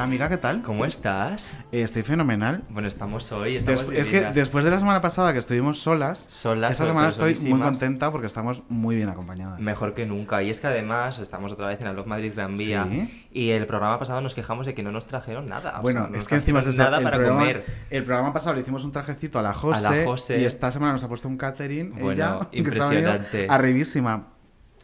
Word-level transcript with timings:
Hola 0.00 0.06
amiga, 0.06 0.30
¿qué 0.30 0.38
tal? 0.38 0.62
¿Cómo 0.62 0.86
estás? 0.86 1.52
Eh, 1.72 1.82
estoy 1.82 2.02
fenomenal. 2.02 2.62
Bueno, 2.70 2.88
estamos 2.88 3.30
hoy, 3.32 3.56
estamos 3.56 3.82
es 3.92 4.08
que 4.08 4.22
después 4.32 4.64
de 4.64 4.70
la 4.70 4.78
semana 4.78 5.02
pasada 5.02 5.34
que 5.34 5.38
estuvimos 5.38 5.78
solas, 5.78 6.24
Solas, 6.26 6.70
esta 6.70 6.86
semana 6.86 7.10
estoy 7.10 7.34
muy 7.50 7.60
contenta 7.60 8.10
porque 8.10 8.26
estamos 8.26 8.62
muy 8.70 8.96
bien 8.96 9.10
acompañadas. 9.10 9.60
Mejor 9.60 9.92
que 9.92 10.06
nunca. 10.06 10.42
Y 10.42 10.48
es 10.48 10.58
que 10.58 10.68
además 10.68 11.18
estamos 11.18 11.52
otra 11.52 11.66
vez 11.66 11.82
en 11.82 11.86
el 11.86 11.92
Blog 11.92 12.06
Madrid 12.06 12.32
Gran 12.34 12.54
Vía. 12.54 12.86
Sí. 12.90 13.28
Y 13.30 13.50
el 13.50 13.66
programa 13.66 13.98
pasado 13.98 14.22
nos 14.22 14.34
quejamos 14.34 14.64
de 14.64 14.72
que 14.72 14.82
no 14.82 14.90
nos 14.90 15.04
trajeron 15.04 15.50
nada. 15.50 15.78
o 15.80 15.82
Bueno, 15.82 16.04
sea, 16.04 16.10
no 16.12 16.16
es 16.16 16.28
que 16.28 16.34
encima 16.36 16.60
es 16.60 16.78
nada 16.78 16.96
el 16.96 17.04
para 17.04 17.16
programa, 17.18 17.40
comer. 17.40 17.62
El 17.90 18.04
programa 18.04 18.32
pasado 18.32 18.54
le 18.54 18.62
hicimos 18.62 18.84
un 18.84 18.92
trajecito 18.92 19.38
a 19.38 19.42
la 19.42 19.52
Jose, 19.52 19.86
A 19.86 19.90
la 19.90 20.04
Jose. 20.06 20.40
y 20.40 20.46
esta 20.46 20.70
semana 20.70 20.94
nos 20.94 21.04
ha 21.04 21.08
puesto 21.08 21.28
un 21.28 21.36
catering. 21.36 21.90
Bueno, 21.90 22.10
ella, 22.12 22.38
que 22.50 22.56
impresionante. 22.56 23.46
Arribísima. 23.50 24.39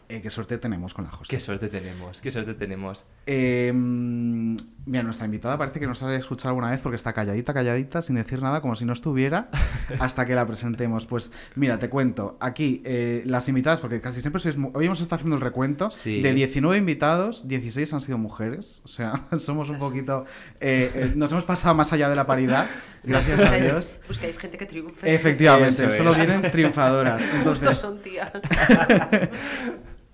Eh, 0.09 0.23
qué 0.23 0.31
suerte 0.31 0.59
tenemos 0.59 0.95
con 0.95 1.05
la 1.05 1.11
Jose. 1.11 1.29
Qué 1.29 1.41
suerte 1.41 1.69
tenemos, 1.69 2.21
qué 2.21 2.31
suerte 2.31 2.55
tenemos. 2.55 3.07
Eh, 3.27 3.73
mm, 3.75 4.57
mira, 4.87 5.03
nuestra 5.03 5.25
invitada 5.27 5.59
parece 5.59 5.81
que 5.81 5.87
nos 5.89 6.01
ha 6.05 6.15
escuchado 6.15 6.51
alguna 6.51 6.71
vez 6.71 6.81
porque 6.81 6.95
está 6.95 7.13
calladita, 7.13 7.53
calladita, 7.53 8.03
sin 8.03 8.15
decir 8.15 8.41
nada, 8.41 8.61
como 8.61 8.77
si 8.77 8.85
no 8.85 8.93
estuviera, 8.93 9.49
hasta 9.99 10.25
que 10.25 10.35
la 10.37 10.47
presentemos. 10.47 11.07
Pues 11.07 11.33
mira, 11.57 11.79
te 11.79 11.89
cuento, 11.89 12.37
aquí 12.41 12.83
eh, 12.85 13.25
las 13.27 13.49
invitadas, 13.49 13.81
porque 13.81 14.01
casi 14.01 14.21
siempre 14.21 14.41
sois... 14.41 14.57
Hoy 14.75 14.87
hemos 14.87 15.01
estado 15.01 15.17
haciendo 15.17 15.37
el 15.37 15.43
recuento. 15.43 15.91
Sí. 15.91 16.23
De 16.23 16.33
19 16.35 16.77
invitados, 16.77 17.49
16 17.49 17.93
han 17.93 18.01
sido 18.01 18.17
mujeres. 18.19 18.83
O 18.85 18.89
sea, 18.89 19.25
somos 19.41 19.71
un 19.71 19.79
poquito... 19.81 20.25
eh, 20.61 21.13
nos 21.17 21.33
hemos 21.33 21.45
pasado 21.45 21.75
más 21.75 21.93
allá 21.93 22.09
de 22.09 22.15
la 22.15 22.27
paridad, 22.27 22.69
gracias 23.03 23.41
a 23.41 23.57
Dios. 23.57 23.97
Buscáis 24.07 24.39
gente 24.39 24.57
que 24.57 24.67
triunfe. 24.67 25.13
Efectivamente, 25.13 25.75
Eso 25.75 25.89
es. 25.89 25.97
solo 25.97 26.13
vienen 26.15 26.43
triunfadoras. 26.53 27.21
Entonces, 27.35 27.77
son 27.77 28.01
tías. 28.01 28.31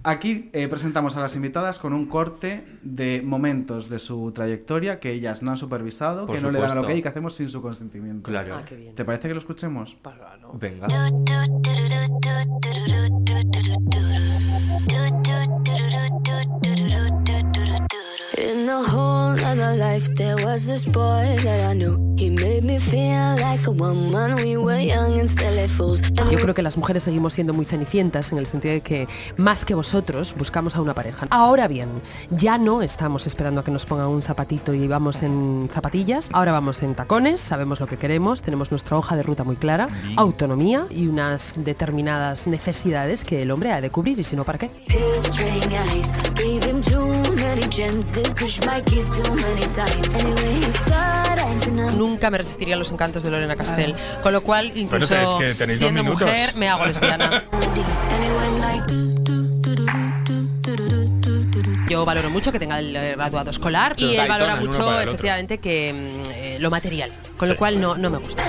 Aquí 0.05 0.51
eh, 0.53 0.67
presentamos 0.67 1.17
a 1.17 1.21
las 1.21 1.37
invitadas 1.37 1.79
con 1.79 1.93
un 1.93 2.07
corte 2.07 2.65
de 2.83 3.23
momentos 3.25 3.89
de 3.89 4.01
su 4.01 4.33
trayectoria 4.33 4.99
que 4.99 5.13
ellas 5.13 5.43
no 5.45 5.53
han 5.53 5.57
supervisado, 5.57 6.27
Por 6.27 6.37
que 6.37 6.43
no 6.43 6.51
le 6.51 6.59
dan 6.59 6.75
lo 6.75 6.87
que 6.87 6.97
y 6.97 7.03
que 7.03 7.09
hacemos 7.09 7.35
sin 7.35 7.49
su 7.49 7.63
consentimiento. 7.63 8.29
Claro. 8.29 8.57
Ah, 8.57 8.65
qué 8.69 8.75
bien. 8.75 8.95
¿Te 8.97 9.05
parece 9.05 9.29
que 9.29 9.35
lo 9.35 9.41
escuchemos? 9.41 9.95
Para, 9.95 10.37
¿no? 10.39 10.55
Venga. 10.55 10.89
In 18.39 18.67
a 18.67 18.83
whole 18.83 19.39
other 19.45 19.77
life, 19.77 20.09
there 20.15 20.37
was 20.37 20.67
this 20.67 20.87
boy 20.87 21.37
that 21.45 21.71
I 21.71 21.75
knew. 21.75 21.99
He 22.17 22.31
made 22.31 22.63
me 22.63 22.79
feel 22.79 23.37
like 23.41 23.67
a 23.67 23.71
woman. 23.71 24.37
We 24.37 24.57
were 24.57 24.79
young 24.79 25.19
and 25.21 25.29
silly 25.29 25.69
fools. 25.69 26.03
And 26.03 26.31
Yo 26.31 26.39
creo 26.39 26.55
que 26.55 26.63
las 26.63 26.77
mujeres 26.79 27.03
seguimos 27.03 27.35
siendo 27.35 27.53
muy 27.53 27.67
cenicientas 27.67 28.33
en 28.33 28.39
el 28.39 28.47
sentido 28.47 28.75
de 28.75 28.81
que 28.81 29.07
más 29.37 29.65
que 29.67 29.75
vosotros 29.75 30.35
buscamos 30.39 30.77
a 30.77 30.81
una 30.81 30.95
pareja. 30.95 31.27
Ahora 31.31 31.69
bien, 31.69 31.89
ya 32.31 32.57
no 32.57 32.81
estamos 32.81 33.27
esperando 33.27 33.61
a 33.61 33.65
que 33.65 33.71
nos 33.71 33.85
pongan 33.85 34.07
un 34.07 34.23
zapatito 34.23 34.73
y 34.73 34.87
vamos 34.87 35.23
en 35.23 35.69
zapatillas. 35.73 36.31
Ahora 36.33 36.53
vamos 36.53 36.83
en 36.83 36.95
tacones, 36.95 37.41
sabemos 37.41 37.81
lo 37.81 37.87
que 37.87 37.99
queremos, 37.99 38.41
tenemos 38.41 38.71
nuestra 38.71 38.97
hoja 38.97 39.15
de 39.17 39.25
ruta 39.25 39.45
muy 39.45 39.57
clara, 39.57 39.89
autonomía 40.17 40.87
y 40.89 41.07
unas 41.07 41.55
determinadas 41.57 42.47
necesidades 42.47 43.25
que 43.25 43.43
el 43.43 43.51
hombre 43.51 43.73
ha 43.73 43.81
de 43.81 43.91
cubrir 43.91 44.19
y 44.19 44.23
si 44.23 44.37
no, 44.37 44.45
¿para 44.45 44.59
qué? 44.59 44.71
Nunca 51.97 52.31
me 52.31 52.39
resistiría 52.39 52.75
a 52.75 52.79
los 52.79 52.91
encantos 52.91 53.23
de 53.25 53.31
Lorena 53.31 53.57
Castell. 53.57 53.95
Con 54.23 54.33
lo 54.33 54.43
cual, 54.43 54.73
incluso 54.75 55.39
siendo 55.69 56.05
mujer, 56.05 56.55
me 56.55 56.69
hago 56.69 56.87
lesbiana. 56.87 57.45
Yo 61.89 62.05
valoro 62.07 62.31
mucho 62.31 62.53
que 62.53 62.59
tenga 62.59 62.79
el 62.79 62.93
graduado 62.93 63.51
escolar 63.51 63.95
y 63.99 64.17
él 64.17 64.29
valora 64.29 64.57
mucho, 64.57 65.01
efectivamente, 65.01 65.59
que 65.59 66.59
lo 66.61 66.71
material. 66.71 67.13
Con 67.37 67.49
lo 67.49 67.57
cual, 67.57 67.81
no, 67.81 67.97
no 67.97 68.11
me 68.11 68.19
gusta. 68.19 68.45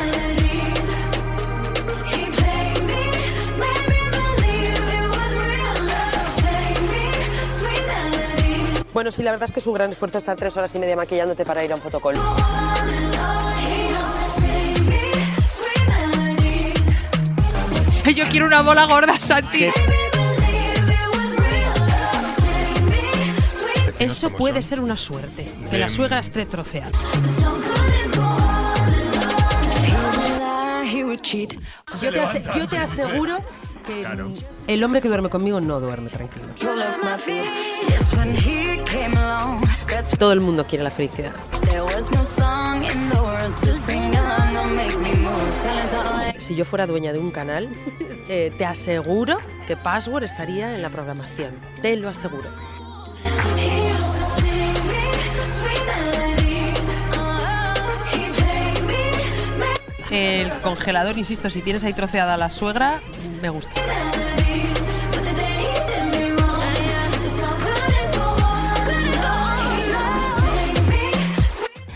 Bueno, 8.94 9.12
sí, 9.12 9.24
la 9.24 9.32
verdad 9.32 9.50
es 9.50 9.54
que 9.54 9.60
es 9.60 9.68
un 9.68 9.74
gran 9.74 9.92
esfuerzo 9.92 10.20
estar 10.20 10.36
tres 10.36 10.56
horas 10.56 10.74
y 10.76 10.80
media 10.80 10.96
maquillándote 10.96 11.44
para 11.46 11.64
ir 11.64 11.72
a 11.72 11.76
un 11.76 11.82
fotocall. 11.82 12.16
Yo 18.16 18.26
quiero 18.30 18.46
una 18.46 18.62
bola 18.62 18.86
gorda, 18.86 19.20
Santi. 19.20 19.68
Eso 24.00 24.30
puede 24.32 24.62
ser 24.62 24.80
una 24.82 24.98
suerte, 24.98 25.48
que 25.72 25.78
la 25.78 25.90
suegra 25.90 26.20
esté 26.20 26.46
troceada. 26.46 26.92
Yo 32.02 32.12
te, 32.12 32.20
ase- 32.22 32.44
yo 32.56 32.68
te 32.68 32.78
aseguro 32.78 33.38
que 33.86 34.06
el 34.68 34.84
hombre 34.84 35.02
que 35.02 35.08
duerme 35.08 35.30
conmigo 35.30 35.60
no 35.62 35.80
duerme 35.80 36.10
tranquilo. 36.10 36.48
My 37.04 37.18
feet. 37.18 37.46
Yes, 37.88 38.14
when 38.16 38.36
he 38.36 38.63
todo 40.18 40.34
el 40.34 40.42
mundo 40.42 40.66
quiere 40.66 40.84
la 40.84 40.92
felicidad. 40.92 41.34
Si 46.38 46.56
yo 46.56 46.66
fuera 46.66 46.88
dueña 46.88 47.14
de 47.14 47.20
un 47.20 47.32
canal, 47.32 47.70
eh, 48.30 48.52
te 48.58 48.66
aseguro 48.66 49.38
que 49.68 49.76
Password 49.76 50.24
estaría 50.24 50.76
en 50.76 50.82
la 50.82 50.90
programación. 50.90 51.52
Te 51.82 51.96
lo 51.96 52.10
aseguro. 52.10 52.50
El 60.12 60.52
congelador, 60.62 61.18
insisto, 61.18 61.50
si 61.50 61.62
tienes 61.62 61.84
ahí 61.84 61.94
troceada 61.94 62.38
la 62.38 62.52
suegra, 62.52 63.02
me 63.42 63.50
gusta. 63.50 63.72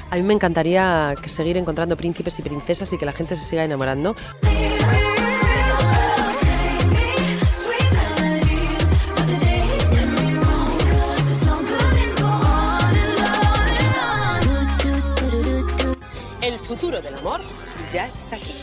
A 0.09 0.15
mí 0.15 0.21
me 0.21 0.33
encantaría 0.33 1.15
seguir 1.25 1.57
encontrando 1.57 1.97
príncipes 1.97 2.39
y 2.39 2.41
princesas 2.41 2.91
y 2.93 2.97
que 2.97 3.05
la 3.05 3.13
gente 3.13 3.35
se 3.35 3.43
siga 3.43 3.65
enamorando. 3.65 4.15
El 16.41 16.59
futuro 16.59 17.01
del 17.01 17.15
amor 17.15 17.41
ya 17.91 18.07
está 18.07 18.37
aquí. 18.37 18.56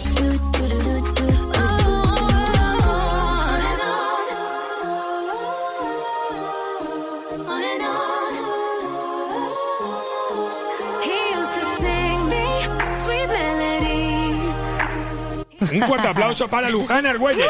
Un 15.74 15.82
fuerte 15.82 16.08
aplauso 16.08 16.48
para 16.48 16.68
Luján 16.70 17.06
Argüelles. 17.06 17.46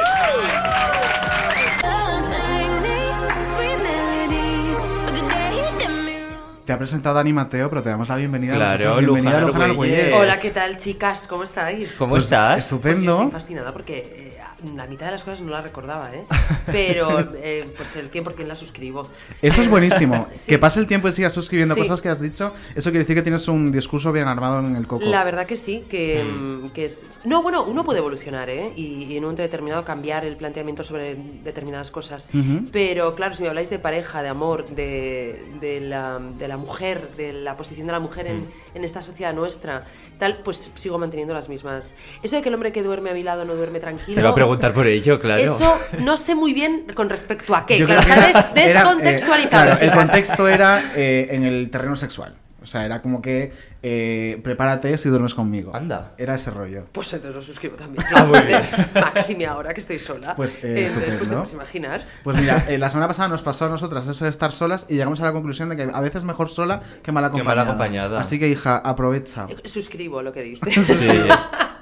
Te 6.64 6.72
ha 6.72 6.78
presentado 6.78 7.14
Dani 7.16 7.34
Mateo, 7.34 7.68
pero 7.68 7.82
te 7.82 7.90
damos 7.90 8.08
la 8.08 8.16
bienvenida 8.16 8.54
Claro, 8.54 8.72
a 8.72 8.78
nosotros. 8.78 8.98
Bienvenida 9.14 9.40
Luján 9.42 9.62
Argüelles. 9.62 10.14
Hola, 10.14 10.34
¿qué 10.40 10.50
tal, 10.50 10.76
chicas? 10.78 11.26
¿Cómo 11.26 11.42
estáis? 11.42 11.94
¿Cómo 11.96 12.12
Pues, 12.12 12.24
estás? 12.24 12.54
Pues 12.54 12.70
yo 12.70 12.76
Estupendo. 12.76 13.12
estoy 13.24 13.30
fascinada 13.30 13.72
porque 13.74 13.98
eh, 13.98 14.33
la 14.74 14.86
mitad 14.86 15.06
de 15.06 15.12
las 15.12 15.24
cosas 15.24 15.42
no 15.42 15.50
las 15.50 15.62
recordaba, 15.62 16.14
¿eh? 16.14 16.24
Pero 16.66 17.20
eh, 17.36 17.72
pues 17.76 17.96
el 17.96 18.10
100% 18.10 18.44
la 18.46 18.54
suscribo. 18.54 19.08
Eso 19.42 19.62
es 19.62 19.68
buenísimo. 19.70 20.26
Sí. 20.34 20.50
Que 20.50 20.58
pase 20.58 20.80
el 20.80 20.86
tiempo 20.86 21.08
y 21.08 21.12
sigas 21.12 21.32
suscribiendo 21.32 21.74
Sí. 21.74 21.80
cosas 21.80 22.02
que 22.02 22.08
has 22.08 22.20
dicho, 22.20 22.52
eso 22.74 22.90
quiere 22.90 23.04
decir 23.04 23.14
que 23.16 23.22
tienes 23.22 23.46
un 23.48 23.70
discurso 23.70 24.10
bien 24.12 24.26
armado 24.28 24.58
en 24.60 24.74
el 24.76 24.86
coco. 24.86 25.04
La 25.06 25.22
verdad 25.24 25.46
que 25.46 25.56
sí, 25.56 25.84
que, 25.88 26.24
mm, 26.24 26.68
que 26.70 26.86
es... 26.86 27.06
No, 27.24 27.42
bueno, 27.42 27.64
uno 27.64 27.84
puede 27.84 27.98
evolucionar, 28.00 28.48
¿eh? 28.50 28.72
Y, 28.76 29.04
y 29.04 29.12
en 29.12 29.18
un 29.18 29.24
momento 29.24 29.42
determinado 29.42 29.84
cambiar 29.84 30.24
el 30.24 30.36
planteamiento 30.36 30.82
sobre 30.84 31.14
determinadas 31.14 31.90
cosas. 31.90 32.28
Pero 32.72 33.14
claro, 33.14 33.34
si 33.34 33.42
me 33.42 33.48
habláis 33.48 33.70
de 33.70 33.78
pareja, 33.78 34.22
de 34.22 34.28
amor, 34.28 34.66
de, 34.66 35.44
de 35.60 35.80
la, 35.80 36.18
de 36.18 36.48
la 36.48 36.56
mujer, 36.56 37.10
de 37.16 37.32
la 37.32 37.56
posición 37.56 37.86
de 37.86 37.92
la 37.92 38.00
mujer 38.00 38.26
en, 38.26 38.46
en 38.74 38.84
esta 38.84 39.02
sociedad 39.02 39.32
nuestra, 39.34 39.84
tal, 40.18 40.38
pues 40.44 40.70
sigo 40.74 40.98
manteniendo 40.98 41.34
las 41.34 41.48
mismas. 41.48 41.94
Eso 42.22 42.36
de 42.36 42.42
que 42.42 42.48
el 42.48 42.54
hombre 42.54 42.72
que 42.72 42.82
duerme 42.82 43.10
a 43.10 43.14
mi 43.14 43.22
lado 43.22 43.44
no 43.44 43.54
duerme 43.54 43.80
tranquilo... 43.80 44.16
Te 44.16 44.22
va 44.22 44.34
por 44.58 44.86
ello, 44.86 45.20
claro. 45.20 45.42
Eso 45.42 45.78
no 46.00 46.16
sé 46.16 46.34
muy 46.34 46.52
bien 46.54 46.86
con 46.94 47.08
respecto 47.10 47.54
a 47.54 47.66
qué. 47.66 47.78
Yo 47.78 47.86
Claro, 47.86 48.02
que 48.02 48.10
está 48.10 48.20
era, 48.22 48.60
eh, 48.60 48.62
descontextualizado, 48.64 49.64
claro, 49.76 49.80
el 49.82 49.90
contexto 49.90 50.48
era 50.48 50.92
eh, 50.96 51.28
en 51.30 51.44
el 51.44 51.70
terreno 51.70 51.96
sexual. 51.96 52.34
O 52.62 52.66
sea, 52.66 52.86
era 52.86 53.02
como 53.02 53.20
que 53.20 53.52
eh, 53.82 54.40
prepárate 54.42 54.96
si 54.96 55.10
duermes 55.10 55.34
conmigo. 55.34 55.76
Anda. 55.76 56.14
Era 56.16 56.34
ese 56.36 56.50
rollo. 56.50 56.86
Pues 56.92 57.12
entonces 57.12 57.34
lo 57.36 57.42
suscribo 57.42 57.76
también. 57.76 58.02
Ah, 58.14 58.24
muy 58.24 58.40
bien. 58.40 58.62
Máxime 58.94 59.44
ahora 59.44 59.74
que 59.74 59.80
estoy 59.80 59.98
sola. 59.98 60.34
Pues, 60.34 60.64
eh, 60.64 60.86
entonces, 60.86 61.14
pues 61.16 61.28
te 61.28 61.34
puedes 61.34 61.52
imaginar. 61.52 62.02
Pues 62.22 62.38
mira, 62.38 62.64
eh, 62.66 62.78
la 62.78 62.88
semana 62.88 63.06
pasada 63.08 63.28
nos 63.28 63.42
pasó 63.42 63.66
a 63.66 63.68
nosotras 63.68 64.08
eso 64.08 64.24
de 64.24 64.30
estar 64.30 64.50
solas 64.52 64.86
y 64.88 64.94
llegamos 64.94 65.20
a 65.20 65.24
la 65.24 65.32
conclusión 65.32 65.68
de 65.68 65.76
que 65.76 65.90
a 65.92 66.00
veces 66.00 66.24
mejor 66.24 66.48
sola 66.48 66.80
que 67.02 67.12
mal 67.12 67.24
Que 67.24 67.26
acompañada. 67.26 67.54
mal 67.54 67.66
acompañada. 67.66 68.20
Así 68.22 68.38
que, 68.38 68.48
hija, 68.48 68.78
aprovecha. 68.78 69.46
Eh, 69.50 69.68
Suscribo 69.68 70.22
lo 70.22 70.32
que 70.32 70.40
dices. 70.42 70.72
Sí. 70.86 71.06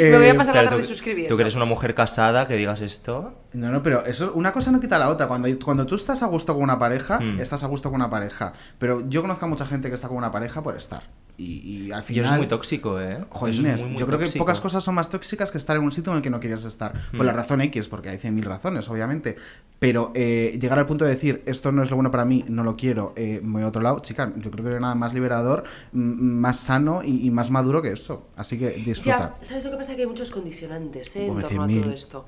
Me 0.00 0.16
voy 0.16 0.26
a 0.26 0.30
Eh, 0.30 0.34
pasar 0.34 0.52
Claro, 0.52 0.64
la 0.66 0.70
tarde 0.70 0.82
tú, 0.82 0.88
suscribiendo. 0.88 1.28
tú 1.28 1.36
que 1.36 1.42
eres 1.42 1.54
una 1.54 1.64
mujer 1.64 1.94
casada, 1.94 2.46
que 2.46 2.54
digas 2.56 2.80
esto. 2.80 3.34
No, 3.52 3.70
no, 3.70 3.82
pero 3.82 4.04
eso, 4.06 4.32
una 4.34 4.52
cosa 4.52 4.70
no 4.70 4.80
quita 4.80 4.98
la 4.98 5.08
otra. 5.08 5.26
Cuando, 5.28 5.48
cuando 5.64 5.86
tú 5.86 5.94
estás 5.94 6.22
a 6.22 6.26
gusto 6.26 6.54
con 6.54 6.62
una 6.62 6.78
pareja, 6.78 7.18
Hmm. 7.20 7.40
estás 7.40 7.62
a 7.64 7.66
gusto 7.66 7.90
con 7.90 7.96
una 8.00 8.10
pareja. 8.10 8.52
Pero 8.78 9.08
yo 9.08 9.22
conozco 9.22 9.46
a 9.46 9.48
mucha 9.48 9.66
gente 9.66 9.88
que 9.88 9.94
está 9.94 10.08
con 10.08 10.16
una 10.16 10.30
pareja 10.30 10.62
por 10.62 10.76
estar. 10.76 11.04
Y, 11.38 11.86
y 11.86 11.92
al 11.92 12.00
Y 12.00 12.04
final. 12.04 12.24
eso 12.24 12.34
es 12.34 12.38
muy 12.38 12.46
tóxico, 12.48 13.00
¿eh? 13.00 13.18
Muy, 13.40 13.52
muy 13.60 13.96
yo 13.96 14.06
creo 14.06 14.18
que 14.18 14.26
pocas 14.38 14.60
cosas 14.60 14.82
son 14.82 14.94
más 14.94 15.08
tóxicas 15.10 15.50
que 15.50 15.58
estar 15.58 15.76
en 15.76 15.82
un 15.82 15.92
sitio 15.92 16.12
en 16.12 16.16
el 16.18 16.22
que 16.22 16.30
no 16.30 16.40
querías 16.40 16.64
estar. 16.64 16.92
Por 17.10 17.20
Hmm. 17.20 17.26
la 17.26 17.32
razón 17.32 17.60
X, 17.60 17.88
porque 17.88 18.08
hay 18.08 18.16
100.000 18.18 18.42
razones, 18.44 18.88
obviamente. 18.88 19.36
Pero 19.78 20.12
eh, 20.14 20.58
llegar 20.60 20.78
al 20.78 20.86
punto 20.86 21.04
de 21.04 21.10
decir, 21.10 21.42
esto 21.44 21.72
no 21.72 21.82
es 21.82 21.90
lo 21.90 21.96
bueno 21.96 22.10
para 22.10 22.24
mí, 22.24 22.44
no 22.48 22.64
lo 22.64 22.76
quiero, 22.76 23.12
eh, 23.16 23.40
voy 23.42 23.62
a 23.62 23.66
otro 23.68 23.82
lado, 23.82 23.98
chica, 24.00 24.32
yo 24.36 24.50
creo 24.50 24.64
que 24.64 24.70
no 24.70 24.76
hay 24.76 24.80
nada 24.82 24.94
más 24.94 25.12
liberador, 25.12 25.64
más 25.92 26.56
sano 26.58 27.02
y, 27.04 27.26
y 27.26 27.30
más 27.30 27.50
maduro 27.50 27.82
que 27.82 27.92
eso. 27.92 28.28
Así 28.36 28.58
que 28.58 28.70
disfruta. 28.70 29.34
Ya, 29.38 29.44
¿sabes 29.44 29.64
lo 29.66 29.72
que 29.72 29.76
pasa? 29.76 29.94
Que 29.94 30.02
hay 30.02 30.06
muchos 30.08 30.30
condicionantes 30.30 31.14
¿eh? 31.16 31.26
en 31.26 31.38
torno 31.38 31.62
a 31.62 31.66
100.000. 31.68 31.82
todo 31.82 31.92
esto. 31.92 32.26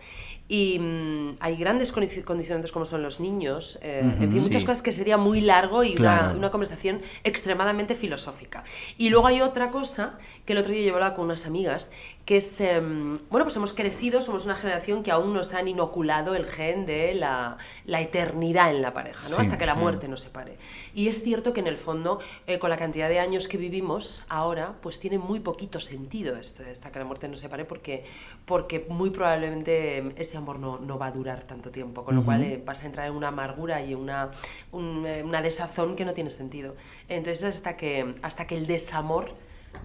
Y 0.50 0.78
mm, 0.78 1.36
hay 1.40 1.56
grandes 1.56 1.94
condi- 1.94 2.24
condicionantes 2.24 2.72
como 2.72 2.86
son 2.86 3.02
los 3.02 3.20
niños, 3.20 3.78
eh, 3.82 4.00
en 4.00 4.30
fin, 4.30 4.42
muchas 4.42 4.62
Sí. 4.62 4.66
cosas 4.66 4.82
que 4.82 4.92
sería 4.92 5.18
muy 5.18 5.42
largo 5.42 5.84
y 5.84 5.94
Claro. 5.94 6.28
una, 6.30 6.36
una 6.38 6.50
conversación 6.50 7.00
extremadamente 7.22 7.94
filosófica. 7.94 8.64
Y 8.96 9.10
luego 9.10 9.26
hay 9.26 9.42
otra 9.42 9.70
cosa 9.70 10.18
que 10.46 10.54
el 10.54 10.58
otro 10.60 10.72
día 10.72 10.86
yo 10.86 10.94
hablaba 10.94 11.14
con 11.14 11.26
unas 11.26 11.44
amigas, 11.44 11.90
que 12.28 12.36
es, 12.36 12.60
em, 12.60 13.16
bueno, 13.30 13.46
pues 13.46 13.56
hemos 13.56 13.72
crecido, 13.72 14.20
somos 14.20 14.44
una 14.44 14.54
generación 14.54 15.02
que 15.02 15.10
aún 15.10 15.32
nos 15.32 15.54
han 15.54 15.66
inoculado 15.66 16.34
el 16.34 16.44
gen 16.44 16.84
de 16.84 17.14
la, 17.14 17.56
la 17.86 18.02
eternidad 18.02 18.70
en 18.70 18.82
la 18.82 18.92
pareja, 18.92 19.30
¿no? 19.30 19.36
Sí. 19.36 19.40
Hasta 19.40 19.56
que 19.56 19.64
la 19.64 19.74
muerte 19.74 20.08
nos 20.08 20.20
separe. 20.20 20.58
Y 20.92 21.08
es 21.08 21.22
cierto 21.22 21.54
que 21.54 21.60
en 21.60 21.66
el 21.66 21.78
fondo, 21.78 22.20
eh, 22.46 22.58
con 22.58 22.68
la 22.68 22.76
cantidad 22.76 23.08
de 23.08 23.18
años 23.18 23.48
que 23.48 23.56
vivimos 23.56 24.26
ahora, 24.28 24.76
pues 24.82 25.00
tiene 25.00 25.16
muy 25.16 25.40
poquito 25.40 25.80
sentido 25.80 26.36
esto 26.36 26.62
de 26.62 26.70
hasta 26.70 26.92
que 26.92 26.98
la 26.98 27.06
muerte 27.06 27.28
nos 27.28 27.40
separe, 27.40 27.64
porque, 27.64 28.04
porque 28.44 28.84
muy 28.90 29.08
probablemente 29.08 29.96
em, 29.96 30.12
ese 30.16 30.36
amor 30.36 30.58
no, 30.58 30.78
no 30.80 30.98
va 30.98 31.06
a 31.06 31.12
durar 31.12 31.44
tanto 31.44 31.70
tiempo, 31.70 32.04
con 32.04 32.14
lo 32.14 32.22
cual 32.26 32.42
eh, 32.42 32.62
vas 32.62 32.82
a 32.82 32.86
entrar 32.88 33.06
en 33.06 33.14
una 33.14 33.28
amargura 33.28 33.82
y 33.82 33.94
una, 33.94 34.30
un, 34.72 35.06
eh, 35.06 35.22
una 35.22 35.40
desazón 35.40 35.96
que 35.96 36.04
no 36.04 36.12
tiene 36.12 36.30
sentido. 36.30 36.76
Entonces, 37.08 37.42
hasta 37.44 37.78
que, 37.78 38.14
hasta 38.20 38.46
que 38.46 38.54
el 38.54 38.66
desamor 38.66 39.34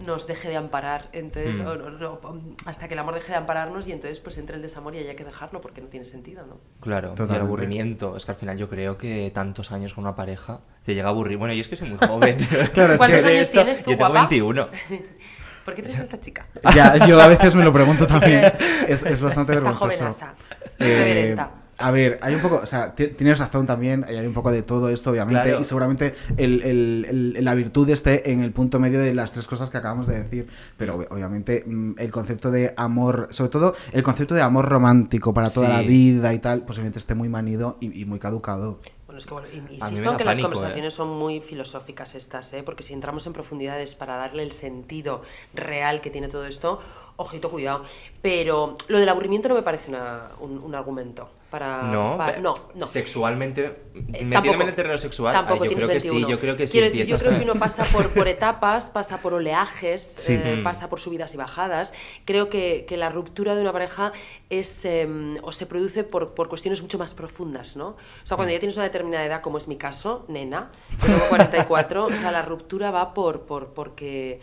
nos 0.05 0.27
deje 0.27 0.49
de 0.49 0.57
amparar, 0.57 1.09
entonces, 1.13 1.59
o 1.59 1.75
no- 1.75 1.89
no, 1.91 2.19
hasta 2.65 2.87
que 2.87 2.93
el 2.95 2.99
amor 2.99 3.13
deje 3.15 3.31
de 3.31 3.37
ampararnos 3.37 3.87
y 3.87 3.91
entonces 3.91 4.19
pues 4.19 4.37
entre 4.37 4.55
el 4.55 4.61
desamor 4.61 4.95
y 4.95 4.99
haya 4.99 5.15
que 5.15 5.23
dejarlo 5.23 5.61
porque 5.61 5.81
no 5.81 5.87
tiene 5.87 6.03
sentido, 6.05 6.45
¿no? 6.45 6.57
Claro, 6.81 7.13
y 7.17 7.21
el 7.33 7.41
aburrimiento. 7.41 8.17
Es 8.17 8.25
que 8.25 8.31
al 8.31 8.37
final 8.37 8.57
yo 8.57 8.69
creo 8.69 8.97
que 8.97 9.31
tantos 9.33 9.71
años 9.71 9.93
con 9.93 10.03
una 10.03 10.15
pareja 10.15 10.59
te 10.83 10.95
llega 10.95 11.07
a 11.07 11.11
aburrir. 11.11 11.37
Bueno, 11.37 11.53
yo 11.53 11.61
es 11.61 11.67
que 11.67 11.75
soy 11.75 11.89
muy 11.89 11.97
joven. 12.05 12.37
Claro, 12.73 12.93
es 12.93 12.97
¿Cuántos 12.97 13.23
que- 13.23 13.29
años 13.29 13.51
tienes 13.51 13.83
tú, 13.83 13.91
Yo 13.91 13.97
tengo 13.97 14.09
guapa? 14.11 14.27
21. 14.27 14.67
¿Por 15.65 15.75
qué 15.75 15.81
traes 15.81 15.99
a 15.99 16.03
esta 16.03 16.19
chica? 16.19 16.45
Ya, 16.75 17.05
yo 17.07 17.21
a 17.21 17.27
veces 17.27 17.55
me 17.55 17.63
lo 17.63 17.71
pregunto 17.71 18.05
también. 18.05 18.51
Es, 18.87 19.03
es 19.05 19.21
bastante 19.21 19.53
Esta 19.53 19.69
vergonzoso. 19.69 19.97
jovenaza, 19.97 20.35
Eh, 20.79 20.97
reverenta. 20.97 21.51
A 21.85 21.91
ver, 21.91 22.17
hay 22.21 22.35
un 22.35 22.41
poco, 22.41 22.61
o 22.63 22.65
sea, 22.65 22.95
ti- 22.95 23.07
tienes 23.09 23.37
razón 23.39 23.65
también, 23.65 24.03
hay 24.05 24.25
un 24.25 24.33
poco 24.33 24.51
de 24.51 24.63
todo 24.63 24.89
esto, 24.89 25.11
obviamente, 25.11 25.43
Claro. 25.43 25.59
y 25.61 25.63
seguramente 25.63 26.13
el- 26.37 26.61
el- 26.63 27.33
el- 27.37 27.43
la 27.45 27.53
virtud 27.55 27.89
esté 27.89 28.31
en 28.31 28.41
el 28.41 28.51
punto 28.51 28.79
medio 28.79 28.99
de 28.99 29.13
las 29.13 29.31
tres 29.33 29.47
cosas 29.47 29.69
que 29.69 29.77
acabamos 29.77 30.07
de 30.07 30.21
decir, 30.23 30.47
pero 30.77 30.97
ob- 30.99 31.07
obviamente 31.11 31.63
mm, 31.65 31.95
el 31.97 32.11
concepto 32.11 32.51
de 32.51 32.73
amor, 32.77 33.27
sobre 33.31 33.49
todo 33.49 33.73
el 33.91 34.03
concepto 34.03 34.33
de 34.35 34.41
amor 34.41 34.69
romántico 34.69 35.33
para 35.33 35.49
toda 35.49 35.67
Sí. 35.67 35.73
la 35.73 35.81
vida 35.81 36.33
y 36.33 36.39
tal, 36.39 36.63
posiblemente 36.63 36.99
esté 36.99 37.15
muy 37.15 37.29
manido 37.29 37.77
y, 37.79 38.01
y 38.01 38.05
muy 38.05 38.19
caducado. 38.19 38.79
Bueno, 39.05 39.17
es 39.19 39.25
que 39.27 39.33
bueno, 39.33 39.47
insisto 39.69 40.09
en 40.11 40.17
que 40.17 40.23
las 40.23 40.37
pánico, 40.37 40.49
conversaciones 40.49 40.93
son 40.95 41.09
muy 41.09 41.39
filosóficas 41.39 42.15
estas, 42.15 42.51
¿eh? 42.53 42.63
porque 42.63 42.81
si 42.81 42.93
entramos 42.93 43.27
en 43.27 43.33
profundidades 43.33 43.93
para 43.93 44.17
darle 44.17 44.41
el 44.41 44.51
sentido 44.51 45.21
real 45.53 46.01
que 46.01 46.09
tiene 46.09 46.29
todo 46.29 46.45
esto, 46.47 46.79
ojito, 47.17 47.51
cuidado. 47.51 47.83
Pero 48.23 48.75
lo 48.87 48.97
del 48.97 49.09
aburrimiento 49.09 49.49
no 49.49 49.55
me 49.55 49.61
parece 49.61 49.89
una- 49.89 50.29
un, 50.39 50.57
un 50.57 50.73
argumento 50.73 51.29
para... 51.53 51.83
No, 51.83 52.17
para- 52.17 52.39
no, 52.39 52.55
no. 52.73 52.87
Sexualmente, 52.87 53.83
Eh, 54.13 54.25
metiéndome 54.25 54.63
en 54.63 54.69
el 54.69 54.75
terreno 54.75 54.97
sexual, 54.97 55.33
tampoco 55.35 55.65
ay, 55.65 55.69
yo 55.69 55.75
tienes 55.77 55.85
creo 55.85 55.93
que 55.97 56.01
sí, 56.01 56.09
21. 56.09 56.29
yo 56.31 56.39
creo 56.41 56.57
que 56.57 56.65
sí. 56.65 56.71
Quiero 56.71 56.87
decir, 56.87 57.05
yo 57.05 57.17
creo 57.19 57.37
que 57.37 57.43
uno 57.43 57.53
pasa 57.59 57.83
por, 57.85 58.09
por 58.09 58.27
etapas, 58.37 58.89
pasa 58.89 59.19
por 59.21 59.35
oleajes, 59.35 60.01
Sí. 60.01 60.33
eh, 60.33 60.55
Mm. 60.57 60.63
pasa 60.63 60.89
por 60.89 60.99
subidas 60.99 61.31
y 61.35 61.37
bajadas. 61.37 61.93
Creo 62.25 62.49
que, 62.49 62.85
que 62.87 62.97
la 62.97 63.11
ruptura 63.11 63.53
de 63.55 63.61
una 63.61 63.71
pareja 63.71 64.11
es 64.49 64.83
eh, 64.85 65.07
o 65.43 65.51
se 65.51 65.67
produce 65.67 66.03
por, 66.03 66.33
por 66.33 66.49
cuestiones 66.49 66.81
mucho 66.81 66.97
más 66.97 67.13
profundas, 67.13 67.77
¿no? 67.77 67.89
O 67.89 67.95
sea, 68.23 68.35
Mm. 68.35 68.37
cuando 68.37 68.53
ya 68.53 68.59
tienes 68.59 68.75
una 68.77 68.85
determinada 68.85 69.23
edad, 69.23 69.41
como 69.41 69.59
es 69.59 69.67
mi 69.67 69.75
caso, 69.77 70.25
nena, 70.29 70.71
yo 71.01 71.05
tengo 71.05 71.27
44, 71.29 72.05
o 72.07 72.15
sea, 72.15 72.31
la 72.31 72.41
ruptura 72.41 72.89
va 72.89 73.13
por, 73.13 73.45
por 73.45 73.73
porque, 73.75 74.39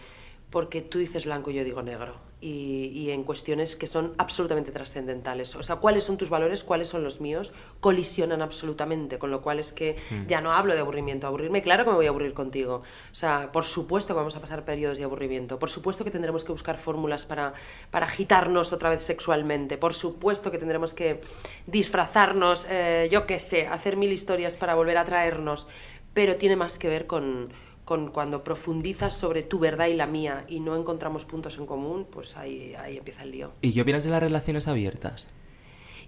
porque 0.51 0.81
tú 0.81 0.99
dices 1.01 1.25
blanco 1.25 1.51
y 1.51 1.55
yo 1.55 1.65
digo 1.65 1.83
negro. 1.83 2.30
Y, 2.42 2.90
y 2.94 3.10
en 3.10 3.25
cuestiones 3.25 3.76
que 3.76 3.87
son 3.87 4.14
absolutamente 4.16 4.72
trascendentales. 4.72 5.54
O 5.56 5.62
sea, 5.62 5.76
cuáles 5.76 6.04
son 6.04 6.16
tus 6.16 6.31
valores, 6.31 6.64
cuáles 6.64 6.88
son 6.88 7.04
los 7.04 7.20
míos, 7.20 7.52
colisionan 7.81 8.40
absolutamente. 8.40 9.19
Con 9.19 9.31
lo 9.31 9.42
cual 9.42 9.58
es 9.58 9.72
que 9.72 9.96
ya 10.26 10.40
no 10.40 10.52
hablo 10.52 10.75
de 10.75 10.81
aburrimiento. 10.81 11.26
Aburrirme, 11.26 11.62
claro 11.62 11.84
que 11.84 11.90
me 11.90 11.96
voy 11.96 12.06
a 12.06 12.08
aburrir 12.08 12.32
contigo. 12.32 12.82
O 13.12 13.14
sea, 13.14 13.52
por 13.52 13.64
supuesto 13.64 14.14
que 14.14 14.19
vamos 14.19 14.37
a 14.37 14.40
pasar 14.40 14.64
periodos 14.64 14.98
de 14.98 15.04
aburrimiento. 15.04 15.58
Por 15.58 15.70
supuesto 15.70 16.04
que 16.04 16.10
tendremos 16.10 16.44
que 16.44 16.52
buscar 16.52 16.78
fórmulas 16.78 17.26
para, 17.26 17.52
para 17.90 18.06
agitarnos 18.06 18.72
otra 18.72 18.90
vez 18.90 19.02
sexualmente. 19.02 19.76
Por 19.76 19.94
supuesto 19.94 20.50
que 20.50 20.58
tendremos 20.58 20.94
que 20.94 21.20
disfrazarnos, 21.66 22.66
eh, 22.70 23.08
yo 23.10 23.26
qué 23.26 23.38
sé, 23.38 23.66
hacer 23.66 23.96
mil 23.96 24.12
historias 24.12 24.56
para 24.56 24.75
volver 24.75 24.98
a 24.98 25.04
traernos. 25.04 25.66
Pero 26.14 26.37
tiene 26.37 26.56
más 26.56 26.78
que 26.78 26.88
ver 26.88 27.06
con, 27.06 27.52
con 27.90 28.12
cuando 28.12 28.44
profundizas 28.44 29.14
sobre 29.14 29.42
tu 29.42 29.59
verdad 29.59 29.87
y 29.88 29.94
la 29.94 30.06
mía 30.06 30.44
y 30.47 30.61
no 30.61 30.76
encontramos 30.76 31.25
puntos 31.25 31.59
en 31.59 31.66
común, 31.66 32.06
pues 32.09 32.37
ahí, 32.37 32.73
ahí 32.78 32.97
empieza 32.99 33.25
el 33.25 33.32
lío. 33.32 33.50
¿Y 33.62 33.75
qué 33.75 33.82
opinas 33.82 34.04
de 34.04 34.11
las 34.11 34.20
relaciones 34.23 34.68
abiertas? 34.68 35.26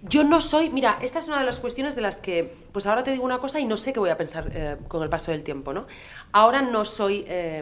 Yo 0.01 0.23
no 0.23 0.39
soy, 0.39 0.69
mira, 0.69 0.97
esta 1.01 1.19
es 1.19 1.27
una 1.27 1.39
de 1.39 1.43
las 1.45 1.59
cuestiones 1.59 1.93
de 1.97 2.01
las 2.01 2.21
que, 2.21 2.55
pues 2.71 2.85
ahora 2.87 3.03
te 3.03 3.11
digo 3.11 3.25
una 3.25 3.39
cosa 3.39 3.59
y 3.59 3.65
no 3.65 3.75
sé 3.75 3.91
qué 3.91 3.99
voy 3.99 4.11
a 4.11 4.15
pensar 4.15 4.49
eh, 4.55 4.77
con 4.87 5.03
el 5.03 5.09
paso 5.09 5.31
del 5.31 5.43
tiempo, 5.43 5.73
¿no? 5.73 5.85
Ahora 6.31 6.61
no 6.61 6.85
soy 6.85 7.25
eh, 7.27 7.61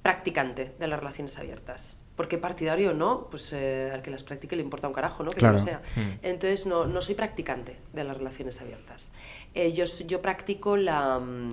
practicante 0.00 0.72
de 0.78 0.86
las 0.86 0.98
relaciones 0.98 1.36
abiertas. 1.38 1.98
Porque 2.16 2.38
partidario 2.38 2.94
no, 2.94 3.26
pues 3.30 3.52
eh, 3.52 3.90
al 3.92 4.00
que 4.00 4.10
las 4.10 4.24
practique 4.24 4.56
le 4.56 4.62
importa 4.62 4.88
un 4.88 4.94
carajo, 4.94 5.22
¿no? 5.22 5.30
Que 5.32 5.40
Claro. 5.40 5.58
no 5.58 5.58
sea. 5.58 5.82
Entonces 6.22 6.64
no, 6.64 6.86
no 6.86 7.02
soy 7.02 7.14
practicante 7.14 7.76
de 7.92 8.04
las 8.04 8.16
relaciones 8.16 8.58
abiertas. 8.62 9.12
Eh, 9.52 9.74
yo, 9.74 9.84
yo 10.06 10.22
practico 10.22 10.78
la, 10.78 11.18
mm, 11.20 11.52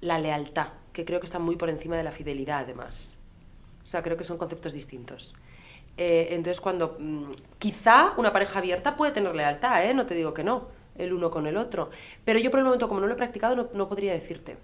la 0.00 0.18
lealtad, 0.18 0.68
que 0.94 1.04
creo 1.04 1.20
que 1.20 1.26
está 1.26 1.38
muy 1.38 1.56
por 1.56 1.68
encima 1.68 1.96
de 1.98 2.04
la 2.04 2.12
fidelidad, 2.12 2.60
además. 2.60 3.18
O 3.82 3.86
sea, 3.86 4.02
creo 4.02 4.16
que 4.16 4.24
son 4.24 4.38
conceptos 4.38 4.72
distintos. 4.72 5.34
Eh, 5.98 6.28
entonces, 6.30 6.60
cuando 6.60 6.96
mm, 6.98 7.24
quizá 7.58 8.14
una 8.16 8.32
pareja 8.32 8.60
abierta 8.60 8.96
puede 8.96 9.12
tener 9.12 9.34
lealtad, 9.34 9.84
¿eh? 9.84 9.92
no 9.92 10.06
te 10.06 10.14
digo 10.14 10.32
que 10.32 10.44
no, 10.44 10.68
el 10.96 11.12
uno 11.12 11.30
con 11.30 11.46
el 11.46 11.56
otro. 11.58 11.90
Pero 12.24 12.38
yo 12.38 12.50
por 12.50 12.60
el 12.60 12.64
momento, 12.64 12.88
como 12.88 13.00
no 13.00 13.06
lo 13.06 13.12
he 13.12 13.16
practicado, 13.16 13.56
no, 13.56 13.68
no 13.74 13.88
podría 13.88 14.12
decirte. 14.14 14.56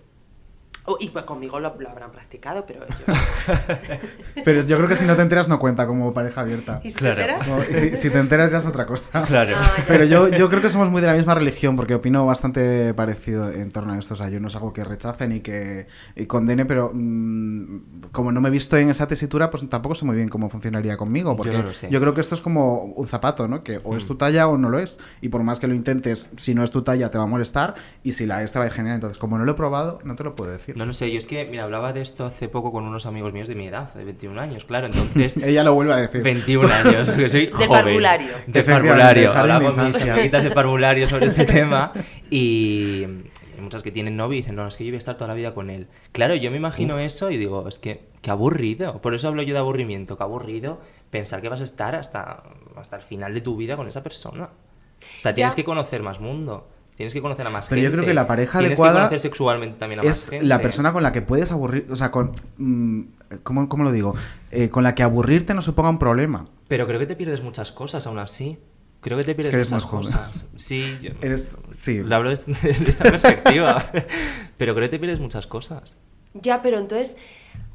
Oh, 0.93 0.97
y 0.99 1.09
pues 1.11 1.25
conmigo 1.25 1.61
lo, 1.61 1.73
lo 1.79 1.89
habrán 1.89 2.11
practicado, 2.11 2.67
pero 2.67 2.81
yo... 2.89 3.15
Pero 4.45 4.63
yo 4.63 4.77
creo 4.77 4.89
que 4.89 4.97
si 4.97 5.05
no 5.05 5.15
te 5.15 5.23
enteras 5.23 5.49
no 5.49 5.59
cuenta 5.61 5.87
como 5.87 6.13
pareja 6.13 6.41
abierta. 6.41 6.81
¿Y 6.83 6.91
si 6.91 6.99
Claro. 6.99 7.15
te 7.17 7.23
enteras? 7.23 7.51
No, 7.51 7.63
si, 7.63 7.97
si 7.97 8.11
te 8.11 8.19
enteras 8.19 8.51
ya 8.51 8.59
es 8.59 8.67
otra 8.67 8.87
cosa. 8.87 9.23
Claro. 9.27 9.55
Ah. 9.57 9.71
Pero 9.87 10.05
yo, 10.05 10.29
yo 10.29 10.49
creo 10.49 10.61
que 10.61 10.69
somos 10.71 10.91
muy 10.91 11.01
de 11.01 11.07
la 11.07 11.15
misma 11.15 11.35
religión, 11.37 11.77
porque 11.77 11.95
opino 11.95 12.27
bastante 12.27 12.93
parecido 12.95 13.51
en 13.53 13.71
torno 13.71 13.93
a 13.93 13.99
esto. 13.99 14.15
O 14.15 14.17
sea, 14.17 14.29
yo 14.31 14.41
no 14.41 14.49
es 14.49 14.57
algo 14.57 14.73
que 14.73 14.83
rechace 14.83 15.29
ni 15.29 15.41
que 15.41 15.87
y 16.17 16.27
condene, 16.27 16.65
pero 16.65 16.91
mm, 16.93 18.11
como 18.11 18.33
no 18.33 18.41
me 18.41 18.49
he 18.49 18.53
visto 18.53 18.77
en 18.77 18.91
esa 18.91 19.07
tesitura, 19.07 19.51
pues 19.51 19.69
tampoco 19.69 19.95
sé 19.95 20.05
muy 20.05 20.17
bien 20.17 20.29
cómo 20.29 20.49
funcionaría 20.51 20.97
conmigo. 20.97 21.37
Porque 21.37 21.53
no 21.57 21.71
yo 21.89 22.01
creo 22.01 22.15
que 22.15 22.21
esto 22.21 22.35
es 22.35 22.41
como 22.41 22.83
un 22.83 23.07
zapato, 23.07 23.47
¿no? 23.47 23.63
Que 23.63 23.81
o 23.85 23.97
es 23.97 24.07
tu 24.07 24.17
talla 24.17 24.49
o 24.49 24.59
no 24.59 24.69
lo 24.71 24.81
es. 24.81 24.99
Y 25.21 25.29
por 25.29 25.43
más 25.45 25.61
que 25.61 25.69
lo 25.69 25.75
intentes, 25.75 26.31
si 26.37 26.55
no 26.55 26.65
es 26.65 26.71
tu 26.73 26.83
talla 26.83 27.11
te 27.11 27.19
va 27.19 27.25
a 27.25 27.29
molestar, 27.29 27.75
y 28.03 28.15
si 28.15 28.27
la 28.27 28.43
es 28.43 28.53
te 28.53 28.59
va 28.59 28.65
a 28.65 28.69
ir 28.69 28.73
genial. 28.75 28.97
Entonces, 28.97 29.19
como 29.19 29.39
no 29.39 29.45
lo 29.45 29.53
he 29.53 29.55
probado, 29.55 30.01
no 30.03 30.17
te 30.17 30.25
lo 30.25 30.33
puedo 30.33 30.51
decir. 30.51 30.77
No, 30.81 30.87
no 30.87 30.95
sé, 30.95 31.11
yo 31.13 31.19
es 31.19 31.27
que, 31.27 31.45
mira, 31.45 31.65
hablaba 31.65 31.93
de 31.93 32.01
esto 32.01 32.25
hace 32.25 32.49
poco 32.49 32.73
con 32.73 32.85
unos 32.85 33.05
amigos 33.05 33.35
míos 33.35 33.49
de 33.49 33.55
mi 33.55 33.67
edad, 33.67 33.93
de 33.93 34.03
21 34.03 34.41
años, 34.41 34.65
claro, 34.65 34.87
entonces... 34.87 35.37
Ella 35.45 35.63
lo 35.63 35.75
vuelve 35.75 35.93
a 35.93 35.97
decir. 35.99 36.23
21 36.23 36.73
años, 36.73 37.07
porque 37.07 37.29
soy 37.29 37.47
Del 37.49 37.53
joven. 37.55 37.69
parvulario. 37.69 38.29
Parvulario. 38.65 39.23
del 39.25 39.33
jardín 39.33 39.37
Hablaba 39.53 39.61
de 39.71 39.77
con 39.77 39.87
mis 39.89 40.09
amiguitas 40.09 40.43
de 40.43 40.51
parvulario 40.53 41.07
sobre 41.07 41.27
este 41.27 41.45
tema 41.59 41.93
y 42.31 43.05
hay 43.05 43.61
muchas 43.61 43.83
que 43.83 43.91
tienen 43.93 44.17
novio 44.17 44.39
y 44.39 44.41
dicen, 44.41 44.57
no, 44.57 44.67
es 44.67 44.79
que 44.79 44.85
yo 44.87 44.91
voy 44.91 44.95
a 44.95 44.99
estar 44.99 45.17
toda 45.19 45.29
la 45.29 45.35
vida 45.35 45.53
con 45.53 45.69
él. 45.69 45.87
Claro, 46.13 46.35
yo 46.35 46.51
me 46.51 46.57
imagino 46.57 46.99
eso 46.99 47.31
y 47.31 47.37
digo, 47.37 47.69
es 47.69 47.79
que, 47.79 48.07
qué 48.23 48.31
aburrido. 48.31 49.03
Por 49.03 49.15
eso 49.15 49.29
hablo 49.29 49.43
yo 49.43 49.53
de 49.53 49.61
aburrimiento, 49.61 50.17
qué 50.17 50.23
aburrido 50.23 50.81
pensar 51.11 51.43
que 51.43 51.51
vas 51.51 51.61
a 51.61 51.65
estar 51.65 51.95
hasta, 51.95 52.43
hasta 52.77 52.97
el 52.97 53.03
final 53.03 53.35
de 53.35 53.43
tu 53.43 53.55
vida 53.57 53.77
con 53.77 53.87
esa 53.87 54.03
persona. 54.03 54.45
O 54.45 55.21
sea, 55.21 55.35
tienes 55.35 55.53
Ya. 55.53 55.57
que 55.57 55.65
conocer 55.65 56.03
más 56.03 56.21
mundo. 56.21 56.67
Tienes 57.01 57.15
que 57.15 57.23
conocer 57.23 57.47
a 57.47 57.49
más 57.49 57.67
Pero 57.67 57.81
gente. 57.81 57.91
yo 57.91 57.97
creo 57.97 58.07
que 58.07 58.13
la 58.13 58.27
pareja 58.27 58.59
Tienes 58.59 58.79
adecuada 58.79 58.93
que 58.93 58.99
conocer 58.99 59.21
sexualmente 59.21 59.79
también 59.79 60.01
a 60.01 60.03
más 60.03 60.19
es 60.19 60.29
gente. 60.29 60.45
la 60.45 60.59
persona 60.61 60.93
con 60.93 61.03
la 61.03 61.13
que 61.13 61.23
puedes 61.23 61.51
aburrir, 61.51 61.87
o 61.91 61.97
sea, 61.97 62.11
con... 62.11 62.33
mm, 62.59 63.01
¿cómo, 63.43 63.71
cómo 63.71 63.85
lo 63.85 63.91
digo? 63.91 64.15
Eh, 64.51 64.69
con 64.69 64.85
la 64.85 64.95
que 64.95 65.03
aburrirte 65.03 65.55
no 65.55 65.63
suponga 65.63 65.89
un 65.89 65.99
problema. 65.99 66.47
Pero 66.69 66.87
creo 66.87 66.99
que 66.99 67.07
te 67.07 67.17
pierdes 67.17 67.43
muchas 67.43 67.73
cosas 67.73 68.07
aún 68.07 68.19
así. 68.19 68.59
Creo 69.01 69.17
que 69.17 69.25
te 69.25 69.35
pierdes 69.35 69.49
que 69.49 69.57
eres 69.57 69.73
muchas 69.73 69.85
más 69.85 69.91
joven. 69.91 70.13
cosas. 70.13 70.47
Sí, 70.57 70.99
yo 71.01 71.13
Eres... 71.23 71.57
Sí. 71.71 72.03
lo 72.05 72.17
hablo 72.17 72.29
desde, 72.29 72.53
desde 72.63 72.91
esta 72.91 73.05
perspectiva. 73.05 73.83
Pero 74.59 74.75
creo 74.75 74.85
que 74.87 74.91
te 74.91 74.99
pierdes 74.99 75.21
muchas 75.21 75.47
cosas. 75.47 75.97
Ya, 76.35 76.61
pero 76.61 76.79
entonces... 76.79 77.17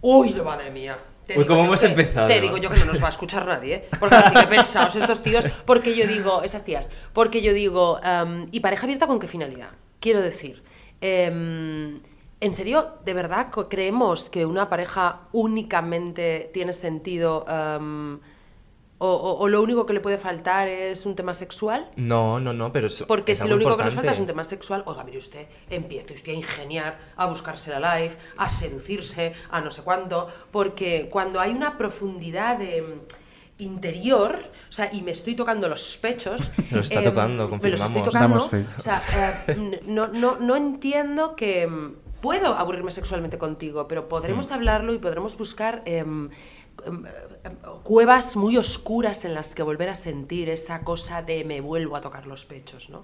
Uy, 0.01 0.33
madre 0.45 0.69
mía. 0.69 0.97
Te 1.25 1.37
Uy, 1.39 1.45
¿cómo 1.45 1.61
yo 1.61 1.65
hemos 1.67 1.83
empezado? 1.83 2.27
Te 2.27 2.39
digo 2.39 2.57
yo 2.57 2.69
que 2.69 2.79
no 2.79 2.85
nos 2.85 3.01
va 3.01 3.07
a 3.07 3.09
escuchar 3.09 3.45
nadie, 3.45 3.75
¿eh? 3.75 3.87
Porque 3.99 4.15
así 4.15 4.33
que 4.33 4.47
pesados 4.47 4.95
estos 4.95 5.23
tíos. 5.23 5.47
Porque 5.65 5.95
yo 5.95 6.05
digo, 6.07 6.43
esas 6.43 6.63
tías, 6.63 6.89
porque 7.13 7.41
yo 7.41 7.53
digo, 7.53 7.99
em, 8.03 8.47
¿y 8.51 8.59
pareja 8.59 8.83
abierta 8.83 9.07
con 9.07 9.19
qué 9.19 9.27
finalidad? 9.27 9.71
Quiero 9.99 10.21
decir, 10.21 10.63
em, 11.01 11.99
¿en 12.39 12.53
serio, 12.53 12.97
de 13.03 13.13
verdad 13.13 13.47
creemos 13.69 14.29
que 14.29 14.45
una 14.45 14.69
pareja 14.69 15.21
únicamente 15.31 16.49
tiene 16.53 16.73
sentido 16.73 17.45
em, 17.47 18.19
o, 19.05 19.15
o- 19.15 19.37
o 19.39 19.47
lo 19.47 19.61
único 19.61 19.85
que 19.85 19.93
le 19.93 19.99
puede 19.99 20.17
faltar 20.17 20.67
es 20.67 21.05
un 21.05 21.15
tema 21.15 21.33
sexual? 21.33 21.89
No, 21.95 22.39
no, 22.39 22.53
no, 22.53 22.71
pero 22.73 22.87
eso 22.87 23.05
Porque 23.07 23.33
es 23.33 23.37
si 23.39 23.43
algo 23.43 23.51
lo 23.51 23.57
único 23.65 23.77
que 23.77 23.83
nos 23.85 23.93
falta 23.93 24.11
es 24.11 24.19
un 24.19 24.25
tema 24.25 24.43
sexual, 24.43 24.83
oiga, 24.85 25.03
mire 25.03 25.17
usted, 25.19 25.47
empiece 25.69 26.13
usted 26.13 26.33
a 26.33 26.35
ingeniar, 26.35 26.99
a 27.15 27.25
buscarse 27.27 27.71
la 27.77 27.97
life, 27.99 28.17
a 28.37 28.49
seducirse, 28.49 29.33
a 29.49 29.61
no 29.61 29.69
sé 29.71 29.81
cuánto, 29.83 30.27
porque 30.51 31.07
cuando 31.11 31.39
hay 31.39 31.51
una 31.51 31.77
profundidad 31.77 32.57
de 32.57 32.81
mm, 32.81 33.01
interior, 33.63 34.39
o 34.69 34.71
sea, 34.71 34.89
y 34.91 35.01
me 35.01 35.11
estoy 35.11 35.35
tocando 35.35 35.67
los 35.69 35.97
pechos, 35.97 36.51
Se 36.67 36.75
los 36.75 36.87
está 36.89 36.99
em, 36.99 37.05
tocando, 37.05 37.47
me 37.61 37.69
los 37.69 37.81
estoy 37.81 38.01
confirmamos. 38.01 38.43
tocando, 38.49 38.69
o 38.77 38.81
sea, 38.81 39.01
eh, 39.47 39.81
no, 39.85 40.07
no, 40.07 40.37
no 40.39 40.55
entiendo 40.55 41.35
que 41.35 41.65
mm, 41.67 41.95
puedo 42.21 42.55
aburrirme 42.55 42.91
sexualmente 42.91 43.37
contigo, 43.37 43.87
pero 43.87 44.09
podremos 44.09 44.51
hablarlo 44.51 44.93
y 44.93 44.97
podremos 44.97 45.37
buscar 45.37 45.83
em, 45.85 45.95
em, 45.95 46.29
em, 46.29 46.29
cuevas 47.83 48.35
muy 48.35 48.57
oscuras 48.57 49.25
en 49.25 49.33
las 49.33 49.55
que 49.55 49.63
volver 49.63 49.89
a 49.89 49.95
sentir 49.95 50.49
esa 50.49 50.81
cosa 50.81 51.21
de 51.21 51.43
me 51.45 51.61
vuelvo 51.61 51.95
a 51.95 52.01
tocar 52.01 52.25
los 52.27 52.45
pechos, 52.45 52.89
¿no? 52.89 53.01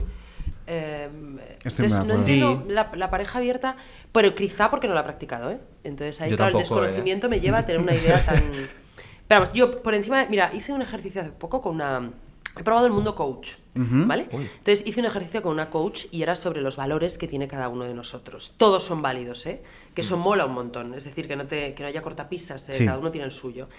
Estoy 0.66 1.10
muy 1.12 1.42
entonces, 1.64 2.08
no 2.08 2.14
entiendo 2.16 2.64
Sí. 2.68 2.74
la, 2.74 2.92
la 2.96 3.10
pareja 3.10 3.40
abierta, 3.40 3.76
pero 4.12 4.34
quizá 4.36 4.70
porque 4.70 4.88
no 4.88 4.94
la 4.94 5.02
he 5.02 5.04
practicado, 5.04 5.52
¿eh? 5.52 5.60
Entonces 5.84 6.22
ahí, 6.22 6.32
Yo 6.32 6.38
claro, 6.38 6.52
el 6.52 6.56
¿eh? 6.58 6.60
desconocimiento 6.60 7.30
me 7.30 7.40
lleva 7.40 7.60
a 7.60 7.66
tener 7.66 7.82
una 7.82 7.94
idea 7.94 8.24
tan... 8.24 8.38
Pero 9.28 9.42
vamos, 9.42 9.54
yo 9.54 9.82
por 9.82 9.94
encima, 9.94 10.26
mira, 10.30 10.50
hice 10.54 10.74
un 10.74 10.82
ejercicio 10.82 11.22
hace 11.22 11.32
poco 11.32 11.62
con 11.62 11.76
una... 11.76 12.12
He 12.60 12.64
probado 12.64 12.86
el 12.86 12.92
mundo 12.92 13.16
coach, 13.16 13.54
¿vale? 13.76 14.28
Entonces 14.32 14.84
hice 14.86 15.00
un 15.00 15.06
ejercicio 15.06 15.42
con 15.42 15.54
una 15.54 15.70
coach 15.70 16.08
y 16.12 16.22
era 16.22 16.36
sobre 16.36 16.62
los 16.62 16.76
valores 16.76 17.18
que 17.18 17.26
tiene 17.26 17.48
cada 17.48 17.70
uno 17.70 17.86
de 17.86 17.94
nosotros. 17.94 18.56
Todos 18.58 18.84
son 18.84 19.02
válidos, 19.02 19.46
¿eh? 19.46 19.64
Que 19.94 20.02
eso 20.02 20.18
mola 20.18 20.46
un 20.46 20.54
montón. 20.54 20.94
Es 20.94 21.06
decir, 21.06 21.30
que 21.30 21.38
no, 21.38 21.48
te, 21.48 21.74
que 21.74 21.82
no 21.84 21.88
haya 21.88 22.02
cortapisas, 22.02 22.68
¿eh? 22.70 22.74
Sí. 22.74 22.86
cada 22.86 22.98
uno 23.00 23.10
tiene 23.10 23.24
el 23.26 23.32
suyo. 23.32 23.70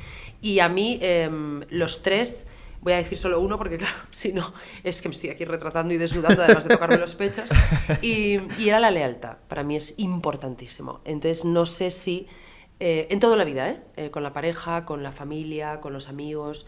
Y 0.40 0.60
a 0.60 0.70
mí, 0.70 0.98
em, 1.02 1.60
los 1.68 2.00
tres, 2.02 2.46
voy 2.80 2.94
a 2.94 2.96
decir 2.96 3.18
solo 3.18 3.40
uno 3.42 3.58
porque, 3.58 3.76
claro, 3.82 3.94
si 4.08 4.32
no, 4.32 4.50
es 4.82 5.02
que 5.02 5.08
me 5.10 5.12
estoy 5.14 5.28
aquí 5.28 5.44
retratando 5.44 5.92
y 5.92 5.98
desnudando, 5.98 6.42
además 6.42 6.64
de 6.66 6.70
tocarme 6.74 6.96
los 6.96 7.14
pechos. 7.14 7.50
Y, 8.00 8.38
y 8.58 8.68
era 8.68 8.80
la 8.80 8.90
lealtad. 8.90 9.36
Para 9.48 9.64
mí 9.64 9.76
es 9.76 9.94
importantísimo. 9.98 11.02
Entonces, 11.04 11.44
no 11.44 11.66
sé 11.66 11.90
si. 11.90 12.26
eh, 12.80 13.06
en 13.10 13.20
toda 13.20 13.36
la 13.36 13.44
vida, 13.44 13.68
¿eh? 13.68 13.82
Eh, 13.96 14.10
Con 14.10 14.22
la 14.22 14.32
pareja, 14.32 14.86
con 14.86 15.02
la 15.02 15.12
familia, 15.12 15.80
con 15.82 15.92
los 15.92 16.08
amigos. 16.08 16.64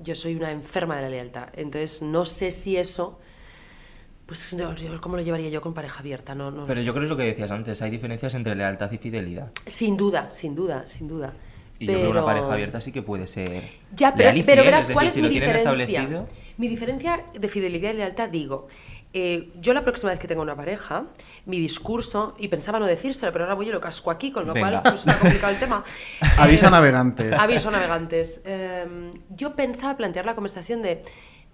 Yo 0.00 0.14
soy 0.14 0.36
una 0.36 0.50
enferma 0.50 0.96
de 0.96 1.02
la 1.02 1.08
lealtad. 1.08 1.48
Entonces, 1.54 2.02
no 2.02 2.24
sé 2.24 2.52
si 2.52 2.76
eso. 2.76 3.18
Pues, 4.26 4.54
no, 4.54 4.74
¿cómo 5.00 5.16
lo 5.16 5.22
llevaría 5.22 5.48
yo 5.48 5.60
con 5.62 5.72
pareja 5.72 6.00
abierta? 6.00 6.34
No, 6.34 6.50
no 6.50 6.66
Pero 6.66 6.80
sé. 6.80 6.84
yo 6.86 6.92
creo 6.92 7.02
que 7.02 7.06
es 7.06 7.10
lo 7.10 7.16
que 7.16 7.24
decías 7.24 7.50
antes, 7.50 7.80
hay 7.80 7.90
diferencias 7.90 8.34
entre 8.34 8.54
lealtad 8.54 8.92
y 8.92 8.98
fidelidad. 8.98 9.50
Sin 9.66 9.96
duda, 9.96 10.30
sin 10.30 10.54
duda, 10.54 10.86
sin 10.86 11.08
duda. 11.08 11.34
Y 11.78 11.86
yo 11.86 11.92
creo 11.92 12.04
que 12.04 12.10
una 12.10 12.24
pareja 12.24 12.52
abierta 12.52 12.80
sí 12.80 12.92
que 12.92 13.02
puede 13.02 13.26
ser. 13.26 13.62
Ya, 13.94 14.12
pero, 14.12 14.24
leal 14.24 14.38
y 14.38 14.42
pero 14.42 14.62
fiel, 14.62 14.66
verás, 14.66 14.86
decir, 14.86 14.94
¿cuál 14.94 15.06
es 15.06 15.14
si 15.14 15.22
mi 15.22 15.28
diferencia? 15.28 16.26
Mi 16.56 16.68
diferencia 16.68 17.24
de 17.32 17.48
fidelidad 17.48 17.94
y 17.94 17.98
lealtad, 17.98 18.28
digo, 18.28 18.66
eh, 19.14 19.50
yo 19.60 19.72
la 19.74 19.82
próxima 19.82 20.10
vez 20.10 20.20
que 20.20 20.28
tenga 20.28 20.42
una 20.42 20.54
pareja, 20.56 21.06
mi 21.46 21.58
discurso, 21.58 22.34
y 22.38 22.48
pensaba 22.48 22.78
no 22.78 22.86
decírselo, 22.86 23.32
pero 23.32 23.44
ahora 23.44 23.54
voy 23.54 23.68
y 23.68 23.72
lo 23.72 23.80
casco 23.80 24.10
aquí, 24.10 24.30
con 24.30 24.46
lo 24.46 24.52
Venga. 24.52 24.80
cual 24.80 24.82
pues, 24.94 25.06
está 25.06 25.18
complicado 25.18 25.52
el 25.52 25.58
tema. 25.58 25.84
Aviso 26.38 26.66
Eh, 26.66 26.70
navegantes. 26.70 27.38
Aviso 27.38 27.70
navegantes. 27.70 28.42
Eh, 28.44 29.10
yo 29.30 29.56
pensaba 29.56 29.96
plantear 29.96 30.26
la 30.26 30.34
conversación 30.34 30.82
de 30.82 31.02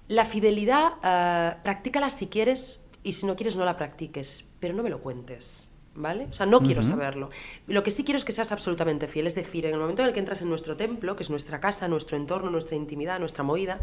la 0.09 0.25
fidelidad, 0.25 0.95
eh, 1.03 1.57
practícala 1.63 2.11
si 2.11 2.27
quieres 2.27 2.81
y 3.03 3.13
si 3.13 3.27
no 3.27 3.37
quieres 3.37 3.57
no 3.57 3.65
la 3.65 3.77
practiques, 3.77 4.45
pero 4.61 4.75
no 4.75 4.83
me 4.83 4.91
lo 4.91 5.01
cuentes. 5.01 5.69
¿Vale? 5.97 6.27
O 6.29 6.33
sea, 6.33 6.45
no 6.45 6.59
quiero 6.61 6.83
saberlo. 6.83 7.31
Lo 7.69 7.85
que 7.85 7.93
sí 7.93 8.03
quiero 8.03 8.19
es 8.19 8.25
que 8.25 8.33
seas 8.33 8.51
absolutamente 8.51 9.07
fiel. 9.07 9.29
Es 9.29 9.37
decir, 9.37 9.65
en 9.65 9.75
el 9.75 9.79
momento 9.79 10.03
en 10.03 10.09
el 10.09 10.13
que 10.13 10.19
entras 10.19 10.43
en 10.43 10.49
nuestro 10.49 10.77
templo, 10.77 11.15
que 11.15 11.23
es 11.23 11.31
nuestra 11.31 11.61
casa, 11.61 11.87
nuestro 11.87 12.17
entorno, 12.17 12.51
nuestra 12.51 12.75
intimidad, 12.77 13.21
nuestra 13.21 13.45
movida, 13.45 13.79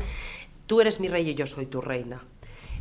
tú 0.68 0.82
eres 0.82 1.00
mi 1.00 1.08
rey 1.08 1.30
y 1.30 1.36
yo 1.36 1.46
soy 1.48 1.68
tu 1.68 1.80
reina. 1.80 2.22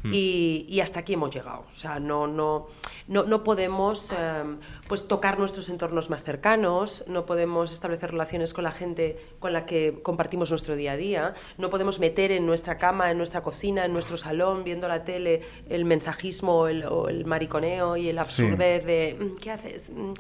Y, 0.05 0.67
y 0.69 0.81
hasta 0.81 1.01
aquí 1.01 1.13
hemos 1.15 1.31
llegado. 1.31 1.61
O 1.69 1.71
sea, 1.75 2.01
no, 2.01 2.27
no, 2.27 2.67
no, 3.09 3.25
no 3.25 3.43
podemos 3.45 4.11
em, 4.13 4.59
pues, 4.89 5.07
tocar 5.09 5.39
nuestros 5.39 5.69
entornos 5.69 6.09
más 6.11 6.25
cercanos, 6.25 7.05
no 7.07 7.27
podemos 7.27 7.73
establecer 7.73 8.11
relaciones 8.11 8.55
con 8.55 8.65
la 8.65 8.71
gente 8.73 9.17
con 9.41 9.53
la 9.53 9.67
que 9.67 10.01
compartimos 10.03 10.51
nuestro 10.51 10.75
día 10.77 10.93
a 10.93 10.97
día, 10.97 11.35
no 11.59 11.69
podemos 11.71 12.01
meter 12.01 12.33
en 12.33 12.47
nuestra 12.47 12.79
cama, 12.79 13.11
en 13.11 13.19
nuestra 13.19 13.43
cocina, 13.43 13.85
en 13.85 13.93
nuestro 13.93 14.17
salón, 14.17 14.65
viendo 14.65 14.89
la 14.89 15.05
tele, 15.05 15.43
el 15.69 15.85
mensajismo 15.85 16.67
el- 16.69 16.85
o 16.85 17.09
el 17.09 17.25
mariconeo 17.27 17.97
y 17.97 18.09
el 18.09 18.19
absurdez 18.19 18.85
de 18.87 19.17
"Mm, 19.19 19.37
¿qué 19.37 19.51
haces? 19.51 19.91
Mm, 19.91 20.13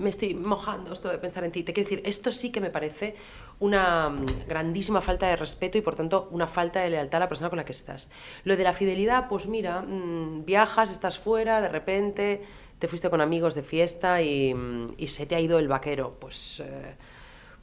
Me 0.00 0.10
estoy 0.10 0.34
mojando 0.34 0.92
esto 0.92 1.08
de 1.08 1.18
pensar 1.18 1.44
en 1.44 1.52
ti. 1.52 1.62
Te 1.62 1.72
quiero 1.72 1.88
decir, 1.88 2.02
esto 2.06 2.32
sí 2.32 2.50
que 2.50 2.60
me 2.60 2.70
parece 2.70 3.14
una 3.60 4.08
mm, 4.10 4.26
grandísima 4.48 5.00
falta 5.00 5.28
de 5.28 5.36
respeto 5.36 5.78
y 5.78 5.82
por 5.82 5.94
tanto 5.94 6.28
una 6.32 6.46
falta 6.46 6.80
de 6.80 6.90
lealtad 6.90 7.18
a 7.18 7.24
la 7.24 7.28
persona 7.28 7.48
con 7.50 7.58
la 7.58 7.64
que 7.64 7.72
estás. 7.72 8.10
Lo 8.44 8.56
de 8.56 8.64
la 8.64 8.72
fidelidad, 8.72 9.28
pues 9.28 9.46
mira, 9.46 9.82
mm, 9.82 10.44
viajas, 10.44 10.90
estás 10.90 11.18
fuera, 11.18 11.60
de 11.60 11.68
repente 11.68 12.40
te 12.78 12.88
fuiste 12.88 13.10
con 13.10 13.20
amigos 13.20 13.54
de 13.54 13.62
fiesta 13.62 14.22
y, 14.22 14.54
mm, 14.54 14.86
y 14.96 15.06
se 15.08 15.26
te 15.26 15.34
ha 15.36 15.40
ido 15.40 15.58
el 15.58 15.68
vaquero. 15.68 16.16
Pues, 16.18 16.60
eh, 16.64 16.96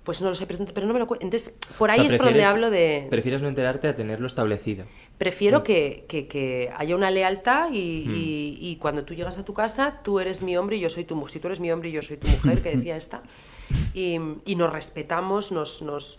pues 0.03 0.21
no 0.21 0.29
lo 0.29 0.35
sé, 0.35 0.45
pero, 0.47 0.63
pero 0.73 0.87
no 0.87 0.93
me 0.93 0.99
lo 0.99 1.07
cuentes. 1.07 1.25
Entonces, 1.25 1.53
por 1.77 1.89
O 1.89 1.93
ahí 1.93 1.99
sea, 1.99 2.07
es 2.07 2.13
por 2.15 2.27
donde 2.27 2.39
hablo 2.45 2.69
de... 2.69 3.07
Prefieres 3.09 3.41
no 3.41 3.49
enterarte 3.49 3.89
a 3.89 3.95
tenerlo 3.95 4.27
establecido. 4.27 4.85
Prefiero 5.17 5.63
que, 5.63 6.05
que- 6.07 6.27
que 6.29 6.71
haya 6.77 6.95
una 6.95 7.11
lealtad 7.11 7.71
y, 7.73 8.05
y- 8.07 8.57
y 8.61 8.75
cuando 8.77 9.03
tú 9.03 9.15
llegas 9.15 9.37
a 9.37 9.43
tu 9.43 9.53
casa, 9.53 9.99
tú 10.03 10.19
eres 10.21 10.43
mi 10.43 10.55
hombre 10.55 10.77
y 10.77 10.79
yo 10.79 10.89
soy 10.89 11.03
tu 11.03 11.15
mujer. 11.17 11.31
Si 11.33 11.39
tú 11.39 11.47
eres 11.47 11.59
mi 11.59 11.71
hombre 11.71 11.89
y 11.89 11.91
yo 11.91 12.01
soy 12.03 12.15
tu 12.17 12.27
mujer, 12.29 12.61
que 12.61 12.73
decía 12.77 12.95
esta, 12.95 13.21
y, 13.93 14.17
y 14.45 14.55
nos 14.55 14.71
respetamos, 14.71 15.51
nos... 15.51 15.81
nos 15.81 16.17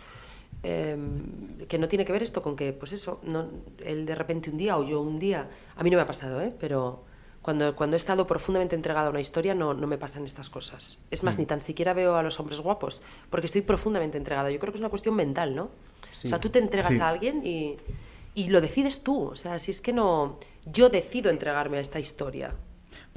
em, 0.63 1.67
que 1.69 1.79
no 1.79 1.87
tiene 1.89 2.05
que 2.05 2.13
ver 2.13 2.23
esto 2.23 2.43
con 2.43 2.57
que, 2.57 2.73
pues 2.73 2.93
eso, 2.93 3.21
no, 3.23 3.49
él 3.85 4.05
de 4.07 4.15
repente 4.15 4.51
un 4.51 4.57
día 4.57 4.77
o 4.77 4.83
yo 4.85 5.01
un 5.01 5.19
día, 5.19 5.49
a 5.77 5.83
mí 5.85 5.91
no 5.91 5.97
me 5.97 6.03
ha 6.03 6.07
pasado, 6.07 6.41
¿eh? 6.41 6.53
pero 6.59 7.05
cuando, 7.43 7.77
cuando 7.77 7.95
he 7.97 7.99
estado 7.99 8.27
profundamente 8.27 8.75
entregada 8.75 9.07
a 9.07 9.11
una 9.11 9.21
historia 9.21 9.55
no, 9.55 9.73
no 9.75 9.87
me 9.87 9.99
pasan 9.99 10.25
estas 10.25 10.51
cosas. 10.51 10.99
Es 11.11 11.23
más, 11.25 11.39
ni 11.39 11.47
tan 11.47 11.61
siquiera 11.61 11.95
veo 11.95 12.17
a 12.17 12.23
los 12.23 12.41
hombres 12.41 12.61
guapos, 12.61 13.01
porque 13.31 13.47
estoy 13.47 13.63
profundamente 13.63 14.19
entregada. 14.19 14.51
Yo 14.51 14.59
creo 14.59 14.73
que 14.73 14.77
es 14.79 14.81
una 14.81 14.91
cuestión 14.91 15.15
mental, 15.15 15.55
¿no? 15.55 15.65
O 15.65 15.71
sea, 16.13 16.41
tú 16.41 16.49
te 16.51 16.59
entregas 16.59 16.95
Sí. 16.95 17.01
a 17.01 17.09
alguien 17.09 17.47
y, 17.47 17.77
y 18.35 18.49
lo 18.49 18.61
decides 18.61 19.03
tú. 19.03 19.27
O 19.27 19.37
sea, 19.37 19.59
si 19.59 19.71
es 19.71 19.81
que 19.81 19.93
no. 19.93 20.39
Yo 20.67 20.91
decido 20.91 21.31
entregarme 21.31 21.79
a 21.79 21.81
esta 21.81 22.01
historia. 22.01 22.55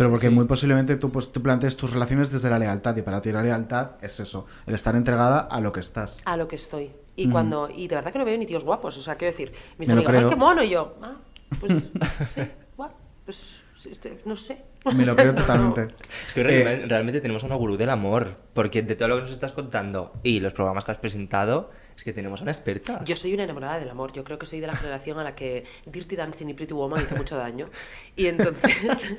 Pero 0.01 0.09
porque 0.09 0.31
muy 0.31 0.45
posiblemente 0.45 0.95
tú, 0.95 1.11
pues, 1.11 1.31
tú 1.31 1.43
plantees 1.43 1.77
tus 1.77 1.91
relaciones 1.93 2.31
desde 2.31 2.49
la 2.49 2.57
lealtad 2.57 2.95
y 2.97 3.03
para 3.03 3.21
ti 3.21 3.31
la 3.31 3.43
lealtad 3.43 3.91
es 4.01 4.19
eso, 4.19 4.47
el 4.65 4.73
estar 4.73 4.95
entregada 4.95 5.41
a 5.41 5.61
lo 5.61 5.71
que 5.71 5.79
estás. 5.79 6.23
A 6.25 6.37
lo 6.37 6.47
que 6.47 6.55
estoy. 6.55 6.91
Y 7.15 7.29
cuando 7.29 7.69
y 7.69 7.87
de 7.87 7.95
verdad 7.95 8.11
que 8.11 8.17
no 8.17 8.25
veo 8.25 8.35
ni 8.35 8.47
tíos 8.47 8.63
guapos. 8.63 8.97
O 8.97 9.01
sea, 9.03 9.15
quiero 9.15 9.31
decir, 9.31 9.51
mis 9.77 9.89
Me 9.89 9.93
lo 9.95 10.01
amigos, 10.01 10.13
¡ay, 10.13 10.19
creo. 10.21 10.29
qué 10.29 10.35
mono! 10.35 10.63
Y 10.63 10.69
yo, 10.71 10.95
ah, 11.03 11.17
pues 11.59 11.73
sí, 12.33 12.41
guau, 12.75 12.89
pues 13.25 13.63
este, 13.85 14.17
no 14.25 14.35
sé. 14.35 14.63
Me 14.95 15.05
lo 15.05 15.15
creo 15.15 15.35
totalmente. 15.35 15.93
Es 16.27 16.33
que 16.33 16.41
Eh, 16.41 16.43
realmente, 16.45 16.87
realmente 16.87 17.21
tenemos 17.21 17.43
una 17.43 17.53
gurú 17.53 17.77
del 17.77 17.91
amor, 17.91 18.37
porque 18.55 18.81
de 18.81 18.95
todo 18.95 19.09
lo 19.09 19.15
que 19.17 19.21
nos 19.21 19.31
estás 19.31 19.51
contando 19.53 20.13
y 20.23 20.39
los 20.39 20.53
programas 20.53 20.83
que 20.83 20.91
has 20.91 20.97
presentado, 20.97 21.69
es 22.01 22.03
que 22.03 22.13
tenemos 22.13 22.41
una 22.41 22.49
experta. 22.49 23.03
Yo 23.05 23.15
soy 23.15 23.35
una 23.35 23.43
enamorada 23.43 23.79
del 23.79 23.89
amor. 23.89 24.11
Yo 24.11 24.23
creo 24.23 24.39
que 24.39 24.47
soy 24.47 24.59
de 24.59 24.65
la 24.65 24.75
generación 24.75 25.19
a 25.19 25.23
la 25.23 25.35
que 25.35 25.63
Dirty 25.85 26.15
Dancing 26.15 26.47
y 26.47 26.55
Pretty 26.55 26.73
Woman 26.73 27.03
hizo 27.03 27.15
mucho 27.15 27.37
daño. 27.37 27.69
Y 28.15 28.25
entonces, 28.25 29.15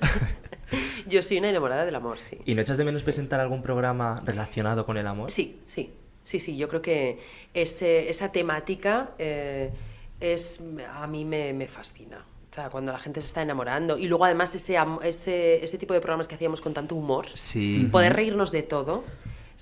yo 1.07 1.23
soy 1.23 1.39
una 1.39 1.51
enamorada 1.51 1.85
del 1.85 1.95
amor, 1.95 2.19
sí. 2.19 2.39
¿Y 2.45 2.57
no 2.57 2.61
echas 2.61 2.79
de 2.79 2.85
menos 2.85 3.05
presentar 3.05 3.39
algún 3.39 3.63
programa 3.63 4.21
relacionado 4.27 4.85
con 4.85 4.97
el 4.97 5.07
amor? 5.07 5.31
Sí, 5.31 5.61
sí, 5.65 5.93
sí, 6.23 6.41
sí. 6.41 6.57
Yo 6.57 6.69
creo 6.69 6.83
que 6.83 7.21
ese, 7.55 8.11
esa 8.11 8.33
temática 8.33 9.13
eh, 9.19 9.71
es 10.19 10.61
a 10.91 11.07
mí 11.07 11.25
me, 11.25 11.53
me 11.53 11.69
fascina. 11.69 12.27
O 12.51 12.55
sea, 12.55 12.69
cuando 12.69 12.91
la 12.91 12.99
gente 12.99 13.21
se 13.21 13.29
está 13.29 13.43
enamorando. 13.43 13.97
Y 13.97 14.09
luego 14.09 14.25
además 14.25 14.57
ese, 14.57 14.77
ese, 15.05 15.63
ese 15.63 15.79
tipo 15.79 15.95
de 15.95 16.01
programas 16.01 16.27
que 16.27 16.35
hacíamos 16.35 16.61
con 16.61 16.75
tanto 16.75 16.97
humor. 16.97 17.29
Sí. 17.33 17.89
Poder 17.93 18.13
reírnos 18.13 18.51
de 18.51 18.65
todo. 18.65 19.05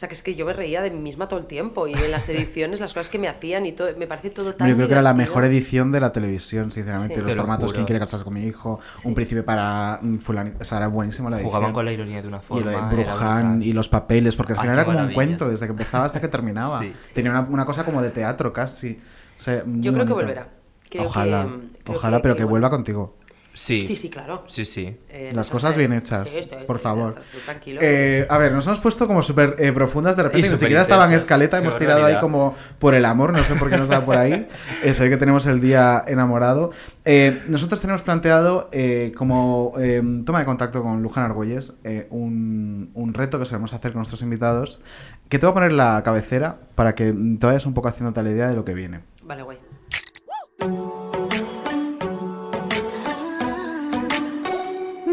O 0.01 0.03
sea, 0.03 0.09
que 0.09 0.15
es 0.15 0.23
que 0.23 0.35
yo 0.35 0.47
me 0.47 0.55
reía 0.55 0.81
de 0.81 0.91
mí 0.91 0.99
misma 0.99 1.29
todo 1.29 1.39
el 1.39 1.47
tiempo. 1.47 1.87
Y 1.87 1.93
en 1.93 2.11
las 2.11 2.27
ediciones, 2.31 2.81
las 2.81 2.95
cosas 2.95 3.11
que 3.11 3.19
me 3.19 3.29
hacían 3.29 3.67
y 3.67 3.73
todo, 3.73 3.89
me 3.99 4.07
parece 4.07 4.31
todo 4.31 4.55
tan 4.55 4.67
Yo 4.67 4.75
creo 4.75 4.87
que 4.87 4.95
era 4.95 5.03
la 5.03 5.13
mejor 5.13 5.45
edición 5.45 5.93
de 5.93 6.01
la 6.01 6.11
televisión, 6.11 6.73
sinceramente. 6.73 7.17
Sí. 7.17 7.21
Los 7.21 7.31
Te 7.33 7.37
formatos. 7.37 7.73
¿Quién 7.75 7.85
quiere 7.85 8.01
casarse 8.01 8.25
con 8.25 8.33
mi 8.33 8.45
hijo? 8.45 8.81
Un 9.05 9.15
príncipe 9.15 9.43
para 9.43 9.99
mm, 10.01 10.17
fulanito. 10.21 10.57
O 10.59 10.65
sea, 10.65 10.79
era 10.79 10.87
buenísima 10.89 11.29
la 11.29 11.37
edición. 11.37 11.51
Jugaban 11.53 11.75
con 11.75 11.85
la 11.85 11.93
ironía 11.93 12.23
de 12.23 12.29
una 12.29 12.39
Y 12.39 12.41
forma. 12.41 12.65
lo 12.65 12.71
de 12.71 12.95
brutal. 12.97 13.63
y 13.63 13.75
los 13.75 13.91
papeles, 13.91 14.37
porque 14.37 14.55
al 14.55 14.59
Ay, 14.59 14.63
final 14.63 14.77
era 14.77 14.85
como 14.87 14.99
un 15.01 15.13
cuento, 15.13 15.51
desde 15.51 15.67
que 15.67 15.73
empezaba 15.73 16.07
hasta 16.07 16.19
que 16.19 16.29
terminaba. 16.29 16.79
Sí. 16.81 16.95
Tenía 17.13 17.33
una, 17.33 17.41
una 17.43 17.65
cosa 17.67 17.85
como 17.85 18.01
de 18.01 18.09
teatro 18.09 18.55
casi. 18.55 18.99
O 19.39 19.43
sea, 19.43 19.65
muy 19.67 19.83
Yo 19.83 19.93
creo 19.93 20.07
que 20.07 20.15
volverá. 20.15 20.49
Creo 20.89 21.05
ojalá, 21.05 21.45
que- 21.45 21.83
creo 21.85 21.97
ojalá, 21.99 22.17
que- 22.17 22.23
pero 22.23 22.35
que 22.35 22.39
que 22.39 22.45
vuelva. 22.45 22.69
vuelva 22.69 22.71
contigo. 22.71 23.17
Sí. 23.53 23.83
Sí, 23.83 23.97
sí, 23.97 24.09
claro. 24.09 24.45
Sí, 24.47 24.65
sí. 24.65 24.97
Eh, 25.09 25.33
Las 25.35 25.51
cosas 25.51 25.77
bien 25.77 25.91
sí, 25.91 25.97
hechas, 26.07 26.25
estoy- 26.25 26.65
por 26.65 26.77
estoy- 26.77 26.79
favor. 26.79 27.21
estoy 27.27 27.41
tranquilo. 27.41 27.81
Eh, 27.83 28.27
a 28.31 28.39
ver, 28.39 28.53
nos 28.53 28.65
hemos 28.67 28.79
puesto 28.79 29.07
como 29.07 29.23
súper 29.23 29.57
eh, 29.59 29.73
profundas 29.73 30.17
de 30.17 30.23
repente, 30.23 30.47
Y 30.47 30.51
ni 30.51 30.57
siquiera 30.57 30.83
estaba 30.83 31.07
en 31.07 31.13
escaleta, 31.15 31.59
hemos 31.59 31.77
tirado 31.77 31.99
ahí 31.99 32.03
barbaridad. 32.15 32.21
como 32.21 32.55
por 32.79 32.95
el 32.95 33.05
amor, 33.05 33.33
no 33.33 33.43
sé 33.45 33.57
por 33.57 33.69
qué 33.69 33.77
nos 33.77 33.89
da 33.89 34.05
por 34.05 34.17
ahí. 34.17 34.47
Eh, 34.83 34.95
ve 34.99 35.11
que 35.11 35.17
tenemos 35.17 35.47
el 35.47 35.61
día 35.61 36.03
enamorado. 36.07 36.71
Eh, 37.05 37.43
nosotros 37.49 37.81
tenemos 37.81 38.03
planteado 38.03 38.69
eh, 38.73 39.13
como 39.17 39.73
eh, 39.81 40.01
toma 40.25 40.39
de 40.39 40.45
contacto 40.45 40.83
con 40.83 41.03
Luján 41.03 41.25
Argüelles 41.25 41.75
eh, 41.85 42.07
un, 42.11 42.91
un 42.95 43.15
reto 43.15 43.39
que 43.39 43.45
solemos 43.47 43.73
hacer 43.73 43.93
con 43.93 43.99
nuestros 44.01 44.23
invitados, 44.23 44.81
que 45.29 45.39
te 45.39 45.47
voy 45.47 45.51
a 45.51 45.55
poner 45.55 45.73
la 45.73 46.03
cabecera 46.05 46.57
para 46.77 46.95
que 46.95 47.13
te 47.13 47.47
vayas 47.47 47.67
un 47.67 47.75
poco 47.75 47.89
haciéndote 47.89 48.23
la 48.23 48.31
idea 48.31 48.49
de 48.49 48.55
lo 48.57 48.65
que 48.65 48.75
viene. 48.75 49.01
Vale, 49.23 49.43
guay. 49.43 49.59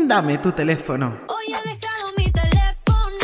Dame 0.08 0.38
tu 0.38 0.54
teléfono. 0.54 1.20
Hoy 1.28 1.54
he 1.54 1.70
dejado 1.70 2.14
mi 2.18 2.32
teléfono 2.32 3.18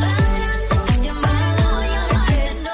cuadrando, 0.00 0.76
llamado, 1.00 1.82
llamarte 1.84 2.54
no. 2.64 2.70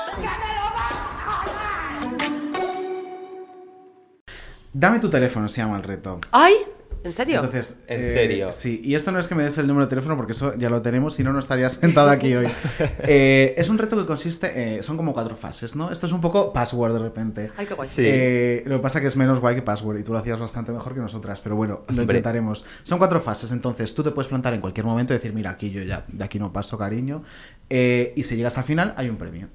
Dame 4.72 4.98
tu 4.98 5.10
teléfono, 5.10 5.46
se 5.46 5.60
llama 5.60 5.76
el 5.76 5.82
reto. 5.82 6.20
¡Ay! 6.32 6.54
¿En 7.02 7.12
serio? 7.12 7.36
Entonces, 7.36 7.78
¿En 7.86 8.02
eh, 8.02 8.12
serio? 8.12 8.52
Sí, 8.52 8.80
y 8.84 8.94
esto 8.94 9.10
no 9.10 9.18
es 9.18 9.28
que 9.28 9.34
me 9.34 9.42
des 9.42 9.56
el 9.58 9.66
número 9.66 9.86
de 9.86 9.90
teléfono 9.90 10.16
porque 10.16 10.32
eso 10.32 10.54
ya 10.58 10.68
lo 10.68 10.82
tenemos, 10.82 11.14
si 11.14 11.24
no, 11.24 11.32
no 11.32 11.38
estarías 11.38 11.72
sentado 11.80 12.10
aquí 12.10 12.34
hoy. 12.34 12.48
Eh, 13.02 13.54
es 13.56 13.68
un 13.68 13.78
reto 13.78 13.96
que 13.96 14.04
consiste, 14.04 14.76
eh, 14.76 14.82
son 14.82 14.96
como 14.96 15.12
cuatro 15.12 15.34
fases, 15.34 15.74
¿no? 15.74 15.90
Esto 15.90 16.06
es 16.06 16.12
un 16.12 16.20
poco 16.20 16.52
password 16.52 16.92
de 16.92 16.98
repente. 16.98 17.50
Ay, 17.56 17.66
qué 17.66 17.74
guay. 17.74 17.88
Sí. 17.88 18.02
Eh, 18.04 18.62
lo 18.66 18.76
que 18.76 18.82
pasa 18.82 19.00
que 19.00 19.06
es 19.06 19.16
menos 19.16 19.40
guay 19.40 19.54
que 19.54 19.62
password 19.62 19.98
y 19.98 20.02
tú 20.02 20.12
lo 20.12 20.18
hacías 20.18 20.38
bastante 20.38 20.72
mejor 20.72 20.94
que 20.94 21.00
nosotras, 21.00 21.40
pero 21.40 21.56
bueno, 21.56 21.82
lo 21.88 22.02
Hombre. 22.02 22.02
intentaremos. 22.02 22.64
Son 22.82 22.98
cuatro 22.98 23.20
fases, 23.20 23.52
entonces 23.52 23.94
tú 23.94 24.02
te 24.02 24.10
puedes 24.10 24.28
plantar 24.28 24.54
en 24.54 24.60
cualquier 24.60 24.86
momento 24.86 25.12
y 25.12 25.16
decir, 25.16 25.32
mira, 25.32 25.50
aquí 25.50 25.70
yo 25.70 25.82
ya, 25.82 26.04
de 26.08 26.24
aquí 26.24 26.38
no 26.38 26.52
paso, 26.52 26.78
cariño. 26.78 27.22
Eh, 27.68 28.12
y 28.16 28.24
si 28.24 28.36
llegas 28.36 28.58
al 28.58 28.64
final, 28.64 28.94
hay 28.96 29.08
un 29.08 29.16
premio. 29.16 29.48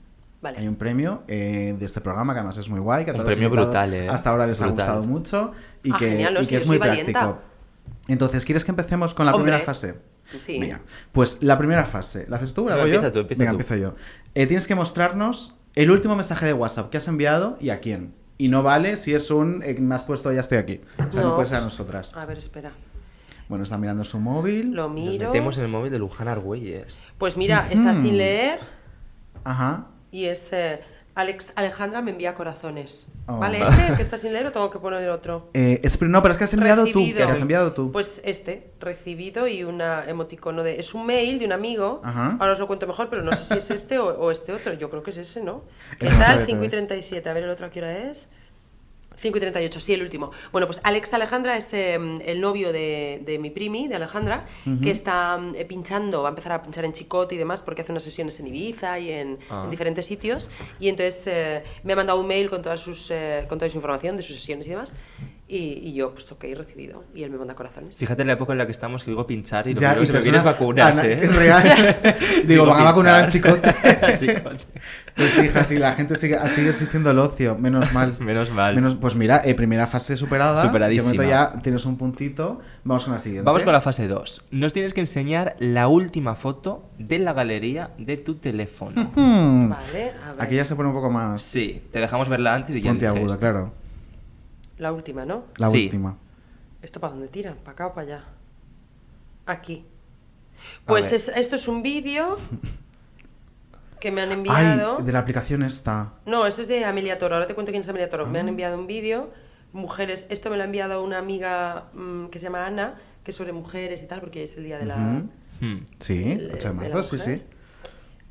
Vale. 0.45 0.59
Hay 0.59 0.67
un 0.67 0.75
premio 0.75 1.23
eh, 1.27 1.75
de 1.77 1.85
este 1.87 2.01
programa 2.01 2.33
que 2.33 2.39
además 2.39 2.55
es 2.57 2.69
muy 2.69 2.79
guay. 2.79 3.03
Que 3.03 3.11
Un 3.13 3.23
premio 3.23 3.49
brutal, 3.49 3.91
¿eh? 3.95 4.07
Hasta 4.09 4.29
ahora 4.29 4.45
les 4.45 4.61
ha 4.61 4.67
gustado 4.67 5.01
mucho 5.03 5.51
y 5.83 5.91
Ah, 5.91 5.95
que, 5.97 6.09
genial, 6.09 6.37
y 6.39 6.45
que 6.47 6.57
es 6.57 6.67
muy 6.67 6.77
valienta. 6.77 7.11
práctico. 7.11 7.41
Entonces, 8.07 8.45
¿quieres 8.45 8.63
que 8.63 8.69
empecemos 8.71 9.15
con 9.15 9.25
la 9.25 9.31
Hombre. 9.33 9.45
primera 9.51 9.65
fase? 9.65 9.95
Sí. 10.37 10.59
Venga, 10.59 10.81
pues 11.11 11.41
la 11.41 11.57
primera 11.57 11.83
fase. 11.85 12.25
¿La 12.29 12.37
haces 12.37 12.53
tú? 12.53 12.69
¿La 12.69 12.75
No, 12.75 12.81
hago 12.81 12.87
yo? 12.89 12.95
empieza 12.95 13.11
tú, 13.11 13.19
empieza 13.21 13.39
Venga, 13.39 13.51
tú. 13.53 13.55
empiezo 13.59 13.75
yo. 13.81 13.95
Eh, 14.35 14.45
tienes 14.45 14.67
que 14.67 14.75
mostrarnos 14.75 15.57
el 15.73 15.89
último 15.89 16.15
mensaje 16.15 16.45
de 16.45 16.53
WhatsApp 16.53 16.91
que 16.91 16.97
has 16.97 17.07
enviado 17.07 17.57
y 17.59 17.69
a 17.71 17.79
quién. 17.79 18.13
Y 18.37 18.49
no 18.49 18.61
vale 18.61 18.97
si 18.97 19.15
es 19.15 19.31
un 19.31 19.63
eh, 19.63 19.75
me 19.79 19.95
has 19.95 20.03
puesto 20.03 20.31
ya 20.31 20.41
estoy 20.41 20.59
aquí. 20.59 20.81
O 20.99 21.11
sea, 21.11 21.21
no, 21.23 21.29
No, 21.29 21.35
puede 21.35 21.47
ser 21.49 21.57
a 21.57 21.61
nosotras. 21.61 22.11
A 22.15 22.25
ver, 22.27 22.37
espera. 22.37 22.71
Bueno, 23.49 23.63
está 23.63 23.77
mirando 23.79 24.03
su 24.03 24.19
móvil. 24.19 24.73
Lo 24.73 24.83
Nos 24.83 24.93
miro. 24.93 25.27
metemos 25.27 25.57
en 25.57 25.63
el 25.65 25.71
móvil 25.71 25.91
de 25.91 25.97
Luján 25.99 26.27
Argüelles. 26.27 26.99
Pues 27.17 27.35
mira, 27.37 27.67
está 27.71 27.95
sin 27.95 28.17
leer 28.17 28.59
Ajá. 29.43 29.87
Y 30.15 30.25
es 30.25 30.53
eh, 30.53 30.79
Alex, 31.15 31.53
Alejandra 31.55 32.01
me 32.01 32.11
envía 32.11 32.33
corazones. 32.33 33.07
Oh. 33.27 33.37
¿Vale? 33.37 33.59
¿Este 33.63 33.87
el 33.87 33.95
que 33.95 34.01
está 34.01 34.17
sin 34.17 34.33
leer 34.33 34.45
o 34.47 34.51
tengo 34.51 34.69
que 34.69 34.79
poner 34.79 35.09
otro? 35.09 35.49
Eh, 35.53 35.79
es- 35.83 36.01
no, 36.01 36.21
pero 36.21 36.31
es 36.33 36.37
que 36.37 36.43
has 36.43 36.53
enviado 36.53 36.83
Recibido. 36.85 37.21
tú. 37.21 37.25
Que 37.27 37.33
has 37.33 37.41
enviado 37.41 37.73
tú. 37.73 37.91
Pues 37.91 38.21
este, 38.25 38.71
recibido 38.79 39.47
y 39.47 39.63
una 39.63 40.03
emoticono 40.07 40.61
de... 40.63 40.79
Es 40.79 40.93
un 40.93 41.05
mail 41.05 41.39
de 41.39 41.45
un 41.45 41.51
amigo. 41.53 42.01
Ajá. 42.03 42.37
Ahora 42.39 42.53
os 42.53 42.59
lo 42.59 42.67
cuento 42.67 42.85
mejor, 42.87 43.09
pero 43.09 43.23
no 43.23 43.31
sé 43.33 43.45
si 43.45 43.57
es 43.57 43.71
este 43.71 43.97
o, 43.99 44.07
o 44.07 44.31
este 44.31 44.51
otro. 44.51 44.73
Yo 44.73 44.89
creo 44.89 45.03
que 45.03 45.11
es 45.11 45.17
ese, 45.17 45.41
¿no? 45.41 45.63
¿Qué 45.99 46.07
tal? 46.07 46.37
ver, 46.37 46.45
5 46.45 46.51
a 46.61 46.65
y 46.65 46.67
ver. 46.67 46.69
37. 46.69 47.29
A 47.29 47.33
ver, 47.33 47.43
el 47.43 47.49
otro 47.49 47.65
a 47.67 47.69
qué 47.69 47.79
hora 47.79 47.97
es. 48.09 48.27
5 49.17 49.37
y 49.37 49.41
38, 49.41 49.79
sí, 49.79 49.93
el 49.93 50.01
último. 50.01 50.31
Bueno, 50.51 50.67
pues 50.67 50.79
Alex 50.83 51.13
Alejandra 51.13 51.55
es 51.57 51.73
eh, 51.73 51.95
el 52.25 52.41
novio 52.41 52.71
de, 52.73 53.21
de 53.25 53.39
mi 53.39 53.49
primi, 53.49 53.87
de 53.87 53.95
Alejandra, 53.95 54.45
que 54.81 54.91
está 54.91 55.39
eh, 55.55 55.65
pinchando, 55.65 56.21
va 56.23 56.29
a 56.29 56.31
empezar 56.31 56.51
a 56.51 56.61
pinchar 56.61 56.85
en 56.85 56.93
Chicote 56.93 57.35
y 57.35 57.37
demás, 57.37 57.61
porque 57.61 57.81
hace 57.81 57.91
unas 57.91 58.03
sesiones 58.03 58.39
en 58.39 58.47
Ibiza 58.47 58.99
y 58.99 59.11
en, 59.11 59.37
Ah. 59.49 59.61
en 59.65 59.69
diferentes 59.69 60.05
sitios. 60.05 60.49
Y 60.79 60.89
entonces 60.89 61.27
eh, 61.27 61.63
me 61.83 61.93
ha 61.93 61.95
mandado 61.95 62.19
un 62.19 62.27
mail 62.27 62.49
con, 62.49 62.61
todas 62.61 62.81
sus, 62.81 63.11
con 63.47 63.57
toda 63.57 63.69
su 63.69 63.77
información 63.77 64.17
de 64.17 64.23
sus 64.23 64.35
sesiones 64.35 64.67
y 64.67 64.71
demás. 64.71 64.95
Y, 65.47 65.57
y 65.57 65.93
yo, 65.93 66.11
pues 66.11 66.31
ok, 66.31 66.43
recibido. 66.55 67.03
Y 67.13 67.21
él 67.21 67.29
me 67.29 67.37
manda 67.37 67.53
corazones. 67.53 67.97
Fíjate 67.97 68.25
la 68.25 68.33
época 68.33 68.53
en 68.53 68.57
la 68.57 68.65
que 68.65 68.71
estamos 68.71 69.03
que 69.03 69.11
digo 69.11 69.27
pinchar 69.27 69.67
y 69.67 69.75
lo 69.75 69.79
Ya, 69.79 69.93
primero 69.93 70.01
que 70.01 70.07
se 70.07 70.13
te 70.13 70.17
me 70.17 70.23
viene 70.23 70.37
es 70.37 70.43
Ana- 70.43 71.05
¿eh? 71.07 71.19
es 71.21 71.35
real. 71.35 71.63
Digo, 72.47 72.65
van 72.65 72.81
a 72.81 72.83
vacunar 72.85 73.15
al 73.25 73.31
chicote. 73.31 73.61
Chicote. 74.17 74.65
Pues 75.15 75.37
hija, 75.37 75.63
si 75.63 75.77
la 75.77 75.93
gente 75.93 76.15
sigue, 76.15 76.37
sigue 76.49 76.69
existiendo 76.69 77.11
el 77.11 77.19
ocio, 77.19 77.55
menos 77.59 77.93
mal. 77.93 78.15
Menos 78.19 78.51
mal. 78.51 78.73
Menos, 78.73 78.95
pues 78.95 79.13
mira, 79.15 79.43
eh, 79.45 79.53
primera 79.53 79.85
fase 79.85 80.17
superada. 80.17 80.59
Superadísima. 80.61 81.11
De 81.11 81.17
momento 81.17 81.53
ya 81.55 81.61
tienes 81.61 81.85
un 81.85 81.97
puntito. 81.97 82.59
Vamos 82.83 83.03
con 83.05 83.13
la 83.13 83.19
siguiente. 83.19 83.45
Vamos 83.45 83.61
con 83.61 83.73
la 83.73 83.81
fase 83.81 84.07
2. 84.07 84.45
Nos 84.49 84.73
tienes 84.73 84.95
que 84.95 85.01
enseñar 85.01 85.55
la 85.59 85.87
última 85.87 86.33
foto 86.35 86.89
de 86.97 87.19
la 87.19 87.33
galería 87.33 87.91
de 87.99 88.17
tu 88.17 88.35
teléfono. 88.35 89.11
Hmm. 89.15 89.69
Vale, 89.69 90.11
a 90.25 90.31
ver. 90.33 90.41
Aquí 90.41 90.55
ya 90.55 90.65
se 90.65 90.75
pone 90.75 90.89
un 90.89 90.95
poco 90.95 91.11
más 91.11 91.43
Sí, 91.43 91.83
te 91.91 91.99
dejamos 91.99 92.29
verla 92.29 92.55
antes 92.55 92.75
y 92.75 92.81
ya 92.81 92.89
puntiaguda, 92.89 93.21
eliges. 93.21 93.37
claro. 93.37 93.84
La 94.77 94.91
última, 94.91 95.25
¿no? 95.25 95.45
La 95.57 95.69
Sí. 95.69 95.85
última. 95.85 96.17
¿Esto 96.81 96.99
para 96.99 97.11
dónde 97.13 97.27
tira? 97.29 97.55
¿Para 97.55 97.71
acá 97.71 97.87
o 97.87 97.93
para 97.93 98.07
allá? 98.07 98.23
Aquí. 99.45 99.85
Pues 100.85 101.11
es- 101.11 101.29
esto 101.29 101.55
es 101.55 101.67
un 101.67 101.81
vídeo 101.83 102.37
que 103.99 104.11
me 104.11 104.21
han 104.21 104.29
Ay, 104.29 104.35
enviado. 104.35 104.97
de 104.97 105.11
la 105.11 105.19
aplicación 105.19 105.63
esta. 105.63 106.13
No, 106.25 106.45
esto 106.45 106.61
es 106.61 106.67
de 106.67 106.85
Amelia 106.85 107.17
Toro. 107.17 107.35
Ahora 107.35 107.47
te 107.47 107.55
cuento 107.55 107.71
quién 107.71 107.81
es 107.81 107.89
Amelia 107.89 108.09
Toro. 108.09 108.25
Me 108.25 108.39
Ah. 108.39 108.41
han 108.41 108.49
enviado 108.49 108.77
un 108.77 108.87
vídeo. 108.87 109.31
Mujeres, 109.73 110.27
esto 110.29 110.49
me 110.49 110.55
lo 110.57 110.61
ha 110.63 110.65
enviado 110.65 111.03
una 111.03 111.17
amiga 111.17 111.89
mm, 111.93 112.27
que 112.27 112.39
se 112.39 112.43
llama 112.45 112.65
Ana, 112.65 112.95
que 113.23 113.31
es 113.31 113.37
sobre 113.37 113.51
mujeres 113.51 114.03
y 114.03 114.07
tal, 114.07 114.19
porque 114.21 114.43
es 114.43 114.55
el 114.57 114.63
día 114.63 114.77
de 114.77 114.85
la. 114.85 114.97
Hmm. 115.59 115.85
Sí, 115.99 116.31
El- 116.33 116.51
8 116.53 116.67
de 116.69 116.73
marzo, 116.73 117.03
sí, 117.03 117.17
sí. 117.19 117.41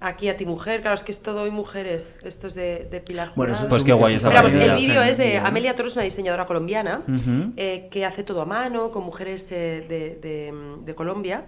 Aquí 0.06 0.28
a 0.28 0.36
ti 0.36 0.44
mujer, 0.44 0.80
claro, 0.82 0.94
es 0.94 1.02
que 1.02 1.12
es 1.12 1.20
todo 1.22 1.42
hoy 1.42 1.50
mujeres. 1.50 2.18
Esto 2.24 2.46
es 2.46 2.54
de, 2.54 2.86
de 2.90 3.00
Pilar 3.00 3.28
Bueno, 3.36 3.54
Jurado. 3.54 3.66
eso 3.66 3.68
Pues 3.70 3.80
es 3.82 3.86
qué 3.86 3.92
guay 3.94 4.14
es 4.14 4.18
esa 4.22 4.28
Pero 4.28 4.38
vamos, 4.42 4.52
el 4.54 4.76
vídeo 4.76 5.02
es 5.02 5.16
de. 5.16 5.38
Amelia 5.38 5.74
Toro, 5.74 5.88
es 5.88 5.96
una 5.96 6.04
diseñadora 6.04 6.44
colombiana 6.46 7.02
eh, 7.56 7.88
que 7.90 8.04
hace 8.04 8.22
todo 8.22 8.42
a 8.42 8.46
mano 8.46 8.90
con 8.90 9.02
mujeres 9.04 9.50
eh, 9.52 9.84
de, 9.88 10.16
de- 10.16 10.52
de 10.84 10.94
Colombia 10.94 11.46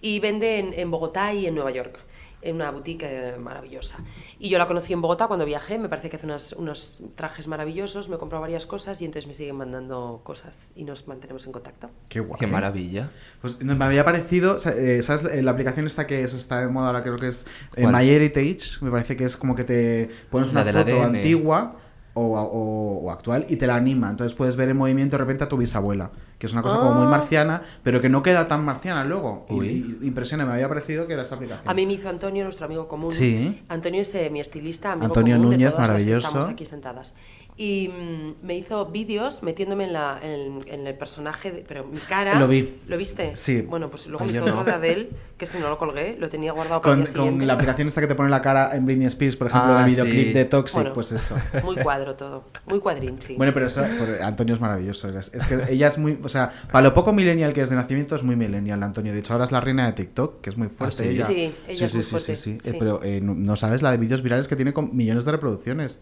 y 0.00 0.18
vende 0.20 0.58
en, 0.58 0.72
en 0.74 0.90
Bogotá 0.90 1.32
y 1.32 1.46
en 1.46 1.54
Nueva 1.54 1.70
York, 1.70 1.96
en 2.42 2.56
una 2.56 2.70
boutique 2.70 3.04
eh, 3.08 3.36
maravillosa. 3.38 3.98
Y 4.38 4.48
yo 4.48 4.58
la 4.58 4.66
conocí 4.66 4.92
en 4.92 5.00
Bogotá 5.00 5.26
cuando 5.28 5.44
viajé, 5.46 5.78
me 5.78 5.88
parece 5.88 6.10
que 6.10 6.16
hace 6.16 6.26
unas- 6.26 6.52
unos 6.52 7.00
trajes 7.14 7.46
maravillosos, 7.48 8.08
me 8.08 8.18
compró 8.18 8.40
varias 8.40 8.66
cosas 8.66 9.00
y 9.00 9.04
entonces 9.04 9.26
me 9.28 9.34
siguen 9.34 9.56
mandando 9.56 10.20
cosas 10.24 10.70
y 10.74 10.84
nos 10.84 11.06
mantenemos 11.08 11.46
en 11.46 11.52
contacto. 11.52 11.90
Qué 12.08 12.20
guay. 12.20 12.38
Qué 12.38 12.46
maravilla. 12.46 13.10
Pues 13.40 13.60
no, 13.60 13.74
me 13.76 13.84
había 13.84 14.04
parecido, 14.04 14.56
eh, 14.76 15.00
¿sabes? 15.02 15.24
Eh, 15.32 15.42
La 15.42 15.52
aplicación 15.52 15.86
esta 15.86 16.06
que 16.06 16.22
es, 16.22 16.34
está 16.34 16.60
de 16.60 16.68
moda 16.68 16.88
ahora 16.88 17.02
creo 17.02 17.16
que 17.16 17.28
es 17.28 17.46
eh. 17.76 17.86
My 17.86 18.08
Heritage, 18.08 18.82
me 18.84 18.90
parece 18.90 19.16
que 19.16 19.24
es 19.24 19.36
como 19.36 19.54
que 19.54 19.64
te 19.64 20.08
pones 20.30 20.50
una 20.50 20.64
foto 20.64 20.78
ADN. 21.02 21.16
antigua 21.16 21.76
o, 22.14 22.22
o- 22.22 22.98
o 23.06 23.10
actual 23.10 23.46
y 23.48 23.56
te 23.56 23.66
la 23.66 23.76
anima. 23.76 24.10
Entonces 24.10 24.34
puedes 24.36 24.56
ver 24.56 24.68
en 24.68 24.76
movimiento 24.76 25.14
de 25.16 25.18
repente 25.18 25.44
a 25.44 25.48
tu 25.48 25.56
bisabuela, 25.56 26.10
que 26.38 26.46
es 26.46 26.52
una 26.52 26.60
cosa 26.62 26.76
como 26.78 26.92
muy 26.92 27.06
marciana, 27.06 27.62
pero 27.82 28.00
que 28.00 28.08
no 28.08 28.22
queda 28.22 28.46
tan 28.48 28.64
marciana 28.64 29.04
luego. 29.04 29.46
Y, 29.48 29.54
Uy. 29.54 29.98
y 30.02 30.06
impresiona, 30.06 30.44
me 30.44 30.52
había 30.52 30.68
parecido 30.68 31.06
que 31.06 31.14
era 31.14 31.22
esa 31.22 31.36
aplicación. 31.36 31.68
A 31.68 31.74
mí 31.74 31.86
me 31.86 31.94
hizo 31.94 32.08
Antonio, 32.08 32.44
nuestro 32.44 32.66
amigo 32.66 32.86
común. 32.88 33.12
Sí. 33.12 33.62
Antonio 33.68 34.02
es 34.02 34.14
eh, 34.14 34.28
mi 34.30 34.40
estilista, 34.40 34.92
amigo 34.92 35.06
Antonio 35.06 35.36
común 35.36 35.50
Núñez, 35.52 35.68
de 35.68 35.72
todas 35.72 35.88
las 35.88 36.02
que 36.02 36.10
maravilloso. 36.10 36.28
estamos 36.28 36.52
aquí 36.52 36.64
sentadas. 36.64 37.14
Y 37.54 37.88
mm, 37.88 38.46
me 38.46 38.56
hizo 38.56 38.86
vídeos 38.86 39.42
metiéndome 39.42 39.84
en, 39.84 39.92
la, 39.92 40.18
en, 40.22 40.58
en 40.68 40.86
el 40.86 40.94
personaje, 40.96 41.52
de- 41.52 41.64
pero 41.68 41.84
mi 41.84 41.98
cara... 41.98 42.38
Lo 42.38 42.48
vi. 42.48 42.78
¿Lo 42.88 42.96
viste? 42.96 43.36
Sí. 43.36 43.60
Bueno, 43.60 43.90
pues 43.90 44.06
luego 44.06 44.24
me 44.24 44.32
hizo 44.32 44.44
no. 44.46 44.52
otro 44.52 44.64
de 44.64 44.72
Adele, 44.72 45.10
que 45.36 45.44
si 45.44 45.58
no 45.58 45.68
lo 45.68 45.76
colgué, 45.76 46.16
lo 46.18 46.30
tenía 46.30 46.52
guardado 46.52 46.80
para 46.80 46.94
Con, 46.94 47.02
el 47.06 47.12
día 47.12 47.22
con 47.38 47.46
la 47.46 47.52
aplicación 47.52 47.88
esta 47.88 48.00
que 48.00 48.06
te 48.06 48.14
pone 48.14 48.30
la 48.30 48.40
cara 48.40 48.74
en 48.74 48.86
Britney 48.86 49.06
Spears, 49.06 49.36
por 49.36 49.48
ejemplo, 49.48 49.74
Ah, 49.76 49.84
el 49.84 49.90
videoclip 49.90 50.26
sí. 50.28 50.32
de 50.32 50.44
Toxic, 50.46 50.74
Bueno. 50.76 50.92
pues 50.94 51.12
eso. 51.12 51.36
Muy 51.64 51.76
cuadro 51.76 52.14
todo, 52.16 52.44
muy 52.66 52.80
cuadrinchi. 52.80 53.36
Bueno, 53.36 53.52
pero 53.52 53.66
eso, 53.66 53.84
Antonio 54.22 54.54
es 54.54 54.60
maravilloso. 54.60 55.08
Es, 55.16 55.32
es 55.34 55.44
que 55.44 55.72
ella 55.72 55.88
es 55.88 55.98
muy. 55.98 56.18
O 56.22 56.28
sea, 56.30 56.50
para 56.70 56.88
lo 56.88 56.94
poco 56.94 57.12
millennial 57.12 57.52
que 57.52 57.60
es 57.60 57.68
de 57.70 57.76
nacimiento, 57.76 58.16
es 58.16 58.22
muy 58.22 58.34
millennial, 58.34 58.82
Antonio. 58.82 59.12
De 59.12 59.18
hecho, 59.18 59.34
ahora 59.34 59.44
es 59.44 59.52
la 59.52 59.60
reina 59.60 59.84
de 59.86 59.92
TikTok, 59.92 60.40
que 60.40 60.50
es 60.50 60.56
muy 60.56 60.68
fuerte 60.68 61.02
sí? 61.02 61.08
ella. 61.10 61.26
Sí, 61.26 61.54
ella 61.68 61.86
es 61.86 61.94
muy 61.94 62.02
fuerte, 62.02 62.34
Sí, 62.36 62.56
sí. 62.60 62.70
Eh, 62.70 62.76
pero 62.78 63.02
eh, 63.04 63.20
no 63.22 63.56
sabes 63.56 63.82
la 63.82 63.90
de 63.90 63.98
vídeos 63.98 64.22
virales 64.22 64.48
que 64.48 64.56
tiene 64.56 64.72
con 64.72 64.96
millones 64.96 65.24
de 65.26 65.32
reproducciones 65.32 66.00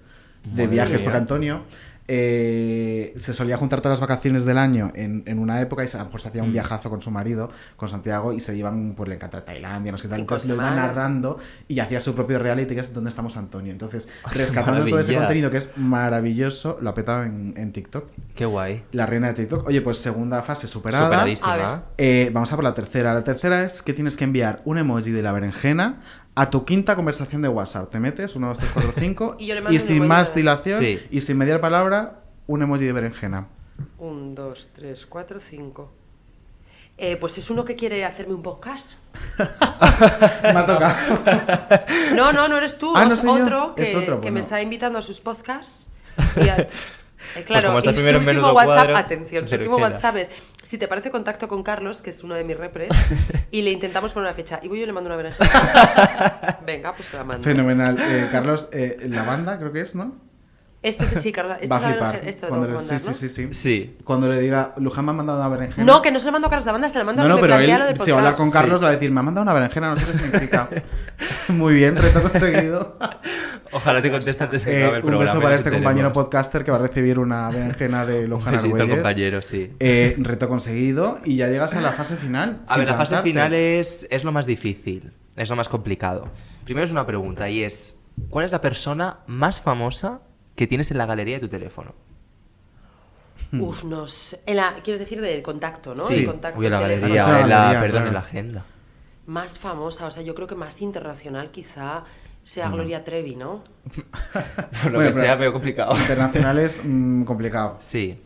de 0.53 0.67
viajes, 0.67 0.95
mía. 0.97 1.05
porque 1.05 1.19
Antonio. 1.19 1.63
eh, 2.13 3.13
se 3.17 3.33
solía 3.33 3.57
juntar 3.57 3.81
todas 3.81 3.99
las 3.99 4.01
vacaciones 4.01 4.45
del 4.45 4.59
año 4.59 4.91
en, 4.97 5.23
en 5.27 5.39
una 5.39 5.61
época 5.61 5.85
y 5.85 5.89
se- 5.89 5.97
a 5.97 6.01
lo 6.01 6.07
mejor 6.07 6.21
se 6.21 6.27
hacía 6.27 6.43
Mm. 6.43 6.47
un 6.47 6.53
viajazo 6.53 6.91
con 6.91 7.01
su 7.01 7.13
marido, 7.13 7.51
con 7.77 7.89
Santiago, 7.89 8.33
y 8.33 8.41
se 8.41 8.57
iban, 8.57 8.95
pues 8.97 9.09
le 9.09 9.15
encanta 9.15 9.45
Tailandia, 9.45 9.93
no 9.93 9.99
sé 9.99 10.03
qué 10.05 10.09
tal. 10.09 10.21
Entonces 10.23 10.49
lo 10.49 10.55
iba 10.57 10.65
semanas. 10.71 10.97
narrando 10.97 11.39
y 11.69 11.79
hacía 11.79 12.01
su 12.01 12.17
propio 12.17 12.41
reality, 12.41 12.75
que 12.75 12.81
es 12.81 12.93
donde 12.93 13.11
estamos 13.11 13.37
Antonio. 13.37 13.71
Entonces, 13.71 14.09
rescatando 14.33 14.85
todo 14.87 14.99
ese 14.99 15.15
contenido 15.15 15.51
que 15.53 15.59
es 15.59 15.71
maravilloso, 15.77 16.79
lo 16.81 16.91
ha 16.91 16.95
petado 16.95 17.23
en, 17.23 17.55
en 17.57 17.71
TikTok. 17.73 18.07
Qué 18.35 18.45
guay. 18.45 18.83
La 18.91 19.07
reina 19.07 19.29
de 19.29 19.35
TikTok. 19.35 19.69
Oye, 19.69 19.81
pues 19.81 19.99
segunda 19.99 20.43
fase 20.43 20.67
superada. 20.67 21.05
Superadísima. 21.05 21.53
A 21.55 21.57
ver. 21.77 21.85
Eh, 21.99 22.31
vamos 22.35 22.53
a 22.53 22.57
por 22.57 22.65
la 22.65 22.75
tercera. 22.75 23.15
La 23.15 23.23
tercera 23.23 23.63
es 23.65 23.83
que 23.83 23.93
tienes 23.93 24.17
que 24.17 24.25
enviar 24.25 24.63
un 24.65 24.79
emoji 24.79 25.13
de 25.13 25.23
la 25.23 25.31
berenjena 25.31 26.01
a 26.35 26.51
tu 26.51 26.65
quinta 26.65 26.97
conversación 26.97 27.43
de 27.43 27.49
WhatsApp. 27.49 27.91
Te 27.91 28.01
metes, 28.01 28.35
1, 28.37 28.47
2, 28.49 28.59
3, 28.59 28.71
4, 28.73 28.93
5. 28.99 29.37
Y 29.39 29.47
yo 29.47 29.55
le 29.55 29.61
mando 29.63 29.77
un 29.79 29.81
sin 29.87 29.97
emoji 29.97 30.09
más 30.09 30.35
de- 30.35 30.41
dilación 30.41 30.79
Sí. 30.81 30.99
y 31.11 31.21
sin 31.21 31.37
mediar 31.39 31.61
palabra, 31.61 32.23
un 32.47 32.63
emoji 32.63 32.85
de 32.85 32.93
berenjena. 32.93 33.49
Un, 33.99 34.35
dos, 34.35 34.69
tres, 34.75 35.07
cuatro, 35.07 35.41
cinco. 35.41 35.93
Eh, 36.99 37.17
pues 37.17 37.39
es 37.39 37.49
uno 37.49 37.65
que 37.65 37.77
quiere 37.77 38.05
hacerme 38.05 38.35
un 38.35 38.43
podcast. 38.43 38.99
Me 39.39 40.49
ha 40.51 40.67
tocado. 40.67 40.95
No, 42.15 42.33
no, 42.33 42.47
no 42.49 42.57
eres 42.59 42.77
tú, 42.77 42.93
Ah, 42.95 43.07
no 43.07 43.15
es 43.15 43.25
otro 43.25 43.75
que, 43.75 43.85
Es 43.85 43.95
otro, 43.95 44.17
que 44.17 44.21
bueno. 44.23 44.35
me 44.35 44.41
está 44.41 44.61
invitando 44.61 44.99
a 44.99 45.03
sus 45.03 45.21
podcasts. 45.21 45.89
Y 46.45 46.49
a- 46.49 46.67
claro, 47.47 47.69
como 47.69 47.79
está 47.79 47.91
y 47.91 47.97
su 47.97 48.07
último 48.07 48.21
Menudo 48.25 48.55
WhatsApp, 48.55 48.75
Cuadro, 48.75 48.97
atención, 48.97 49.49
su 49.49 49.55
último. 49.55 49.77
WhatsApp 49.77 50.17
es, 50.17 50.29
si 50.63 50.79
te 50.79 50.89
parece 50.89 51.11
contacto 51.11 51.49
con 51.49 51.63
Carlos, 51.63 52.01
que 52.01 52.11
es 52.11 52.23
uno 52.23 52.35
de 52.35 52.45
mis 52.45 52.57
repres, 52.57 52.89
y 53.51 53.63
le 53.63 53.71
intentamos 53.71 54.13
poner 54.13 54.29
una 54.29 54.35
fecha, 54.35 54.61
y 54.63 54.69
voy 54.69 54.79
yo 54.79 54.85
y 54.85 54.87
le 54.87 54.93
mando 54.93 55.09
una 55.09 55.17
berenjena. 55.17 56.61
Venga, 56.67 56.93
pues 56.93 57.09
se 57.09 57.17
la 57.17 57.25
mando. 57.25 57.45
Fenomenal. 57.45 57.99
Eh, 57.99 58.29
Carlos, 58.31 58.69
eh, 58.73 58.99
la 59.09 59.23
banda 59.23 59.59
creo 59.59 59.73
que 59.73 59.81
es, 59.81 59.95
¿no? 59.95 60.30
Este 60.83 61.05
es 61.05 61.11
sí, 61.11 61.31
Carlos, 61.31 61.59
este 61.61 61.69
Va 61.69 61.77
a 61.77 61.79
es 61.79 61.83
la 61.83 61.89
flipar. 61.91 62.07
berenjena, 62.13 62.31
este 62.31 62.43
lo 62.47 62.49
Cuando 62.49 62.67
tengo 62.69 62.79
que 62.79 62.85
sí, 62.87 62.93
¿no? 62.95 62.99
sí, 63.15 63.29
sí, 63.29 63.29
sí. 63.29 63.49
Sí. 63.55 63.97
Cuando 64.03 64.29
le 64.31 64.41
diga, 64.41 64.73
Luján 64.79 65.05
me 65.05 65.11
ha 65.11 65.15
mandado 65.15 65.39
una 65.39 65.49
berenjena. 65.49 65.85
No, 65.85 66.01
que 66.01 66.11
no 66.11 66.19
se 66.19 66.25
lo 66.27 66.33
mando 66.33 66.47
a 66.47 66.51
Carlos 66.51 66.65
de 66.65 66.69
la 66.71 66.73
banda, 66.73 66.89
se 66.89 66.99
lo 66.99 67.05
mando 67.05 67.23
No, 67.23 67.27
a 67.27 67.29
no, 67.29 67.37
que 67.37 67.43
me 67.43 67.49
pero 67.49 67.61
él, 67.61 67.79
lo 67.81 67.85
del 67.87 68.01
si 68.01 68.11
va 68.11 68.17
a 68.17 68.21
hablar 68.21 68.35
con. 68.37 68.51
Carlos, 68.51 68.81
le 68.81 68.85
va 68.85 68.89
a 68.89 68.93
decir, 68.95 69.11
me 69.11 69.21
ha 69.21 69.23
mandado 69.23 69.43
una 69.43 69.53
berenjena, 69.53 69.91
no 69.91 69.97
sé 69.99 70.07
qué 70.07 70.19
significa. 70.19 70.71
Muy 71.49 71.75
bien, 71.75 71.97
reto 71.97 72.23
conseguido. 72.23 72.97
Ojalá 73.73 74.01
te 74.01 74.11
conteste 74.11 74.43
antes 74.43 74.65
de 74.65 74.73
Eh, 74.73 74.77
acabar 74.85 74.95
el 74.97 75.05
un 75.05 75.09
programa. 75.11 75.25
beso 75.25 75.39
y 75.39 75.43
para 75.43 75.55
este 75.55 75.71
compañero 75.71 76.13
podcaster 76.15 76.65
que 76.65 76.71
va 76.71 76.79
a 76.79 76.81
recibir 76.81 77.19
una 77.19 77.51
berenjena 77.51 78.07
de 78.07 78.21
Un 78.25 78.31
Luján 78.31 78.55
Argüelles. 78.55 78.89
compañero, 78.95 79.43
sí. 79.43 79.73
Eh, 79.81 80.17
reto 80.19 80.49
conseguido 80.49 81.19
y 81.27 81.37
ya 81.37 81.49
llegas 81.49 81.75
a 81.75 81.83
la 81.83 81.93
fase 81.93 82.17
final. 82.17 82.63
A 82.67 82.79
ver, 82.79 82.89
la 82.89 82.95
fase 82.97 83.21
final 83.21 83.53
es, 83.53 84.07
es 84.11 84.25
lo 84.25 84.33
más 84.33 84.47
difícil, 84.47 85.13
es 85.37 85.51
lo 85.51 85.57
más 85.57 85.69
complicado. 85.69 86.29
Primero 86.65 86.87
es 86.87 86.91
una 86.91 87.05
pregunta 87.07 87.51
y 87.51 87.63
es, 87.65 88.01
¿cuál 88.31 88.47
es 88.47 88.53
la 88.53 88.61
persona 88.63 89.19
más 89.27 89.61
famosa 89.61 90.21
que 90.61 90.67
tienes 90.67 90.91
en 90.91 90.99
la 90.99 91.07
galería 91.07 91.37
de 91.37 91.41
tu 91.41 91.49
teléfono? 91.49 91.95
Uf, 93.51 93.85
no 93.85 94.07
sé. 94.07 94.43
En 94.45 94.57
la, 94.57 94.75
quieres 94.85 94.99
decir 95.01 95.19
del 95.23 95.41
contacto, 95.41 95.95
¿no? 95.95 96.05
Sí. 96.07 96.17
El 96.17 96.27
contacto 96.27 96.61
Uy, 96.61 96.67
en 96.67 96.73
la 96.73 96.81
galería, 96.83 97.07
en 97.07 97.81
perdón, 97.81 97.91
claro. 97.91 98.07
en 98.09 98.13
la 98.13 98.21
agenda. 98.21 98.67
Más 99.25 99.59
famosa, 99.59 100.05
o 100.05 100.11
sea, 100.11 100.23
yo 100.23 100.35
creo 100.35 100.47
que 100.47 100.57
más 100.57 100.83
internacional 100.83 101.51
quizá 101.51 102.05
sea 102.43 102.69
Gloria 102.69 103.03
Trevi, 103.03 103.37
¿no? 103.37 103.65
Por 104.83 104.93
lo 104.93 104.99
Bueno, 104.99 105.07
que 105.07 105.13
sea, 105.13 105.35
veo 105.37 105.51
complicado. 105.51 105.97
Internacional 105.97 106.59
es 106.59 106.83
mm, 106.85 107.25
complicado. 107.25 107.79
Sí. 107.81 108.21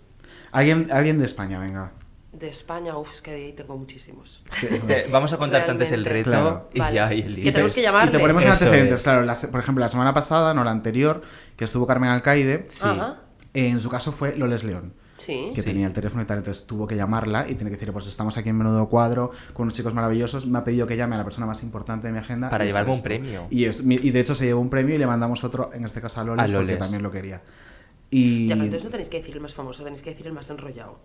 Alguien, 0.50 0.88
alguien 0.90 1.20
de 1.20 1.26
España, 1.26 1.60
venga. 1.60 1.92
De 2.38 2.48
España, 2.48 2.96
uf, 2.98 3.12
es 3.14 3.22
que 3.22 3.30
de 3.30 3.36
ahí 3.46 3.52
tengo 3.52 3.76
muchísimos. 3.76 4.42
Eh, 4.88 5.06
vamos 5.10 5.32
a 5.32 5.36
contarte 5.36 5.70
antes 5.70 5.92
el 5.92 6.04
reto 6.04 6.30
Claro. 6.30 6.68
y 6.74 6.80
Vale. 6.80 6.94
ya 6.94 7.14
y 7.14 7.20
el 7.20 7.34
Que 7.36 7.40
lío. 7.42 7.52
tenemos 7.52 7.72
que 7.72 7.80
Y 7.80 7.82
llamarle. 7.84 8.10
te 8.12 8.18
ponemos 8.18 8.42
en 8.44 8.50
antecedentes, 8.50 8.94
es. 8.96 9.02
claro. 9.02 9.22
la 9.24 9.34
por 9.34 9.60
ejemplo, 9.60 9.80
la 9.82 9.88
semana 9.88 10.12
pasada, 10.12 10.52
no 10.52 10.64
la 10.64 10.70
anterior, 10.72 11.22
que 11.56 11.64
estuvo 11.64 11.86
Carmen 11.86 12.10
Alcaide, 12.10 12.66
eh, 13.54 13.68
en 13.68 13.78
su 13.80 13.88
caso 13.88 14.10
fue 14.12 14.36
Loles 14.36 14.64
León. 14.64 14.94
Sí. 15.16 15.50
que 15.54 15.62
Sí. 15.62 15.68
tenía 15.68 15.86
el 15.86 15.92
teléfono 15.92 16.24
y 16.24 16.26
tal, 16.26 16.38
entonces 16.38 16.66
tuvo 16.66 16.88
que 16.88 16.96
llamarla 16.96 17.42
y 17.48 17.54
tiene 17.54 17.70
que 17.70 17.76
decir, 17.76 17.92
pues 17.92 18.08
estamos 18.08 18.36
aquí 18.36 18.48
en 18.48 18.58
menudo 18.58 18.88
cuadro 18.88 19.30
con 19.52 19.62
unos 19.62 19.74
chicos 19.74 19.94
maravillosos, 19.94 20.48
me 20.48 20.58
ha 20.58 20.64
pedido 20.64 20.88
que 20.88 20.96
llame 20.96 21.14
a 21.14 21.18
la 21.18 21.24
persona 21.24 21.46
más 21.46 21.62
importante 21.62 22.08
de 22.08 22.12
mi 22.12 22.18
agenda. 22.18 22.50
Para 22.50 22.64
y 22.64 22.66
llevarme 22.68 22.92
un 22.94 23.00
premio. 23.02 23.46
Y, 23.48 23.66
es- 23.66 23.80
y 23.80 24.10
de 24.10 24.20
hecho 24.20 24.34
se 24.34 24.44
llevó 24.46 24.60
un 24.60 24.70
premio 24.70 24.96
y 24.96 24.98
le 24.98 25.06
mandamos 25.06 25.44
otro, 25.44 25.70
en 25.72 25.84
este 25.84 26.00
caso 26.00 26.20
a 26.20 26.24
Loles, 26.24 26.50
A 26.50 26.54
porque 26.56 26.74
también 26.76 27.00
lo 27.04 27.12
quería. 27.12 27.42
Y... 28.10 28.48
Ya, 28.48 28.54
pero 28.54 28.64
entonces 28.64 28.84
no 28.84 28.90
tenéis 28.90 29.08
que 29.08 29.18
decir 29.18 29.36
el 29.36 29.40
más 29.40 29.54
famoso, 29.54 29.84
tenéis 29.84 30.02
que 30.02 30.10
decir 30.10 30.26
el 30.26 30.32
más 30.32 30.50
enrollado. 30.50 30.98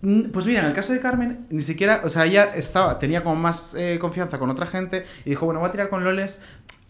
Pues 0.00 0.46
mira, 0.46 0.60
en 0.60 0.66
el 0.66 0.72
caso 0.72 0.92
de 0.94 1.00
Carmen, 1.00 1.46
ni 1.50 1.60
siquiera, 1.60 2.00
o 2.04 2.08
sea, 2.08 2.24
ella 2.24 2.44
estaba, 2.54 2.98
tenía 2.98 3.22
como 3.22 3.36
más 3.36 3.74
eh, 3.74 3.98
confianza 4.00 4.38
con 4.38 4.48
otra 4.48 4.66
gente 4.66 5.04
y 5.26 5.30
dijo, 5.30 5.44
bueno, 5.44 5.60
voy 5.60 5.68
a 5.68 5.72
tirar 5.72 5.90
con 5.90 6.04
Loles, 6.04 6.40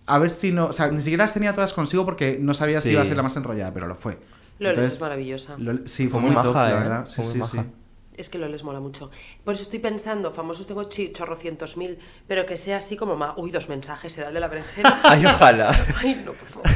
a 0.06 0.18
ver 0.18 0.30
si 0.30 0.52
no, 0.52 0.66
o 0.66 0.72
sea, 0.72 0.88
ni 0.92 0.98
siquiera 1.00 1.24
las 1.24 1.34
tenía 1.34 1.52
todas 1.52 1.72
consigo 1.72 2.04
porque 2.04 2.38
no 2.40 2.54
sabía 2.54 2.80
si 2.80 2.92
iba 2.92 3.02
a 3.02 3.06
ser 3.06 3.16
la 3.16 3.22
más 3.24 3.36
enrollada, 3.36 3.72
pero 3.74 3.88
lo 3.88 3.96
fue. 3.96 4.18
Loles 4.60 4.76
Entonces, 4.78 4.94
es 4.94 5.00
maravillosa. 5.00 5.56
Sí, 5.86 6.06
Fue 6.08 6.20
fue, 6.20 6.20
muy 6.20 6.30
muy 6.30 6.42
top, 6.42 6.54
la 6.54 6.70
¿eh? 6.70 6.74
verdad. 6.74 7.06
Sí, 7.06 7.14
Fue 7.16 7.24
muy 7.24 7.32
sí, 7.32 7.38
maja. 7.38 7.62
sí. 7.64 7.70
Es 8.16 8.28
que 8.28 8.38
lo 8.38 8.48
les 8.48 8.64
mola 8.64 8.80
mucho. 8.80 9.10
Por 9.44 9.54
eso 9.54 9.62
estoy 9.62 9.78
pensando, 9.78 10.30
famosos 10.30 10.66
tengo 10.66 10.82
chorrocientos 10.84 11.76
mil, 11.78 11.98
pero 12.26 12.44
que 12.44 12.56
sea 12.58 12.76
así 12.78 12.96
como 12.96 13.16
más. 13.16 13.32
Uy, 13.38 13.50
dos 13.50 13.68
mensajes, 13.70 14.12
será 14.12 14.28
el 14.28 14.34
de 14.34 14.40
la 14.40 14.48
berenjena. 14.48 15.00
Ay, 15.04 15.24
ojalá. 15.24 15.70
Ay, 16.02 16.22
no, 16.24 16.32
por 16.34 16.46
favor. 16.48 16.68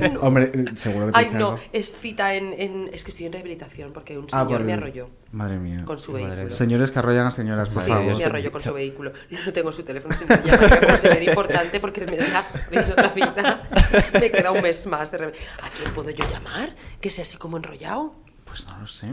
No. 0.12 0.20
Hombre, 0.20 0.50
eh, 0.54 0.64
seguro 0.76 1.06
que 1.06 1.12
te 1.12 1.18
Ay, 1.18 1.28
no, 1.32 1.56
es 1.72 1.94
cita 1.94 2.34
en, 2.34 2.54
en- 2.58 2.90
Es 2.94 3.04
que 3.04 3.10
estoy 3.10 3.26
en 3.26 3.32
rehabilitación 3.32 3.92
porque 3.92 4.16
un 4.18 4.24
Ah, 4.32 4.42
señor 4.44 4.48
por 4.48 4.64
me 4.64 4.72
arrolló 4.72 5.10
Madre 5.32 5.58
mía. 5.58 5.84
con 5.84 5.98
su 5.98 6.12
Madre 6.12 6.24
vehículo. 6.26 6.46
mía. 6.48 6.56
Señores 6.56 6.90
que 6.92 6.98
arrollan 6.98 7.26
a 7.26 7.30
señoras, 7.32 7.74
por 7.74 7.82
Sí, 7.82 7.90
favor. 7.90 8.16
me 8.16 8.24
arrolló 8.24 8.52
con 8.52 8.62
su 8.62 8.72
vehículo. 8.72 9.12
No 9.46 9.52
tengo 9.52 9.72
su 9.72 9.82
teléfono, 9.82 10.14
sino 10.14 10.40
que 10.40 10.48
llamaría 10.48 10.80
como 10.80 10.96
señor 10.96 11.22
importante 11.22 11.80
porque 11.80 12.06
me 12.06 12.16
das 12.16 12.54
la 12.70 13.08
vida. 13.08 13.68
Me 14.14 14.30
queda 14.30 14.52
un 14.52 14.62
mes 14.62 14.86
más 14.86 15.10
de 15.12 15.18
¿A 15.26 15.30
quién 15.76 15.92
puedo 15.94 16.10
yo 16.10 16.24
llamar? 16.30 16.74
Que 17.00 17.10
sea 17.10 17.22
así 17.22 17.36
como 17.36 17.58
enrollado. 17.58 18.14
Pues 18.46 18.66
no 18.66 18.78
lo 18.78 18.86
sé. 18.86 19.08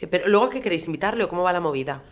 Que- 0.00 0.06
Pero 0.08 0.28
luego, 0.28 0.48
¿qué 0.48 0.60
queréis? 0.62 0.86
¿Invitarle 0.86 1.24
o 1.24 1.28
cómo 1.28 1.42
va 1.42 1.52
la 1.52 1.60
movida? 1.60 2.02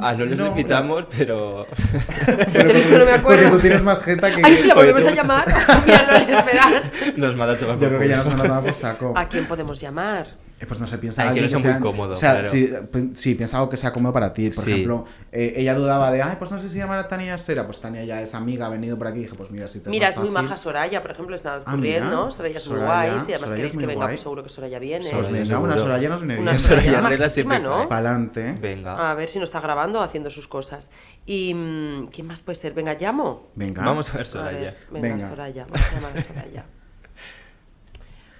A 0.00 0.14
no 0.14 0.24
les 0.26 0.38
No, 0.38 0.46
invitamos, 0.48 1.06
pero... 1.16 1.66
Si 2.48 2.58
te 2.62 2.70
he 2.70 2.74
visto, 2.74 2.98
no 2.98 3.04
me 3.04 3.12
Porque 3.12 3.14
acuerdo. 3.14 3.50
tú 3.50 3.58
tienes 3.60 3.82
más 3.82 4.02
jeta 4.02 4.34
que... 4.34 4.42
Ay, 4.44 4.54
si 4.56 4.68
la 4.68 4.74
volvemos 4.74 5.04
a 5.06 5.14
llamar, 5.14 5.46
ya 5.86 6.06
no 6.06 6.12
le 6.26 6.32
esperas. 6.38 7.00
Nos 7.16 7.36
manda 7.36 7.54
a 7.54 7.58
tomar 7.58 7.78
Yo 7.78 7.88
creo 7.88 8.00
que 8.00 8.08
ya 8.08 8.16
nos 8.18 8.26
van 8.26 8.40
a 8.40 8.42
tomar 8.44 8.62
por 8.64 8.74
saco. 8.74 9.12
¿A 9.16 9.28
quién 9.28 9.46
podemos 9.46 9.80
llamar? 9.80 10.26
Eh, 10.58 10.64
Pues 10.66 10.80
no 10.80 10.86
sé, 10.86 10.96
piensa 10.96 11.22
Ay, 11.28 11.34
que 11.34 11.42
no 11.42 11.48
sea 11.48 11.58
muy 11.58 11.68
sea- 11.68 11.80
cómodo, 11.80 12.12
O 12.14 12.16
sea, 12.16 12.32
claro. 12.40 12.48
sí, 12.50 12.70
pues, 12.90 13.06
sí, 13.12 13.34
piensa 13.34 13.58
algo 13.58 13.68
que 13.68 13.76
sea 13.76 13.92
cómodo 13.92 14.14
para 14.14 14.32
ti. 14.32 14.48
Por 14.48 14.64
Sí. 14.64 14.72
ejemplo, 14.72 15.04
eh, 15.30 15.52
ella 15.56 15.74
dudaba 15.74 16.10
de, 16.10 16.22
ay, 16.22 16.36
pues 16.38 16.50
no 16.50 16.58
sé 16.58 16.70
si 16.70 16.78
llamar 16.78 16.98
a 16.98 17.08
Tania 17.08 17.36
Sera. 17.36 17.66
Pues 17.66 17.80
Tania 17.82 18.04
ya 18.04 18.22
es 18.22 18.34
amiga, 18.34 18.64
ha 18.64 18.68
venido 18.70 18.96
por 18.96 19.06
aquí. 19.06 19.18
Dije, 19.18 19.34
pues 19.34 19.50
mira, 19.50 19.68
si 19.68 19.80
te 19.80 19.90
Mira, 19.90 20.08
es 20.08 20.16
muy 20.18 20.30
maja 20.30 20.56
Soraya, 20.56 21.02
por 21.02 21.10
ejemplo, 21.10 21.36
está 21.36 21.56
Ah, 21.56 21.72
ocurriendo. 21.74 22.18
mira, 22.20 22.30
Soraya 22.30 22.56
es 22.56 22.66
muy 22.68 22.78
Soraya, 22.78 23.08
guay. 23.10 23.20
Si 23.20 23.32
además 23.32 23.50
Soraya 23.50 23.54
queréis 23.56 23.70
es 23.74 23.76
que 23.78 23.84
muy 23.84 23.86
venga, 23.94 24.04
guay. 24.06 24.12
pues 24.14 24.20
seguro 24.22 24.42
que 24.42 24.48
Soraya 24.48 24.78
viene. 24.78 25.04
Pues 25.10 25.26
Soraya, 25.26 25.30
venga, 25.44 25.58
una 25.58 25.72
seguro. 25.74 25.78
Soraya 25.78 26.08
nos 26.08 26.20
viene 26.20 26.38
Una 26.40 26.50
bien. 26.52 26.60
Soraya 26.62 26.80
es 26.80 26.96
Soraya 26.96 27.06
arregla 27.06 27.24
majísima, 27.26 27.58
¿no? 27.58 27.88
Pa'lante. 27.90 28.52
Venga. 28.52 29.10
A 29.10 29.14
ver 29.14 29.28
si 29.28 29.38
no 29.38 29.44
está 29.44 29.60
grabando 29.60 30.00
o 30.00 30.02
haciendo 30.02 30.30
sus 30.30 30.48
cosas. 30.48 30.90
¿Y 31.26 31.52
mm, 31.54 32.06
quién 32.06 32.26
más 32.26 32.40
puede 32.40 32.56
ser? 32.56 32.72
Venga, 32.72 32.94
llamo. 32.98 33.50
Venga. 33.56 33.84
Vamos 33.84 34.08
a 34.08 34.12
ver, 34.16 34.22
A 34.26 34.28
Soraya. 34.30 34.58
ver, 34.58 34.76
venga, 34.90 35.08
Venga. 35.08 35.28
Soraya. 35.28 35.66
Vamos 35.68 35.86
a 35.90 35.94
llamar 35.94 36.12
a 36.16 36.22
Soraya. 36.22 36.64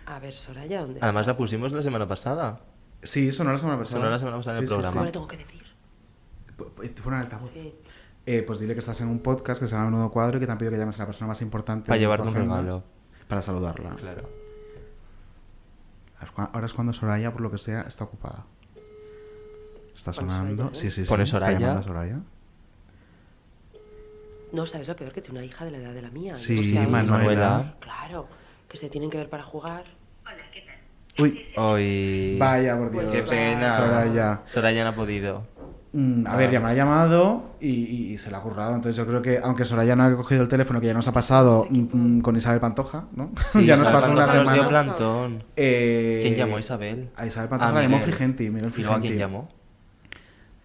A 0.06 0.18
ver, 0.20 0.32
Soraya, 0.32 0.82
¿dónde 0.82 1.00
Además 1.02 1.26
la 1.26 1.34
pusimos 1.34 1.72
la 1.72 1.82
semana 1.82 2.06
pasada. 2.06 2.60
Sí, 3.02 3.32
sonó 3.32 3.52
la 3.52 3.58
semana 3.58 3.78
pasada. 3.78 3.98
Sonó 4.00 4.10
la 4.10 4.18
semana 4.18 4.36
pasada 4.38 4.56
en 4.58 4.62
el 4.62 4.68
Sí, 4.68 4.74
programa. 4.74 4.94
¿Cómo 4.94 5.06
sí. 5.06 5.12
tengo 5.12 5.28
que 5.28 5.36
decir? 5.36 5.62
Te 6.94 7.02
pone 7.02 7.16
altavoz. 7.16 7.50
Sí. 7.52 7.74
Eh, 8.24 8.42
pues 8.42 8.58
dile 8.58 8.72
que 8.74 8.80
estás 8.80 9.00
en 9.00 9.08
un 9.08 9.20
podcast 9.20 9.60
que 9.60 9.68
se 9.68 9.74
llama 9.74 9.90
Menudo 9.90 10.10
Cuadro 10.10 10.38
y 10.38 10.40
que 10.40 10.46
te 10.46 10.52
han 10.52 10.58
pedido 10.58 10.72
que 10.72 10.78
llames 10.78 10.98
a 10.98 11.02
la 11.02 11.06
persona 11.06 11.28
más 11.28 11.42
importante. 11.42 11.86
Para 11.88 11.98
llevarte 11.98 12.24
tu 12.24 12.28
un 12.30 12.34
regalo. 12.34 12.82
Para 13.28 13.42
saludarla. 13.42 13.90
Claro. 13.90 14.28
Ahora 16.36 16.66
es 16.66 16.72
cuando 16.74 16.92
Soraya, 16.92 17.30
por 17.32 17.40
lo 17.42 17.50
que 17.50 17.58
sea, 17.58 17.82
está 17.82 18.04
ocupada. 18.04 18.46
Está 19.94 20.12
sonando. 20.12 20.64
Soraya, 20.64 20.78
¿eh? 20.78 20.80
Sí, 20.80 20.90
sí, 20.90 21.02
sí. 21.02 21.08
Pone 21.08 21.24
está 21.24 21.38
Soraya. 21.38 21.58
llamando 21.58 21.80
a 21.80 21.82
Soraya. 21.84 22.20
No, 24.52 24.66
¿sabes 24.66 24.88
lo 24.88 24.96
peor? 24.96 25.12
Que 25.12 25.20
tiene 25.20 25.38
una 25.40 25.46
hija 25.46 25.64
de 25.64 25.70
la 25.72 25.78
edad 25.78 25.92
de 25.94 26.02
la 26.02 26.10
mía. 26.10 26.34
Sí, 26.36 26.58
O 26.58 26.62
sea, 26.62 26.88
Manuela. 26.88 27.18
Manuela. 27.18 27.76
Claro, 27.80 28.28
que 28.68 28.76
se 28.76 28.88
tienen 28.90 29.10
que 29.10 29.18
ver 29.18 29.28
para 29.28 29.42
jugar. 29.42 29.84
Uy, 31.18 31.46
Hoy... 31.56 32.36
vaya 32.38 32.76
por 32.76 32.90
Dios. 32.90 33.04
Pues 33.04 33.22
Qué 33.22 33.28
pena. 33.30 33.76
Soraya. 33.78 34.40
Soraya 34.44 34.84
no 34.84 34.90
ha 34.90 34.92
podido. 34.92 35.46
Mm, 35.92 36.26
a 36.26 36.36
ver, 36.36 36.50
ya 36.50 36.60
me 36.60 36.68
ha 36.68 36.74
llamado 36.74 37.54
y, 37.58 37.68
y- 37.70 38.12
y 38.12 38.18
se 38.18 38.30
la 38.30 38.36
ha 38.38 38.42
currado. 38.42 38.74
Entonces 38.74 38.96
yo 38.96 39.06
creo 39.06 39.22
que, 39.22 39.38
aunque 39.42 39.64
Soraya 39.64 39.96
no 39.96 40.04
ha 40.04 40.14
cogido 40.14 40.42
el 40.42 40.48
teléfono, 40.48 40.78
que 40.78 40.88
ya 40.88 40.92
nos 40.92 41.08
ha 41.08 41.12
pasado 41.12 41.66
mm, 41.70 42.20
con 42.20 42.36
Isabel 42.36 42.60
Pantoja, 42.60 43.04
¿no? 43.12 43.30
Sí, 43.42 43.64
ya 43.64 43.76
nos 43.76 43.88
pasó 43.88 44.10
una 44.12 44.26
dio 44.26 44.44
semana. 44.44 44.68
plantón. 44.68 45.42
Eh, 45.56 46.18
¿Quién 46.20 46.34
llamó 46.34 46.58
a 46.58 46.60
Isabel? 46.60 47.08
A 47.16 47.24
Isabel 47.26 47.48
Pantoja 47.48 47.70
Ah, 47.70 47.74
la 47.74 47.82
llamó. 47.82 47.98
Frigenti, 48.00 48.44
¿Y 48.44 48.50
luego 48.50 48.92
a 48.92 49.00
quién 49.00 49.16
llamó? 49.16 49.48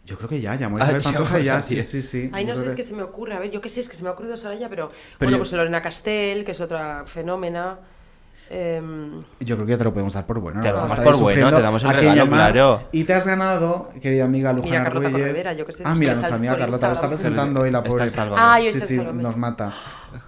Yo 0.05 0.17
creo 0.17 0.27
que 0.27 0.41
ya, 0.41 0.55
llamó 0.55 0.79
a 0.79 0.81
Ah, 0.81 0.83
Isabel 0.97 1.01
Pantoja 1.03 1.35
a 1.37 1.39
ya, 1.39 1.63
sí, 1.63 1.81
sí, 1.81 2.01
sí. 2.01 2.29
Ay, 2.33 2.43
no 2.43 2.57
sé, 2.57 2.65
es 2.65 2.73
que 2.73 2.83
se 2.83 2.93
me 2.93 3.03
ocurre. 3.03 3.35
A 3.35 3.39
ver, 3.39 3.51
yo 3.51 3.61
qué 3.61 3.69
sé, 3.69 3.79
es 3.79 3.87
que 3.87 3.95
se 3.95 4.03
me 4.03 4.09
ha 4.09 4.11
ocurrido 4.11 4.35
Soraya, 4.35 4.67
pero. 4.67 4.89
bueno, 5.19 5.31
yo- 5.31 5.37
pues 5.37 5.53
Lorena 5.53 5.81
Castel, 5.81 6.43
que 6.43 6.51
es 6.51 6.59
otra 6.59 7.05
fenómena. 7.05 7.79
Em, 8.51 9.23
Yo 9.39 9.55
creo 9.55 9.65
que 9.65 9.71
ya 9.71 9.77
te 9.77 9.83
lo 9.85 9.93
podemos 9.93 10.13
dar 10.13 10.25
por 10.25 10.39
bueno. 10.39 10.61
Te 10.61 10.67
¿no? 10.69 10.73
lo 10.75 10.81
damos 10.81 10.99
por 10.99 11.17
bueno, 11.19 11.49
te 11.55 11.61
damos 11.61 11.83
el 11.83 11.89
a 11.89 11.93
regalo, 11.93 12.27
claro. 12.29 12.83
Y 12.91 13.03
te 13.05 13.13
has 13.13 13.25
ganado, 13.25 13.89
querida 14.01 14.25
amiga 14.25 14.51
Lujana 14.53 14.71
Mira, 14.71 14.83
Carlota 14.83 15.09
Reyes. 15.09 15.57
Yo 15.57 15.65
sé, 15.69 15.83
Ah, 15.85 15.95
mira, 15.97 16.13
nuestra 16.13 16.35
amiga 16.35 16.57
Carlota 16.57 16.87
lo 16.87 16.93
está 16.93 17.07
presentando 17.07 17.61
hoy 17.61 17.71
la 17.71 17.83
pobre. 17.83 18.05
Ah, 18.35 18.59
yo 18.59 18.71
sí, 18.71 18.81
sí, 18.81 19.01
nos 19.13 19.37
mata. 19.37 19.71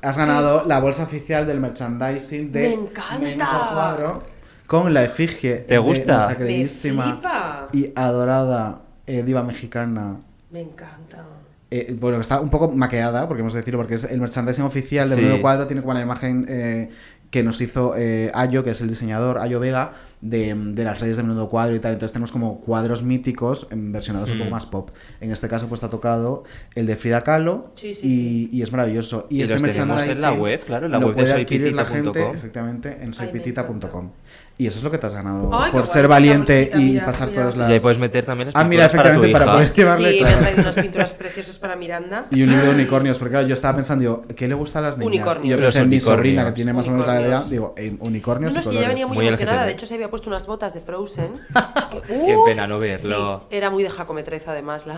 Has 0.02 0.18
ganado 0.18 0.64
la 0.66 0.80
bolsa 0.80 1.04
oficial 1.04 1.46
del 1.46 1.60
merchandising 1.60 2.52
de 2.52 2.62
¡Me 2.62 2.74
encanta! 2.74 3.46
Cuadro 3.74 4.24
con 4.66 4.94
la 4.94 5.04
efigie 5.04 5.58
¿Te 5.58 5.74
de 5.74 5.78
gusta? 5.78 6.14
nuestra 6.14 6.30
Me 6.30 6.38
queridísima 6.46 7.04
flipa. 7.04 7.68
y 7.74 7.92
adorada 7.96 8.82
eh, 9.06 9.22
diva 9.24 9.44
mexicana 9.44 10.16
Me 10.50 10.62
encanta. 10.62 11.26
eh, 11.70 11.96
bueno, 12.00 12.22
está 12.22 12.40
un 12.40 12.50
poco 12.50 12.70
maqueada, 12.72 13.28
porque 13.28 13.42
hemos 13.42 13.54
de 13.54 13.60
decirlo, 13.60 13.80
porque 13.80 13.96
es 13.96 14.06
el 14.06 14.22
merchandising 14.22 14.64
oficial 14.64 15.10
de 15.10 15.16
Sí. 15.16 15.22
Menudo 15.22 15.42
Cuadro, 15.42 15.68
tiene 15.68 15.82
como 15.82 15.94
la 15.94 16.02
imagen 16.02 16.46
eh, 16.48 16.90
que 17.34 17.42
nos 17.42 17.60
hizo 17.62 17.96
eh, 17.98 18.30
Ayo, 18.36 18.64
que 18.64 18.70
es 18.70 18.82
el 18.82 18.88
diseñador, 18.90 19.40
Ayo 19.40 19.60
Vega, 19.60 19.92
de, 20.22 20.54
de 20.56 20.84
las 20.84 21.00
redes 21.02 21.18
de 21.18 21.24
Menudo 21.24 21.50
Cuadro 21.50 21.76
y 21.76 21.80
tal. 21.80 21.94
Entonces 21.94 22.14
tenemos 22.14 22.32
como 22.32 22.62
cuadros 22.62 23.02
míticos 23.02 23.68
versionados 23.72 24.30
un 24.30 24.36
Mm. 24.38 24.40
poco 24.42 24.52
más 24.52 24.66
pop. 24.68 24.92
En 25.20 25.32
este 25.32 25.48
caso, 25.50 25.68
pues 25.68 25.80
está 25.80 25.90
tocado 25.90 26.44
el 26.76 26.86
de 26.86 26.96
Frida 26.96 27.24
Kahlo 27.24 27.72
Sí, 27.74 27.96
sí, 27.96 28.50
y, 28.54 28.56
y 28.58 28.62
es 28.62 28.72
maravilloso. 28.72 29.26
Y, 29.32 29.38
Y 29.38 29.42
este 29.42 29.56
los 29.56 29.64
tenemos 29.64 29.82
en 29.82 29.88
la 29.90 29.96
merchandising 30.06 30.42
web, 30.44 30.60
claro, 30.64 30.86
en 30.86 30.92
la 30.92 31.00
lo 31.00 31.08
web 31.08 31.16
de 31.16 31.22
puede 31.24 31.34
adquirir 31.42 31.74
la 31.74 31.86
gente, 31.86 32.04
soypitita.com. 32.20 32.36
efectivamente, 32.36 32.98
en. 33.02 34.12
Y 34.56 34.68
eso 34.68 34.78
es 34.78 34.84
lo 34.84 34.92
que 34.92 35.00
te 35.00 35.08
has 35.08 35.14
ganado 35.16 35.50
Ay, 35.52 35.72
por 35.72 35.88
ser 35.88 36.08
valiente 36.08 36.56
bolsita, 36.60 36.78
y 36.78 36.84
mira, 36.92 37.06
pasar 37.08 37.30
mira. 37.30 37.42
todas 37.42 37.56
Y 37.56 37.58
las... 37.58 37.72
ahí 37.72 37.80
puedes 37.80 37.98
meter 37.98 38.24
también 38.24 38.48
las 38.50 38.56
Ah, 38.56 38.64
mira, 38.64 38.88
para 38.88 39.00
efectivamente, 39.02 39.32
para, 39.34 39.46
hija. 39.46 39.54
poder 39.54 39.74
llevarle... 39.74 40.10
Sí, 40.10 40.14
me 40.14 40.20
claro. 40.20 40.36
han 40.38 40.44
traído 40.44 40.62
unas 40.62 40.76
pinturas 40.76 41.14
preciosas 41.16 41.58
para 41.60 41.76
Miranda. 41.76 42.26
Y 42.30 42.44
un 42.44 42.50
libro 42.50 42.66
de 42.68 42.72
unicornios, 42.72 43.18
porque 43.18 43.32
claro, 43.32 43.48
yo 43.48 43.54
estaba 43.56 43.76
pensando, 43.76 44.02
digo, 44.02 44.24
¿qué 44.36 44.48
le 44.48 44.54
gusta 44.54 44.78
a 44.78 44.84
las 44.84 44.98
niñas? 45.00 45.08
Unicornios. 45.08 45.46
Y 45.46 45.50
yo 45.50 45.58
pensé 45.58 45.80
en 45.80 45.90
mi 45.90 45.96
unicornios. 45.96 46.04
sobrina, 46.20 46.46
que 46.46 46.52
tiene 46.52 46.72
más 46.72 46.88
o 46.88 46.92
menos 46.92 47.08
la 47.08 47.14
edad, 47.20 47.24
Unicornios. 47.46 47.50
digo, 47.50 47.74
eh, 47.78 47.92
No, 48.00 48.06
unicornios 48.06 48.54
no, 48.54 48.60
y 48.60 48.64
sí, 48.64 48.78
ella 48.78 48.88
venía 48.90 49.08
muy, 49.08 49.18
Muy 49.18 49.28
emocionada. 49.28 49.58
LGTB. 49.62 49.66
De 49.66 49.72
hecho, 49.74 49.86
se 49.88 49.96
había 49.96 50.10
puesto 50.12 50.30
unas 50.30 50.46
botas 50.46 50.74
de 50.76 50.82
Frozen. 50.82 51.32
que- 51.92 52.02
Qué 52.02 52.38
pena 52.46 52.68
no 52.68 52.78
verlo. 52.78 53.48
Sí, 53.50 53.56
era 53.58 53.72
muy 53.72 53.82
de 53.82 53.90
jacometreza, 53.90 54.52
además, 54.52 54.86
la, 54.86 54.98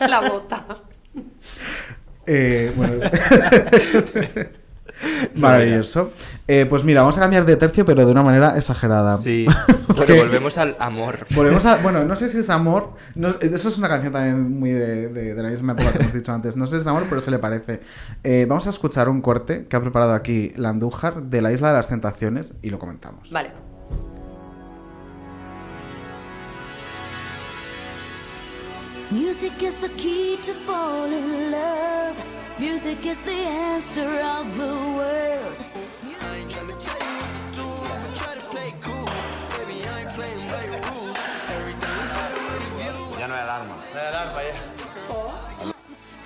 la 0.08 0.20
bota. 0.30 0.64
Eh, 2.26 2.72
bueno, 2.74 2.94
maravilloso. 5.36 6.12
Eh, 6.48 6.66
pues 6.68 6.84
mira, 6.84 7.02
vamos 7.02 7.16
a 7.18 7.20
cambiar 7.20 7.44
de 7.44 7.56
tercio, 7.56 7.84
pero 7.84 8.04
de 8.06 8.12
una 8.12 8.22
manera 8.22 8.56
exagerada. 8.56 9.14
Sí, 9.16 9.46
Porque- 9.86 9.94
porque 9.94 10.12
volvemos 10.22 10.58
al 10.58 10.76
amor. 10.78 11.26
Volvemos 11.34 11.64
a. 11.66 11.76
Bueno, 11.82 12.04
no 12.04 12.16
sé 12.16 12.28
si 12.28 12.38
es 12.38 12.50
amor. 12.50 12.92
no- 13.14 13.28
eso 13.40 13.68
es 13.68 13.78
una 13.78 13.88
canción 13.88 14.12
también 14.12 14.58
muy 14.58 14.70
de, 14.70 15.08
de- 15.08 15.34
de 15.34 15.42
la 15.42 15.48
misma 15.50 15.72
época 15.72 15.92
que 15.92 15.98
hemos 16.02 16.12
dicho 16.12 16.32
antes. 16.32 16.56
No 16.56 16.66
sé 16.66 16.76
si 16.76 16.80
es 16.82 16.86
amor, 16.86 17.04
pero 17.08 17.20
se 17.20 17.30
le 17.30 17.38
parece. 17.38 17.80
Eh, 18.22 18.46
vamos 18.48 18.66
a 18.66 18.70
escuchar 18.70 19.08
un 19.08 19.20
corte 19.20 19.66
que 19.68 19.76
ha 19.76 19.80
preparado 19.80 20.12
aquí 20.12 20.52
la 20.56 20.68
Andújar 20.70 21.22
de 21.24 21.42
la 21.42 21.52
Isla 21.52 21.68
de 21.68 21.74
las 21.74 21.88
Tentaciones 21.88 22.54
y 22.62 22.70
lo 22.70 22.78
comentamos. 22.78 23.30
Vale. 23.30 23.50
Music 29.10 29.52
is 29.62 29.74
the 29.80 29.90
key 29.90 30.38
to 30.42 30.54
fall 30.66 31.06
in 31.12 31.50
love. 31.50 32.16
Music 32.58 33.04
is 33.06 33.20
the 33.22 33.32
answer 33.32 34.08
of 34.20 34.56
the 34.56 34.74
world. 34.96 35.56
I 36.20 36.36
ain't 36.36 36.50
trying 36.50 36.68
to 36.68 36.74
tell 36.74 36.98
you 36.98 37.14
what 37.18 37.34
to 37.34 37.42
do. 37.56 37.64
I 37.64 38.14
try 38.14 38.34
to 38.34 38.40
play 38.52 38.74
cool. 38.80 39.08
Baby, 39.56 39.88
I 39.88 40.00
ain't 40.00 40.10
playing 40.10 40.50
by 40.50 40.64
your 40.64 40.80
rules. 40.92 41.18
Everything 41.48 41.96
with 42.56 42.84
you. 42.84 43.18
Ya 43.18 43.26
no 43.26 43.34
hay 43.34 43.42
alarma. 43.42 43.74
No 43.74 44.00
hay 44.00 44.08
alarma, 44.12 44.42
ya. 44.44 44.54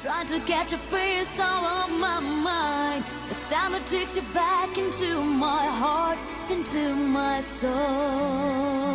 Trying 0.03 0.27
to 0.27 0.41
catch 0.41 0.73
a 0.73 0.79
face 0.79 1.41
all 1.41 1.65
on 1.65 2.01
my 2.01 2.21
mind. 2.21 3.05
The 3.29 3.35
summer 3.35 3.81
takes 3.87 4.17
you 4.17 4.23
back 4.35 4.77
into 4.77 5.23
my 5.23 5.67
heart, 5.67 6.19
into 6.51 6.95
my 6.95 7.41
soul. 7.41 8.87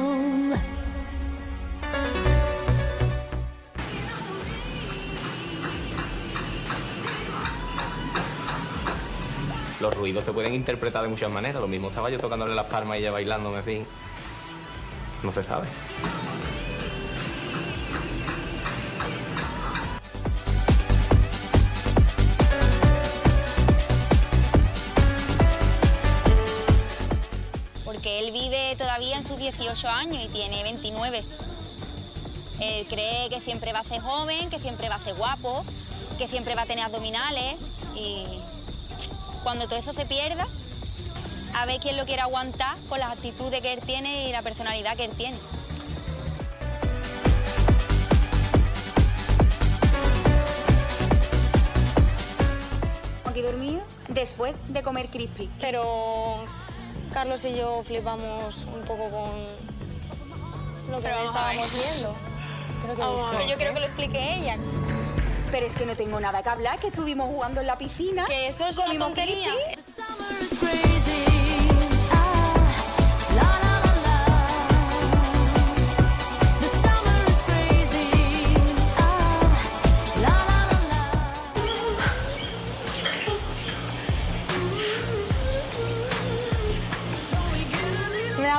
Los 9.81 9.95
ruidos 9.95 10.23
se 10.23 10.31
pueden 10.31 10.53
interpretar 10.53 11.01
de 11.01 11.09
muchas 11.09 11.31
maneras. 11.31 11.59
Lo 11.59 11.67
mismo 11.67 11.89
estaba 11.89 12.11
yo 12.11 12.19
tocándole 12.19 12.53
las 12.53 12.67
palmas 12.67 12.97
y 12.97 12.99
ella 12.99 13.11
bailándome 13.11 13.57
así. 13.57 13.83
No 15.23 15.31
se 15.31 15.43
sabe. 15.43 15.67
porque 27.83 28.19
él 28.19 28.31
vive 28.31 28.75
todavía 28.77 29.17
en 29.17 29.27
sus 29.27 29.37
18 29.37 29.87
años 29.87 30.23
y 30.23 30.27
tiene 30.29 30.63
29. 30.63 31.23
Él 32.59 32.87
cree 32.87 33.29
que 33.29 33.41
siempre 33.41 33.73
va 33.73 33.79
a 33.79 33.83
ser 33.83 33.99
joven, 33.99 34.49
que 34.49 34.59
siempre 34.59 34.89
va 34.89 34.95
a 34.95 35.03
ser 35.03 35.13
guapo, 35.15 35.63
que 36.17 36.27
siempre 36.27 36.55
va 36.55 36.63
a 36.63 36.65
tener 36.65 36.85
abdominales 36.85 37.57
y 37.95 38.39
cuando 39.43 39.67
todo 39.67 39.79
eso 39.79 39.93
se 39.93 40.05
pierda, 40.05 40.47
a 41.55 41.65
ver 41.65 41.79
quién 41.79 41.97
lo 41.97 42.05
quiere 42.05 42.21
aguantar 42.21 42.77
con 42.89 42.99
las 42.99 43.11
actitudes 43.11 43.61
que 43.61 43.73
él 43.73 43.81
tiene 43.81 44.29
y 44.29 44.31
la 44.31 44.41
personalidad 44.41 44.95
que 44.95 45.05
él 45.05 45.11
tiene. 45.11 45.37
aquí 53.31 53.41
dormido 53.41 53.81
después 54.09 54.59
de 54.67 54.83
comer 54.83 55.07
crispy. 55.09 55.49
Pero 55.59 56.43
Carlos 57.13 57.43
y 57.45 57.55
yo 57.55 57.83
flipamos 57.83 58.57
un 58.57 58.81
poco 58.81 59.09
con 59.09 59.31
lo 60.91 61.01
que 61.01 61.07
estábamos 61.07 61.73
viendo. 61.73 62.15
Pero 62.81 63.47
yo 63.47 63.55
quiero 63.55 63.73
que 63.73 63.79
lo 63.79 63.85
explique 63.85 64.35
ella. 64.35 64.57
Pero 65.51 65.65
es 65.65 65.73
que 65.73 65.85
no 65.85 65.95
tengo 65.95 66.19
nada 66.19 66.41
que 66.41 66.49
hablar, 66.49 66.79
que 66.79 66.87
estuvimos 66.87 67.27
jugando 67.27 67.61
en 67.61 67.67
la 67.67 67.77
piscina. 67.77 68.25
Que 68.25 68.47
eso 68.47 68.67
es 68.67 68.77
una 68.77 68.97
tontería. 68.97 69.51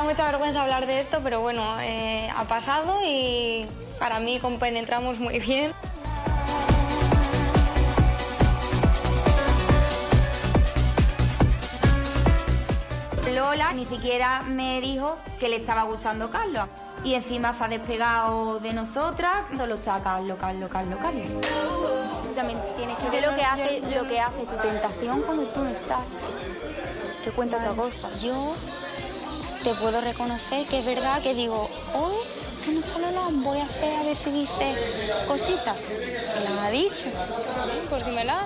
mucha 0.03 0.25
vergüenza 0.25 0.61
hablar 0.61 0.85
de 0.85 0.99
esto, 0.99 1.21
pero 1.23 1.41
bueno, 1.41 1.79
eh, 1.81 2.29
ha 2.35 2.43
pasado 2.43 2.99
y 3.03 3.65
para 3.99 4.19
mí 4.19 4.39
compenetramos 4.39 5.17
muy 5.17 5.39
bien. 5.39 5.71
Ni 13.83 13.97
siquiera 13.97 14.43
me 14.43 14.79
dijo 14.79 15.17
que 15.39 15.49
le 15.49 15.57
estaba 15.57 15.83
gustando 15.83 16.29
Carlos. 16.29 16.69
Y 17.03 17.15
encima 17.15 17.51
se 17.51 17.65
ha 17.65 17.67
despegado 17.67 18.59
de 18.59 18.71
nosotras. 18.71 19.45
Solo 19.57 19.75
está 19.75 19.99
Carlos, 20.01 20.37
Carlos, 20.39 20.69
Carlos, 20.71 20.99
Carlos. 21.01 21.27
También 22.33 22.61
tienes 22.77 22.97
que 22.97 23.09
ver 23.09 23.27
lo 23.27 23.35
que 23.35 23.43
hace, 23.43 23.81
lo 23.93 24.07
que 24.07 24.19
hace 24.21 24.45
tu 24.45 24.55
tentación 24.55 25.21
cuando 25.23 25.43
tú 25.47 25.63
no 25.63 25.69
estás. 25.69 26.05
Que 27.23 27.31
cuenta 27.31 27.57
otra 27.57 27.73
cosa. 27.73 28.09
Yo 28.21 28.53
te 29.63 29.75
puedo 29.75 29.99
reconocer 29.99 30.65
que 30.67 30.79
es 30.79 30.85
verdad 30.85 31.21
que 31.21 31.33
digo, 31.33 31.69
hoy 31.93 32.15
no 32.71 32.79
está 32.79 32.99
Lola, 32.99 33.27
voy 33.31 33.59
a 33.59 33.65
hacer 33.65 33.99
a 33.99 34.03
ver 34.03 34.17
si 34.17 34.31
dice 34.31 34.75
cositas. 35.27 35.81
Me 36.35 36.55
las 36.55 36.65
ha 36.65 36.69
dicho. 36.69 37.05
Pues 37.89 38.05
dímelas. 38.05 38.45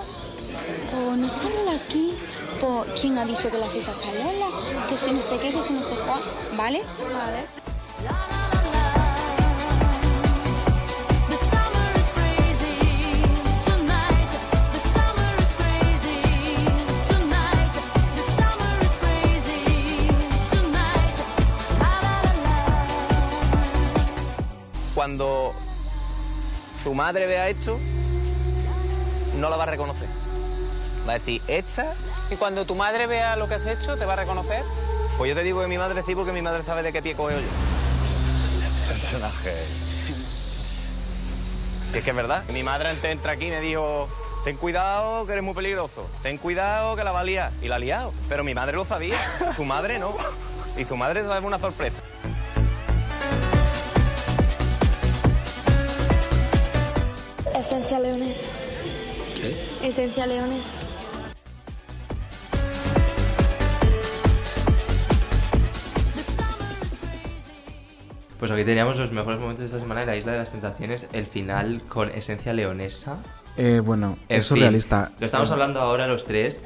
Pues 0.90 1.16
no 1.16 1.26
está 1.26 1.48
Lola 1.48 1.76
aquí 1.76 2.16
por 2.60 2.86
quién 2.94 3.18
ha 3.18 3.24
dicho 3.24 3.50
que 3.50 3.58
la 3.58 3.66
fiesta 3.66 3.92
está 3.92 4.12
lola, 4.12 4.48
que 4.88 4.96
si 4.96 5.12
no 5.12 5.22
sé 5.22 5.38
qué, 5.38 5.50
que 5.50 5.62
si 5.62 5.72
no 5.72 5.82
sé 5.82 5.94
cuál, 5.96 6.22
¿vale? 6.56 6.82
Vale. 7.12 7.44
Cuando 24.94 25.54
su 26.82 26.92
madre 26.92 27.26
vea 27.26 27.48
esto, 27.48 27.78
no 29.36 29.48
la 29.48 29.56
va 29.56 29.62
a 29.62 29.66
reconocer. 29.66 30.17
Va 31.08 31.14
a 31.14 31.18
decir, 31.18 31.40
esta, 31.48 31.94
Y 32.30 32.36
cuando 32.36 32.66
tu 32.66 32.74
madre 32.74 33.06
vea 33.06 33.34
lo 33.36 33.48
que 33.48 33.54
has 33.54 33.64
hecho, 33.64 33.96
¿te 33.96 34.04
va 34.04 34.12
a 34.12 34.16
reconocer? 34.16 34.62
pues 35.16 35.30
yo 35.30 35.34
te 35.34 35.42
digo 35.42 35.60
que 35.62 35.66
mi 35.66 35.78
madre 35.78 36.02
sí, 36.04 36.14
porque 36.14 36.32
mi 36.32 36.42
madre 36.42 36.62
sabe 36.62 36.82
de 36.82 36.92
qué 36.92 37.00
pie 37.00 37.14
cojo 37.14 37.30
yo. 37.30 37.38
Personaje. 38.86 39.64
Y 41.94 41.96
es 41.96 42.04
que 42.04 42.10
es 42.10 42.16
verdad. 42.16 42.44
Mi 42.50 42.62
madre 42.62 42.90
antes 42.90 43.02
de 43.04 43.12
entrar 43.12 43.36
aquí 43.36 43.48
me 43.48 43.60
dijo, 43.60 44.06
ten 44.44 44.56
cuidado 44.58 45.24
que 45.24 45.32
eres 45.32 45.42
muy 45.42 45.54
peligroso, 45.54 46.06
ten 46.22 46.36
cuidado 46.36 46.94
que 46.94 47.04
la 47.04 47.12
va 47.12 47.20
a 47.20 47.24
liar. 47.24 47.52
Y 47.62 47.68
la 47.68 47.76
ha 47.76 47.78
liado. 47.78 48.12
Pero 48.28 48.44
mi 48.44 48.54
madre 48.54 48.76
lo 48.76 48.84
sabía, 48.84 49.16
su 49.56 49.64
madre 49.64 49.98
no. 49.98 50.14
Y 50.76 50.84
su 50.84 50.96
madre 50.96 51.22
sabe 51.22 51.46
una 51.46 51.58
sorpresa. 51.58 52.02
Esencia 57.56 57.98
leonesa. 57.98 58.46
¿Qué? 59.34 59.88
Esencia 59.88 60.26
leonesa. 60.26 60.87
Pues 68.38 68.50
aquí 68.52 68.64
teníamos 68.64 68.98
los 68.98 69.10
mejores 69.10 69.40
momentos 69.40 69.60
de 69.60 69.66
esta 69.66 69.80
semana 69.80 70.00
de 70.00 70.06
la 70.06 70.16
Isla 70.16 70.32
de 70.32 70.38
las 70.38 70.50
Tentaciones, 70.52 71.08
el 71.12 71.26
final 71.26 71.82
con 71.88 72.08
esencia 72.10 72.52
leonesa. 72.52 73.16
Eh, 73.56 73.80
bueno, 73.84 74.16
En 74.28 74.38
es 74.38 74.46
fin, 74.48 74.56
surrealista. 74.58 75.10
Lo 75.18 75.26
estamos 75.26 75.50
Eh, 75.50 75.52
hablando 75.52 75.80
ahora 75.80 76.06
los 76.06 76.24
tres. 76.24 76.62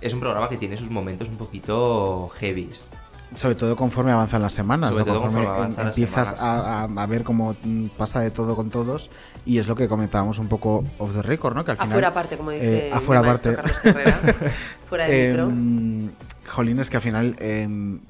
Es 0.00 0.14
un 0.14 0.20
programa 0.20 0.48
que 0.48 0.56
tiene 0.56 0.78
sus 0.78 0.88
momentos 0.88 1.28
un 1.28 1.36
poquito 1.36 2.28
heavies. 2.38 2.88
Sobre 3.34 3.54
todo 3.54 3.76
conforme 3.76 4.10
avanzan 4.12 4.40
las 4.42 4.54
semanas, 4.54 4.88
Sobre 4.90 5.04
¿no? 5.04 5.12
todo 5.12 5.20
conforme 5.22 5.46
conforme 5.46 5.66
em- 5.68 5.76
las 5.76 5.86
empiezas 5.98 6.28
semanas. 6.30 6.42
a, 6.42 6.80
a- 6.84 7.02
a 7.02 7.06
ver 7.06 7.22
cómo 7.22 7.54
pasa 7.98 8.20
de 8.20 8.30
todo 8.30 8.56
con 8.56 8.70
todos 8.70 9.10
y 9.44 9.58
es 9.58 9.68
lo 9.68 9.76
que 9.76 9.86
comentábamos 9.88 10.38
un 10.38 10.48
poco 10.48 10.82
off 10.98 11.12
the 11.14 11.22
record, 11.22 11.54
¿no? 11.54 11.64
Que 11.64 11.72
al 11.72 11.76
final, 11.76 11.90
Afuera 11.90 12.08
aparte, 12.08 12.36
como 12.38 12.50
dice 12.50 12.88
eh, 12.88 12.92
afuera 12.92 13.20
aparte. 13.20 13.54
Carlos 13.54 13.84
Herrera. 13.84 14.20
Fuera 14.86 15.04
de 15.06 15.26
micro. 15.28 15.44
Em, 15.44 16.10
Jolín, 16.48 16.80
es 16.80 16.88
que 16.90 16.96
al 16.96 17.02
final, 17.02 17.36
em, 17.38 18.00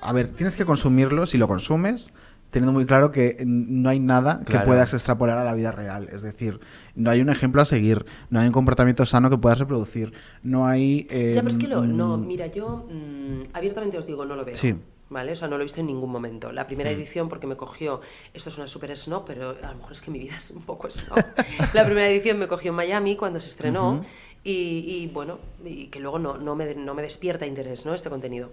a 0.00 0.12
ver, 0.12 0.28
tienes 0.30 0.56
que 0.56 0.64
consumirlo 0.64 1.26
si 1.26 1.36
lo 1.38 1.46
consumes, 1.46 2.10
teniendo 2.50 2.72
muy 2.72 2.86
claro 2.86 3.10
que 3.10 3.36
mm, 3.44 3.82
no 3.82 3.88
hay 3.90 4.00
nada 4.00 4.38
que 4.40 4.52
Claro. 4.52 4.64
puedas 4.66 4.94
extrapolar 4.94 5.38
a 5.38 5.44
la 5.44 5.54
vida 5.54 5.72
real. 5.72 6.08
Es 6.12 6.22
decir, 6.22 6.60
no 6.94 7.10
hay 7.10 7.20
un 7.20 7.28
ejemplo 7.30 7.60
a 7.62 7.64
seguir, 7.64 8.06
no 8.30 8.40
hay 8.40 8.46
un 8.46 8.52
comportamiento 8.52 9.04
sano 9.06 9.28
que 9.30 9.38
puedas 9.38 9.58
reproducir, 9.58 10.12
no 10.42 10.66
hay... 10.66 11.06
Ya, 11.10 11.40
pero 11.42 11.48
es 11.48 11.58
que 11.58 11.68
lo, 11.68 11.84
em, 11.84 11.96
no, 11.96 12.16
mira, 12.18 12.46
yo 12.46 12.86
mm, 12.90 13.42
abiertamente 13.54 13.98
os 13.98 14.06
digo, 14.06 14.24
no 14.24 14.36
lo 14.36 14.44
veo. 14.44 14.54
Sí. 14.54 14.74
¿Vale? 15.08 15.30
O 15.32 15.36
sea, 15.36 15.46
no 15.46 15.56
lo 15.56 15.62
he 15.62 15.66
visto 15.66 15.78
en 15.78 15.86
ningún 15.86 16.10
momento. 16.10 16.50
La 16.50 16.66
primera 16.66 16.90
Mm. 16.90 16.94
edición, 16.94 17.28
porque 17.28 17.46
me 17.46 17.56
cogió, 17.56 18.00
esto 18.34 18.48
es 18.48 18.58
una 18.58 18.66
super 18.66 18.96
snob, 18.96 19.24
pero 19.24 19.50
a 19.62 19.70
lo 19.70 19.76
mejor 19.76 19.92
es 19.92 20.00
que 20.00 20.10
mi 20.10 20.18
vida 20.18 20.34
es 20.36 20.50
un 20.50 20.62
poco 20.62 20.90
snob. 20.90 21.16
La 21.74 21.84
primera 21.84 22.08
edición 22.08 22.40
me 22.40 22.48
cogió 22.48 22.70
en 22.70 22.74
Miami 22.76 23.14
cuando 23.14 23.38
se 23.38 23.48
estrenó 23.48 23.92
Ujú. 23.98 24.06
y, 24.42 24.50
y, 24.52 25.10
bueno, 25.14 25.38
y 25.64 25.86
que 25.86 26.00
luego 26.00 26.18
no, 26.18 26.38
no, 26.38 26.56
me, 26.56 26.74
no 26.74 26.94
me 26.94 27.02
despierta 27.02 27.46
interés, 27.46 27.86
¿no? 27.86 27.94
Este 27.94 28.10
contenido. 28.10 28.50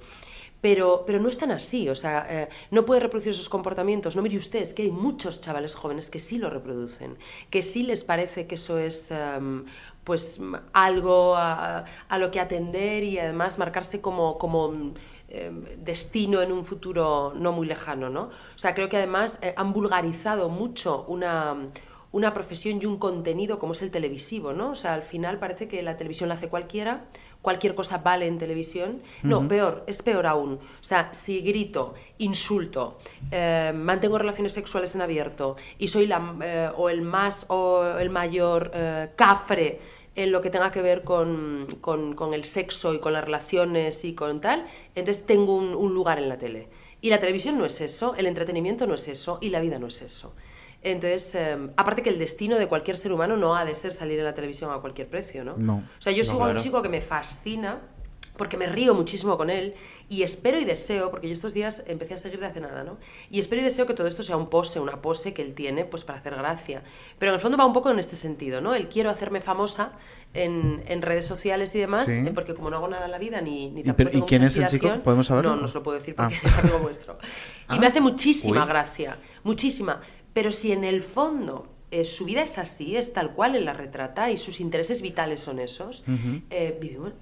Pero, 0.63 1.03
pero 1.05 1.19
no 1.19 1.27
es 1.27 1.37
tan 1.37 1.51
así, 1.51 1.89
o 1.89 1.95
sea, 1.95 2.25
eh, 2.29 2.47
no 2.71 2.85
puede 2.85 3.01
reproducir 3.01 3.33
esos 3.33 3.49
comportamientos. 3.49 4.15
No 4.15 4.21
mire 4.21 4.37
usted, 4.37 4.61
es 4.61 4.73
que 4.73 4.83
hay 4.83 4.91
muchos 4.91 5.41
chavales 5.41 5.75
jóvenes 5.75 6.09
que 6.09 6.19
sí 6.19 6.37
lo 6.37 6.49
reproducen, 6.49 7.17
que 7.49 7.61
sí 7.61 7.83
les 7.83 8.05
parece 8.05 8.47
que 8.47 8.55
eso 8.55 8.77
es 8.77 9.11
em, 9.11 9.65
pues 10.05 10.39
algo 10.71 11.35
a, 11.35 11.83
lo 12.17 12.31
que 12.31 12.39
atender 12.39 13.03
y 13.03 13.19
además 13.19 13.57
marcarse 13.57 13.99
como, 13.99 14.37
como 14.37 14.93
em, 15.27 15.65
destino 15.79 16.41
en 16.41 16.53
un 16.53 16.63
futuro 16.63 17.33
no 17.35 17.51
muy 17.51 17.67
lejano, 17.67 18.09
¿no? 18.09 18.21
O 18.21 18.57
sea, 18.57 18.73
creo 18.73 18.87
que 18.87 18.95
además 18.95 19.39
eh, 19.41 19.53
han 19.57 19.73
vulgarizado 19.73 20.47
mucho 20.47 21.03
una 21.09 21.57
una 22.13 22.31
profesión 22.33 22.79
y 22.81 22.85
un 22.85 22.97
contenido 22.97 23.59
como 23.59 23.73
es 23.73 23.81
el 23.81 23.91
televisivo, 23.91 24.53
¿no? 24.53 24.69
O 24.69 24.75
sea, 24.75 24.93
al 24.93 25.01
final 25.01 25.39
parece 25.39 25.67
que 25.67 25.81
la 25.83 25.97
televisión 25.97 26.29
la 26.29 26.35
hace 26.35 26.47
cualquiera, 26.47 27.05
cualquier 27.41 27.73
cosa 27.75 27.97
vale 27.97 28.27
en 28.27 28.37
televisión. 28.37 29.01
No, 29.23 29.45
peor, 29.47 29.83
es 29.87 30.01
peor 30.03 30.27
aún. 30.27 30.53
O 30.53 30.59
sea, 30.83 31.11
si 31.13 31.41
grito, 31.41 31.93
insulto, 32.19 32.97
eh, 33.31 33.73
mantengo 33.75 34.17
relaciones 34.17 34.53
sexuales 34.53 34.95
en 34.95 35.01
abierto 35.01 35.55
y 35.77 35.87
soy 35.89 36.07
la, 36.07 36.35
eh, 36.43 36.69
o 36.77 36.89
el 36.89 37.01
más 37.01 37.47
o 37.49 37.83
el 37.99 38.09
mayor 38.09 38.71
eh, 38.73 39.09
cafre 39.15 39.79
en 40.15 40.31
lo 40.31 40.41
que 40.41 40.51
tenga 40.51 40.71
que 40.71 40.83
ver 40.83 41.03
con, 41.03 41.65
con- 41.81 42.13
con 42.13 42.35
el 42.35 42.43
sexo 42.43 42.93
y 42.93 42.99
con 42.99 43.13
las 43.13 43.23
relaciones 43.25 44.05
y 44.05 44.13
con 44.13 44.39
tal, 44.39 44.65
entonces 44.93 45.25
tengo 45.25 45.55
un, 45.55 45.73
un 45.73 45.93
lugar 45.95 46.19
en 46.19 46.29
la 46.29 46.37
tele. 46.37 46.69
Y 47.01 47.09
la 47.09 47.17
televisión 47.17 47.57
no 47.57 47.65
es 47.65 47.81
eso, 47.81 48.13
el 48.15 48.27
entretenimiento 48.27 48.85
no 48.85 48.93
es 48.93 49.07
eso 49.07 49.39
y 49.41 49.49
la 49.49 49.59
vida 49.59 49.79
no 49.79 49.87
es 49.87 50.01
eso. 50.03 50.35
Entonces, 50.83 51.35
eh, 51.35 51.57
aparte 51.77 52.01
que 52.03 52.09
el 52.09 52.19
destino 52.19 52.57
de 52.57 52.67
cualquier 52.67 52.97
ser 52.97 53.11
humano 53.13 53.37
no 53.37 53.55
ha 53.55 53.65
de 53.65 53.75
ser 53.75 53.93
salir 53.93 54.19
en 54.19 54.25
la 54.25 54.33
televisión 54.33 54.71
a 54.71 54.79
cualquier 54.79 55.09
precio, 55.09 55.43
¿no? 55.43 55.55
No. 55.57 55.75
O 55.77 56.01
sea, 56.01 56.11
yo 56.11 56.23
No, 56.23 56.29
sigo 56.29 56.45
a 56.45 56.49
un 56.49 56.57
chico 56.57 56.81
que 56.81 56.89
me 56.89 57.01
fascina 57.01 57.81
porque 58.35 58.57
me 58.57 58.65
río 58.65 58.95
muchísimo 58.95 59.37
con 59.37 59.51
él 59.51 59.75
y 60.09 60.23
espero 60.23 60.59
y 60.59 60.65
deseo, 60.65 61.11
porque 61.11 61.27
yo 61.27 61.33
estos 61.35 61.53
días 61.53 61.83
empecé 61.85 62.15
a 62.15 62.17
seguirle 62.17 62.47
hace 62.47 62.61
nada, 62.61 62.83
¿no? 62.83 62.97
Y 63.29 63.39
espero 63.39 63.61
y 63.61 63.63
deseo 63.63 63.85
que 63.85 63.93
todo 63.93 64.07
esto 64.07 64.23
sea 64.23 64.37
un 64.37 64.49
pose, 64.49 64.79
una 64.79 65.03
pose 65.03 65.35
que 65.35 65.43
él 65.43 65.53
tiene 65.53 65.85
pues 65.85 66.03
para 66.03 66.17
hacer 66.17 66.33
gracia. 66.35 66.81
Pero 67.19 67.29
en 67.29 67.35
el 67.35 67.39
fondo 67.39 67.59
va 67.59 67.65
un 67.67 67.73
poco 67.73 67.91
en 67.91 67.99
este 67.99 68.15
sentido, 68.15 68.59
¿no? 68.59 68.73
El 68.73 68.89
quiero 68.89 69.11
hacerme 69.11 69.39
famosa 69.39 69.91
en, 70.33 70.83
en 70.87 71.03
redes 71.03 71.27
sociales 71.27 71.75
y 71.75 71.79
demás, 71.79 72.07
Sí. 72.07 72.13
eh, 72.13 72.31
porque 72.33 72.55
como 72.55 72.71
no 72.71 72.77
hago 72.77 72.87
nada 72.87 73.05
en 73.05 73.11
la 73.11 73.19
vida 73.19 73.39
ni, 73.39 73.69
ni 73.69 73.81
¿Y 73.81 73.83
tampoco 73.83 73.95
pero- 73.97 74.09
y 74.09 74.13
tengo 74.13 74.25
quién 74.25 74.41
mucha 74.41 74.47
es 74.51 74.57
el 74.57 74.63
chico? 74.63 74.73
inspiración, 74.75 75.03
¿Podemos 75.03 75.27
saberlo? 75.27 75.49
No, 75.51 75.55
no 75.57 75.65
os 75.65 75.73
lo 75.75 75.83
puedo 75.83 75.99
decir 75.99 76.15
Ah. 76.17 76.27
porque 76.31 76.47
es 76.47 76.57
amigo 76.57 76.79
vuestro. 76.79 77.19
Y 77.21 77.75
Ah. 77.75 77.77
me 77.79 77.85
hace 77.85 78.01
muchísima 78.01 78.61
Uy. 78.63 78.67
gracia, 78.67 79.19
muchísima. 79.43 80.01
Pero 80.33 80.51
si 80.51 80.71
en 80.71 80.83
el 80.83 81.01
fondo 81.01 81.67
eh, 81.91 82.05
su 82.05 82.25
vida 82.25 82.41
es 82.41 82.57
así, 82.57 82.95
es 82.95 83.13
tal 83.13 83.33
cual 83.33 83.55
él 83.55 83.65
la 83.65 83.73
retrata 83.73 84.31
y 84.31 84.37
sus 84.37 84.59
intereses 84.59 85.01
vitales 85.03 85.39
son 85.41 85.59
esos, 85.59 86.03
eh, 86.49 86.75
vivimos, 86.81 87.13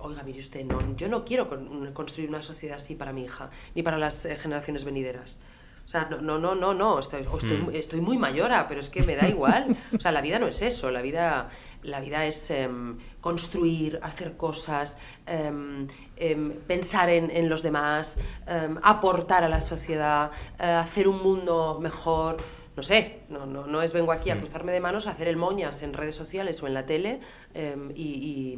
oiga, 0.00 0.22
mire 0.22 0.40
usted, 0.40 0.64
no, 0.66 0.78
yo 0.96 1.08
no 1.08 1.24
quiero 1.24 1.48
con- 1.48 1.92
construir 1.94 2.28
una 2.28 2.42
sociedad 2.42 2.76
así 2.76 2.94
para 2.94 3.12
mi 3.14 3.24
hija, 3.24 3.50
ni 3.74 3.82
para 3.82 3.96
las 3.96 4.26
eh, 4.26 4.36
generaciones 4.36 4.84
venideras. 4.84 5.38
O 5.86 5.90
sea, 5.90 6.04
no, 6.10 6.20
no, 6.20 6.38
no, 6.38 6.54
no, 6.54 6.74
no, 6.74 6.98
estoy, 6.98 7.22
Mm. 7.22 7.70
estoy 7.72 8.02
muy 8.02 8.18
mayora, 8.18 8.66
pero 8.68 8.78
es 8.80 8.90
que 8.90 9.02
me 9.02 9.16
da 9.16 9.26
igual. 9.26 9.74
O 9.96 9.98
sea, 9.98 10.12
la 10.12 10.20
vida 10.20 10.38
no 10.38 10.46
es 10.46 10.60
eso, 10.60 10.90
la 10.90 11.00
vida, 11.00 11.48
la 11.82 12.00
vida 12.00 12.24
es 12.26 12.50
em, 12.50 12.98
construir, 13.20 13.98
hacer 14.02 14.36
cosas, 14.36 14.98
em, 15.26 15.86
em, 16.16 16.52
pensar 16.66 17.08
en, 17.08 17.48
los 17.48 17.62
demás, 17.62 18.18
em, 18.46 18.78
aportar 18.82 19.44
a 19.44 19.48
la 19.48 19.60
sociedad, 19.60 20.30
eh, 20.58 20.64
hacer 20.64 21.08
un 21.08 21.22
mundo 21.22 21.78
mejor. 21.80 22.36
No 22.78 22.84
sé, 22.84 23.22
no, 23.28 23.44
no, 23.44 23.66
no 23.66 23.82
es 23.82 23.92
vengo 23.92 24.12
aquí 24.12 24.30
a 24.30 24.38
cruzarme 24.38 24.70
de 24.70 24.78
manos 24.80 25.08
a 25.08 25.10
hacer 25.10 25.26
el 25.26 25.36
moñas 25.36 25.82
en 25.82 25.92
redes 25.94 26.14
sociales 26.14 26.62
o 26.62 26.68
en 26.68 26.74
la 26.74 26.86
tele 26.86 27.18
em, 27.52 27.90
y, 27.96 28.54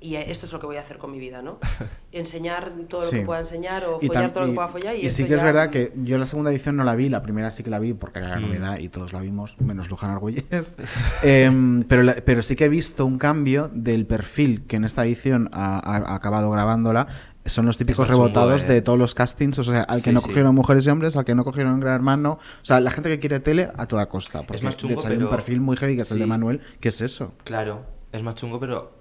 y- 0.00 0.10
y 0.10 0.16
esto 0.16 0.46
es 0.46 0.52
lo 0.52 0.58
que 0.58 0.66
voy 0.66 0.74
a 0.76 0.80
hacer 0.80 0.98
con 0.98 1.12
mi 1.12 1.20
vida, 1.20 1.40
¿no? 1.40 1.60
Enseñar 2.10 2.72
todo 2.88 3.04
lo 3.04 3.10
que 3.12 3.20
pueda 3.20 3.38
enseñar 3.38 3.84
o 3.84 3.98
Y 4.00 4.08
follar 4.08 4.32
todo 4.32 4.40
lo 4.42 4.48
que 4.50 4.54
pueda 4.56 4.66
follar 4.66 4.96
y, 4.96 5.08
sí 5.10 5.24
que 5.24 5.34
es 5.34 5.42
verdad 5.44 5.70
que 5.70 5.92
yo 6.02 6.18
la 6.18 6.26
segunda 6.26 6.50
edición 6.50 6.76
no 6.76 6.82
la 6.82 6.96
vi, 6.96 7.08
la 7.08 7.22
primera 7.22 7.52
sí 7.52 7.62
que 7.62 7.70
la 7.70 7.78
vi 7.78 7.92
porque 7.94 8.18
era 8.18 8.30
la 8.30 8.36
Mm. 8.38 8.42
novedad 8.42 8.78
y 8.80 8.88
todos 8.88 9.12
la 9.12 9.20
vimos, 9.20 9.60
menos 9.60 9.88
Luján 9.88 10.10
Argüelles. 10.10 10.76
Em, 11.22 11.84
pero, 11.84 12.02
la- 12.02 12.16
pero 12.16 12.42
sí 12.42 12.56
que 12.56 12.64
he 12.64 12.68
visto 12.68 13.06
un 13.06 13.18
cambio 13.18 13.70
del 13.72 14.04
perfil 14.04 14.64
que 14.66 14.74
en 14.76 14.84
esta 14.84 15.04
edición 15.06 15.48
ha 15.52 16.12
acabado 16.14 16.50
grabándola. 16.50 17.06
Son 17.46 17.64
los 17.66 17.78
típicos 17.78 18.06
más 18.06 18.08
chungo, 18.16 18.26
rebotados 18.28 18.64
eh. 18.64 18.66
de 18.66 18.82
todos 18.82 18.98
los 18.98 19.14
castings, 19.14 19.58
o 19.58 19.64
sea, 19.64 19.82
al 19.82 19.96
que 20.02 20.10
Sí, 20.10 20.12
no 20.12 20.20
sí. 20.20 20.28
cogieron 20.28 20.54
mujeres 20.54 20.86
y 20.86 20.90
hombres, 20.90 21.16
al 21.16 21.24
que 21.24 21.34
no 21.34 21.42
cogieron 21.44 21.80
Gran 21.80 21.94
Hermano, 21.94 22.32
o 22.32 22.64
sea, 22.64 22.80
la 22.80 22.90
gente 22.90 23.08
que 23.08 23.18
quiere 23.18 23.40
tele 23.40 23.70
a 23.76 23.86
toda 23.86 24.06
costa. 24.08 24.42
Porque 24.46 24.62
más 24.62 24.74
de 24.74 24.78
chungo, 24.80 24.94
hecho 24.94 25.06
hay 25.08 25.14
un 25.14 25.18
pero- 25.20 25.30
perfil 25.30 25.60
muy 25.60 25.76
heavy 25.76 25.96
que 25.96 26.02
es 26.02 26.10
el 26.12 26.18
de. 26.18 26.26
Manuel, 26.26 26.60
que 26.80 26.88
es 26.90 27.00
eso. 27.00 27.32
Claro, 27.44 27.86
es 28.12 28.22
más 28.22 28.34
chungo, 28.34 28.60
pero 28.60 28.92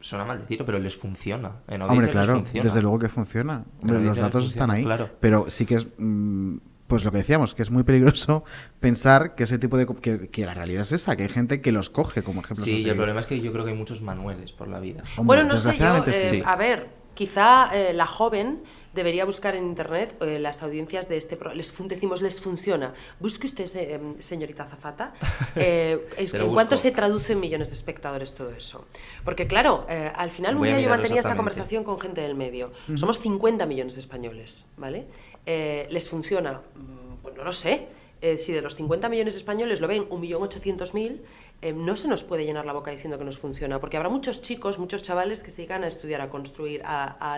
suena 0.00 0.24
mal 0.26 0.40
decirlo, 0.42 0.66
pero 0.66 0.78
les 0.78 0.94
funciona. 0.96 1.52
En 1.66 1.80
Hombre, 1.82 2.10
claro, 2.10 2.34
funciona. 2.34 2.64
desde 2.64 2.82
luego 2.82 2.98
que 2.98 3.08
funciona. 3.08 3.64
Hombre, 3.82 4.00
los 4.00 4.16
datos 4.18 4.42
funciona, 4.44 4.64
están 4.64 4.70
ahí. 4.70 4.84
claro. 4.84 5.08
Pero 5.20 5.46
sí 5.48 5.64
que 5.64 5.76
es, 5.76 5.86
mm, 5.96 6.56
pues 6.86 7.02
lo 7.04 7.10
que 7.12 7.16
decíamos, 7.18 7.54
que 7.54 7.62
es 7.62 7.70
muy 7.70 7.82
peligroso 7.82 8.44
pensar 8.80 9.34
que 9.34 9.44
ese 9.44 9.56
tipo 9.58 9.78
de... 9.78 9.86
Que, 9.86 10.28
que 10.28 10.44
la 10.44 10.52
realidad 10.52 10.82
es 10.82 10.92
esa, 10.92 11.16
que 11.16 11.22
hay 11.22 11.30
gente 11.30 11.62
que 11.62 11.72
los 11.72 11.88
coge 11.88 12.22
como 12.22 12.42
ejemplos. 12.42 12.60
a 12.66 12.70
Sí, 12.70 12.82
y 12.84 12.88
el 12.90 12.96
problema 12.96 13.20
es 13.20 13.26
que 13.26 13.40
yo 13.40 13.50
creo 13.52 13.64
que 13.64 13.70
hay 13.70 13.76
muchos 13.78 14.02
manuales 14.02 14.52
por 14.52 14.68
la 14.68 14.78
vida. 14.80 15.02
Hombre, 15.16 15.36
Bueno, 15.38 15.48
no 15.48 15.56
sé 15.56 15.74
yo, 15.78 15.96
eh, 16.06 16.12
sí. 16.12 16.42
a 16.44 16.56
ver, 16.56 17.02
quizá 17.14 17.70
eh, 17.72 17.92
la 17.92 18.06
joven 18.06 18.62
debería 18.92 19.24
buscar 19.24 19.56
en 19.56 19.64
internet 19.64 20.16
eh, 20.22 20.38
las 20.38 20.62
audiencias 20.62 21.08
de 21.08 21.16
este 21.16 21.36
pro- 21.36 21.54
les 21.54 21.72
decimos 21.88 22.22
les 22.22 22.40
funciona. 22.40 22.92
Busque 23.20 23.46
usted, 23.46 23.66
em, 23.76 24.14
señorita 24.20 24.64
Zafata, 24.64 25.12
eh, 25.56 26.06
en 26.16 26.52
cuánto 26.52 26.76
se 26.76 26.90
traduce 26.90 27.32
en 27.32 27.40
millones 27.40 27.68
de 27.70 27.74
espectadores 27.74 28.34
todo 28.34 28.50
eso. 28.50 28.84
Porque 29.24 29.46
claro, 29.46 29.86
al 29.88 30.30
final 30.30 30.54
un 30.54 30.60
Voy 30.60 30.68
día 30.68 30.80
yo 30.80 30.88
mantenía 30.90 31.20
esta 31.20 31.36
conversación 31.36 31.84
con 31.84 31.98
gente 32.00 32.20
del 32.20 32.34
medio. 32.34 32.70
Ujú. 32.88 32.98
Somos 32.98 33.18
50 33.20 33.66
millones 33.66 33.94
de 33.94 34.00
españoles, 34.00 34.66
¿vale? 34.76 35.06
¿Les 35.46 36.08
funciona? 36.08 36.62
Mm, 36.74 37.16
Pues 37.22 37.34
no 37.36 37.44
lo 37.44 37.52
sé. 37.52 37.88
Eh, 38.20 38.38
si 38.38 38.52
de 38.52 38.62
los 38.62 38.74
50 38.76 39.08
millones 39.10 39.34
de 39.34 39.38
españoles 39.38 39.80
lo 39.82 39.88
ven 39.88 40.08
1.800.000, 40.08 41.20
eh, 41.64 41.72
no 41.72 41.96
se 41.96 42.06
nos 42.08 42.22
puede 42.22 42.44
llenar 42.44 42.66
la 42.66 42.72
boca 42.72 42.90
diciendo 42.90 43.18
que 43.18 43.24
nos 43.24 43.38
funciona, 43.38 43.80
porque 43.80 43.96
habrá 43.96 44.08
muchos 44.08 44.40
chicos, 44.42 44.78
muchos 44.78 45.02
chavales 45.02 45.42
que 45.42 45.50
se 45.50 45.56
dedican 45.62 45.82
a 45.82 45.88
estudiar, 45.88 46.20
a 46.20 46.30
construir, 46.30 46.82
a, 46.84 47.36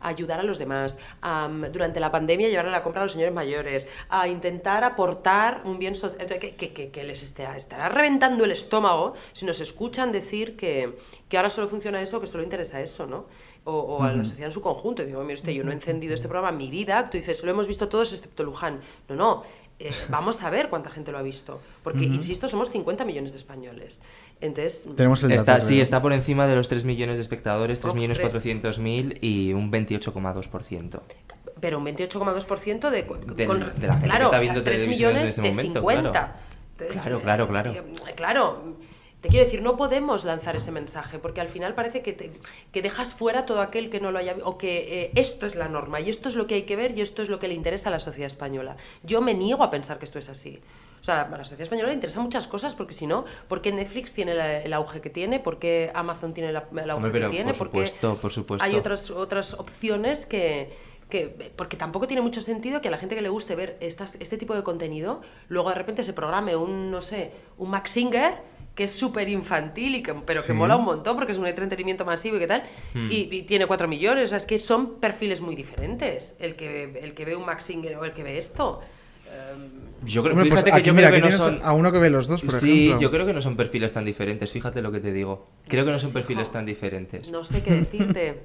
ayudar 0.00 0.40
a 0.40 0.42
los 0.42 0.58
demás, 0.58 0.98
a, 1.20 1.48
mm, 1.48 1.72
durante 1.72 1.98
la 2.00 2.10
pandemia 2.10 2.48
llevar 2.48 2.66
a 2.66 2.70
la 2.70 2.82
compra 2.82 3.00
a 3.02 3.04
los 3.04 3.12
señores 3.12 3.34
mayores, 3.34 3.86
a 4.08 4.28
intentar 4.28 4.84
aportar 4.84 5.62
un 5.64 5.78
bien 5.78 5.94
social, 5.94 6.26
que, 6.26 6.54
que- 6.56 6.72
que- 6.72 6.90
que 6.90 7.04
les 7.04 7.22
estará, 7.22 7.56
estará 7.56 7.88
reventando 7.88 8.44
el 8.44 8.52
estómago 8.52 9.14
si 9.32 9.44
nos 9.46 9.60
escuchan 9.60 10.12
decir 10.12 10.56
que, 10.56 10.96
que 11.28 11.36
ahora 11.36 11.50
solo 11.50 11.66
funciona 11.68 12.00
eso, 12.00 12.20
que 12.20 12.26
solo 12.26 12.44
interesa 12.44 12.80
eso, 12.80 13.06
¿no? 13.06 13.26
O, 13.64 13.72
o 13.78 14.02
a 14.02 14.12
la 14.12 14.24
sociedad 14.24 14.46
en 14.48 14.52
su 14.52 14.60
conjunto. 14.60 15.02
Y 15.02 15.06
digo, 15.06 15.20
mire 15.22 15.34
usted, 15.34 15.52
yo 15.52 15.62
no 15.62 15.70
he 15.70 15.74
encendido 15.74 16.14
este 16.14 16.26
programa 16.26 16.48
en 16.50 16.56
mi 16.56 16.68
vida. 16.68 17.04
Tú 17.08 17.16
dices, 17.16 17.44
lo 17.44 17.50
hemos 17.52 17.68
visto 17.68 17.88
todos 17.88 18.12
excepto 18.12 18.42
Luján. 18.42 18.80
No, 19.08 19.14
no. 19.14 19.42
Eh, 19.82 19.92
vamos 20.08 20.42
a 20.42 20.50
ver 20.50 20.68
cuánta 20.68 20.90
gente 20.90 21.12
lo 21.12 21.18
ha 21.18 21.22
visto. 21.22 21.60
Porque, 21.82 22.04
Ujú. 22.06 22.14
insisto, 22.14 22.48
somos 22.48 22.70
50 22.70 23.04
millones 23.04 23.32
de 23.32 23.38
españoles. 23.38 24.00
Entonces, 24.40 24.88
Tenemos 24.96 25.22
el 25.24 25.32
Está, 25.32 25.60
sí, 25.60 25.80
está 25.80 26.00
por 26.02 26.12
encima 26.12 26.46
de 26.46 26.56
los 26.56 26.68
3 26.68 26.84
millones 26.84 27.16
de 27.16 27.22
espectadores, 27.22 27.80
3 27.80 27.90
Ops, 27.90 27.94
millones 27.96 28.18
tres. 28.18 28.32
400 28.32 28.78
mil 28.78 29.18
y 29.20 29.52
un 29.52 29.70
28,2%. 29.70 31.00
pero 31.60 31.78
un 31.78 31.84
28,2% 31.86 32.90
de, 32.90 33.06
con- 33.06 33.20
de 33.26 33.86
la 33.86 33.94
gente 33.98 34.08
que 34.08 34.12
está 34.12 34.26
o 34.26 34.30
sea, 34.30 34.38
viendo 34.40 34.62
3 34.62 34.76
televisión 34.82 35.10
en 35.10 35.16
millones 35.16 35.36
de 35.36 35.42
momento, 35.42 35.80
50. 35.80 36.10
claro. 36.10 36.32
Entonces, 36.72 37.02
Claro, 37.02 37.20
claro, 37.20 37.44
eh, 37.44 37.48
claro. 37.48 37.72
tío, 37.72 37.84
claro, 38.16 38.76
te 39.22 39.28
quiero 39.30 39.44
decir, 39.44 39.62
no 39.62 39.76
podemos 39.76 40.24
lanzar 40.24 40.56
ese 40.56 40.70
mensaje 40.72 41.18
porque 41.18 41.40
al 41.40 41.48
final 41.48 41.74
parece 41.74 42.02
que, 42.02 42.12
te- 42.12 42.32
que 42.72 42.82
dejas 42.82 43.14
fuera 43.14 43.46
todo 43.46 43.60
aquel 43.62 43.88
que 43.88 44.00
no 44.00 44.10
lo 44.12 44.18
haya 44.18 44.34
vi- 44.34 44.42
o 44.44 44.58
que 44.58 45.04
eh, 45.04 45.10
esto 45.14 45.46
es 45.46 45.54
la 45.54 45.68
norma 45.68 46.00
y 46.00 46.10
esto 46.10 46.28
es 46.28 46.34
lo 46.36 46.46
que 46.46 46.56
hay 46.56 46.62
que 46.64 46.76
ver 46.76 46.98
y 46.98 47.00
esto 47.00 47.22
es 47.22 47.28
lo 47.30 47.38
que 47.38 47.48
le 47.48 47.54
interesa 47.54 47.88
a 47.88 47.92
la 47.92 48.00
sociedad 48.00 48.26
española. 48.26 48.76
Yo 49.04 49.22
me 49.22 49.32
niego 49.32 49.62
a 49.62 49.70
pensar 49.70 49.98
que 49.98 50.04
esto 50.04 50.18
es 50.18 50.28
así. 50.28 50.60
O 51.00 51.04
sea, 51.04 51.22
a 51.22 51.28
la 51.30 51.38
sociedad 51.44 51.62
española 51.62 51.88
le 51.88 51.94
interesan 51.94 52.22
muchas 52.24 52.46
cosas 52.48 52.74
porque 52.74 52.92
si 52.92 53.06
no, 53.06 53.24
¿por 53.48 53.62
qué 53.62 53.72
Netflix 53.72 54.12
tiene 54.12 54.34
la- 54.34 54.60
el 54.60 54.72
auge 54.72 55.00
que 55.00 55.08
tiene? 55.10 55.38
¿Por 55.40 55.58
qué 55.58 55.90
Amazon 55.94 56.34
tiene 56.34 56.52
la- 56.52 56.66
el 56.76 56.90
auge 56.90 57.10
pero 57.10 57.28
que 57.28 57.34
tiene? 57.36 57.54
por 57.54 57.70
¿Por 57.70 57.80
qué 57.80 57.86
supuesto, 57.88 58.16
por 58.20 58.32
supuesto. 58.32 58.64
hay 58.64 58.74
otras, 58.76 59.10
otras 59.10 59.54
opciones 59.54 60.26
que, 60.26 60.68
que- 61.08 61.28
Porque 61.56 61.76
tampoco 61.76 62.06
tiene 62.08 62.22
mucho 62.22 62.40
sentido 62.40 62.80
que 62.80 62.88
a 62.88 62.90
la 62.90 62.98
gente 62.98 63.14
que 63.14 63.22
le 63.22 63.28
guste 63.28 63.54
ver 63.54 63.76
estas, 63.80 64.16
este 64.18 64.36
tipo 64.36 64.54
de 64.54 64.62
contenido, 64.64 65.20
luego 65.48 65.68
de 65.68 65.74
repente 65.76 66.02
se 66.04 66.12
programe 66.12 66.56
un, 66.56 66.90
no 66.90 67.02
sé, 67.02 67.30
un 67.58 67.70
Max 67.70 67.90
Singer 67.92 68.34
que 68.74 68.84
es 68.84 68.90
súper 68.92 69.28
infantil, 69.28 69.96
y 69.96 70.02
que, 70.02 70.14
pero 70.14 70.42
que 70.44 70.52
mola 70.54 70.76
un 70.76 70.84
montón 70.84 71.14
porque 71.16 71.32
es 71.32 71.38
un 71.38 71.46
entretenimiento 71.46 72.04
masivo 72.04 72.36
y 72.36 72.40
qué 72.40 72.46
tal, 72.46 72.62
Hmm. 72.94 73.08
y, 73.10 73.28
y 73.30 73.42
tiene 73.42 73.66
4 73.66 73.86
millones. 73.88 74.24
O 74.24 74.28
sea, 74.28 74.38
es 74.38 74.46
que 74.46 74.58
son 74.58 74.98
perfiles 75.00 75.40
muy 75.42 75.54
diferentes 75.54 76.36
el 76.40 76.56
que, 76.56 76.84
el 77.02 77.12
que 77.14 77.24
ve 77.24 77.36
un 77.36 77.44
Max 77.44 77.64
Singer 77.64 77.96
o 77.96 78.04
el 78.04 78.12
que 78.12 78.22
ve 78.22 78.38
esto. 78.38 78.80
Yo 80.04 80.22
creo, 80.22 80.34
pues 80.34 80.64
que 80.64 80.72
aquí, 80.72 80.82
yo 80.82 80.94
mira, 80.94 81.08
creo 81.08 81.22
que 81.22 81.28
aquí 81.28 81.38
no 81.38 81.44
son... 81.44 81.60
a 81.62 81.72
uno 81.72 81.92
que 81.92 81.98
ve 81.98 82.10
los 82.10 82.26
dos, 82.26 82.42
por 82.42 82.52
sí, 82.52 82.86
ejemplo. 82.86 83.00
yo 83.00 83.10
creo 83.10 83.24
que 83.24 83.32
no 83.32 83.40
son 83.40 83.56
perfiles 83.56 83.92
tan 83.92 84.04
diferentes, 84.04 84.50
fíjate 84.50 84.82
lo 84.82 84.90
que 84.90 85.00
te 85.00 85.12
digo. 85.12 85.46
Creo 85.68 85.84
que 85.84 85.92
no 85.92 85.98
son 85.98 86.12
perfiles 86.12 86.48
hijo, 86.48 86.52
tan 86.52 86.66
diferentes. 86.66 87.30
No 87.30 87.44
sé 87.44 87.62
qué 87.62 87.72
decirte. 87.72 88.42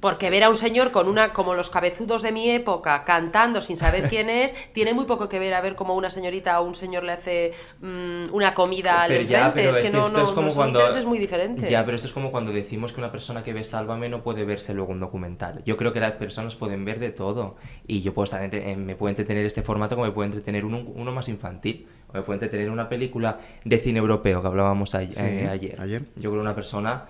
Porque 0.00 0.30
ver 0.30 0.44
a 0.44 0.48
un 0.48 0.56
señor 0.56 0.90
con 0.90 1.08
una, 1.08 1.32
como 1.32 1.54
los 1.54 1.70
cabezudos 1.70 2.22
de 2.22 2.32
mi 2.32 2.50
época, 2.50 3.04
cantando 3.04 3.60
sin 3.60 3.76
saber 3.76 4.08
quién 4.08 4.28
es, 4.30 4.72
tiene 4.72 4.94
muy 4.94 5.04
poco 5.04 5.28
que 5.28 5.38
ver 5.38 5.54
a 5.54 5.60
ver 5.60 5.74
cómo 5.74 5.94
una 5.94 6.10
señorita 6.10 6.60
o 6.60 6.64
un 6.64 6.74
señor 6.74 7.02
le 7.04 7.12
hace 7.12 7.52
mm, 7.80 8.32
una 8.34 8.54
comida 8.54 9.02
al 9.02 9.12
enfrente. 9.12 9.50
pero 9.54 9.70
es 9.70 9.78
que 9.78 9.90
no, 9.90 10.06
esto 10.06 10.18
no, 10.18 10.24
es 10.24 10.30
como 10.32 10.48
no 10.48 10.54
cuando... 10.54 10.78
intereses 10.80 11.06
muy 11.06 11.18
diferentes. 11.18 11.70
Ya, 11.70 11.84
pero 11.84 11.94
esto 11.96 12.06
es 12.06 12.12
como 12.12 12.30
cuando 12.30 12.52
decimos 12.52 12.92
que 12.92 13.00
una 13.00 13.10
persona 13.10 13.42
que 13.42 13.52
ve 13.52 13.64
Sálvame 13.64 14.08
no 14.08 14.22
puede 14.22 14.44
verse 14.44 14.74
luego 14.74 14.92
un 14.92 15.00
documental. 15.00 15.62
Yo 15.64 15.76
creo 15.76 15.92
que 15.92 16.00
las 16.00 16.12
personas 16.12 16.56
pueden 16.56 16.84
ver 16.84 16.98
de 16.98 17.10
todo. 17.10 17.56
Y 17.86 18.02
yo 18.02 18.12
puedo 18.14 18.24
estar 18.24 18.42
entre- 18.42 18.70
eh, 18.72 18.76
me 18.76 18.96
puede 18.96 19.12
entretener 19.12 19.44
este 19.46 19.62
formato 19.62 19.94
como 19.96 20.06
me 20.06 20.12
puede 20.12 20.26
entretener 20.26 20.64
uno, 20.64 20.78
uno 20.94 21.12
más 21.12 21.28
infantil. 21.28 21.88
O 22.08 22.12
me 22.12 22.22
puede 22.22 22.36
entretener 22.36 22.70
una 22.70 22.88
película 22.88 23.36
de 23.64 23.78
cine 23.78 23.98
europeo 23.98 24.40
que 24.40 24.46
hablábamos 24.48 24.94
a- 24.94 25.00
Sí, 25.08 25.14
eh, 25.20 25.48
ayer. 25.50 25.80
ayer. 25.80 26.02
Yo 26.16 26.30
creo 26.30 26.32
que 26.34 26.38
una 26.38 26.54
persona 26.54 27.04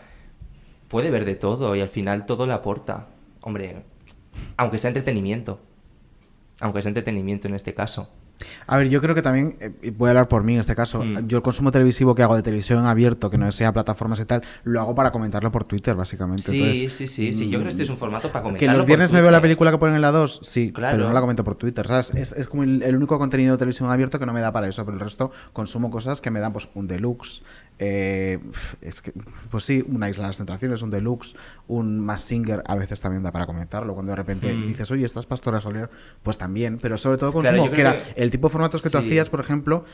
puede 0.89 1.11
ver 1.11 1.25
de 1.25 1.35
todo 1.35 1.75
y 1.77 1.81
al 1.81 1.89
final 1.89 2.27
todo 2.27 2.47
le 2.47 2.53
aporta. 2.53 3.09
Hombre, 3.41 3.83
aunque 4.57 4.79
sea 4.79 4.89
entretenimiento. 4.89 5.61
Aunque 6.61 6.83
sea 6.83 6.91
entretenimiento 6.91 7.49
en 7.49 7.55
este 7.55 7.75
caso. 7.75 8.11
A 8.67 8.77
ver, 8.77 8.89
yo 8.89 9.01
creo 9.01 9.15
que 9.15 9.23
también, 9.23 9.57
eh, 9.61 9.93
voy 9.97 10.09
a 10.09 10.11
hablar 10.11 10.29
por 10.29 10.43
mí 10.45 10.55
en 10.55 10.61
este 10.61 10.75
caso, 10.75 11.03
Mm. 11.05 11.27
yo 11.27 11.39
el 11.39 11.43
consumo 11.43 11.73
televisivo 11.73 12.15
que 12.15 12.23
hago 12.23 12.37
de 12.37 12.43
televisión 12.43 12.87
abierto, 12.87 13.31
que 13.31 13.39
no 13.39 13.51
sea 13.53 13.73
plataformas 13.73 14.21
y 14.21 14.25
tal, 14.25 14.43
lo 14.65 14.81
hago 14.81 14.95
para 14.95 15.11
comentarlo 15.11 15.51
por 15.53 15.65
Twitter, 15.65 15.95
básicamente. 15.95 16.43
Sí, 16.43 16.59
Entonces, 16.61 16.93
sí, 16.95 17.07
sí, 17.07 17.33
sí. 17.35 17.45
Yo 17.49 17.59
creo 17.59 17.63
que 17.65 17.69
este 17.71 17.83
es 17.85 17.91
un 17.91 17.97
formato 17.97 18.29
para 18.29 18.41
Que 18.41 18.45
comentarlo 18.45 18.73
los 18.75 18.83
por 18.83 18.87
viernes 18.89 19.13
me 19.13 19.23
veo 19.23 19.31
la 19.31 19.41
película 19.41 19.71
que 19.71 19.79
ponen 19.79 19.97
en 19.97 20.03
la 20.03 20.11
2, 20.11 20.41
sí, 20.43 20.73
Claro. 20.73 20.97
pero 20.97 21.09
no 21.09 21.15
la 21.15 21.21
comento 21.21 21.45
por 21.45 21.55
Twitter. 21.55 21.87
¿sabes? 21.87 22.11
Es, 22.15 22.33
es 22.33 22.49
como 22.49 22.63
el, 22.65 22.83
el 22.83 22.97
único 22.97 23.19
contenido 23.19 23.53
de 23.53 23.59
televisión 23.59 23.91
abierto 23.91 24.19
que 24.19 24.27
no 24.27 24.33
me 24.33 24.41
da 24.41 24.53
para 24.53 24.69
eso, 24.69 24.85
pero 24.85 24.97
el 24.97 25.01
resto 25.01 25.31
consumo 25.53 25.91
cosas 25.91 26.21
que 26.21 26.31
me 26.31 26.41
dan 26.41 26.53
pues 26.53 26.69
un 26.75 26.87
deluxe, 26.87 27.43
eh, 27.79 28.39
es 28.81 29.03
que, 29.03 29.13
pues 29.51 29.65
sí, 29.65 29.85
una 29.87 30.09
Isla 30.09 30.25
de 30.25 30.29
las 30.29 30.37
Tentaciones, 30.39 30.83
un 30.83 30.91
deluxe, 30.91 31.37
un 31.69 32.01
Mass 32.01 32.23
Singer 32.23 32.63
a 32.67 32.75
veces 32.75 33.01
también 33.01 33.23
da 33.23 33.33
para 33.33 33.47
comentarlo. 33.47 33.95
Cuando 33.95 34.11
de 34.11 34.17
repente 34.17 34.53
Mm. 34.53 34.67
dices, 34.67 34.91
oye, 34.91 35.05
estás 35.05 35.27
Pastora 35.27 35.61
Soler, 35.61 35.91
pues 36.23 36.39
también, 36.39 36.79
pero 36.81 36.97
sobre 36.97 37.19
todo 37.19 37.33
consumo, 37.33 37.71
que 37.71 37.81
era 37.81 37.97
que- 37.97 38.03
el 38.27 38.31
tipo 38.33 38.49
de 38.49 38.53
formatos 38.53 38.83
que 38.83 38.91
tú 38.91 38.99
sí. 38.99 39.05
hacías, 39.05 39.31
por 39.31 39.41
ejemplo, 39.41 39.85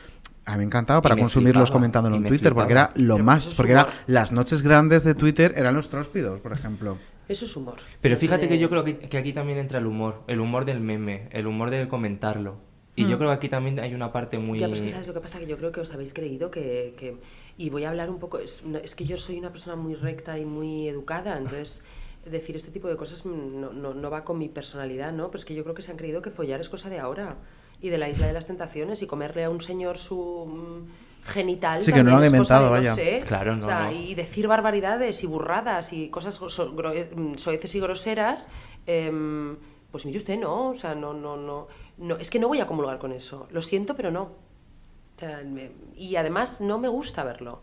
a 0.45 0.51
mí 0.53 0.57
me 0.59 0.63
encantaba 0.65 1.01
para 1.01 1.15
me 1.15 1.21
consumirlos 1.21 1.69
flipaba, 1.69 1.73
comentándolo 1.73 2.15
en 2.17 2.25
Twitter, 2.27 2.53
porque 2.53 2.73
era 2.73 2.87
flipaba. 2.87 3.07
lo 3.07 3.13
Pero 3.15 3.23
más, 3.25 3.53
porque 3.55 3.71
era 3.71 3.87
las 4.07 4.31
noches 4.31 4.61
grandes 4.61 5.03
de 5.03 5.15
Twitter 5.15 5.53
eran 5.55 5.73
los 5.75 5.89
tróspidos, 5.89 6.41
por 6.41 6.51
ejemplo. 6.51 6.97
Eso 7.29 7.45
es 7.45 7.55
humor. 7.55 7.75
Pero 8.01 8.17
fíjate 8.17 8.41
tiene- 8.41 8.55
que 8.55 8.59
yo 8.61 8.69
creo 8.69 8.83
que, 8.83 8.97
que 8.99 9.17
aquí 9.17 9.31
también 9.31 9.57
entra 9.57 9.79
el 9.79 9.85
humor, 9.85 10.23
el 10.27 10.41
humor 10.41 10.65
del 10.65 10.81
meme, 10.81 11.29
el 11.31 11.47
humor 11.47 11.69
del 11.69 11.87
comentarlo. 11.87 12.57
Y 12.95 13.03
yo 13.07 13.15
Mm. 13.15 13.17
creo 13.17 13.29
que 13.31 13.35
aquí 13.37 13.49
también 13.49 13.79
hay 13.79 13.95
una 13.95 14.11
parte 14.11 14.37
muy... 14.37 14.59
Ya, 14.59 14.67
pues 14.67 14.79
que 14.81 14.89
sabes 14.89 15.07
lo 15.07 15.15
que 15.15 15.19
pasa, 15.21 15.39
que 15.39 15.47
yo 15.47 15.57
creo 15.57 15.71
que 15.71 15.79
os 15.79 15.91
habéis 15.93 16.13
creído 16.13 16.51
que... 16.51 16.93
que- 16.97 17.17
y 17.57 17.69
voy 17.71 17.85
a 17.85 17.89
hablar 17.89 18.09
un 18.11 18.19
poco... 18.19 18.37
Es, 18.39 18.63
es 18.83 18.93
que 18.93 19.05
yo 19.05 19.17
soy 19.17 19.39
una 19.39 19.49
persona 19.51 19.75
muy 19.75 19.95
recta 19.95 20.37
y 20.37 20.45
muy 20.45 20.87
educada, 20.89 21.37
entonces 21.37 21.81
decir 22.29 22.55
este 22.55 22.69
tipo 22.71 22.87
de 22.89 22.95
cosas 22.95 23.25
mm, 23.25 23.59
no, 23.59 23.73
no, 23.73 23.93
no 23.95 24.09
va 24.11 24.23
con 24.23 24.37
mi 24.37 24.47
personalidad, 24.47 25.11
¿no? 25.11 25.31
Pero 25.31 25.39
es 25.39 25.45
que 25.45 25.55
yo 25.55 25.63
creo 25.63 25.73
que 25.73 25.81
se 25.81 25.89
han 25.91 25.97
creído 25.97 26.21
que 26.21 26.29
follar 26.29 26.61
es 26.61 26.69
cosa 26.69 26.89
de 26.89 26.99
ahora 26.99 27.37
y 27.83 27.89
de 27.89 27.97
la 27.99 28.09
isla 28.09 28.25
de 28.25 28.33
las 28.33 28.47
tentaciones 28.47 29.01
y 29.03 29.07
comerle 29.07 29.43
a 29.43 29.49
un 29.51 29.61
señor 29.61 29.97
su 29.99 30.45
mm, 30.47 31.25
genital 31.25 31.83
Sí, 31.83 31.91
que 31.93 32.01
no 32.03 32.11
lo 32.11 32.17
han 32.17 32.25
inventado, 32.25 32.65
no 32.65 32.71
vaya. 32.71 32.95
sé, 32.95 33.21
Claro, 33.27 33.55
no, 33.55 33.61
o 33.61 33.65
sea, 33.65 33.85
no. 33.85 33.91
y 33.91 34.15
decir 34.15 34.47
barbaridades 34.47 35.23
y 35.23 35.27
burradas 35.27 35.93
y 35.93 36.09
cosas 36.09 36.33
so- 36.35 36.73
gro- 36.75 36.93
mm, 37.15 37.35
soeces 37.35 37.75
y 37.75 37.79
groseras 37.79 38.49
em, 38.87 39.55
pues 39.91 40.05
mire 40.07 40.17
usted 40.17 40.39
no 40.39 40.69
o 40.69 40.73
sea 40.73 40.95
no 40.95 41.13
no 41.13 41.37
no 41.37 41.67
no 41.99 42.15
es 42.17 42.29
que 42.31 42.39
no 42.39 42.47
voy 42.47 42.59
a 42.59 42.65
comulgar 42.65 42.97
con 42.97 43.11
eso 43.11 43.47
lo 43.51 43.61
siento 43.61 43.95
pero 43.95 44.09
no 44.11 44.23
o 44.23 45.19
sea, 45.19 45.43
me- 45.45 45.71
y 45.95 46.15
además 46.15 46.59
no 46.61 46.79
me 46.79 46.87
gusta 46.87 47.23
verlo 47.23 47.61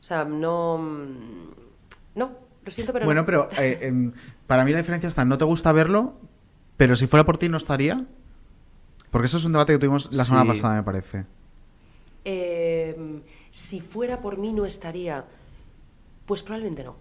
o 0.00 0.02
sea 0.02 0.24
no 0.24 0.78
mm, 0.78 1.50
no 2.14 2.30
lo 2.64 2.70
siento 2.70 2.92
pero 2.92 3.04
bueno, 3.04 3.20
no. 3.22 3.26
pero 3.26 3.48
eh, 3.58 3.78
em, 3.82 4.12
para 4.46 4.64
mí 4.64 4.72
la 4.72 4.78
diferencia 4.78 5.08
está, 5.08 5.24
no 5.24 5.38
te 5.38 5.44
gusta 5.44 5.70
verlo, 5.72 6.14
pero 6.76 6.94
si 6.96 7.06
fuera 7.06 7.24
por 7.24 7.36
ti 7.38 7.48
no 7.48 7.56
estaría. 7.56 8.04
Porque 9.10 9.26
eso 9.26 9.38
es 9.38 9.44
un 9.44 9.52
debate 9.52 9.72
que 9.72 9.78
tuvimos 9.78 10.12
la 10.12 10.24
semana 10.24 10.44
Sí. 10.44 10.60
pasada, 10.60 10.76
me 10.76 10.82
parece. 10.82 11.26
Em, 12.24 13.22
si 13.50 13.80
fuera 13.80 14.20
por 14.20 14.36
mí 14.38 14.52
no 14.52 14.66
estaría 14.66 15.24
pues 16.26 16.42
probablemente 16.42 16.84
no 16.84 16.96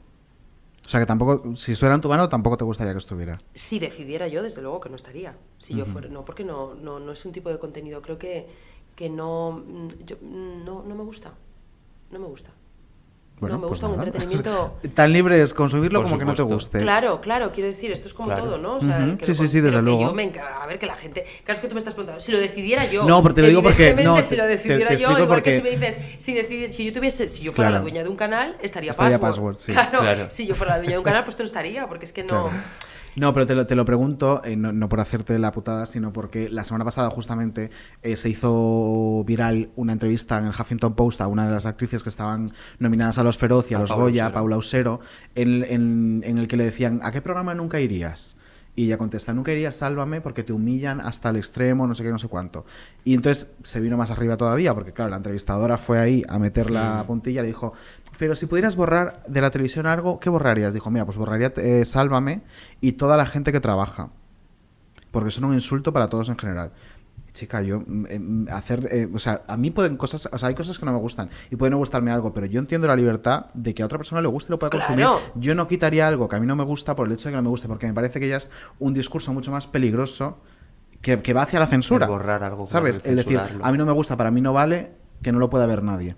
O 0.85 0.89
sea 0.89 0.99
que 1.01 1.05
tampoco, 1.05 1.55
si 1.55 1.73
estuviera 1.73 1.93
en 1.95 2.01
tu 2.01 2.07
mano, 2.09 2.29
tampoco 2.29 2.57
te 2.57 2.63
gustaría 2.63 2.93
que 2.93 2.97
estuviera. 2.99 3.37
Si 3.53 3.77
decidiera 3.77 4.27
yo, 4.27 4.41
desde 4.41 4.61
luego 4.61 4.79
que 4.79 4.89
no 4.89 4.95
estaría. 4.95 5.37
Si 5.59 5.75
yo 5.75 5.85
fuera, 5.85 6.07
no, 6.07 6.25
porque 6.25 6.43
no, 6.43 6.73
no, 6.73 6.99
no 6.99 7.11
es 7.11 7.23
un 7.25 7.31
tipo 7.31 7.49
de 7.49 7.59
contenido. 7.59 8.01
Creo 8.01 8.17
que, 8.17 8.47
que 8.95 9.07
no, 9.09 9.51
mm, 9.67 9.87
yo, 10.05 10.15
mm, 10.19 10.63
no, 10.65 10.83
no 10.83 10.95
me 10.95 11.03
gusta. 11.03 11.33
No 12.09 12.17
me 12.17 12.25
gusta. 12.25 12.51
Bueno, 13.39 13.55
no 13.55 13.61
me 13.61 13.67
pues 13.67 13.79
gusta 13.81 13.87
un 13.87 13.93
entretenimiento. 14.05 14.75
Tan 14.93 15.13
libre 15.13 15.41
es 15.41 15.53
consumirlo 15.53 15.99
Por 16.01 16.07
como 16.09 16.19
que 16.19 16.25
no 16.25 16.33
te 16.33 16.41
guste. 16.43 16.79
Claro, 16.79 17.21
claro, 17.21 17.51
quiero 17.53 17.69
decir, 17.69 17.91
esto 17.91 18.07
es 18.07 18.13
como 18.13 18.27
Claro. 18.29 18.43
todo, 18.43 18.57
¿no? 18.57 18.75
O 18.75 18.81
sea, 18.81 19.15
que 19.17 19.25
Sí, 19.25 19.33
sí, 19.33 19.47
sí, 19.47 19.61
desde 19.61 19.77
que 19.77 19.81
luego. 19.83 20.01
yo 20.01 20.13
me 20.13 20.31
a 20.61 20.65
ver, 20.67 20.77
que 20.79 20.85
la 20.85 20.95
gente. 20.95 21.23
Claro, 21.43 21.53
es 21.53 21.59
que 21.61 21.67
tú 21.67 21.75
me 21.75 21.79
estás 21.79 21.93
preguntando. 21.93 22.19
Si 22.19 22.31
lo 22.31 22.39
decidiera 22.39 22.85
yo. 22.91 23.03
No, 23.05 23.21
pero 23.23 23.35
te 23.35 23.41
lo 23.41 23.47
digo 23.47 23.63
porque- 23.63 23.89
evidentemente, 23.89 24.21
no, 24.21 24.27
si 24.27 24.35
lo 24.35 24.43
te- 24.43 24.49
decidiera 24.49 24.89
te 24.89 24.97
yo, 24.97 25.17
igual 25.17 25.41
que 25.41 25.51
si 25.51 25.59
porque- 25.61 25.77
me 25.79 25.85
dices, 25.85 25.97
si, 26.17 26.35
decidi- 26.35 26.69
si 26.69 26.85
yo 26.85 26.91
tuviese, 26.93 27.29
si 27.29 27.43
yo 27.43 27.53
fuera 27.53 27.69
la 27.71 27.79
dueña 27.79 28.03
de 28.03 28.09
un 28.09 28.15
canal, 28.15 28.57
estaría, 28.61 28.91
Estaría 28.91 29.19
password. 29.19 29.55
Password, 29.55 29.57
sí. 29.57 29.71
Claro, 29.89 29.99
Claro. 30.01 30.25
si 30.29 30.45
yo 30.47 30.55
fuera 30.55 30.73
la 30.73 30.77
dueña 30.79 30.93
de 30.93 30.97
un 30.99 31.03
canal, 31.05 31.23
pues 31.23 31.35
tú 31.35 31.43
no 31.43 31.47
estaría, 31.47 31.87
porque 31.87 32.05
es 32.05 32.13
que 32.13 32.23
no. 32.23 32.49
No, 33.15 33.33
pero 33.33 33.45
te 33.45 33.55
lo, 33.55 33.65
te 33.67 33.75
lo 33.75 33.85
pregunto, 33.85 34.41
eh, 34.45 34.55
no, 34.55 34.71
no 34.71 34.87
por 34.89 34.99
hacerte 34.99 35.37
la 35.39 35.51
putada, 35.51 35.85
sino 35.85 36.13
porque 36.13 36.49
la 36.49 36.63
semana 36.63 36.85
pasada 36.85 37.09
justamente 37.09 37.69
eh, 38.01 38.15
se 38.15 38.29
hizo 38.29 39.23
viral 39.25 39.71
una 39.75 39.93
entrevista 39.93 40.37
en 40.37 40.45
el 40.45 40.51
Huffington 40.51 40.95
Post 40.95 41.21
a 41.21 41.27
una 41.27 41.45
de 41.47 41.51
las 41.53 41.65
actrices 41.65 42.03
que 42.03 42.09
estaban 42.09 42.51
nominadas 42.79 43.17
a 43.17 43.23
los 43.23 43.37
Feroz 43.37 43.69
y 43.71 43.73
a, 43.73 43.77
A 43.77 43.81
los 43.81 43.89
Paula 43.89 44.03
Goya, 44.03 44.23
Usero. 44.25 44.33
Paula 44.33 44.57
Usero, 44.57 44.99
en, 45.35 45.63
en- 45.63 46.21
en 46.25 46.37
el 46.37 46.47
que 46.47 46.57
le 46.57 46.63
decían, 46.65 46.99
¿a 47.03 47.11
qué 47.11 47.21
programa 47.21 47.53
nunca 47.55 47.79
irías? 47.79 48.35
Y 48.79 48.85
ella 48.85 48.97
contesta, 48.97 49.33
nunca 49.33 49.51
irías, 49.51 49.75
sálvame, 49.75 50.21
porque 50.21 50.41
te 50.41 50.53
humillan 50.53 51.01
hasta 51.01 51.31
el 51.31 51.35
extremo, 51.35 51.85
no 51.85 51.93
sé 51.93 52.01
qué, 52.01 52.11
no 52.11 52.17
sé 52.17 52.29
cuánto. 52.29 52.65
Y 53.03 53.13
entonces 53.13 53.49
se 53.61 53.81
vino 53.81 53.97
más 53.97 54.09
arriba 54.09 54.37
todavía, 54.37 54.73
porque 54.73 54.93
claro, 54.93 55.09
la 55.09 55.17
entrevistadora 55.17 55.77
fue 55.77 55.99
ahí 55.99 56.23
a 56.29 56.39
meter 56.39 56.71
la 56.71 57.03
Mm. 57.03 57.07
puntilla 57.07 57.41
y 57.41 57.43
le 57.43 57.47
dijo, 57.49 57.73
pero 58.17 58.35
si 58.35 58.45
pudieras 58.45 58.77
borrar 58.77 59.21
de 59.27 59.41
la 59.41 59.49
televisión 59.51 59.85
algo, 59.85 60.17
¿qué 60.21 60.29
borrarías? 60.29 60.73
Dijo, 60.73 60.89
mira, 60.91 61.03
pues 61.03 61.17
borraría 61.17 61.51
eh, 61.57 61.83
Sálvame 61.83 62.41
y 62.79 62.93
toda 62.93 63.17
la 63.17 63.25
gente 63.25 63.51
que 63.51 63.59
trabaja. 63.59 64.11
Porque 65.11 65.31
son 65.31 65.43
un 65.43 65.55
insulto 65.55 65.91
para 65.91 66.07
todos 66.07 66.29
en 66.29 66.37
general. 66.37 66.71
Chica, 67.39 67.61
yo 67.61 67.79
mm, 67.85 68.05
em, 68.09 68.45
hacer, 68.51 68.87
eh, 68.91 69.09
o 69.13 69.17
sea, 69.19 69.43
a 69.47 69.57
mí 69.57 69.71
pueden 69.71 69.97
cosas, 69.97 70.27
o 70.31 70.37
sea, 70.37 70.49
hay 70.49 70.55
cosas 70.55 70.77
que 70.77 70.85
no 70.85 70.91
me 70.93 70.99
gustan 70.99 71.29
y 71.49 71.55
puede 71.55 71.69
no 71.71 71.77
gustarme 71.77 72.11
algo, 72.11 72.33
pero 72.33 72.45
yo 72.45 72.59
entiendo 72.59 72.87
la 72.87 72.95
libertad 72.95 73.47
de 73.53 73.73
que 73.73 73.81
a 73.81 73.85
otra 73.85 73.97
persona 73.97 74.21
le 74.21 74.27
guste 74.27 74.49
y 74.49 74.51
lo 74.51 74.57
pueda 74.57 74.69
consumir. 74.71 75.05
Claro. 75.05 75.19
Yo 75.35 75.55
no 75.55 75.67
quitaría 75.67 76.07
algo 76.07 76.27
que 76.29 76.35
a 76.35 76.39
mí 76.39 76.45
no 76.47 76.55
me 76.55 76.63
gusta 76.63 76.95
por 76.95 77.07
el 77.07 77.13
hecho 77.13 77.29
de 77.29 77.33
que 77.33 77.37
no 77.37 77.43
me 77.43 77.49
guste, 77.49 77.67
porque 77.67 77.87
me 77.87 77.93
parece 77.93 78.19
que 78.19 78.27
ya 78.29 78.37
es 78.37 78.51
un 78.79 78.93
discurso 78.93 79.33
mucho 79.33 79.51
más 79.51 79.67
peligroso 79.67 80.39
que, 81.01 81.21
que 81.21 81.33
va 81.33 81.43
hacia 81.43 81.59
la 81.59 81.67
censura. 81.67 82.05
El 82.05 82.11
borrar 82.11 82.43
algo, 82.43 82.67
¿Sabes? 82.67 83.01
El 83.05 83.15
decir, 83.15 83.39
a 83.39 83.71
mí 83.71 83.77
no 83.77 83.85
me 83.85 83.93
gusta, 83.93 84.17
para 84.17 84.31
mí 84.31 84.41
no 84.41 84.53
vale, 84.53 84.91
que 85.21 85.31
no 85.31 85.39
lo 85.39 85.49
pueda 85.49 85.65
ver 85.65 85.81
nadie. 85.83 86.15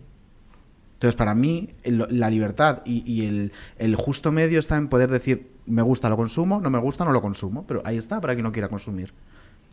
Entonces, 0.94 1.16
para 1.16 1.34
mí, 1.34 1.70
el- 1.84 2.06
la 2.10 2.30
libertad 2.30 2.82
y, 2.86 3.04
y 3.12 3.26
el, 3.26 3.52
el 3.78 3.96
justo 3.96 4.32
medio 4.32 4.60
está 4.60 4.78
en 4.78 4.88
poder 4.88 5.10
decir, 5.10 5.52
me 5.66 5.82
gusta, 5.82 6.10
lo 6.10 6.18
consumo, 6.18 6.62
no 6.62 6.70
me 6.70 6.78
gusta, 6.80 7.06
no 7.06 7.12
lo 7.12 7.22
consumo. 7.22 7.66
Pero 7.68 7.82
ahí 7.86 7.98
está 7.98 8.22
para 8.22 8.34
quien 8.34 8.44
no 8.44 8.52
quiera 8.52 8.68
consumir. 8.70 9.14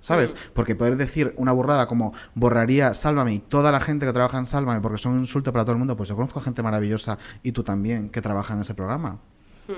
¿Sabes? 0.00 0.36
Porque 0.54 0.76
poder 0.76 0.96
decir 0.96 1.34
una 1.36 1.52
burrada 1.52 1.88
como 1.88 2.12
borraría 2.34 2.94
Sálvame 2.94 3.34
y 3.34 3.38
toda 3.40 3.72
la 3.72 3.80
gente 3.80 4.06
que 4.06 4.12
trabaja 4.12 4.38
en 4.38 4.46
Sálvame 4.46 4.80
porque 4.80 4.98
son 4.98 5.14
un 5.14 5.20
insulto 5.20 5.52
para 5.52 5.64
todo 5.64 5.72
el 5.72 5.78
mundo, 5.78 5.96
pues 5.96 6.08
yo 6.08 6.14
conozco 6.16 6.40
gente 6.40 6.62
maravillosa 6.62 7.18
y 7.42 7.52
tú 7.52 7.64
también 7.64 8.08
que 8.10 8.22
trabaja 8.22 8.54
en 8.54 8.60
ese 8.60 8.74
programa. 8.74 9.18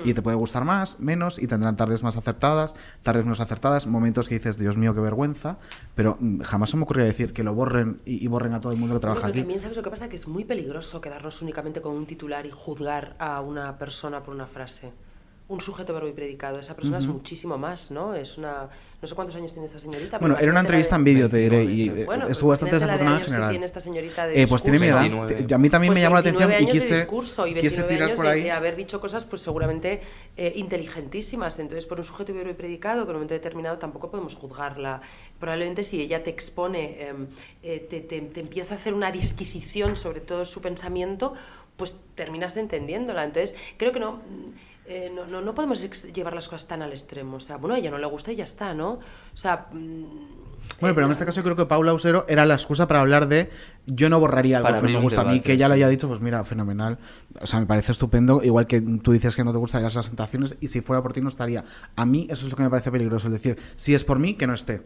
Y 0.05 0.13
te 0.13 0.21
puede 0.21 0.37
gustar 0.37 0.63
más, 0.63 1.01
menos, 1.01 1.37
y 1.37 1.47
tendrán 1.47 1.75
tardes 1.75 2.01
más 2.01 2.15
acertadas, 2.15 2.75
tardes 3.03 3.25
menos 3.25 3.41
acertadas, 3.41 3.87
momentos 3.87 4.29
que 4.29 4.35
dices, 4.35 4.57
Dios 4.57 4.77
mío, 4.77 4.95
qué 4.95 5.01
vergüenza, 5.01 5.57
pero 5.95 6.15
mm, 6.17 6.39
jamás 6.43 6.69
se 6.69 6.77
me 6.77 6.83
ocurriría 6.83 7.07
decir 7.07 7.33
que 7.33 7.43
lo 7.43 7.53
borren 7.53 7.99
y, 8.05 8.23
y 8.23 8.27
borren 8.29 8.53
a 8.53 8.61
todo 8.61 8.71
el 8.71 8.79
mundo 8.79 8.93
que 8.95 8.99
Bueno, 8.99 9.15
trabaja 9.15 9.21
pero 9.23 9.31
aquí. 9.31 9.39
también 9.41 9.59
sabes 9.59 9.75
lo 9.75 9.83
que 9.83 9.89
pasa, 9.89 10.07
que 10.07 10.15
es 10.15 10.29
muy 10.29 10.45
peligroso 10.45 11.01
quedarnos 11.01 11.41
únicamente 11.41 11.81
con 11.81 11.93
un 11.93 12.05
titular 12.05 12.45
y 12.45 12.51
juzgar 12.51 13.17
a 13.19 13.41
una 13.41 13.77
persona 13.77 14.23
por 14.23 14.33
una 14.33 14.47
frase. 14.47 14.93
Un 15.51 15.59
sujeto, 15.59 15.93
verbo 15.93 16.07
y 16.07 16.13
predicado. 16.13 16.59
Esa 16.59 16.75
persona 16.77 16.97
es 16.97 17.07
muchísimo 17.07 17.57
más, 17.57 17.91
¿no? 17.91 18.15
Es 18.15 18.37
una... 18.37 18.69
No 19.01 19.07
sé 19.07 19.15
cuántos 19.15 19.35
años 19.35 19.51
tiene 19.51 19.65
esta 19.65 19.79
señorita. 19.81 20.17
Bueno, 20.19 20.37
era 20.39 20.49
una 20.49 20.61
entrevista 20.61 20.95
de- 20.95 20.99
en 20.99 21.03
vídeo, 21.03 21.27
te 21.29 21.37
diré, 21.37 21.65
y 21.65 21.89
eh, 21.89 22.05
Bueno, 22.05 22.27
estuvo 22.29 22.51
bastante 22.51 22.75
la 22.75 22.79
de 22.79 22.85
desafortunada 22.85 23.17
en 23.17 23.17
años 23.33 23.47
que 23.47 23.49
tiene 23.51 23.65
esta 23.65 23.81
señorita 23.81 24.27
de 24.27 24.41
Eh, 24.43 24.47
pues 24.47 24.63
tiene 24.63 24.79
mi 24.79 24.85
edad. 24.87 25.01
Te- 25.27 25.53
A 25.53 25.57
mí 25.57 25.69
también 25.69 25.91
Pues 25.91 25.97
me 25.97 26.01
llamó 26.03 26.15
la 26.15 26.19
atención 26.21 26.47
29 26.47 26.53
y 26.53 26.55
años 26.55 26.73
de 26.73 26.79
quise, 26.79 26.95
discurso 27.01 27.47
y 27.47 27.53
quise 27.55 27.81
29 27.81 27.93
tirar 27.93 28.07
años 28.07 28.15
por 28.15 28.25
de, 28.27 28.31
ahí. 28.31 28.43
de 28.43 28.51
haber 28.51 28.75
dicho 28.77 29.01
cosas 29.01 29.25
pues 29.25 29.41
seguramente 29.41 29.99
eh, 30.37 30.53
inteligentísimas. 30.55 31.59
Entonces, 31.59 31.85
por 31.85 31.97
un 31.97 32.05
sujeto 32.05 32.33
verbo 32.33 32.49
y 32.51 32.53
predicado 32.53 33.03
que 33.05 33.09
en 33.09 33.15
un 33.15 33.19
momento 33.19 33.33
determinado 33.33 33.77
tampoco 33.77 34.09
podemos 34.09 34.35
juzgarla. 34.35 35.01
Probablemente 35.39 35.83
si 35.83 35.99
ella 35.99 36.23
te 36.23 36.29
expone, 36.29 37.07
em, 37.09 37.27
eh, 37.63 37.79
te, 37.89 37.99
te- 37.99 38.21
te 38.21 38.39
empieza 38.39 38.75
a 38.75 38.77
hacer 38.77 38.93
una 38.93 39.11
disquisición 39.11 39.97
sobre 39.97 40.21
todo 40.21 40.45
su 40.45 40.61
pensamiento, 40.61 41.33
pues 41.75 41.95
terminas 42.15 42.55
entendiéndola. 42.57 43.25
Entonces, 43.25 43.55
creo 43.77 43.91
que 43.91 43.99
no... 43.99 44.21
eh, 44.93 45.09
no, 45.09 45.25
no, 45.25 45.41
no 45.41 45.55
podemos 45.55 45.81
llevar 46.11 46.33
las 46.33 46.49
cosas 46.49 46.67
tan 46.67 46.81
al 46.81 46.91
extremo. 46.91 47.37
O 47.37 47.39
sea, 47.39 47.55
bueno, 47.55 47.75
a 47.75 47.79
ella 47.79 47.91
no 47.91 47.97
le 47.97 48.07
gusta 48.07 48.33
y 48.33 48.35
ya 48.35 48.43
está, 48.43 48.73
¿no? 48.73 48.95
O 48.95 48.99
sea, 49.33 49.67
mm, 49.71 50.03
Bueno, 50.81 50.95
pero 50.95 51.05
en 51.05 51.13
este 51.13 51.23
caso 51.25 51.39
yo 51.39 51.43
creo 51.45 51.55
que 51.55 51.65
Paula 51.65 51.93
Usero 51.93 52.25
era 52.27 52.45
la 52.45 52.55
excusa 52.55 52.89
para 52.89 52.99
hablar 52.99 53.29
de 53.29 53.49
yo 53.85 54.09
no 54.09 54.19
borraría 54.19 54.57
algo 54.57 54.67
Para 54.67 54.81
que 54.81 54.91
me 54.91 54.99
gusta 54.99 55.21
a 55.21 55.23
mí, 55.23 55.39
que 55.39 55.53
ella 55.53 55.69
lo 55.69 55.75
haya 55.75 55.87
dicho, 55.87 56.09
pues 56.09 56.19
mira, 56.19 56.43
fenomenal. 56.43 56.99
O 57.39 57.47
sea, 57.47 57.61
me 57.61 57.67
parece 57.67 57.93
estupendo, 57.93 58.43
igual 58.43 58.67
que 58.67 58.81
tú 58.81 59.13
dices 59.13 59.33
que 59.33 59.45
no 59.45 59.53
te 59.53 59.59
gustan 59.59 59.81
las 59.81 59.93
presentaciones 59.93 60.57
y 60.59 60.67
si 60.67 60.81
fuera 60.81 61.01
por 61.01 61.13
ti 61.13 61.21
no 61.21 61.29
estaría. 61.29 61.63
A 61.95 62.05
mí 62.05 62.27
eso 62.29 62.45
es 62.45 62.51
lo 62.51 62.57
que 62.57 62.63
me 62.63 62.69
parece 62.69 62.91
peligroso, 62.91 63.27
es 63.27 63.33
decir, 63.33 63.57
si 63.77 63.93
es 63.95 64.03
por 64.03 64.19
mí, 64.19 64.33
que 64.33 64.45
no 64.45 64.53
esté. 64.53 64.81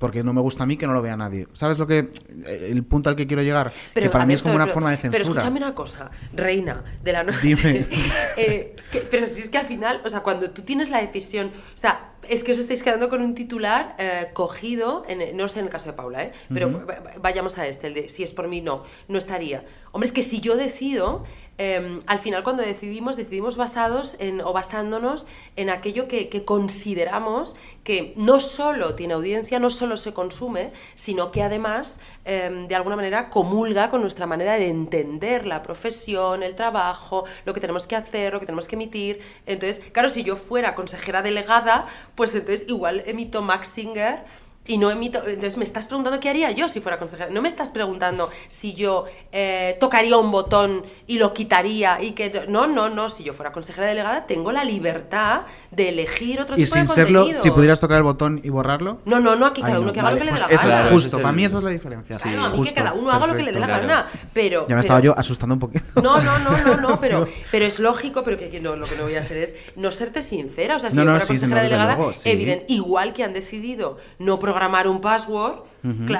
Porque 0.00 0.24
no 0.24 0.32
me 0.32 0.40
gusta 0.40 0.62
a 0.62 0.66
mí 0.66 0.78
que 0.78 0.86
no 0.86 0.94
lo 0.94 1.02
vea 1.02 1.14
nadie. 1.14 1.46
¿Sabes 1.52 1.78
lo 1.78 1.86
que 1.86 2.10
el 2.46 2.82
punto 2.84 3.10
al 3.10 3.16
que 3.16 3.26
quiero 3.26 3.42
llegar? 3.42 3.70
que 3.94 4.08
para 4.08 4.24
mí 4.24 4.30
ver, 4.30 4.36
es 4.36 4.42
como 4.42 4.54
pero- 4.54 4.56
una 4.56 4.64
pero- 4.64 4.74
forma 4.74 4.90
de 4.92 4.96
Pero 4.96 5.12
censura. 5.12 5.38
escúchame 5.38 5.58
una 5.58 5.74
cosa, 5.74 6.10
reina 6.32 6.82
de 7.04 7.12
la 7.12 7.22
noche. 7.22 7.38
Dime. 7.42 7.86
Eh, 8.38 8.76
que- 8.90 9.00
pero 9.10 9.26
si 9.26 9.42
es 9.42 9.50
que 9.50 9.58
al 9.58 9.66
final, 9.66 10.00
o 10.02 10.08
sea, 10.08 10.20
cuando 10.20 10.50
tú 10.50 10.62
tienes 10.62 10.88
la 10.88 11.02
decisión, 11.02 11.48
o 11.54 11.76
sea, 11.76 12.09
es 12.28 12.44
que 12.44 12.52
os 12.52 12.58
estáis 12.58 12.82
quedando 12.82 13.08
con 13.08 13.22
un 13.22 13.34
titular 13.34 13.94
eh, 13.98 14.28
cogido, 14.34 15.04
en- 15.08 15.36
no 15.36 15.48
sé 15.48 15.60
en 15.60 15.66
el 15.66 15.70
caso 15.70 15.86
de 15.86 15.92
Paula, 15.94 16.22
¿eh? 16.24 16.32
pero 16.52 16.86
vayamos 17.20 17.58
a 17.58 17.66
este, 17.66 17.86
el 17.88 17.94
de 17.94 18.08
si 18.08 18.22
es 18.22 18.32
por 18.32 18.48
mí, 18.48 18.60
no, 18.60 18.82
no 19.08 19.18
estaría. 19.18 19.64
Hombre, 19.92 20.06
es 20.06 20.12
que 20.12 20.22
si 20.22 20.40
yo 20.40 20.56
decido, 20.56 21.24
eh, 21.58 21.98
al 22.06 22.18
final 22.18 22.42
cuando 22.44 22.62
decidimos, 22.62 23.16
decidimos 23.16 23.56
basados 23.56 24.16
en, 24.20 24.40
o 24.40 24.52
basándonos 24.52 25.26
en 25.56 25.70
aquello 25.70 26.08
que, 26.08 26.28
que 26.28 26.44
consideramos 26.44 27.56
que 27.84 28.12
no 28.16 28.40
solo 28.40 28.94
tiene 28.94 29.14
audiencia, 29.14 29.58
no 29.58 29.70
solo 29.70 29.96
se 29.96 30.12
consume, 30.12 30.72
sino 30.94 31.32
que 31.32 31.42
además, 31.42 32.00
eh, 32.24 32.66
de 32.68 32.74
alguna 32.74 32.96
manera, 32.96 33.30
comulga 33.30 33.90
con 33.90 34.00
nuestra 34.02 34.26
manera 34.26 34.54
de 34.56 34.68
entender 34.68 35.46
la 35.46 35.62
profesión, 35.62 36.42
el 36.42 36.54
trabajo, 36.54 37.24
lo 37.44 37.54
que 37.54 37.60
tenemos 37.60 37.86
que 37.86 37.96
hacer, 37.96 38.32
lo 38.32 38.40
que 38.40 38.46
tenemos 38.46 38.68
que 38.68 38.76
emitir. 38.76 39.20
Entonces, 39.46 39.80
claro, 39.92 40.08
si 40.08 40.22
yo 40.22 40.36
fuera 40.36 40.74
consejera 40.74 41.22
delegada, 41.22 41.86
pues 42.20 42.34
entonces 42.34 42.66
igual 42.68 43.02
emito 43.06 43.40
Max 43.40 43.68
Singer 43.68 44.24
y 44.70 44.78
no 44.78 44.90
emito. 44.90 45.18
Entonces 45.26 45.56
me 45.56 45.64
estás 45.64 45.86
preguntando 45.86 46.20
qué 46.20 46.28
haría 46.30 46.50
yo 46.52 46.68
si 46.68 46.80
fuera 46.80 46.98
consejera. 46.98 47.30
No 47.30 47.42
me 47.42 47.48
estás 47.48 47.70
preguntando 47.70 48.30
si 48.48 48.74
yo 48.74 49.04
eh, 49.32 49.76
tocaría 49.80 50.16
un 50.16 50.30
botón 50.30 50.84
y 51.06 51.18
lo 51.18 51.32
quitaría 51.34 52.00
y 52.02 52.12
que. 52.12 52.46
No, 52.48 52.66
no, 52.66 52.88
no. 52.88 53.08
Si 53.08 53.24
yo 53.24 53.32
fuera 53.34 53.52
consejera 53.52 53.86
delegada, 53.88 54.26
tengo 54.26 54.52
la 54.52 54.64
libertad 54.64 55.42
de 55.70 55.88
elegir 55.88 56.40
otro 56.40 56.56
Y 56.56 56.64
tipo 56.64 56.74
de 56.76 56.80
sin 56.86 56.94
serlo, 56.94 57.20
contenidos. 57.20 57.42
si 57.42 57.50
pudieras 57.50 57.80
tocar 57.80 57.96
el 57.98 58.02
botón 58.04 58.40
y 58.44 58.48
borrarlo. 58.50 58.98
No, 59.04 59.20
no, 59.20 59.36
no, 59.36 59.46
aquí 59.46 59.60
cada 59.62 59.74
Ay, 59.74 59.78
uno 59.78 59.86
no, 59.88 59.92
que 59.92 60.00
haga 60.00 60.10
lo 60.10 60.16
vale, 60.16 60.30
que 60.30 60.32
le 60.32 60.32
dé 60.32 60.46
pues 60.46 60.50
la 60.50 60.54
eso 60.56 60.68
es 60.68 60.74
gana. 60.84 60.90
justo, 60.90 61.16
para 61.22 61.32
mí 61.32 61.44
esa 61.44 61.58
es 61.58 61.62
la 61.64 61.70
diferencia. 61.70 62.16
Claro, 62.18 62.44
a 62.44 62.50
mí 62.50 62.56
Justo, 62.56 62.74
que 62.74 62.80
cada 62.80 62.92
uno 62.94 63.10
haga 63.10 63.26
lo 63.26 63.34
que 63.34 63.42
le 63.42 63.52
dé 63.52 63.60
la 63.60 63.66
perfecto. 63.66 63.88
gana. 63.88 64.06
Pero, 64.32 64.60
Ya 64.60 64.60
me 64.62 64.66
pero- 64.68 64.80
estaba 64.80 65.00
yo 65.00 65.18
asustando 65.18 65.54
un 65.54 65.58
poquito. 65.58 65.84
No, 66.02 66.20
no, 66.20 66.38
no, 66.38 66.58
no, 66.64 66.76
no, 66.76 67.00
pero, 67.00 67.26
pero 67.50 67.64
es 67.66 67.80
lógico, 67.80 68.22
pero 68.24 68.36
que, 68.36 68.48
que 68.48 68.60
no, 68.60 68.76
lo 68.76 68.86
que 68.86 68.96
no 68.96 69.04
voy 69.04 69.14
a 69.16 69.20
hacer 69.20 69.38
es 69.38 69.54
no 69.76 69.90
serte 69.92 70.22
sincera. 70.22 70.76
O 70.76 70.78
sea, 70.78 70.90
si 70.90 70.96
No, 70.96 71.02
yo 71.02 71.06
no, 71.06 71.12
fuera 71.12 71.26
sí, 71.26 71.32
sí, 71.34 71.40
consejera 71.40 71.60
no, 71.62 71.64
delegada, 71.64 71.96
luego, 71.96 72.12
sí. 72.12 72.30
evidente, 72.30 72.66
igual 72.68 73.12
que 73.12 73.24
han 73.24 73.32
decidido 73.32 73.96
no 74.18 74.38
programar 74.38 74.59
un 74.68 75.00
password, 75.00 75.62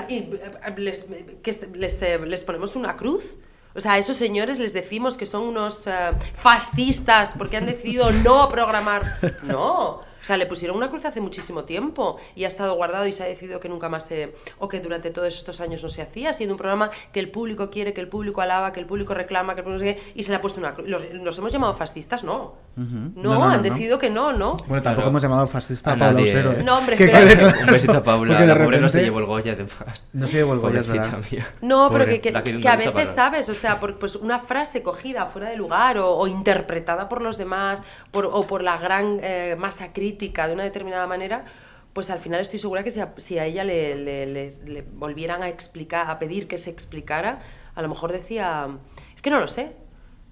y, 0.09 0.14
eh, 0.14 0.30
les, 0.76 2.03
eh, 2.03 2.18
les 2.26 2.45
ponemos 2.45 2.76
una 2.76 2.97
cruz. 2.97 3.38
O 3.74 3.80
sea, 3.80 3.93
a 3.93 3.99
esos 3.99 4.16
señores 4.16 4.59
les 4.59 4.72
decimos 4.72 5.16
que 5.16 5.26
son 5.26 5.43
unos 5.43 5.86
eh, 5.86 5.93
fascistas 6.34 7.34
porque 7.38 7.57
han 7.57 7.66
decidido 7.66 8.11
no 8.11 8.49
programar. 8.49 9.03
No. 9.43 10.09
O 10.20 10.24
sea, 10.24 10.36
le 10.36 10.46
pusieron 10.46 10.76
una 10.76 10.88
cruz 10.90 11.04
hace 11.04 11.20
muchísimo 11.20 11.64
tiempo 11.64 12.16
y 12.34 12.44
ha 12.44 12.48
estado 12.48 12.74
guardado 12.74 13.06
y 13.06 13.12
se 13.12 13.22
ha 13.22 13.26
decidido 13.26 13.60
que 13.60 13.68
nunca 13.68 13.88
más 13.88 14.06
se. 14.06 14.32
o 14.58 14.68
que 14.68 14.80
durante 14.80 15.10
todos 15.10 15.28
estos 15.36 15.60
años 15.60 15.82
no 15.82 15.88
se 15.90 16.02
hacía, 16.02 16.32
siendo 16.32 16.54
un 16.54 16.58
programa 16.58 16.90
que 17.12 17.20
el 17.20 17.30
público 17.30 17.70
quiere, 17.70 17.92
que 17.92 18.00
el 18.00 18.08
público 18.08 18.40
alaba, 18.40 18.72
que 18.72 18.80
el 18.80 18.86
público 18.86 19.14
reclama, 19.14 19.54
que 19.54 19.60
el 19.60 19.64
público 19.64 19.84
no 19.84 19.90
sé 19.90 19.94
qué, 19.96 20.12
y 20.14 20.22
se 20.22 20.30
le 20.32 20.36
ha 20.36 20.40
puesto 20.40 20.60
una 20.60 20.74
cruz. 20.74 20.88
¿Los, 20.88 21.10
los 21.12 21.38
hemos 21.38 21.52
llamado 21.52 21.74
fascistas? 21.74 22.24
No. 22.24 22.54
No, 22.76 23.44
han 23.48 23.62
decidido 23.62 23.98
que 23.98 24.10
no, 24.10 24.32
¿no? 24.32 24.56
Bueno, 24.66 24.82
tampoco 24.82 25.08
hemos 25.08 25.22
llamado 25.22 25.46
fascista 25.46 25.90
a, 25.90 25.94
A 25.94 25.98
Paula. 25.98 26.22
Usero. 26.22 26.52
¿eh? 26.52 26.62
No, 26.64 26.78
hombre, 26.78 26.96
Que 26.96 27.06
pero-. 27.08 27.48
Un 27.60 27.66
besito 27.72 27.92
a 27.98 28.02
Paula. 28.02 28.34
Porque 28.38 28.46
de 28.46 28.54
pobre 28.56 28.80
no 28.80 28.88
se 28.88 28.98
repente- 28.98 29.04
llevó 29.04 29.18
el 29.20 29.26
Goya, 29.26 29.52
además. 29.52 30.06
No 30.12 30.26
se 30.26 30.32
llevó 30.38 30.52
el 30.54 30.58
Goya, 30.60 30.82
verdad. 30.86 31.18
mía. 31.30 31.46
No, 31.60 31.88
Pobre, 31.90 32.06
que, 32.06 32.20
que- 32.20 32.32
la 32.32 32.42
que 32.42 32.58
que 32.60 32.68
a 32.68 32.76
veces. 32.76 33.08
¿sabes? 33.10 33.48
O 33.48 33.54
sea, 33.54 33.80
por, 33.80 33.98
pues 33.98 34.16
una 34.16 34.38
frase 34.38 34.82
cogida 34.82 35.26
fuera 35.26 35.48
de 35.50 35.56
lugar 35.56 35.98
o, 35.98 36.10
o 36.16 36.26
interpretada 36.26 37.08
por 37.08 37.22
los 37.22 37.36
demás 37.38 37.82
por, 38.10 38.26
o 38.26 38.46
por 38.46 38.62
la 38.62 38.76
gran 38.78 39.18
eh, 39.22 39.56
masa 39.58 39.92
crítica 39.92 40.09
de 40.12 40.52
una 40.54 40.64
determinada 40.64 41.06
manera, 41.06 41.44
pues 41.92 42.11
al 42.11 42.18
final 42.18 42.40
estoy 42.40 42.58
segura 42.58 42.82
que 42.84 42.90
si 42.90 43.00
a, 43.00 43.12
si 43.16 43.38
a 43.38 43.44
ella 43.46 43.64
le, 43.64 43.96
le- 43.96 44.26
le- 44.26 44.50
le 44.64 44.82
volvieran 44.82 45.42
a 45.42 45.48
explicar, 45.48 46.08
a 46.11 46.18
pedir 46.18 46.46
que 46.48 46.58
se 46.58 46.70
explicara, 46.70 47.40
a 47.74 47.82
lo 47.82 47.88
mejor 47.88 48.12
decía, 48.12 48.68
es 49.16 49.22
que 49.22 49.30
no 49.30 49.40
lo 49.40 49.48
sé. 49.48 49.76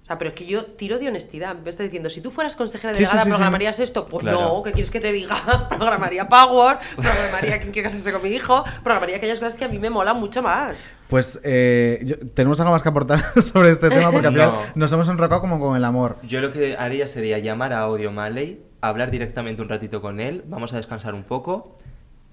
O 0.03 0.05
sea, 0.09 0.17
pero 0.17 0.31
es 0.31 0.35
que 0.35 0.47
yo 0.47 0.65
tiro 0.65 0.97
de 0.97 1.07
honestidad. 1.07 1.55
Me 1.55 1.69
está 1.69 1.83
diciendo, 1.83 2.09
si 2.09 2.19
tú 2.19 2.31
fueras 2.31 2.55
consejera 2.55 2.95
Sí, 2.95 2.99
sí, 2.99 3.03
delegada, 3.03 3.23
sí, 3.25 3.29
sí. 3.29 3.31
¿programarías 3.31 3.79
esto? 3.79 4.07
Pues 4.07 4.23
Claro. 4.23 4.39
no, 4.41 4.63
¿qué 4.63 4.71
quieres 4.71 4.89
que 4.89 4.99
te 4.99 5.11
diga? 5.11 5.35
programaría 5.69 6.27
Power, 6.27 6.77
programaría 6.95 7.59
quien 7.59 7.71
quiera 7.71 7.89
casarse 7.89 8.11
con 8.11 8.23
mi 8.23 8.29
hijo, 8.29 8.63
programaría 8.83 9.17
aquellas 9.17 9.39
cosas 9.39 9.55
que 9.59 9.65
a 9.65 9.67
mí 9.67 9.77
me 9.77 9.91
molan 9.91 10.17
mucho 10.19 10.41
más. 10.41 10.79
Pues 11.09 11.39
eh, 11.43 12.01
yo- 12.05 12.15
tenemos 12.33 12.59
algo 12.59 12.71
más 12.71 12.81
que 12.81 12.89
aportar 12.89 13.19
sobre 13.43 13.69
este 13.69 13.89
tema 13.89 14.11
porque 14.11 14.27
al 14.27 14.33
final 14.33 14.53
No. 14.53 14.59
nos 14.73 14.91
hemos 14.93 15.07
enrocado 15.09 15.41
como 15.41 15.59
con 15.59 15.75
el 15.77 15.85
amor. 15.85 16.17
Yo 16.23 16.41
lo 16.41 16.51
que 16.51 16.75
haría 16.75 17.05
sería 17.05 17.37
llamar 17.37 17.73
a 17.73 17.81
Audio 17.81 18.11
Maley, 18.11 18.63
hablar 18.81 19.11
directamente 19.11 19.61
un 19.61 19.69
ratito 19.69 20.01
con 20.01 20.19
él, 20.19 20.43
vamos 20.47 20.73
a 20.73 20.77
descansar 20.77 21.13
un 21.13 21.23
poco 21.23 21.75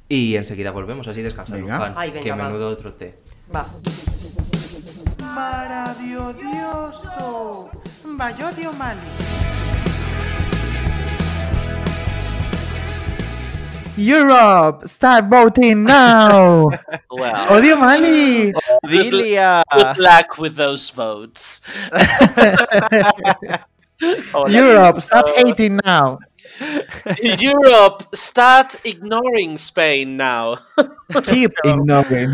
y 0.09 0.37
enseguida 0.37 0.71
volvemos, 0.71 1.07
así 1.09 1.21
descansar 1.23 1.59
Venga. 1.59 1.77
Luján, 1.79 1.95
Ay, 1.97 2.11
venga, 2.11 2.23
que 2.23 2.31
va. 2.31 2.37
menudo 2.37 2.69
otro 2.69 2.95
té. 2.95 3.15
Va. 3.55 3.67
Maravilloso. 5.35 7.71
Bayodio 8.05 8.73
Mali. 8.73 9.01
Europe, 13.99 14.87
start 14.87 15.25
voting 15.31 15.83
now. 15.85 16.69
Well. 17.11 17.47
Odio 17.49 17.79
Mali. 17.81 18.53
Good, 18.53 18.91
Dilia. 18.93 19.63
good 19.73 19.97
luck 19.99 20.37
with 20.39 20.55
those 20.57 20.91
votes. 20.91 21.63
Hola, 24.35 24.51
Europe, 24.51 25.01
stop 25.01 25.27
hating 25.35 25.81
now. 25.85 26.19
Europe, 27.41 28.05
start 28.15 28.75
ignoring 28.85 29.55
Spain 29.55 30.17
now. 30.17 30.57
Keep 31.31 31.53
ignoring. 31.65 32.31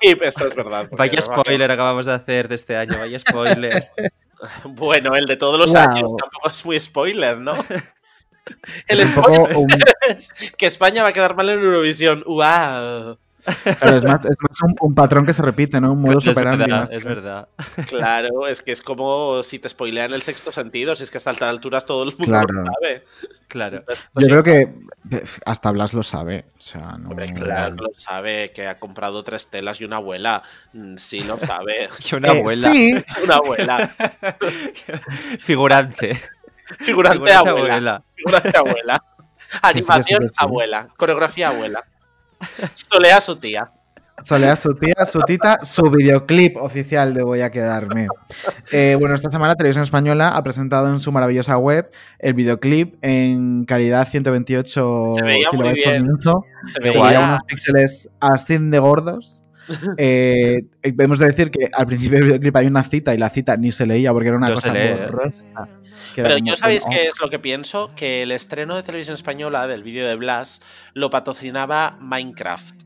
Keep, 0.00 0.22
esto 0.22 0.46
es 0.46 0.54
verdad. 0.54 0.88
Vaya 0.92 1.20
spoiler 1.20 1.70
acabamos 1.70 2.06
de 2.06 2.12
hacer 2.14 2.48
de 2.48 2.54
este 2.54 2.76
año, 2.76 2.94
vaya 2.98 3.18
spoiler. 3.18 3.90
Bueno, 4.64 5.14
el 5.16 5.24
de 5.26 5.36
todos 5.36 5.58
los 5.58 5.72
Wow. 5.72 5.80
años 5.82 6.12
tampoco 6.16 6.50
es 6.50 6.64
muy 6.64 6.78
spoiler, 6.80 7.38
¿no? 7.38 7.54
El 8.86 9.08
spoiler 9.08 9.56
un- 9.56 9.66
es 10.08 10.32
que 10.56 10.66
España 10.66 11.02
va 11.02 11.08
a 11.08 11.12
quedar 11.12 11.34
mal 11.34 11.48
en 11.48 11.58
Eurovisión. 11.60 12.22
¡Wow! 12.26 13.18
Claro, 13.78 13.96
es 13.96 14.04
más, 14.04 14.24
es 14.24 14.36
más 14.40 14.62
un, 14.62 14.74
un 14.80 14.94
patrón 14.94 15.24
que 15.24 15.32
se 15.32 15.42
repite, 15.42 15.80
¿no? 15.80 15.92
Un 15.92 16.00
modo 16.02 16.14
Pues 16.14 16.26
es 16.26 16.36
verdad, 16.36 16.88
es 16.92 17.04
verdad. 17.04 17.48
Claro, 17.88 18.46
es 18.48 18.62
que 18.62 18.72
es 18.72 18.82
como 18.82 19.42
si 19.42 19.58
te 19.58 19.68
spoilean 19.68 20.12
el 20.14 20.22
sexto 20.22 20.50
sentido, 20.52 20.94
si 20.96 21.04
es 21.04 21.10
que 21.10 21.18
hasta 21.18 21.30
estas 21.30 21.48
alturas 21.48 21.84
todo 21.84 22.02
el 22.02 22.10
mundo 22.10 22.24
Claro. 22.26 22.46
lo 22.52 22.64
sabe. 22.64 23.04
Claro. 23.48 23.76
Entonces, 23.78 24.10
Yo 24.14 24.20
sí, 24.22 24.26
creo 24.30 24.42
que 24.42 24.74
hasta 25.44 25.70
Blas 25.70 25.94
lo 25.94 26.02
sabe. 26.02 26.46
O 26.56 26.60
sea, 26.60 26.96
no. 26.98 27.10
hombre, 27.10 27.32
claro, 27.32 27.76
lo 27.76 27.88
sabe, 27.94 28.50
que 28.52 28.66
ha 28.66 28.78
comprado 28.80 29.22
tres 29.22 29.48
telas 29.48 29.80
y 29.80 29.84
una 29.84 29.96
abuela. 29.96 30.42
Mm, 30.72 30.96
Sí, 30.96 31.20
lo 31.22 31.38
sabe. 31.38 31.88
Y 32.10 32.14
una 32.16 32.32
Eh, 32.32 32.38
abuela. 32.40 32.72
sí. 32.72 32.94
Una 33.24 33.34
abuela. 33.36 33.94
Figurante. 35.38 36.18
Figurante 36.80 36.84
Figurante 36.84 37.32
abuela. 37.32 37.50
abuela. 37.50 38.02
Figurante 38.14 38.58
abuela. 38.58 39.04
Animación 39.62 40.28
sí. 40.28 40.34
abuela. 40.38 40.88
Coreografía 40.96 41.48
abuela. 41.48 41.84
Solea 42.72 43.20
su 43.20 43.36
tía. 43.36 43.70
Solea 44.24 44.56
su 44.56 44.70
tía, 44.74 44.94
su 45.06 45.20
tita, 45.20 45.58
su 45.62 45.82
videoclip 45.90 46.56
oficial 46.56 47.12
de 47.12 47.22
Voy 47.22 47.42
a 47.42 47.50
quedarme. 47.50 48.08
Eh, 48.72 48.96
bueno, 48.98 49.14
esta 49.14 49.30
semana 49.30 49.54
Televisión 49.56 49.82
Española 49.84 50.28
ha 50.36 50.42
presentado 50.42 50.88
en 50.88 50.98
su 51.00 51.12
maravillosa 51.12 51.58
web 51.58 51.88
el 52.18 52.32
videoclip 52.32 52.94
en 53.02 53.64
calidad 53.66 54.08
128 54.08 55.12
Se 55.16 55.22
veía 55.22 55.48
muy 55.52 55.58
kilobytes 55.58 55.84
por 55.84 56.00
minuto. 56.02 56.44
Se 56.64 56.72
Se 56.72 56.80
veía- 56.80 57.02
veía 57.02 57.20
unos 57.28 57.42
píxeles 57.46 58.08
así 58.20 58.56
de 58.58 58.78
gordos. 58.78 59.42
Eh, 59.98 60.58
debemos 60.80 61.18
de 61.18 61.26
decir 61.26 61.50
que 61.50 61.68
al 61.74 61.86
principio 61.86 62.18
del 62.18 62.26
videoclip 62.28 62.54
hay 62.56 62.66
una 62.66 62.84
cita 62.84 63.12
y 63.14 63.18
la 63.18 63.28
cita 63.30 63.56
ni 63.56 63.72
se 63.72 63.84
leía 63.84 64.12
porque 64.12 64.28
era 64.28 64.36
una 64.36 64.48
No 64.48 64.54
cosa 64.54 64.68
se 64.70 64.74
Pero 66.22 66.38
yo 66.38 66.56
sabéis 66.56 66.84
qué 66.90 67.06
es 67.08 67.20
lo 67.20 67.28
que 67.30 67.38
pienso, 67.38 67.90
que 67.96 68.22
el 68.22 68.32
estreno 68.32 68.76
de 68.76 68.82
televisión 68.82 69.14
española 69.14 69.66
del 69.66 69.82
vídeo 69.82 70.06
de 70.06 70.14
Blas 70.16 70.60
lo 70.94 71.10
patrocinaba 71.10 71.96
Minecraft. 72.00 72.82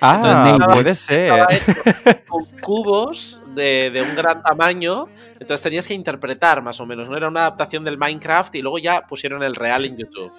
Ah, 0.00 0.16
estaba- 0.54 0.74
puede 0.74 0.94
ser. 0.94 2.22
con 2.28 2.44
cubos 2.60 3.40
de, 3.54 3.90
de 3.90 4.00
un 4.02 4.14
gran 4.14 4.42
tamaño, 4.42 5.06
entonces 5.40 5.60
tenías 5.62 5.86
que 5.88 5.94
interpretar 5.94 6.62
más 6.62 6.78
o 6.80 6.86
menos, 6.86 7.08
no 7.10 7.16
era 7.16 7.28
una 7.28 7.40
adaptación 7.40 7.84
del 7.84 7.98
Minecraft 7.98 8.54
y 8.54 8.62
luego 8.62 8.78
ya 8.78 9.02
pusieron 9.08 9.42
el 9.42 9.56
real 9.56 9.84
en 9.84 9.96
YouTube. 9.96 10.32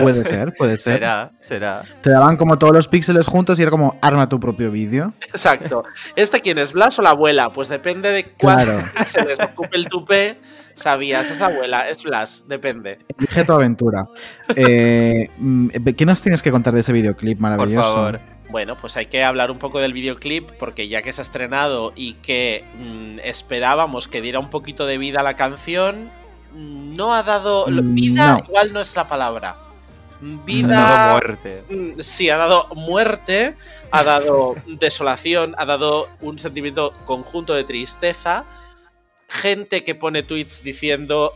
Puede 0.00 0.24
ser, 0.24 0.54
puede 0.54 0.76
ser. 0.78 0.94
Será, 0.94 1.32
será. 1.40 1.82
Te 2.02 2.10
daban 2.10 2.36
como 2.36 2.58
todos 2.58 2.72
los 2.72 2.88
píxeles 2.88 3.26
juntos 3.26 3.58
y 3.58 3.62
era 3.62 3.70
como 3.70 3.98
arma 4.00 4.28
tu 4.28 4.38
propio 4.38 4.70
vídeo. 4.70 5.12
Exacto. 5.22 5.84
¿Este 6.14 6.40
quién 6.40 6.58
es, 6.58 6.72
Blas 6.72 6.98
o 6.98 7.02
la 7.02 7.10
abuela? 7.10 7.52
Pues 7.52 7.68
depende 7.68 8.10
de 8.10 8.24
Claro. 8.24 8.80
se 9.06 9.24
les 9.24 9.40
ocupe 9.40 9.76
el 9.76 9.88
tupé, 9.88 10.38
sabías, 10.74 11.30
es 11.30 11.40
abuela, 11.40 11.88
es 11.88 12.04
Blas, 12.04 12.44
depende. 12.48 13.00
Elige 13.18 13.44
tu 13.44 13.52
aventura. 13.52 14.06
Eh, 14.54 15.28
mm, 15.36 15.68
¿Qué 15.96 16.06
nos 16.06 16.22
tienes 16.22 16.42
que 16.42 16.50
contar 16.50 16.72
de 16.74 16.80
ese 16.80 16.92
videoclip 16.92 17.38
Por 17.38 17.42
maravilloso? 17.50 17.94
favor. 17.94 18.20
Bueno, 18.50 18.76
pues 18.76 18.96
hay 18.98 19.06
que 19.06 19.24
hablar 19.24 19.50
un 19.50 19.58
poco 19.58 19.80
del 19.80 19.94
videoclip 19.94 20.48
porque 20.58 20.86
ya 20.86 21.00
que 21.02 21.12
se 21.12 21.22
ha 21.22 21.24
estrenado 21.24 21.92
y 21.96 22.14
que 22.14 22.64
mm, 22.78 23.18
esperábamos 23.24 24.08
que 24.08 24.20
diera 24.20 24.38
un 24.38 24.50
poquito 24.50 24.86
de 24.86 24.98
vida 24.98 25.20
a 25.20 25.22
la 25.22 25.36
canción, 25.36 26.10
no 26.54 27.14
ha 27.14 27.22
dado... 27.22 27.66
Mm, 27.68 27.94
Vida 27.94 28.32
no. 28.38 28.44
igual 28.48 28.72
no 28.72 28.80
es 28.80 28.94
la 28.96 29.06
palabra. 29.08 29.56
Mm, 30.20 30.38
Ha 30.38 30.44
Vida... 30.44 30.68
dado 30.80 31.12
muerte. 31.12 31.64
Mm, 31.68 32.00
Sí, 32.00 32.30
ha 32.30 32.36
dado 32.36 32.68
muerte, 32.74 33.56
ha 33.90 34.04
dado 34.04 34.54
desolación, 34.66 35.54
ha 35.58 35.64
dado 35.66 36.08
un 36.20 36.38
sentimiento 36.38 36.92
conjunto 37.04 37.54
de 37.54 37.64
tristeza. 37.64 38.44
Gente 39.28 39.84
que 39.84 39.94
pone 39.94 40.22
tweets 40.22 40.62
diciendo 40.62 41.32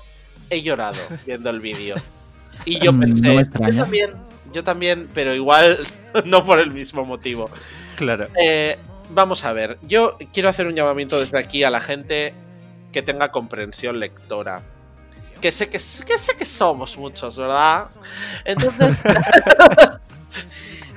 he 0.51 0.63
llorado 0.63 0.99
viendo 1.25 1.51
el 1.51 1.61
vídeo. 1.61 1.97
Y 2.65 2.79
yo 2.81 2.93
Mm, 2.93 3.01
pensé, 3.01 3.35
no 3.35 3.43
yo 3.69 3.75
también, 3.75 4.11
yo 4.53 4.65
también, 4.65 5.11
pero 5.15 5.35
igual 5.35 5.79
no 6.25 6.45
por 6.45 6.59
el 6.61 6.71
mismo 6.73 7.05
motivo. 7.05 7.51
Claro. 7.97 8.29
Eh, 8.41 8.79
vamos 9.11 9.45
a 9.45 9.53
ver, 9.53 9.79
yo 9.83 10.19
quiero 10.33 10.49
hacer 10.49 10.67
un 10.67 10.75
llamamiento 10.75 11.19
desde 11.21 11.39
aquí 11.39 11.65
a 11.65 11.71
la 11.71 11.81
gente 11.81 12.35
que 12.93 13.03
tenga 13.03 13.31
comprensión 13.33 13.99
lectora. 14.01 14.63
Que 15.41 15.51
sé 15.51 15.67
que, 15.67 15.79
que 15.79 16.19
sé 16.19 16.37
que 16.37 16.45
somos 16.45 16.97
muchos, 16.97 17.39
¿verdad? 17.39 17.89
Entonces, 18.45 18.93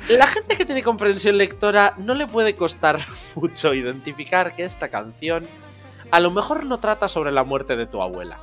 la 0.10 0.28
gente 0.28 0.56
que 0.56 0.66
tiene 0.66 0.82
comprensión 0.82 1.38
lectora 1.38 1.94
no 1.98 2.14
le 2.14 2.28
puede 2.28 2.56
costar 2.56 3.00
mucho 3.36 3.74
identificar 3.74 4.56
que 4.56 4.64
esta 4.64 4.90
canción 4.90 5.48
a 6.12 6.20
lo 6.20 6.32
mejor 6.32 6.66
no 6.66 6.80
trata 6.80 7.08
sobre 7.08 7.32
la 7.32 7.44
muerte 7.44 7.76
de 7.76 7.86
tu 7.86 8.02
abuela. 8.02 8.40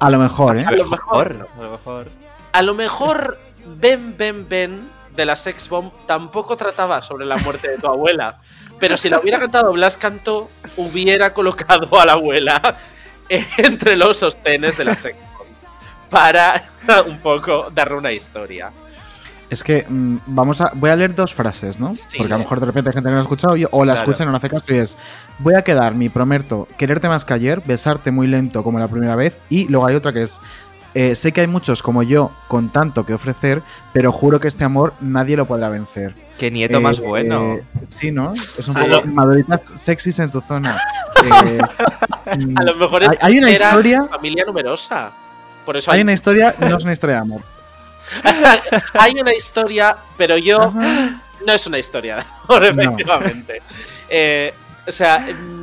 A 0.00 0.10
lo 0.10 0.18
mejor, 0.18 0.58
¿eh? 0.58 0.64
A 0.66 0.72
lo 0.72 0.86
mejor. 0.86 1.48
A 1.56 1.62
lo 1.62 1.70
mejor. 1.70 2.08
A 2.52 2.62
lo 2.62 2.74
mejor 2.74 3.38
Ben 3.64 4.16
Ben 4.16 4.48
Ben 4.48 4.90
de 5.14 5.26
la 5.26 5.36
Sex 5.36 5.68
Bomb 5.68 5.92
tampoco 6.06 6.56
trataba 6.56 7.02
sobre 7.02 7.26
la 7.26 7.36
muerte 7.36 7.68
de 7.68 7.78
tu 7.78 7.86
abuela. 7.86 8.40
Pero 8.78 8.96
si 8.96 9.08
la 9.08 9.20
hubiera 9.20 9.38
cantado 9.38 9.72
Blas 9.72 9.96
Cantó, 9.96 10.50
hubiera 10.76 11.34
colocado 11.34 12.00
a 12.00 12.06
la 12.06 12.14
abuela 12.14 12.76
entre 13.58 13.96
los 13.96 14.18
sostenes 14.18 14.76
de 14.76 14.84
la 14.84 14.92
Bomb. 14.92 15.48
Para 16.10 16.62
un 17.06 17.18
poco 17.18 17.70
darle 17.74 17.96
una 17.96 18.12
historia. 18.12 18.72
Es 19.48 19.62
que 19.62 19.84
mm, 19.86 20.16
vamos 20.26 20.60
a. 20.62 20.72
Voy 20.74 20.88
a 20.90 20.96
leer 20.96 21.14
dos 21.14 21.34
frases, 21.34 21.78
¿no? 21.78 21.94
Sí, 21.94 22.16
Porque 22.16 22.32
a 22.32 22.36
lo 22.36 22.42
mejor 22.42 22.58
de 22.60 22.66
repente 22.66 22.88
hay 22.90 22.94
gente 22.94 23.08
que 23.08 23.12
no 23.12 23.18
ha 23.18 23.22
escuchado 23.22 23.54
o 23.70 23.84
la 23.84 23.92
Claro. 23.92 24.10
escucha 24.10 24.24
y 24.24 24.26
no 24.26 24.36
hace 24.36 24.48
caso 24.48 24.64
y 24.68 24.78
es. 24.78 24.96
Voy 25.38 25.54
a 25.54 25.62
quedar, 25.62 25.94
mi 25.94 26.08
prometo, 26.08 26.66
quererte 26.78 27.08
más 27.08 27.24
que 27.26 27.34
ayer, 27.34 27.60
besarte 27.62 28.10
muy 28.10 28.26
lento 28.28 28.64
como 28.64 28.78
la 28.78 28.88
primera 28.88 29.14
vez. 29.14 29.36
Y 29.50 29.68
luego 29.68 29.86
hay 29.86 29.94
otra 29.94 30.12
que 30.12 30.22
es. 30.22 30.40
Eh, 30.94 31.14
sé 31.14 31.32
que 31.32 31.40
hay 31.42 31.46
muchos 31.46 31.82
como 31.82 32.02
yo 32.02 32.30
con 32.48 32.70
tanto 32.70 33.04
que 33.06 33.14
ofrecer, 33.14 33.62
pero 33.92 34.12
juro 34.12 34.40
que 34.40 34.48
este 34.48 34.64
amor 34.64 34.94
nadie 35.00 35.36
lo 35.36 35.46
podrá 35.46 35.68
vencer. 35.68 36.14
Qué 36.38 36.50
nieto 36.50 36.80
más 36.80 36.98
Eh, 36.98 37.02
bueno. 37.02 37.54
eh, 37.54 37.64
sí, 37.88 38.10
¿no? 38.10 38.32
Es 38.34 38.66
un 38.68 38.74
poco 38.74 39.06
maduritas 39.06 39.66
sexys 39.74 40.18
en 40.18 40.30
tu 40.30 40.40
zona. 40.40 40.76
Eh, 41.22 41.58
mm, 42.36 42.58
A 42.58 42.62
lo 42.64 42.74
mejor 42.74 43.04
es 43.04 43.10
hay, 43.10 43.16
hay 43.20 43.38
una 43.38 43.50
era 43.50 43.66
historia. 43.66 44.04
familia 44.10 44.44
numerosa. 44.44 45.12
Por 45.64 45.76
eso 45.76 45.92
Hay 45.92 45.98
hay, 45.98 46.02
una 46.02 46.12
historia, 46.14 46.52
no 46.58 46.76
es 46.76 46.82
una 46.82 46.92
historia 46.92 47.14
de 47.16 47.20
amor. 47.22 47.40
hay 48.94 49.12
una 49.20 49.32
historia, 49.32 49.96
pero 50.16 50.36
yo 50.36 50.60
Ajá. 50.60 51.20
no 51.46 51.52
es 51.52 51.66
una 51.68 51.78
historia 51.78 52.16
de 52.16 52.22
amor, 52.22 52.74
No. 52.74 52.82
efectivamente. 52.82 53.62
Eh, 54.08 54.52
o 54.88 54.90
sea, 54.90 55.20
mm, 55.20 55.61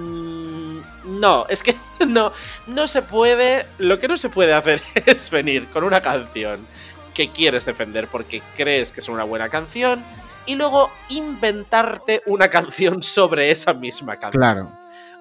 no, 1.19 1.45
es 1.49 1.63
que 1.63 1.75
no, 2.07 2.31
no 2.67 2.87
se 2.87 3.01
puede. 3.01 3.65
Lo 3.77 3.99
que 3.99 4.07
no 4.07 4.17
se 4.17 4.29
puede 4.29 4.53
hacer 4.53 4.81
es 5.05 5.29
venir 5.29 5.67
con 5.67 5.83
una 5.83 6.01
canción 6.01 6.65
que 7.13 7.31
quieres 7.31 7.65
defender 7.65 8.07
porque 8.07 8.41
crees 8.55 8.91
que 8.91 9.01
es 9.01 9.09
una 9.09 9.23
buena 9.23 9.49
canción 9.49 10.03
y 10.45 10.55
luego 10.55 10.89
inventarte 11.09 12.21
una 12.25 12.47
canción 12.49 13.03
sobre 13.03 13.51
esa 13.51 13.73
misma 13.73 14.15
canción. 14.17 14.41
Claro. 14.41 14.71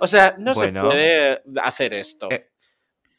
O 0.00 0.06
sea, 0.06 0.36
no 0.38 0.54
Bueno. 0.54 0.82
se 0.82 0.88
puede 0.88 1.42
hacer 1.62 1.92
esto. 1.92 2.30
Eh, 2.30 2.48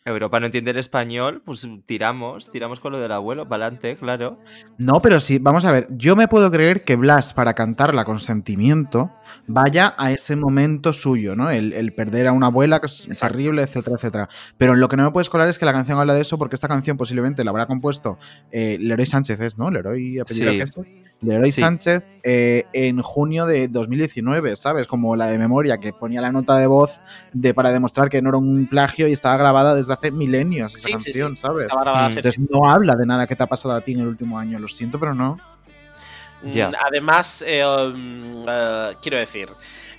Europa 0.05 0.39
no 0.39 0.45
entiende 0.45 0.71
el 0.71 0.77
español, 0.77 1.41
pues 1.45 1.67
tiramos, 1.86 2.49
tiramos 2.51 2.80
con 2.80 2.93
lo 2.93 2.99
del 2.99 3.11
abuelo, 3.11 3.47
para 3.47 3.65
adelante, 3.65 3.95
claro. 3.97 4.39
No, 4.77 5.01
pero 5.01 5.19
sí, 5.19 5.39
vamos 5.39 5.65
a 5.65 5.71
ver, 5.71 5.88
yo 5.91 6.15
me 6.15 6.27
puedo 6.27 6.49
creer 6.49 6.84
que 6.84 6.95
Blas, 6.95 7.34
para 7.34 7.53
cantarla 7.53 8.05
con 8.05 8.19
sentimiento, 8.19 9.11
vaya 9.47 9.93
a 9.97 10.11
ese 10.11 10.36
momento 10.36 10.93
suyo, 10.93 11.36
¿no? 11.36 11.49
El, 11.49 11.73
el 11.73 11.93
perder 11.93 12.27
a 12.27 12.32
una 12.34 12.47
abuela, 12.47 12.80
que 12.80 12.88
es 12.88 13.07
terrible, 13.19 13.63
etcétera, 13.63 13.95
etcétera. 13.95 14.30
Pero 14.57 14.75
lo 14.75 14.88
que 14.89 14.97
no 14.97 15.03
me 15.03 15.11
puedes 15.11 15.30
colar 15.30 15.47
es 15.49 15.59
que 15.59 15.65
la 15.65 15.73
canción 15.73 15.99
habla 15.99 16.13
de 16.13 16.21
eso, 16.21 16.38
porque 16.38 16.55
esta 16.55 16.67
canción 16.67 16.97
posiblemente 16.97 17.43
la 17.43 17.51
habrá 17.51 17.65
compuesto 17.65 18.17
eh, 18.51 18.77
Leroy 18.80 19.05
Sánchez, 19.05 19.39
¿es, 19.41 19.57
no? 19.57 19.69
Leroy, 19.71 20.19
apellido 20.19 20.51
Sí. 20.53 20.59
Sánchez. 20.59 20.86
Leroy 21.21 21.51
Sí. 21.51 21.61
Sánchez 21.61 22.03
eh, 22.23 22.65
en 22.73 23.01
junio 23.01 23.45
de 23.45 23.67
2019, 23.67 24.55
¿sabes? 24.55 24.88
Como 24.88 25.15
la 25.15 25.27
de 25.27 25.38
memoria, 25.38 25.77
que 25.77 25.93
ponía 25.93 26.21
la 26.21 26.32
nota 26.32 26.57
de 26.57 26.67
voz 26.67 26.99
de, 27.34 27.53
para 27.53 27.71
demostrar 27.71 28.09
que 28.09 28.21
no 28.21 28.30
era 28.30 28.38
un 28.38 28.67
plagio 28.67 29.07
y 29.07 29.11
estaba 29.11 29.38
grabada 29.38 29.75
desde 29.75 29.93
hace 29.93 30.11
milenios 30.11 30.75
esa 30.75 30.88
sí. 30.88 30.91
canción, 30.93 31.38
¿sabes? 31.38 31.63
Estaba 31.63 31.84
grabada 31.84 32.05
hace 32.07 32.17
Entonces 32.17 32.41
no 32.49 32.71
habla 32.71 32.95
de 32.95 33.05
nada 33.05 33.27
que 33.27 33.36
te 33.36 33.43
ha 33.43 33.47
pasado 33.47 33.73
a 33.75 33.82
ti 33.82 33.93
en 33.93 33.99
el 34.01 34.07
último 34.07 34.39
año, 34.39 34.59
lo 34.59 34.67
siento, 34.67 34.99
pero 34.99 35.13
no. 35.13 35.38
Mm, 36.41 36.73
Además, 36.85 37.43
eh, 37.45 37.65
um, 37.65 38.45
eh, 38.47 38.95
quiero 39.01 39.17
decir, 39.17 39.49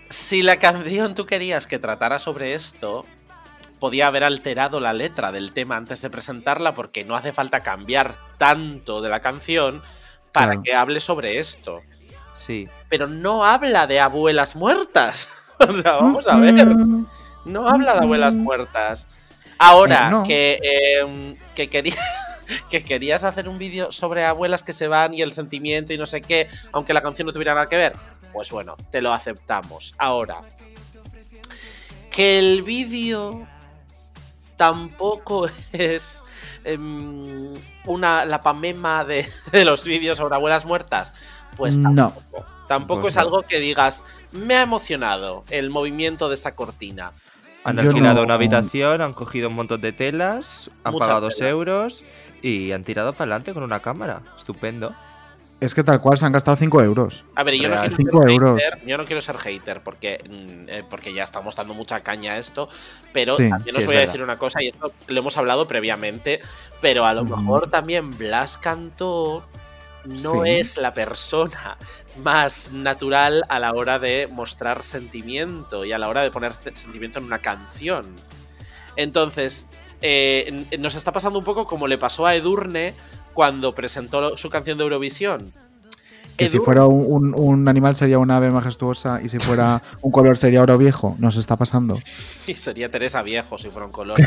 si 0.09 0.43
la 0.43 0.57
canción 0.59 1.15
tú 1.15 1.27
querías 1.27 1.67
que 1.67 1.79
tratara 1.79 2.19
sobre 2.19 2.55
esto, 2.55 3.05
podía 3.79 4.07
haber 4.09 4.25
alterado 4.25 4.81
la 4.81 4.93
letra 4.93 5.33
del 5.33 5.53
tema 5.53 5.77
antes 5.77 6.03
de 6.03 6.11
presentarla 6.11 6.75
porque 6.75 7.05
no 7.05 7.15
hace 7.15 7.33
falta 7.33 7.63
cambiar 7.63 8.15
tanto 8.39 9.01
de 9.01 9.09
la 9.11 9.21
canción 9.21 9.83
para 10.33 10.47
Claro. 10.53 10.63
que 10.63 10.75
hable 10.75 11.01
sobre 11.01 11.39
esto. 11.39 11.83
Sí. 12.35 12.69
Pero 12.89 13.07
no 13.07 13.45
habla 13.45 13.87
de 13.87 14.01
abuelas 14.01 14.57
muertas. 14.57 15.29
o 15.59 15.75
sea, 15.75 15.93
vamos 15.97 16.27
a 16.29 16.37
ver. 16.37 16.55
Mm, 16.67 17.07
No 17.47 17.69
habla 17.69 17.95
de 17.95 18.01
abuelas 18.01 18.35
muertas. 18.35 19.09
Ahora, 19.59 20.07
Eh, 20.07 20.11
no. 20.11 20.23
que, 20.23 20.59
eh, 20.63 21.37
que, 21.55 21.69
quería- 21.69 21.95
que 22.71 22.83
querías 22.85 23.25
hacer 23.25 23.49
un 23.49 23.59
vídeo 23.59 23.93
sobre 23.93 24.25
abuelas 24.25 24.63
que 24.63 24.73
se 24.73 24.89
van 24.89 25.15
y 25.15 25.23
el 25.23 25.33
sentimiento 25.33 25.93
y 25.93 25.99
no 25.99 26.07
sé 26.07 26.21
qué, 26.23 26.49
aunque 26.73 26.93
la 26.95 27.03
canción 27.03 27.27
no 27.27 27.33
tuviera 27.33 27.55
nada 27.55 27.69
que 27.69 27.77
ver, 27.77 27.95
pues 28.33 28.51
bueno, 28.51 28.77
te 28.91 29.01
lo 29.03 29.13
aceptamos. 29.13 29.95
Ahora, 29.99 30.41
que 32.11 32.39
el 32.39 32.63
vídeo 32.63 33.47
tampoco 34.57 35.49
es 35.73 36.25
em, 36.65 37.55
una, 37.87 38.25
la 38.25 38.43
pamema 38.43 39.05
de, 39.05 39.29
de 39.53 39.65
los 39.65 39.85
vídeos 39.85 40.19
sobre 40.19 40.35
abuelas 40.35 40.65
muertas, 40.65 41.15
Pues 41.57 41.79
no. 41.79 41.95
tampoco. 42.13 42.47
Tampoco 42.69 43.01
Pues 43.03 43.15
es 43.15 43.17
no. 43.17 43.23
algo 43.23 43.43
que 43.43 43.59
digas, 43.59 44.05
me 44.31 44.55
ha 44.55 44.63
emocionado 44.63 45.43
el 45.51 45.71
movimiento 45.71 46.29
de 46.29 46.35
esta 46.35 46.55
cortina. 46.55 47.13
Han 47.65 47.79
alquilado 47.81 48.17
no- 48.19 48.23
una 48.23 48.35
habitación, 48.35 49.01
han 49.01 49.13
cogido 49.13 49.49
un 49.49 49.55
montón 49.57 49.81
de 49.81 49.93
telas, 49.93 50.71
han 50.85 50.93
Muchas 50.93 51.09
pagado 51.09 51.27
dos 51.27 51.41
euros 51.41 52.05
y 52.43 52.73
han 52.73 52.85
tirado 52.85 53.13
para 53.13 53.25
adelante 53.25 53.53
con 53.55 53.63
una 53.63 53.81
cámara. 53.81 54.23
Estupendo. 54.39 54.95
Es 55.61 55.75
que 55.75 55.85
tal 55.85 56.01
cual 56.01 56.17
se 56.17 56.25
han 56.25 56.33
gastado 56.33 56.57
5 56.57 56.83
euros. 56.83 57.27
A 57.35 57.43
ver, 57.45 57.55
yo 57.55 57.69
no, 57.69 57.79
quiero 57.79 57.95
Cinco 57.95 58.23
ser 58.23 58.31
euros. 58.31 58.63
hater, 58.63 58.87
yo 58.87 58.97
no 58.97 59.05
quiero 59.05 59.21
ser 59.21 59.37
hater 59.37 59.83
porque, 59.83 60.19
mm, 60.27 60.69
eh, 60.71 60.85
porque 60.89 61.13
ya 61.13 61.23
estamos 61.23 61.55
dando 61.55 61.75
mucha 61.75 62.01
caña 62.01 62.33
a 62.33 62.39
esto, 62.39 62.71
pero 63.13 63.37
Sí. 63.37 63.51
también 63.51 63.75
Sí, 63.75 63.79
os 63.81 63.85
voy 63.87 63.97
a 63.97 63.99
verdad. 63.99 64.13
decir 64.13 64.23
una 64.23 64.39
cosa, 64.39 64.63
y 64.63 64.69
esto 64.69 64.91
lo 65.09 65.19
hemos 65.21 65.37
hablado 65.37 65.69
previamente, 65.69 66.41
pero 66.81 67.05
a 67.05 67.13
lo 67.13 67.25
mejor 67.27 67.69
también 67.71 68.17
Blas 68.17 68.57
Cantó 68.57 69.45
no 70.07 70.45
Sí. 70.45 70.51
es 70.51 70.79
la 70.79 70.95
persona 70.95 71.77
más 72.25 72.73
natural 72.73 73.45
a 73.51 73.59
la 73.59 73.75
hora 73.75 73.99
de 73.99 74.29
mostrar 74.33 74.83
sentimiento 74.83 75.85
y 75.85 75.93
a 75.93 75.99
la 75.99 76.09
hora 76.09 76.23
de 76.23 76.31
poner 76.31 76.55
sentimiento 76.55 77.19
en 77.19 77.27
una 77.27 77.41
canción. 77.41 78.07
Entonces, 78.97 79.69
eh, 80.03 80.65
nos 80.79 80.95
está 80.95 81.13
pasando 81.13 81.39
un 81.39 81.45
poco 81.45 81.67
como 81.67 81.87
le 81.89 81.99
pasó 81.99 82.27
a 82.27 82.35
Edurne 82.35 82.95
cuando 83.35 83.75
presentó 83.75 84.37
su 84.37 84.51
canción 84.51 84.79
de 84.79 84.85
Eurovisión. 84.85 85.53
Que 86.37 86.49
si 86.49 86.59
fuera 86.59 86.87
un, 86.87 87.05
un- 87.07 87.35
un 87.37 87.69
animal 87.69 87.97
sería 87.97 88.19
un 88.19 88.31
ave 88.31 88.51
majestuosa 88.51 89.21
y 89.23 89.29
si 89.29 89.39
fuera 89.39 89.83
un 90.01 90.11
color 90.11 90.39
sería 90.39 90.63
oro 90.63 90.79
viejo. 90.79 91.15
Nos 91.19 91.37
está 91.37 91.57
pasando. 91.57 91.99
Y 92.47 92.55
sería 92.55 92.91
Teresa 92.91 93.23
Viejo 93.23 93.59
si 93.59 93.69
fuera 93.69 93.85
un 93.87 93.93
color. 93.93 94.19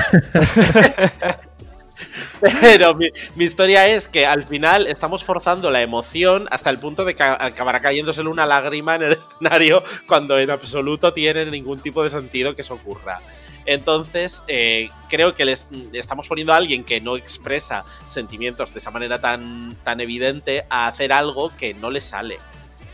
Pero 2.61 2.93
mi, 2.95 3.07
mi 3.35 3.45
historia 3.45 3.87
es 3.87 4.07
que 4.07 4.25
al 4.25 4.43
final 4.43 4.87
estamos 4.87 5.23
forzando 5.23 5.71
la 5.71 5.81
emoción 5.81 6.47
hasta 6.51 6.69
el 6.69 6.77
punto 6.77 7.05
de 7.05 7.15
que 7.15 7.23
acabará 7.23 7.79
cayéndosele 7.79 8.29
una 8.29 8.45
lágrima 8.45 8.95
en 8.95 9.03
el 9.03 9.11
escenario 9.13 9.81
cuando 10.07 10.37
en 10.37 10.49
absoluto 10.51 11.13
tiene 11.13 11.45
ningún 11.49 11.79
tipo 11.79 12.03
de 12.03 12.09
sentido 12.09 12.55
que 12.55 12.61
eso 12.63 12.73
ocurra. 12.73 13.21
Entonces, 13.65 14.43
eh, 14.47 14.89
creo 15.09 15.35
que 15.35 15.45
les 15.45 15.65
estamos 15.93 16.27
poniendo 16.27 16.53
a 16.53 16.57
alguien 16.57 16.83
que 16.83 16.99
no 17.01 17.15
expresa 17.15 17.85
sentimientos 18.07 18.73
de 18.73 18.79
esa 18.79 18.91
manera 18.91 19.19
tan, 19.21 19.75
tan 19.83 20.01
evidente 20.01 20.65
a 20.69 20.87
hacer 20.87 21.13
algo 21.13 21.51
que 21.57 21.73
no 21.73 21.89
le 21.89 22.01
sale. 22.01 22.37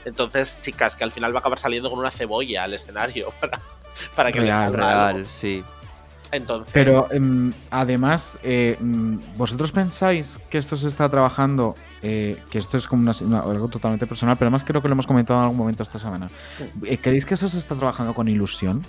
Entonces, 0.05 0.59
chicas, 0.61 0.95
que 0.95 1.03
al 1.03 1.11
final 1.11 1.33
va 1.33 1.37
a 1.37 1.41
acabar 1.41 1.59
saliendo 1.59 1.89
con 1.89 1.99
una 1.99 2.11
cebolla 2.11 2.63
al 2.63 2.73
escenario 2.73 3.31
para, 3.41 3.59
para 4.15 4.31
que 4.31 4.39
le 4.39 4.45
Real, 4.47 4.71
salga 4.71 5.07
algo. 5.07 5.17
Real, 5.19 5.29
sí. 5.29 5.63
Entonces, 6.31 6.73
Pero 6.75 7.07
em, 7.11 7.51
además, 7.71 8.37
eh, 8.43 8.77
mm, 8.79 9.17
¿vosotros 9.35 9.71
pensáis 9.71 10.39
que 10.51 10.59
esto 10.59 10.75
se 10.75 10.87
está 10.87 11.09
trabajando? 11.09 11.75
eh, 12.01 12.41
que 12.49 12.59
esto 12.59 12.77
es 12.77 12.87
como 12.87 13.01
una- 13.01 13.11
una- 13.23 13.39
algo 13.41 13.67
totalmente 13.67 14.07
personal, 14.07 14.37
pero 14.37 14.47
además 14.47 14.63
creo 14.63 14.81
que 14.81 14.87
lo 14.87 14.93
hemos 14.93 15.05
comentado 15.05 15.37
en 15.39 15.43
algún 15.43 15.57
momento 15.57 15.83
esta 15.83 15.99
semana. 15.99 16.29
¿Creéis 17.01 17.25
que 17.25 17.33
eso 17.33 17.49
se 17.49 17.57
está 17.57 17.75
trabajando 17.75 18.13
con 18.13 18.29
ilusión? 18.29 18.85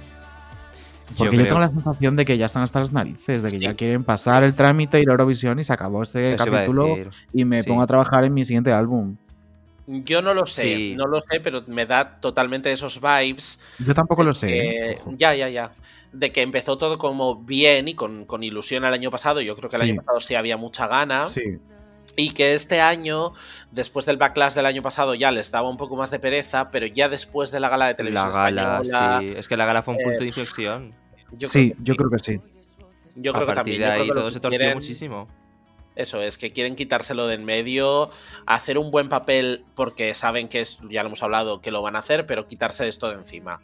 Porque 1.17 1.37
yo, 1.37 1.43
creo- 1.43 1.47
tengo 1.47 1.61
la 1.61 1.69
sensación 1.69 2.17
de 2.17 2.25
que 2.25 2.39
ya 2.39 2.47
están 2.47 2.63
hasta 2.63 2.81
las 2.81 2.93
narices, 2.93 3.43
de 3.43 3.51
que 3.51 3.59
Sí. 3.59 3.65
ya 3.65 3.75
quieren 3.75 4.05
pasar 4.05 4.45
el 4.45 4.55
trámite, 4.55 5.01
ir 5.01 5.09
a 5.09 5.13
Eurovisión 5.13 5.59
y 5.59 5.65
se 5.65 5.73
acabó 5.73 6.03
este 6.03 6.35
Eso 6.35 6.45
capítulo 6.45 6.97
y 7.33 7.45
me 7.45 7.63
Sí. 7.63 7.69
pongo 7.69 7.83
a 7.83 7.87
trabajar 7.87 8.25
en 8.25 8.35
mi 8.35 8.45
siguiente 8.45 8.73
álbum. 8.73 9.17
yo 9.87 10.23
no 10.23 10.35
lo 10.35 10.47
sé, 10.47 10.63
Sí. 10.77 10.95
no 10.97 11.09
lo 11.09 11.21
sé, 11.21 11.41
pero 11.41 11.65
me 11.67 11.85
da 11.85 12.21
totalmente 12.21 12.71
esos 12.71 13.01
vibes. 13.01 13.61
Yo 13.85 13.93
tampoco 13.93 14.23
lo 14.23 14.33
sé. 14.33 14.47
que- 14.47 14.91
¿eh? 14.93 14.99
Ya, 15.17 15.35
ya, 15.35 15.49
ya. 15.49 15.73
De 16.13 16.31
que 16.31 16.43
empezó 16.43 16.79
todo 16.79 16.97
como 16.97 17.35
bien 17.43 17.89
y 17.89 17.95
con, 17.95 18.25
con 18.25 18.45
ilusión 18.45 18.85
el 18.85 18.93
año 18.95 19.11
pasado. 19.11 19.41
Yo 19.41 19.57
creo 19.57 19.69
que 19.69 19.75
el 19.77 19.83
Sí. 19.83 19.91
año 19.91 19.97
pasado 20.03 20.21
sí 20.21 20.37
había 20.37 20.57
mucha 20.57 20.87
gana. 20.87 21.27
Sí. 21.27 21.59
Y 22.17 22.31
que 22.31 22.55
este 22.55 22.81
año, 22.81 23.33
después 23.71 24.07
del 24.07 24.17
backlash 24.17 24.55
del 24.55 24.67
año 24.67 24.83
pasado, 24.83 25.15
ya 25.15 25.31
les 25.31 25.51
daba 25.51 25.69
un 25.69 25.77
poco 25.77 25.97
más 25.97 26.11
de 26.11 26.19
pereza, 26.19 26.71
pero 26.71 26.87
ya 26.87 27.09
después 27.09 27.51
de 27.51 27.61
la 27.61 27.69
gala 27.69 27.87
de 27.87 27.93
La 27.93 27.97
televisión 27.97 28.33
gala, 28.33 28.81
española, 28.83 29.19
sí. 29.21 29.35
Es 29.37 29.49
que 29.49 29.57
la 29.57 29.67
gala 29.67 29.83
fue 29.83 29.95
un 29.95 29.99
punto 30.03 30.17
eh, 30.17 30.21
de 30.21 30.27
inflexión. 30.27 30.95
yo 31.33 31.49
sí, 31.49 31.71
creo 31.73 31.77
que 31.79 31.85
yo 31.85 31.95
creo 31.97 32.11
que 32.11 32.19
sí. 32.19 32.41
Yo 33.17 33.31
a 33.33 33.35
creo 33.35 33.47
que 33.47 33.55
también. 33.55 33.79
de 33.81 33.87
yo 33.87 33.93
ahí 33.93 33.99
creo 34.01 34.05
que 34.05 34.09
lo 34.09 34.15
todo 34.15 34.25
que 34.29 34.33
se 34.33 34.41
torció 34.41 34.59
quieren- 34.59 34.75
muchísimo. 34.77 35.29
Eso 35.97 36.23
es, 36.23 36.39
que 36.39 36.53
quieren 36.53 36.77
quitárselo 36.77 37.27
de 37.27 37.35
en 37.35 37.45
medio, 37.45 38.11
hacer 38.47 38.79
un 38.79 38.91
buen 38.91 39.09
papel 39.09 39.65
porque 39.75 40.15
saben 40.15 40.49
que 40.49 40.61
es, 40.61 40.79
ya 40.89 41.03
lo 41.03 41.09
hemos 41.09 41.23
hablado, 41.23 41.61
que 41.61 41.73
lo 41.73 41.83
van 41.83 41.97
a 41.97 41.99
hacer, 41.99 42.27
pero 42.27 42.47
quitarse 42.47 42.87
esto 42.89 43.09
de 43.09 43.15
encima. 43.17 43.61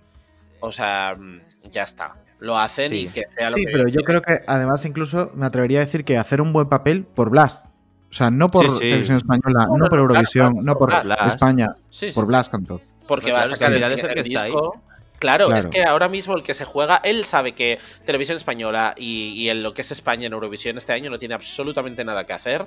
O 0.61 0.72
sea, 0.72 1.16
mm, 1.18 1.40
ya 1.70 1.84
está. 1.84 2.16
Lo 2.38 2.59
hacen 2.59 2.92
y 2.94 3.07
que 3.07 3.24
sea 3.28 3.49
lo 3.51 3.57
Sí, 3.57 3.64
que 3.64 3.72
pero 3.72 3.88
yo 3.88 4.03
creo 4.03 4.20
que 4.20 4.42
además 4.47 4.84
incluso 4.84 5.30
me 5.34 5.47
atrevería 5.47 5.78
a 5.78 5.84
decir 5.84 6.05
que 6.05 6.18
hacer 6.18 6.40
un 6.42 6.53
buen 6.53 6.68
papel 6.68 7.05
por 7.05 7.30
Blas. 7.30 7.68
O 8.11 8.14
sea, 8.14 8.30
no 8.30 8.50
por 8.50 8.68
Sí, 8.68 8.74
sí. 8.74 8.80
televisión 8.80 9.18
española, 9.18 9.68
No, 9.76 9.86
por 9.86 9.98
Eurovisión, 9.98 10.54
no 10.64 10.76
por 10.78 10.90
por 10.90 11.02
Blas. 11.04 11.34
España, 11.34 11.76
Sí, 11.90 12.11
sí, 12.11 12.14
por 12.14 12.26
Blas 12.26 12.48
Cantó. 12.48 12.80
Porque 13.07 13.32
va 13.32 13.40
a 13.40 13.42
claro, 13.42 13.57
sacar 13.57 13.72
el, 13.72 13.76
al 13.76 13.82
final 13.82 13.92
es 13.94 14.04
el 14.04 14.11
el 14.11 14.14
que 14.14 14.20
está 14.20 14.40
ahí. 14.44 14.50
disco. 14.50 14.82
Claro, 15.18 15.54
es 15.54 15.66
que 15.66 15.82
ahora 15.82 16.09
mismo 16.09 16.36
el 16.36 16.42
que 16.42 16.52
se 16.54 16.64
juega, 16.66 17.00
él 17.02 17.24
sabe 17.24 17.52
que 17.52 17.78
Televisión 18.04 18.36
Española 18.36 18.94
y, 18.98 19.28
y 19.32 19.48
en 19.48 19.62
lo 19.62 19.72
que 19.72 19.80
es 19.80 19.90
España 19.90 20.26
en 20.26 20.34
Eurovisión 20.34 20.76
este 20.76 20.92
año 20.92 21.09
no 21.11 21.18
tiene 21.18 21.34
absolutamente 21.34 22.04
nada 22.04 22.24
que 22.26 22.34
hacer, 22.34 22.66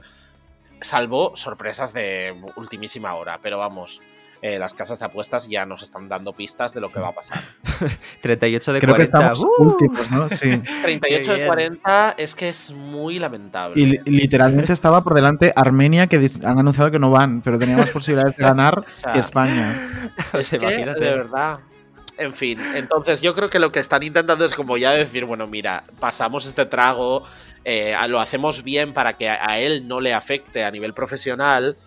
salvo 0.81 1.33
sorpresas 1.35 1.93
de 1.93 2.35
ultimísima 2.55 3.13
hora. 3.15 3.39
Pero 3.41 3.59
vamos, 3.59 4.01
eh, 4.41 4.57
las 4.59 4.73
casas 4.73 4.99
de 4.99 5.05
apuestas 5.05 5.47
ya 5.47 5.65
nos 5.65 5.81
están 5.83 6.07
dando 6.09 6.33
pistas 6.33 6.73
de 6.73 6.81
lo 6.81 6.91
que 6.91 6.99
va 6.99 7.09
a 7.09 7.13
pasar. 7.13 7.39
38 8.21 8.73
de 8.73 8.79
Creo 8.79 8.95
40. 8.95 8.97
que 8.97 9.03
estamos 9.03 9.43
¡uh! 9.43 9.63
últimos, 9.63 10.11
¿no? 10.11 10.29
Sí. 10.29 10.61
38 10.83 11.31
de 11.31 11.37
bien. 11.37 11.47
40 11.47 12.15
es 12.17 12.35
que 12.35 12.49
es 12.49 12.71
muy 12.71 13.19
lamentable. 13.19 13.79
Y 13.79 13.85
li- 13.85 13.99
literalmente 14.05 14.73
estaba 14.73 15.03
por 15.03 15.13
delante 15.13 15.51
Armenia, 15.55 16.07
que 16.07 16.17
han 16.43 16.59
anunciado 16.59 16.91
que 16.91 16.99
no 16.99 17.11
van, 17.11 17.41
pero 17.41 17.57
tenía 17.59 17.77
más 17.77 17.89
posibilidades 17.89 18.35
de 18.37 18.43
ganar 18.43 18.83
sea, 18.93 19.13
España. 19.15 19.75
Es 20.17 20.25
Pues 20.31 20.49
que, 20.51 20.55
imagínate. 20.57 20.99
de 20.99 21.11
verdad. 21.11 21.59
En 22.17 22.33
fin, 22.33 22.59
entonces 22.75 23.21
yo 23.21 23.33
creo 23.33 23.49
que 23.49 23.59
lo 23.59 23.71
que 23.71 23.79
están 23.79 24.03
intentando 24.03 24.43
es 24.43 24.53
como 24.53 24.75
ya 24.75 24.91
decir, 24.91 25.23
bueno, 25.23 25.47
mira, 25.47 25.85
pasamos 26.01 26.45
este 26.45 26.65
trago, 26.65 27.23
eh, 27.63 27.95
lo 28.09 28.19
hacemos 28.19 28.61
bien 28.63 28.93
para 28.93 29.13
que 29.13 29.29
a, 29.29 29.49
a 29.49 29.57
él 29.59 29.87
no 29.87 30.01
le 30.01 30.13
afecte 30.13 30.65
a 30.65 30.71
nivel 30.71 30.93
profesional. 30.93 31.77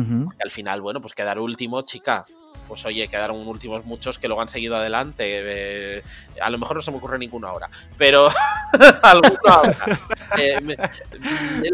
Y 0.00 0.42
al 0.42 0.50
final, 0.50 0.80
bueno, 0.80 1.00
pues 1.00 1.14
quedar 1.14 1.38
último, 1.38 1.82
chica. 1.82 2.24
Pues 2.68 2.84
oye, 2.84 3.06
quedaron 3.06 3.46
últimos 3.46 3.84
muchos 3.84 4.18
que 4.18 4.26
luego 4.26 4.40
han 4.42 4.48
seguido 4.48 4.74
adelante. 4.76 5.22
eh, 5.26 6.02
a 6.40 6.50
lo 6.50 6.58
mejor 6.58 6.76
no 6.76 6.82
se 6.82 6.90
me 6.90 6.96
ocurre 6.96 7.16
ninguno 7.18 7.46
ahora, 7.46 7.68
pero 7.96 8.28
alguno 9.02 9.38
habrá. 9.46 10.00
Eh, 10.36 10.60
me- 10.60 10.76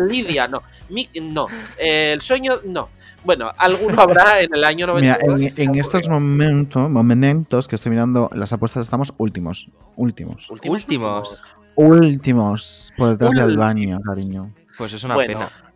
Lidia, 0.08 0.48
no. 0.48 0.62
Mi- 0.90 1.08
no. 1.22 1.46
Eh, 1.78 2.12
el 2.12 2.20
sueño, 2.20 2.52
no. 2.66 2.90
Bueno, 3.24 3.50
alguno 3.56 4.02
habrá 4.02 4.40
en 4.40 4.54
el 4.54 4.64
año 4.64 4.86
90. 4.86 5.18
Mira, 5.26 5.36
en, 5.36 5.54
en 5.70 5.74
estos 5.78 6.08
momentos, 6.08 6.90
momentos 6.90 7.68
que 7.68 7.76
estoy 7.76 7.90
mirando 7.90 8.28
las 8.34 8.52
apuestas, 8.52 8.82
estamos 8.82 9.14
últimos. 9.16 9.68
Últimos. 9.96 10.50
Últimos. 10.50 10.82
Últimos. 10.82 11.42
Últimos. 11.76 12.92
Por 12.98 13.10
detrás 13.10 13.30
de 13.30 13.42
Últimos. 13.44 13.52
Albania, 13.64 13.98
cariño. 14.04 14.52
Pues 14.76 14.92
es 14.92 15.04
una 15.04 15.14
Bueno, 15.14 15.38
pena. 15.38 15.71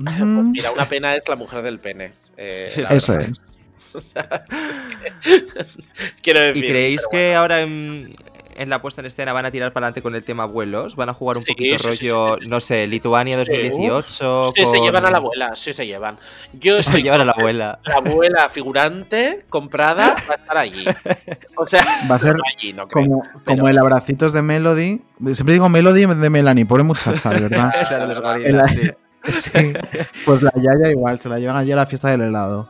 Pues 0.18 0.46
mira, 0.48 0.70
una 0.72 0.88
pena 0.88 1.14
es 1.14 1.28
la 1.28 1.36
mujer 1.36 1.62
del 1.62 1.78
pene. 1.78 2.12
eh, 2.36 2.72
la 2.76 2.88
Eso 2.90 3.12
verdad. 3.12 3.30
es. 3.30 3.46
O 3.92 3.98
sea, 4.00 4.22
es 4.52 4.80
que- 5.24 5.44
Quiero 6.22 6.38
decir. 6.40 6.64
¿Y 6.64 6.68
creéis 6.68 7.00
que 7.10 7.34
ahora 7.34 7.62
en, 7.62 8.14
en 8.54 8.70
la 8.70 8.80
puesta 8.80 9.00
en 9.00 9.06
escena 9.06 9.32
van 9.32 9.46
a 9.46 9.50
tirar 9.50 9.72
para 9.72 9.86
adelante 9.86 10.00
con 10.00 10.14
el 10.14 10.22
tema 10.22 10.44
vuelos? 10.46 10.94
¿Van 10.94 11.08
a 11.08 11.14
jugar 11.14 11.38
un 11.38 11.42
Sí, 11.42 11.50
poquito 11.54 11.78
sí, 11.90 12.08
rollo, 12.08 12.36
sí, 12.38 12.44
sí, 12.44 12.50
no 12.50 12.60
sé, 12.60 12.86
Lituania 12.86 13.34
Sí. 13.44 13.50
2018? 13.50 14.44
Sí, 14.54 14.64
se 14.64 14.76
con- 14.76 14.82
llevan 14.84 15.06
a 15.06 15.10
la 15.10 15.16
abuela, 15.16 15.56
sí 15.56 15.72
se 15.72 15.88
llevan. 15.88 16.18
Yo 16.52 16.80
Se 16.84 17.02
llevan 17.02 17.22
a 17.22 17.24
la 17.24 17.32
abuela. 17.32 17.80
la 17.84 17.94
abuela 17.96 18.48
figurante 18.48 19.44
comprada 19.48 20.14
va 20.30 20.34
a 20.34 20.36
estar 20.36 20.56
allí. 20.56 20.84
O 21.56 21.66
sea, 21.66 21.82
Va 22.08 22.14
a 22.14 22.20
ser 22.20 22.36
no 22.36 22.42
allí, 22.56 22.72
no 22.72 22.86
creo. 22.86 23.04
Como, 23.06 23.22
como 23.44 23.68
el 23.68 23.76
abracitos 23.76 24.32
de 24.32 24.42
Melody. 24.42 25.02
Siempre 25.32 25.54
digo 25.54 25.68
Melody 25.68 26.04
en 26.04 26.10
vez 26.10 26.18
de 26.20 26.30
Melanie, 26.30 26.64
pobre 26.64 26.84
muchacha, 26.84 27.30
de 27.30 27.40
verdad. 27.40 27.72
Los 28.06 28.16
El- 28.16 28.22
gorilas, 28.22 28.78
sí. 29.32 29.50
Pues 30.24 30.42
la 30.42 30.52
Yaya 30.54 30.90
igual, 30.90 31.18
se 31.20 31.28
la 31.28 31.38
llevan 31.38 31.56
allí 31.56 31.72
a 31.72 31.76
la 31.76 31.86
fiesta 31.86 32.10
del 32.10 32.22
helado. 32.22 32.68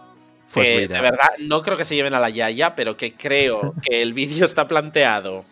Pues 0.53 0.66
que, 0.66 0.80
mira. 0.80 0.96
de 0.96 1.03
verdad, 1.03 1.28
no 1.38 1.62
creo 1.62 1.76
que 1.76 1.84
se 1.84 1.94
lleven 1.94 2.14
a 2.14 2.20
la 2.20 2.30
Yaya, 2.30 2.74
pero 2.74 2.96
que 2.96 3.14
creo 3.14 3.74
que 3.82 4.03
el 4.03 4.12
vídeo 4.12 4.44
está 4.44 4.66
planteado 4.66 5.44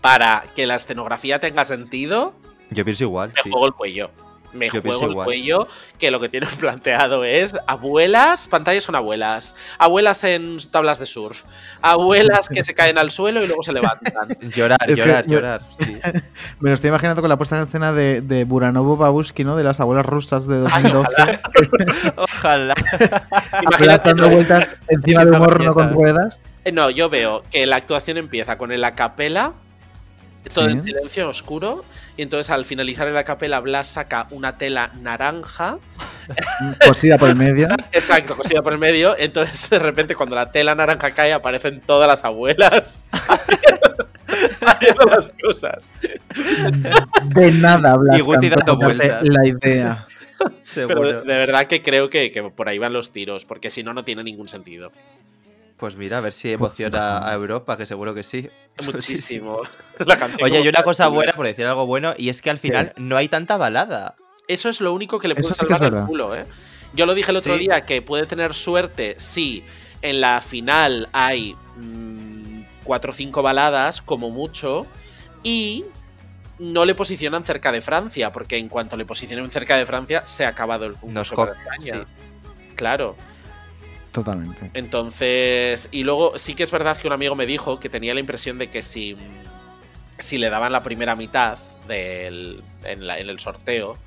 para 0.00 0.44
que 0.54 0.66
la 0.66 0.76
escenografía 0.76 1.40
tenga 1.40 1.64
sentido. 1.64 2.34
Yo 2.70 2.84
pienso 2.84 3.04
igual. 3.04 3.32
Me 3.34 3.42
sí. 3.42 3.50
juego 3.50 3.66
el 3.66 3.74
cuello. 3.74 4.10
Me 4.56 4.68
Yo 4.70 4.80
juego 4.82 5.04
el 5.04 5.10
igual. 5.12 5.24
cuello 5.26 5.68
que 5.98 6.10
lo 6.10 6.18
que 6.20 6.28
tienen 6.28 6.48
planteado 6.58 7.24
es 7.24 7.54
abuelas, 7.66 8.48
pantallas 8.48 8.86
con 8.86 8.94
abuelas, 8.94 9.56
abuelas 9.78 10.24
en 10.24 10.56
tablas 10.70 10.98
de 10.98 11.06
surf, 11.06 11.44
abuelas 11.82 12.48
que 12.48 12.64
se 12.64 12.74
caen 12.74 12.98
al 12.98 13.10
suelo 13.10 13.42
y 13.42 13.46
luego 13.46 13.62
se 13.62 13.72
levantan. 13.72 14.28
Llorar, 14.54 14.78
Es 14.88 14.98
llorar, 14.98 15.26
llorar. 15.26 15.62
sí. 15.78 15.98
Me 16.60 16.70
lo 16.70 16.74
estoy 16.74 16.88
imaginando 16.88 17.20
con 17.22 17.28
la 17.28 17.36
puesta 17.36 17.56
en 17.56 17.62
escena 17.62 17.92
de, 17.92 18.20
de 18.20 18.44
Buranovo 18.44 18.96
Babushki, 18.96 19.44
¿no? 19.44 19.56
De 19.56 19.64
las 19.64 19.80
abuelas 19.80 20.06
rusas 20.06 20.46
de 20.46 20.56
2012. 20.58 21.40
Ojalá. 22.16 22.74
apenas 22.74 23.62
Imagínate, 23.62 24.08
dando 24.08 24.28
vueltas 24.30 24.74
encima 24.88 25.24
de 25.24 25.30
un 25.32 25.40
horno 25.42 25.74
con 25.74 25.92
ruedas. 25.92 26.40
Eh, 26.64 26.72
No, 26.72 26.90
yo 26.90 27.08
veo 27.08 27.42
que 27.50 27.66
la 27.66 27.76
actuación 27.76 28.16
empieza 28.16 28.58
con 28.58 28.72
el 28.72 28.82
acapela, 28.84 29.52
todo 30.50 30.66
Sí. 30.66 30.72
en 30.72 30.84
silencio 30.84 31.28
oscuro, 31.28 31.84
y 32.16 32.22
entonces 32.22 32.50
al 32.50 32.64
finalizar 32.64 33.06
el 33.08 33.16
acapela 33.16 33.60
Blas 33.60 33.88
saca 33.88 34.26
una 34.30 34.58
tela 34.58 34.90
naranja 35.00 35.78
Cosida 36.86 37.18
por 37.18 37.28
el 37.28 37.36
medio. 37.36 37.68
Exacto, 37.92 38.36
cosida 38.36 38.62
por 38.62 38.72
el 38.72 38.78
medio. 38.80 39.16
Entonces, 39.18 39.70
de 39.70 39.78
repente, 39.78 40.14
cuando 40.16 40.34
la 40.34 40.50
tela 40.50 40.74
naranja 40.74 41.12
cae, 41.12 41.32
aparecen 41.32 41.80
todas 41.80 42.08
las 42.08 42.24
abuelas 42.24 43.04
haciendo 44.66 45.04
las 45.06 45.32
cosas. 45.42 45.94
De 47.24 47.52
nada, 47.52 47.96
Blas. 47.96 48.18
Y 48.18 48.22
Guti 48.22 48.48
dando 48.48 48.76
vueltas. 48.76 49.22
La 49.24 49.46
idea. 49.46 50.06
Pero 50.74 51.00
de, 51.00 51.12
de 51.14 51.38
verdad 51.38 51.66
que 51.66 51.80
creo 51.82 52.10
que, 52.10 52.30
que 52.30 52.42
por 52.42 52.68
ahí 52.68 52.78
van 52.78 52.92
los 52.92 53.12
tiros, 53.12 53.44
porque 53.44 53.70
si 53.70 53.82
no, 53.82 53.94
no 53.94 54.04
tiene 54.04 54.22
ningún 54.22 54.48
sentido. 54.48 54.92
Pues 55.76 55.96
mira, 55.96 56.18
a 56.18 56.20
ver 56.20 56.32
si 56.32 56.56
Pues 56.56 56.72
sí, 56.74 56.82
emociona 56.84 57.28
a 57.28 57.34
Europa, 57.34 57.76
que 57.76 57.84
seguro 57.86 58.14
que 58.14 58.22
sí. 58.22 58.48
Muchísimo. 58.84 59.60
La 60.06 60.14
Oye, 60.42 60.56
hay 60.56 60.62
como 60.62 60.68
una 60.70 60.82
cosa 60.82 61.08
buena, 61.08 61.32
por 61.34 61.46
decir 61.46 61.66
algo 61.66 61.86
bueno, 61.86 62.14
y 62.16 62.28
es 62.30 62.40
que 62.42 62.50
al 62.50 62.58
final 62.58 62.92
no 62.96 63.16
hay 63.16 63.28
tanta 63.28 63.56
balada. 63.56 64.14
Eso 64.48 64.68
es 64.68 64.80
lo 64.80 64.92
único 64.92 65.18
que 65.18 65.28
le 65.28 65.34
puede 65.34 65.48
Eso 65.52 65.66
sí 65.66 65.72
salvar 65.72 65.92
el 65.94 66.06
culo, 66.06 66.34
¿eh? 66.36 66.46
Yo 66.94 67.04
lo 67.04 67.14
dije 67.14 67.30
el 67.30 67.36
otro 67.36 67.54
Sí. 67.54 67.60
día, 67.60 67.84
que 67.84 68.00
puede 68.00 68.26
tener 68.26 68.54
suerte 68.54 69.16
si 69.18 69.64
en 70.02 70.20
la 70.20 70.40
final 70.40 71.08
hay 71.12 71.54
mm, 71.76 72.62
cuatro 72.84 73.10
o 73.10 73.14
cinco 73.14 73.42
baladas, 73.42 74.00
como 74.00 74.30
mucho, 74.30 74.86
y 75.42 75.84
no 76.58 76.84
le 76.86 76.94
posicionan 76.94 77.44
cerca 77.44 77.70
de 77.72 77.80
Francia, 77.82 78.32
porque 78.32 78.56
en 78.56 78.68
cuanto 78.68 78.96
le 78.96 79.04
posicionen 79.04 79.50
cerca 79.50 79.76
de 79.76 79.84
Francia, 79.84 80.24
se 80.24 80.46
ha 80.46 80.48
acabado 80.50 80.86
el 80.86 80.92
Nos 80.92 81.00
concurso 81.32 81.34
para 81.34 81.52
co- 81.52 81.58
España. 81.60 82.06
Claro. 82.76 83.16
Totalmente. 84.16 84.70
Entonces, 84.72 85.90
y 85.92 86.02
luego 86.02 86.38
sí 86.38 86.54
que 86.54 86.62
es 86.62 86.70
verdad 86.70 86.96
que 86.96 87.06
un 87.06 87.12
amigo 87.12 87.34
me 87.36 87.44
dijo 87.44 87.78
que 87.78 87.90
tenía 87.90 88.14
la 88.14 88.20
impresión 88.20 88.56
de 88.56 88.70
que 88.70 88.80
si, 88.80 89.14
si 90.18 90.38
le 90.38 90.48
daban 90.48 90.72
la 90.72 90.82
primera 90.82 91.14
mitad 91.14 91.58
del, 91.86 92.62
en, 92.84 93.06
la- 93.06 93.18
en 93.18 93.28
el 93.28 93.38
sorteo, 93.38 93.98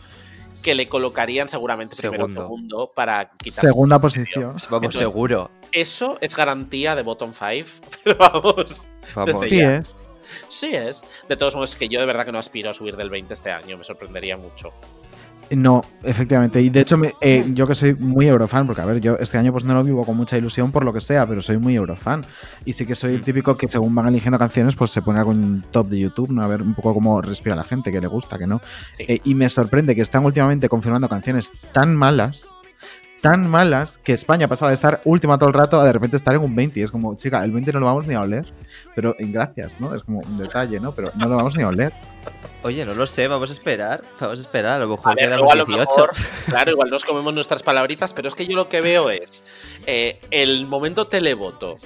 que 0.63 0.73
le 0.73 0.89
colocarían 0.89 1.47
seguramente 1.47 1.95
primero 1.95 2.25
o 2.25 2.27
Segundo. 2.27 2.41
segundo 2.41 2.91
para 2.95 3.29
quitarse. 3.37 3.67
Segunda 3.67 3.99
posición. 3.99 4.45
Vamos, 4.47 4.63
Entonces, 4.71 5.07
seguro. 5.07 5.51
Eso 5.71 6.17
es 6.21 6.35
garantía 6.35 6.95
de 6.95 7.03
bottom 7.03 7.31
5, 7.31 7.69
pero 8.03 8.17
vamos. 8.17 8.87
Vamos. 9.13 9.39
Sí 9.41 9.59
ya. 9.59 9.75
es. 9.77 10.09
Sí 10.47 10.75
es. 10.75 11.05
De 11.29 11.37
todos 11.37 11.53
modos, 11.53 11.69
es 11.73 11.75
que 11.75 11.87
yo 11.87 11.99
de 11.99 12.07
verdad 12.07 12.25
que 12.25 12.31
no 12.31 12.39
aspiro 12.39 12.71
a 12.71 12.73
subir 12.73 12.97
del 12.97 13.11
20 13.11 13.31
este 13.31 13.51
año, 13.51 13.77
me 13.77 13.83
sorprendería 13.83 14.37
mucho. 14.37 14.73
No, 15.51 15.81
efectivamente. 16.03 16.61
Y 16.61 16.69
de 16.69 16.81
hecho, 16.81 16.95
me- 16.97 17.15
eh, 17.21 17.43
yo 17.49 17.65
que 17.65 17.73
soy 17.73 17.95
muy 17.95 18.27
eurofan, 18.27 18.67
porque 18.67 18.81
a 18.81 18.85
ver, 18.85 18.99
yo 19.01 19.17
este 19.19 19.37
año 19.39 19.51
pues 19.51 19.63
no 19.63 19.73
lo 19.73 19.83
vivo 19.83 20.05
con 20.05 20.15
mucha 20.15 20.37
ilusión 20.37 20.71
por 20.71 20.85
lo 20.85 20.93
que 20.93 21.01
sea, 21.01 21.25
pero 21.25 21.41
soy 21.41 21.57
muy 21.57 21.75
eurofan. 21.75 22.23
Y 22.65 22.73
sí 22.73 22.85
que 22.85 22.93
soy 22.93 23.13
Mm. 23.13 23.15
el 23.15 23.21
típico 23.21 23.55
que 23.55 23.67
según 23.67 23.95
van 23.95 24.07
eligiendo 24.07 24.37
canciones, 24.37 24.75
pues 24.75 24.91
se 24.91 25.01
pone 25.01 25.17
algún 25.19 25.63
top 25.71 25.87
de 25.89 25.99
YouTube, 25.99 26.29
¿no? 26.31 26.43
A 26.43 26.47
ver 26.47 26.61
un 26.61 26.75
poco 26.75 26.93
cómo 26.93 27.19
respira 27.21 27.55
la 27.55 27.63
gente, 27.63 27.91
que 27.91 27.99
le 27.99 28.07
gusta, 28.07 28.37
que 28.37 28.45
no. 28.45 28.61
Sí. 28.97 29.05
Eh, 29.07 29.21
y 29.23 29.33
me 29.33 29.49
sorprende 29.49 29.95
que 29.95 30.01
están 30.01 30.23
últimamente 30.23 30.69
confirmando 30.69 31.09
canciones 31.09 31.51
tan 31.73 31.95
malas, 31.95 32.45
tan 33.21 33.49
malas, 33.49 33.97
que 33.97 34.13
España 34.13 34.45
ha 34.45 34.49
pasado 34.49 34.69
de 34.69 34.75
estar 34.75 35.01
última 35.05 35.37
todo 35.37 35.49
el 35.49 35.53
rato 35.55 35.79
a 35.79 35.85
de 35.85 35.93
repente 35.93 36.15
estar 36.17 36.33
en 36.35 36.41
un 36.41 36.55
20. 36.55 36.79
Y 36.79 36.83
es 36.83 36.91
como, 36.91 37.15
chica, 37.15 37.43
el 37.43 37.51
20 37.51 37.73
no 37.73 37.79
lo 37.81 37.85
vamos 37.87 38.07
ni 38.07 38.13
a 38.15 38.21
oler. 38.21 38.51
Pero 38.95 39.15
en 39.19 39.31
gracias, 39.31 39.79
¿no? 39.79 39.93
Es 39.95 40.03
como 40.03 40.19
un 40.19 40.37
detalle, 40.37 40.79
¿no? 40.79 40.93
Pero 40.93 41.11
no 41.15 41.27
lo 41.27 41.35
vamos 41.35 41.55
ni 41.57 41.63
a 41.63 41.67
oler. 41.67 41.93
Oye, 42.63 42.85
no 42.85 42.93
lo 42.93 43.07
sé, 43.07 43.27
vamos 43.27 43.49
a 43.49 43.53
esperar. 43.53 44.03
Vamos 44.19 44.39
a 44.39 44.41
esperar, 44.41 44.73
a 44.81 44.85
lo 44.85 44.85
A 44.85 44.87
mejor 44.97 45.15
ver, 45.15 45.25
quedamos 45.29 45.37
luego 45.39 45.51
a 45.51 45.55
lo 45.55 45.65
18. 45.65 45.89
mejor, 45.89 46.11
claro, 46.45 46.71
igual 46.71 46.89
nos 46.89 47.05
comemos 47.05 47.33
nuestras 47.33 47.63
palabritas, 47.63 48.13
pero 48.13 48.27
es 48.27 48.35
que 48.35 48.45
yo 48.47 48.55
lo 48.55 48.67
que 48.69 48.81
veo 48.81 49.09
es 49.09 49.45
eh, 49.85 50.19
el 50.31 50.67
momento 50.67 51.07
televoto. 51.07 51.77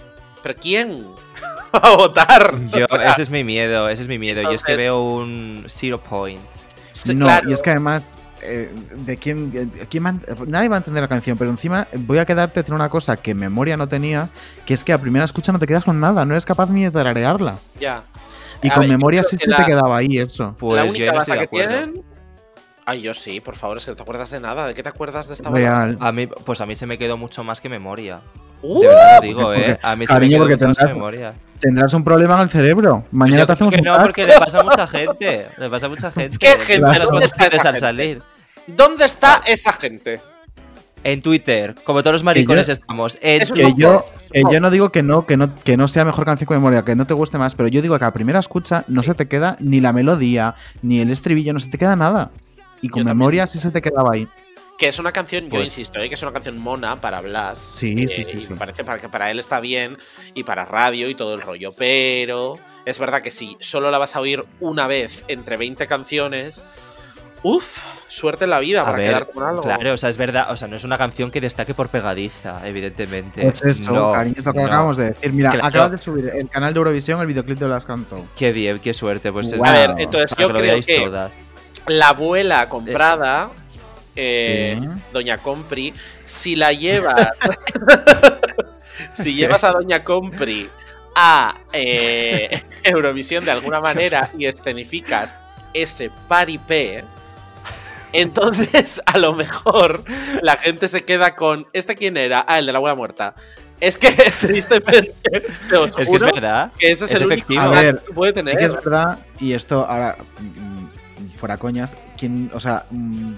¿Pero 0.41 0.59
quién 0.59 1.05
va 1.75 1.79
a 1.79 1.95
votar? 1.95 2.59
Yo, 2.69 2.85
O 2.85 2.87
sea, 2.87 3.05
ese 3.07 3.21
es 3.23 3.29
mi 3.29 3.43
miedo, 3.43 3.87
ese 3.89 4.01
es 4.03 4.07
mi 4.07 4.19
miedo. 4.19 4.41
Yo 4.41 4.51
es 4.51 4.63
que 4.63 4.73
Entonces- 4.73 4.77
veo 4.77 5.01
un 5.03 5.65
zero 5.67 5.97
points. 5.99 6.65
sí, 6.91 7.15
no, 7.15 7.25
claro, 7.25 7.49
y 7.49 7.53
es 7.53 7.61
que 7.61 7.69
además, 7.69 8.03
eh, 8.43 8.71
de 9.05 9.17
quién, 9.17 9.51
eh, 9.55 9.85
quién 9.89 10.05
va 10.05 10.09
a- 10.09 10.45
nadie 10.47 10.69
va 10.69 10.75
a 10.75 10.79
entender 10.79 11.01
la 11.01 11.07
canción, 11.07 11.37
pero 11.37 11.49
encima 11.51 11.87
voy 11.99 12.17
a 12.19 12.25
quedarte 12.25 12.59
entre 12.59 12.75
una 12.75 12.89
cosa 12.89 13.17
que 13.17 13.31
en 13.31 13.37
memoria 13.37 13.77
no 13.77 13.87
tenía, 13.87 14.29
que 14.65 14.73
es 14.73 14.83
que 14.83 14.93
a 14.93 14.97
primera 14.97 15.25
escucha 15.25 15.51
no 15.51 15.59
te 15.59 15.67
quedas 15.67 15.83
con 15.85 15.99
nada, 15.99 16.25
no 16.25 16.33
eres 16.33 16.45
capaz 16.45 16.69
ni 16.69 16.83
de 16.83 16.91
tararearla. 16.91 17.57
ya. 17.79 18.03
Y 18.61 18.69
A 18.69 18.73
con 18.75 18.81
ver, 18.81 18.89
memoria 18.91 19.23
sí 19.25 19.37
se 19.37 19.49
la- 19.49 19.57
te 19.57 19.65
quedaba 19.65 19.97
ahí 19.97 20.17
eso. 20.19 20.55
Pues 20.57 20.77
la 20.77 20.85
yo 20.97 21.11
no 21.11 21.19
estoy 21.19 21.33
de 21.33 21.39
que 21.39 21.43
acuerdo. 21.45 21.67
tienen. 21.69 22.03
Ay, 22.85 23.01
yo 23.01 23.13
sí, 23.13 23.39
por 23.41 23.55
favor, 23.57 23.75
es 23.77 23.83
que 23.85 23.91
no 23.91 23.95
te 23.97 24.03
acuerdas 24.03 24.31
de 24.31 24.39
nada. 24.39 24.67
¿De 24.67 24.73
qué 24.73 24.83
te 24.83 24.89
acuerdas 24.89 25.27
de 25.27 25.33
esta? 25.33 25.49
Real. 25.49 25.97
A 25.99 26.11
mí, 26.13 26.27
pues 26.27 26.61
a 26.61 26.65
mí 26.65 26.73
se 26.75 26.85
me 26.85 26.97
quedó 26.97 27.17
mucho 27.17 27.43
más 27.43 27.59
que 27.59 27.67
memoria. 27.69 28.21
¡Uh! 28.61 28.81
De 28.81 28.87
verdad 28.87 29.15
lo 29.15 29.21
digo, 29.27 29.41
porque- 29.43 29.71
¿eh? 29.71 29.79
A 29.81 29.95
mí 29.97 30.07
se 30.07 30.17
me 30.19 30.29
quedó 30.29 30.37
porque 30.39 30.53
mucho 30.55 30.67
más 30.67 30.77
que 30.77 30.83
tendrás- 30.83 30.95
memoria. 30.95 31.33
Tendrás 31.59 31.93
un 31.93 32.03
problema 32.05 32.35
en 32.35 32.41
el 32.41 32.49
cerebro. 32.49 32.99
Pues 33.01 33.13
Mañana 33.13 33.37
yo 33.39 33.45
te 33.47 33.53
hacemos 33.53 33.73
que 33.73 33.79
un 33.81 33.85
no, 33.85 33.93
pack. 33.95 34.01
porque 34.03 34.25
le 34.27 34.39
pasa 34.39 34.59
a 34.59 34.63
mucha 34.63 34.87
gente. 34.87 35.47
Le 35.57 35.69
pasa 35.69 35.85
a 35.85 35.89
mucha 35.89 36.11
gente. 36.11 36.37
¿Qué 36.39 36.47
gente? 36.59 36.81
Las 36.81 36.99
¿Dónde 37.09 37.25
está 37.25 37.45
esa 37.47 37.57
votaciones 37.57 37.65
al 37.65 37.73
gente? 37.73 37.79
salir. 37.79 38.21
¿Dónde 38.67 39.05
está 39.05 39.41
esa 39.45 39.73
gente? 39.73 40.19
En 41.05 41.21
Twitter, 41.21 41.75
como 41.83 42.01
todos 42.01 42.13
los 42.13 42.23
maricones 42.23 42.69
estamos. 42.69 43.17
En 43.21 43.41
Es 43.41 43.51
Que 43.51 43.73
yo, 43.75 44.05
que 44.31 44.41
yo 44.49 44.59
no 44.61 44.71
digo 44.71 44.89
que 44.89 45.03
no, 45.03 45.25
que 45.25 45.35
no, 45.35 45.53
que 45.53 45.75
no 45.75 45.89
sea 45.89 46.05
mejor 46.05 46.23
canción 46.23 46.45
con 46.47 46.55
memoria, 46.55 46.85
que 46.85 46.95
no 46.95 47.05
te 47.05 47.13
guste 47.13 47.37
más, 47.37 47.55
pero 47.55 47.67
yo 47.67 47.81
digo 47.81 47.99
que 47.99 48.05
a 48.05 48.13
primera 48.13 48.39
escucha 48.39 48.85
no 48.87 49.03
se 49.03 49.13
te 49.13 49.27
queda 49.27 49.57
ni 49.59 49.81
la 49.81 49.91
melodía, 49.91 50.55
ni 50.81 51.01
el 51.01 51.09
estribillo, 51.11 51.51
no 51.51 51.59
se 51.59 51.69
te 51.69 51.77
queda 51.77 51.97
nada. 51.97 52.31
Y 52.81 52.87
con 52.87 53.01
Yo 53.01 53.07
también. 53.07 53.17
memoria 53.17 53.47
sí 53.47 53.59
se 53.59 53.69
te 53.71 53.81
quedaba 53.81 54.11
ahí. 54.13 54.29
Que 54.77 54.87
es 54.87 54.97
una 54.97 55.11
canción, 55.11 55.43
yo 55.45 55.49
Pues- 55.49 55.63
insisto, 55.77 55.99
¿eh? 55.99 56.07
que 56.07 56.15
es 56.15 56.23
una 56.23 56.31
canción 56.31 56.57
mona 56.57 56.95
para 57.01 57.19
Blas. 57.19 57.59
Sí, 57.59 57.93
eh, 57.97 58.07
sí, 58.07 58.23
sí, 58.23 58.37
y 58.37 58.41
sí. 58.41 58.49
Me 58.51 58.55
parece 58.57 58.85
para 58.85 58.97
que 58.99 59.09
para 59.09 59.29
él 59.29 59.39
está 59.39 59.59
bien 59.59 59.97
y 60.33 60.43
para 60.45 60.63
radio 60.63 61.09
y 61.09 61.15
todo 61.15 61.35
el 61.35 61.41
rollo. 61.41 61.73
Pero 61.77 62.57
es 62.85 62.97
verdad 62.97 63.21
que 63.21 63.29
si 63.29 63.57
solo 63.59 63.91
la 63.91 63.97
vas 63.97 64.15
a 64.15 64.21
oír 64.21 64.45
una 64.61 64.87
vez 64.87 65.25
entre 65.27 65.57
20 65.57 65.85
canciones, 65.85 66.65
uff, 67.43 67.83
suerte 68.07 68.45
en 68.45 68.49
la 68.51 68.59
vida 68.59 68.81
A 68.81 68.85
para 68.85 68.97
ver, 68.97 69.07
quedarte 69.07 69.33
con 69.33 69.43
algo. 69.43 69.61
claro, 69.63 69.93
o 69.93 69.97
sea, 69.97 70.09
es 70.09 70.17
verdad, 70.17 70.47
o 70.51 70.55
sea, 70.57 70.67
no 70.67 70.75
es 70.75 70.83
una 70.83 70.97
canción 70.97 71.29
que 71.31 71.41
destaque 71.41 71.73
por 71.73 71.89
pegadiza, 71.89 72.65
evidentemente. 72.67 73.41
Pues 73.41 73.63
eso, 73.63 73.91
No, 73.91 74.13
cariño, 74.13 74.35
es 74.39 74.45
lo 74.45 74.53
que 74.53 74.59
no. 74.59 74.65
acabamos 74.65 74.97
de 74.97 75.05
decir. 75.11 75.33
Mira, 75.33 75.51
Claro. 75.51 75.67
acabas 75.67 75.91
de 75.91 75.97
subir 75.97 76.29
el 76.33 76.49
canal 76.49 76.73
de 76.73 76.77
Eurovisión 76.79 77.19
el 77.21 77.27
videoclip 77.27 77.59
de 77.59 77.67
Las 77.67 77.85
Cantó. 77.85 78.25
Qué 78.35 78.51
bien, 78.51 78.79
qué 78.79 78.93
suerte, 78.93 79.31
pues 79.31 79.47
es 79.51 79.57
Wow. 79.57 79.65
A 79.67 79.71
ver, 79.73 79.93
entonces 79.97 80.35
yo 80.37 80.47
que 80.47 80.53
creo 80.59 80.81
que 80.81 80.99
todas. 81.05 81.37
la 81.87 82.09
abuela 82.09 82.69
comprada, 82.69 83.49
eh, 84.15 84.77
Sí. 84.79 84.87
Doña 85.11 85.37
Compri, 85.39 85.93
si 86.25 86.55
la 86.55 86.71
llevas, 86.71 87.27
si 89.13 89.33
llevas 89.35 89.63
a 89.63 89.71
Doña 89.71 90.03
Compri 90.03 90.69
a 91.15 91.55
eh, 91.73 92.61
Eurovisión 92.83 93.43
de 93.45 93.51
alguna 93.51 93.79
manera 93.79 94.31
y 94.37 94.45
escenificas 94.45 95.35
ese 95.73 96.11
paripé, 96.27 97.03
entonces 98.13 99.01
a 99.05 99.17
lo 99.17 99.33
mejor 99.33 100.03
la 100.41 100.55
gente 100.57 100.87
se 100.87 101.03
queda 101.03 101.35
con 101.35 101.67
¿este 101.73 101.95
quién 101.95 102.17
era? 102.17 102.45
Ah, 102.47 102.59
el 102.59 102.65
de 102.65 102.71
la 102.71 102.77
abuela 102.77 102.95
muerta. 102.95 103.35
Es 103.79 103.97
que 103.97 104.11
tristemente 104.39 105.13
te 105.69 105.75
os 105.75 105.87
Es 105.97 106.07
que 106.07 106.15
es 106.15 106.21
verdad. 106.21 106.71
que 106.77 106.91
ese 106.91 107.05
es, 107.05 107.11
es 107.11 107.21
el 107.21 107.31
efectivo. 107.31 107.61
único 107.61 107.77
A 107.77 107.81
ver, 107.81 107.99
que 108.05 108.13
puede 108.13 108.33
tener. 108.33 108.53
Sí 108.53 108.57
que 108.59 108.65
es 108.65 108.73
verdad, 108.73 109.19
y 109.39 109.53
esto 109.53 109.85
ahora, 109.85 110.15
mm, 110.39 111.35
fuera 111.35 111.57
coñas, 111.57 111.97
¿quién, 112.17 112.49
o 112.53 112.59
sea, 112.61 112.85
mm, 112.91 113.33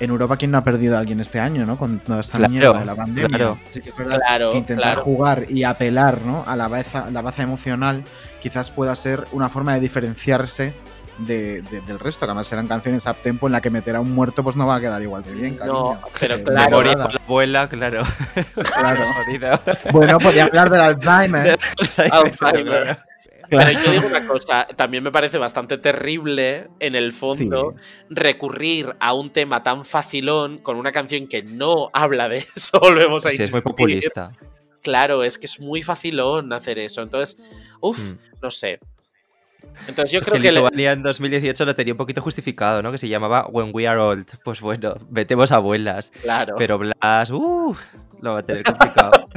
en 0.00 0.10
Europa, 0.10 0.36
¿quién 0.36 0.50
no 0.50 0.58
ha 0.58 0.64
perdido 0.64 0.96
a 0.96 1.00
alguien 1.00 1.20
este 1.20 1.38
año, 1.38 1.64
¿no? 1.66 1.76
Con 1.78 2.00
toda 2.00 2.20
esta 2.20 2.38
Claro, 2.38 2.50
mierda 2.52 2.78
de 2.80 2.84
la 2.86 2.94
pandemia. 2.96 3.28
claro. 3.28 3.58
Sí 3.68 3.80
que 3.82 3.90
es 3.90 3.96
verdad 3.96 4.18
Claro, 4.26 4.52
que 4.52 4.58
intentar 4.58 4.84
claro. 4.94 5.02
jugar 5.04 5.46
y 5.48 5.62
apelar, 5.64 6.22
¿no? 6.22 6.42
A 6.46 6.56
la 6.56 6.66
baza, 6.68 7.10
la 7.10 7.20
baza 7.20 7.42
emocional, 7.42 8.02
quizás 8.40 8.70
pueda 8.70 8.96
ser 8.96 9.26
una 9.32 9.48
forma 9.48 9.74
de 9.74 9.80
diferenciarse 9.80 10.72
de- 11.26 11.62
de- 11.62 11.80
del 11.82 11.98
resto, 11.98 12.26
que 12.26 12.30
además 12.30 12.46
serán 12.46 12.68
canciones 12.68 13.06
up 13.06 13.16
tempo 13.22 13.46
en 13.46 13.52
la 13.52 13.60
que 13.60 13.70
meter 13.70 13.96
a 13.96 14.00
un 14.00 14.12
muerto 14.12 14.42
pues 14.44 14.56
no 14.56 14.66
va 14.66 14.76
a 14.76 14.80
quedar 14.80 15.00
igual 15.02 15.22
de 15.24 15.32
bien, 15.32 15.54
cariño. 15.56 15.74
No, 15.94 16.00
pero 16.20 16.36
Eh, 16.36 16.42
claro, 16.42 16.70
Memoria 16.70 16.92
nada. 16.92 17.04
con 17.04 17.14
la 17.14 17.20
abuela, 17.24 17.68
claro. 17.68 18.02
Claro. 18.54 19.62
Bueno, 19.92 20.18
podía 20.18 20.44
hablar 20.44 20.70
del 20.70 20.80
Alzheimer. 20.80 21.58
Alzheimer. 22.10 22.98
Claro. 23.48 23.68
Pero 23.68 23.70
yo 23.84 23.92
digo 23.92 24.06
una 24.06 24.26
cosa, 24.26 24.66
también 24.76 25.04
me 25.04 25.12
parece 25.12 25.36
bastante 25.36 25.76
terrible, 25.76 26.68
en 26.80 26.94
el 26.94 27.12
fondo, 27.12 27.74
recurrir 28.08 28.96
a 28.98 29.12
un 29.12 29.30
tema 29.30 29.62
tan 29.62 29.84
facilón 29.84 30.58
con 30.58 30.76
una 30.76 30.90
canción 30.90 31.26
que 31.28 31.42
no 31.42 31.90
habla 31.92 32.28
de 32.30 32.38
eso, 32.38 32.80
volvemos 32.80 33.26
a 33.26 33.30
Sí, 33.30 33.42
es 33.42 33.52
muy 33.52 33.60
populista. 33.60 34.32
Claro, 34.82 35.22
es 35.22 35.36
que 35.38 35.46
es 35.46 35.60
muy 35.60 35.82
facilón 35.82 36.52
hacer 36.52 36.78
eso. 36.78 37.02
Entonces, 37.02 37.38
uff, 37.80 38.12
Mm. 38.14 38.18
no 38.42 38.50
sé. 38.50 38.80
Entonces 39.88 40.10
yo 40.12 40.20
Es 40.20 40.24
creo 40.26 40.36
que 40.40 40.48
que... 40.48 40.52
le- 40.76 40.90
en 40.92 41.02
2018 41.02 41.64
lo 41.64 41.74
tenía 41.76 41.94
un 41.94 41.98
poquito 41.98 42.20
justificado, 42.20 42.82
¿no? 42.82 42.90
Que 42.92 42.98
se 42.98 43.08
llamaba 43.08 43.46
When 43.48 43.70
We 43.72 43.86
Are 43.88 44.00
Old. 44.00 44.26
Pues 44.44 44.60
bueno, 44.60 44.96
metemos 45.10 45.52
abuelas. 45.52 46.10
Claro. 46.22 46.54
Pero 46.58 46.78
Blas, 46.78 47.30
uh, 47.30 47.74
lo 48.20 48.32
va 48.34 48.38
a 48.40 48.42
tener 48.42 48.62
complicado. 48.64 49.28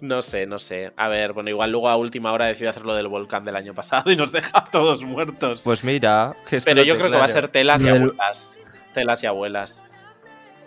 No 0.00 0.22
sé, 0.22 0.46
no 0.46 0.58
sé. 0.58 0.92
A 0.96 1.08
ver, 1.08 1.32
bueno, 1.32 1.50
igual 1.50 1.70
luego 1.72 1.88
a 1.88 1.96
última 1.96 2.32
hora 2.32 2.46
decidió 2.46 2.70
hacer 2.70 2.84
lo 2.84 2.94
del 2.94 3.08
volcán 3.08 3.44
del 3.44 3.56
año 3.56 3.74
pasado 3.74 4.10
y 4.10 4.16
nos 4.16 4.32
deja 4.32 4.50
a 4.58 4.64
todos 4.64 5.02
muertos. 5.02 5.62
Pues 5.64 5.84
mira, 5.84 6.34
que 6.48 6.56
es 6.56 6.64
Pero 6.64 6.82
yo 6.82 6.94
que- 6.94 7.00
creo 7.00 7.10
que 7.12 7.18
va 7.18 7.24
a 7.24 7.28
ser 7.28 7.48
telas 7.48 7.80
y 7.80 7.88
abuelas. 7.88 8.58
Telas 8.92 9.22
y 9.22 9.26
abuelas. 9.26 9.86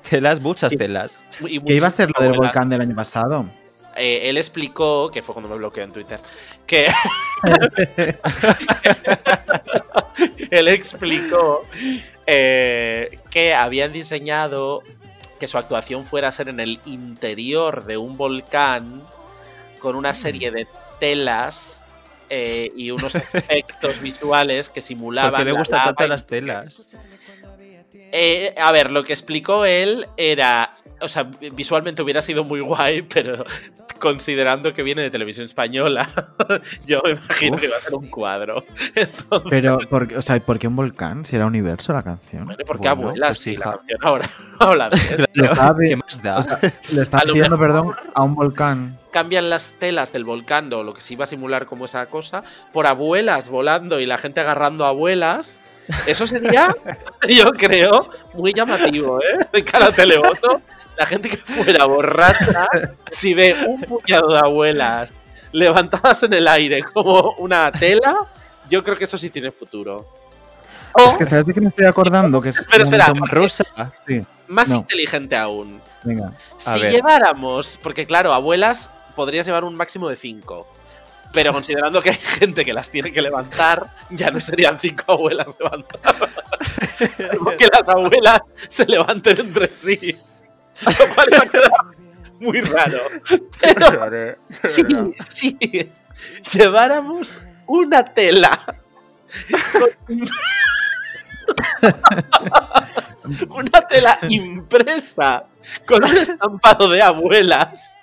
Telas, 0.10 0.40
muchas 0.40 0.72
¿Qué- 0.72 0.78
telas. 0.78 1.26
Y 1.48 1.60
¿Qué 1.60 1.74
iba 1.76 1.88
a 1.88 1.92
ser 1.92 2.10
lo 2.18 2.24
del 2.24 2.34
volcán 2.34 2.70
del 2.70 2.82
año 2.82 2.96
pasado? 2.96 3.46
Eh, 3.98 4.30
él 4.30 4.38
explicó, 4.38 5.10
que 5.12 5.22
fue 5.22 5.34
cuando 5.34 5.50
me 5.50 5.58
bloqueó 5.58 5.84
en 5.84 5.92
Twitter, 5.92 6.20
que 6.66 6.88
él 10.52 10.68
explicó 10.68 11.66
eh, 12.26 13.20
que 13.30 13.54
habían 13.54 13.94
diseñado 13.94 14.84
que 15.40 15.48
su 15.48 15.58
actuación 15.58 16.06
fuera 16.06 16.28
a 16.28 16.32
ser 16.32 16.50
en 16.50 16.60
el 16.60 16.80
interior 16.86 17.86
de 17.86 17.98
un 17.98 18.18
volcán 18.18 19.04
con 19.80 19.96
una 19.96 20.14
serie 20.14 20.52
de 20.52 20.68
telas 21.00 21.88
eh, 22.30 22.72
y 22.76 22.92
unos 22.92 23.16
efectos 23.16 24.02
visuales 24.02 24.70
que 24.70 24.82
simulaban. 24.82 25.32
¿Por 25.32 25.40
qué 25.40 25.46
le 25.46 25.54
la 25.54 25.60
gustan 25.60 25.84
tanto 25.86 26.08
las 26.08 26.28
telas? 26.28 26.88
Eh, 28.12 28.54
a 28.58 28.72
ver, 28.72 28.92
lo 28.92 29.04
que 29.04 29.14
explicó 29.14 29.66
él 29.66 30.08
era. 30.18 30.78
O 31.00 31.08
sea, 31.08 31.30
visualmente 31.54 32.02
hubiera 32.02 32.22
sido 32.22 32.44
muy 32.44 32.60
guay, 32.60 33.04
pero 33.04 33.46
considerando 33.98 34.74
que 34.74 34.84
viene 34.84 35.02
de 35.02 35.10
televisión 35.10 35.46
española, 35.46 36.08
yo 36.86 37.02
me 37.04 37.12
imagino 37.12 37.58
que 37.58 37.68
va 37.68 37.78
a 37.78 37.80
ser 37.80 37.94
un 37.96 38.08
cuadro. 38.08 38.64
Entonces, 38.96 39.50
Pero, 39.50 39.78
¿por, 39.90 40.08
qué- 40.08 40.18
o 40.18 40.22
sea, 40.22 40.40
¿por 40.40 40.60
qué 40.60 40.68
un 40.68 40.76
volcán? 40.76 41.26
Si 41.26 41.36
era 41.36 41.46
universo 41.46 41.94
la 41.94 42.02
canción. 42.04 42.46
bueno, 42.46 42.60
porque 42.66 42.88
bueno, 42.90 43.10
abuelas, 43.10 43.30
pues, 43.30 43.42
sí, 43.42 43.58
la 43.58 43.72
canción 43.74 44.00
ahora 44.02 44.30
habla 44.60 44.90
de 44.90 44.98
él. 45.16 45.26
Le 45.34 45.46
estaba, 45.46 45.76
¿Qué 45.80 45.90
pi- 45.90 45.96
más 45.96 46.22
da? 46.24 46.38
o 46.38 46.44
sea, 46.44 46.60
le 46.62 47.04
lo 47.04 47.34
pidiendo 47.34 47.60
perdón 47.60 47.96
a 48.14 48.24
un 48.24 48.36
volcán. 48.36 49.00
cambian 49.12 49.50
las 49.50 49.72
telas 49.74 50.12
del 50.14 50.24
volcán 50.26 50.72
o 50.74 50.84
lo 50.84 50.94
que 50.94 51.02
se 51.02 51.14
iba 51.14 51.24
a 51.24 51.28
simular 51.28 51.66
como 51.66 51.86
esa 51.86 52.06
cosa 52.08 52.44
por 52.74 52.88
abuelas 52.88 53.50
volando 53.50 54.00
y 54.00 54.06
la 54.06 54.18
gente 54.18 54.40
agarrando 54.42 54.86
abuelas. 54.86 55.64
Eso 56.06 56.28
sería, 56.28 56.76
yo 57.30 57.52
creo, 57.52 58.10
muy 58.34 58.52
llamativo, 58.54 59.22
¿eh? 59.22 59.38
De 59.54 59.64
cara 59.64 59.86
a 59.86 59.92
televoto. 59.94 60.62
La 60.98 61.06
gente 61.06 61.30
que 61.30 61.38
fuera 61.38 61.86
borracha, 61.86 62.68
si 63.08 63.34
ve 63.34 63.56
un 63.68 63.82
puñado 63.82 64.34
de 64.34 64.40
abuelas 64.40 65.16
levantadas 65.52 66.24
en 66.24 66.34
el 66.34 66.48
aire 66.48 66.82
como 66.82 67.32
una 67.38 67.72
tela, 67.72 68.28
yo 68.70 68.84
creo 68.84 68.98
que 68.98 69.04
eso 69.04 69.18
sí 69.18 69.30
tiene 69.30 69.52
futuro. 69.52 70.08
O, 70.94 71.10
Es 71.10 71.18
que 71.18 71.26
¿sabes 71.26 71.46
de 71.46 71.54
qué 71.54 71.62
me 71.62 71.70
estoy 71.70 71.86
acordando? 71.86 72.42
Que 72.42 72.50
es 72.50 72.58
Espera, 72.58 72.84
espera. 72.84 73.14
Sí, 74.08 74.26
más 74.48 74.70
no. 74.70 74.78
inteligente 74.78 75.36
aún, 75.36 75.82
venga. 76.04 76.34
Si 76.58 76.80
ver. 76.80 76.92
lleváramos, 76.92 77.80
porque 77.82 78.06
claro, 78.06 78.34
abuelas 78.34 78.92
podrías 79.16 79.46
llevar 79.46 79.64
un 79.64 79.76
máximo 79.76 80.10
de 80.10 80.16
5. 80.16 80.68
Pero 81.34 81.54
considerando 81.54 82.02
que 82.02 82.12
hay 82.12 82.16
gente 82.16 82.64
que 82.64 82.74
las 82.74 82.90
tiene 82.90 83.12
que 83.12 83.22
levantar, 83.22 83.94
ya 84.10 84.32
no 84.32 84.40
serían 84.40 84.80
cinco 84.80 85.12
abuelas 85.14 85.58
levantadas. 85.60 86.30
Porque 87.44 87.68
las 87.68 87.90
abuelas 87.90 88.54
se 88.70 88.86
levanten 88.86 89.40
entre 89.40 89.68
sí. 89.68 90.18
Lo 90.86 91.16
cual 91.16 91.28
va 91.34 91.44
a 91.44 91.50
quedar 91.50 91.72
muy 92.40 92.62
raro. 92.62 93.00
Pero 93.62 94.38
si, 94.64 94.84
si 95.18 95.58
lleváramos 96.54 97.42
una 97.66 98.04
tela. 98.04 98.80
Una 103.50 103.82
tela 103.82 104.20
impresa 104.30 105.46
con 105.86 106.04
un 106.04 106.18
estampado 106.18 106.90
de 106.90 107.02
abuelas. 107.02 107.98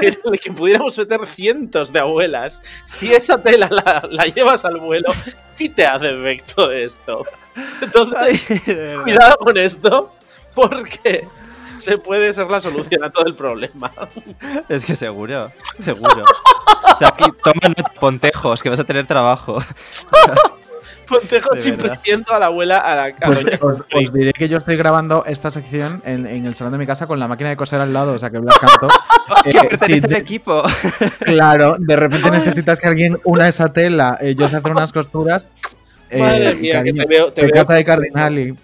En 0.00 0.16
el 0.24 0.40
que 0.40 0.50
pudiéramos 0.50 0.96
meter 0.96 1.26
cientos 1.26 1.92
de 1.92 2.00
abuelas. 2.00 2.62
Si 2.84 3.12
esa 3.12 3.40
tela 3.40 3.68
la, 3.70 4.02
la 4.10 4.26
llevas 4.26 4.64
al 4.64 4.78
vuelo 4.78 5.12
sí 5.44 5.68
te 5.68 5.86
hace 5.86 6.10
efecto 6.10 6.70
esto. 6.72 7.24
Entonces 7.80 8.46
cuidado 9.04 9.36
con 9.38 9.56
esto 9.58 10.14
porque 10.54 11.28
se 11.82 11.98
puede 11.98 12.32
ser 12.32 12.50
la 12.50 12.60
solución 12.60 13.02
a 13.04 13.10
todo 13.10 13.26
el 13.26 13.34
problema 13.34 13.90
Es 14.68 14.84
que 14.84 14.94
seguro, 14.96 15.50
seguro. 15.78 16.24
O 16.24 16.94
sea, 16.96 17.08
aquí 17.08 17.24
toma 17.42 17.74
Pontejos, 18.00 18.62
que 18.62 18.68
vas 18.70 18.80
a 18.80 18.84
tener 18.84 19.06
trabajo. 19.06 19.62
Pontejos 21.08 21.66
imprimiendo 21.66 22.34
a 22.34 22.38
la 22.38 22.46
abuela 22.46 22.78
a 22.78 22.94
la 22.94 23.04
a 23.04 23.14
Pues 23.26 23.42
os, 23.62 23.80
os 23.94 24.12
diré 24.12 24.32
que 24.34 24.46
yo 24.48 24.58
estoy 24.58 24.76
grabando 24.76 25.24
esta 25.24 25.50
sección 25.50 26.02
en, 26.04 26.26
en 26.26 26.44
el 26.44 26.54
salón 26.54 26.72
de 26.72 26.78
mi 26.78 26.86
casa 26.86 27.06
con 27.06 27.18
la 27.18 27.26
máquina 27.26 27.48
de 27.48 27.56
coser 27.56 27.80
al 27.80 27.94
lado, 27.94 28.12
o 28.12 28.18
sea 28.18 28.28
que 28.28 28.38
Blas 28.38 28.58
Canto. 28.58 28.88
que 29.42 29.50
eh, 29.50 29.54
pertenece 29.54 29.86
si 29.86 29.92
al 29.94 30.00
de- 30.10 30.16
equipo. 30.18 30.62
claro, 31.20 31.76
de 31.78 31.96
repente 31.96 32.30
necesitas 32.30 32.78
que 32.78 32.88
alguien 32.88 33.18
una 33.24 33.48
esa 33.48 33.72
tela, 33.72 34.18
eh, 34.20 34.34
yo 34.36 34.48
sé 34.50 34.56
hacer 34.56 34.70
unas 34.70 34.92
costuras. 34.92 35.48
eh, 36.10 36.20
Madre 36.20 36.54
mía, 36.56 36.84
que 36.84 36.92
te 36.92 37.06
veo- 37.06 37.32
te 37.32 37.46
veo- 37.46 37.64
de 37.64 37.84
Cardinali. 37.84 38.54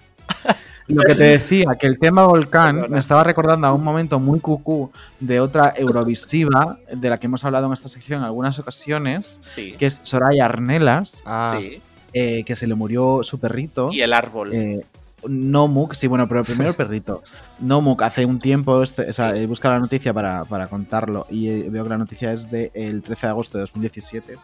Lo 0.87 1.01
que 1.01 1.15
te 1.15 1.23
decía, 1.23 1.65
que 1.79 1.87
el 1.87 1.97
tema 1.97 2.25
volcán 2.27 2.85
me 2.89 2.99
estaba 2.99 3.23
recordando 3.23 3.65
a 3.67 3.73
un 3.73 3.83
momento 3.83 4.19
muy 4.19 4.39
cucú 4.39 4.91
de 5.19 5.39
otra 5.39 5.73
Eurovisiva, 5.77 6.77
de 6.91 7.09
la 7.09 7.17
que 7.17 7.25
hemos 7.27 7.43
hablado 7.43 7.67
en 7.67 7.73
esta 7.73 7.89
sección 7.89 8.19
en 8.19 8.25
algunas 8.25 8.59
ocasiones, 8.59 9.37
sí 9.41 9.73
que 9.79 9.87
es 9.87 9.99
Soraya 10.03 10.45
Arnelas, 10.45 11.23
Ah, 11.25 11.55
sí 11.59 11.81
eh, 12.13 12.43
que 12.45 12.55
se 12.55 12.65
le 12.67 12.75
murió 12.75 13.23
su 13.23 13.39
perrito. 13.39 13.89
y 13.91 14.01
el 14.01 14.13
árbol 14.13 14.53
Eh, 14.53 14.85
Nomuk, 15.27 15.95
sí, 15.95 16.05
bueno, 16.05 16.27
pero 16.27 16.43
primero 16.43 16.69
el 16.69 16.75
perrito. 16.77 17.23
Nomuk 17.59 18.03
hace 18.03 18.25
un 18.25 18.37
tiempo, 18.37 18.83
este, 18.83 19.09
o 19.09 19.13
sea, 19.13 19.35
eh, 19.35 19.47
busca 19.47 19.69
la 19.69 19.79
noticia 19.79 20.13
para, 20.13 20.45
para 20.45 20.67
contarlo 20.67 21.25
y 21.31 21.47
eh, 21.49 21.65
veo 21.69 21.83
que 21.83 21.89
la 21.89 21.97
noticia 21.97 22.31
es 22.31 22.49
del 22.51 23.01
13 23.01 23.25
de 23.25 23.29
agosto 23.31 23.57
de 23.57 23.61
2017. 23.63 24.35
Mm. 24.35 24.39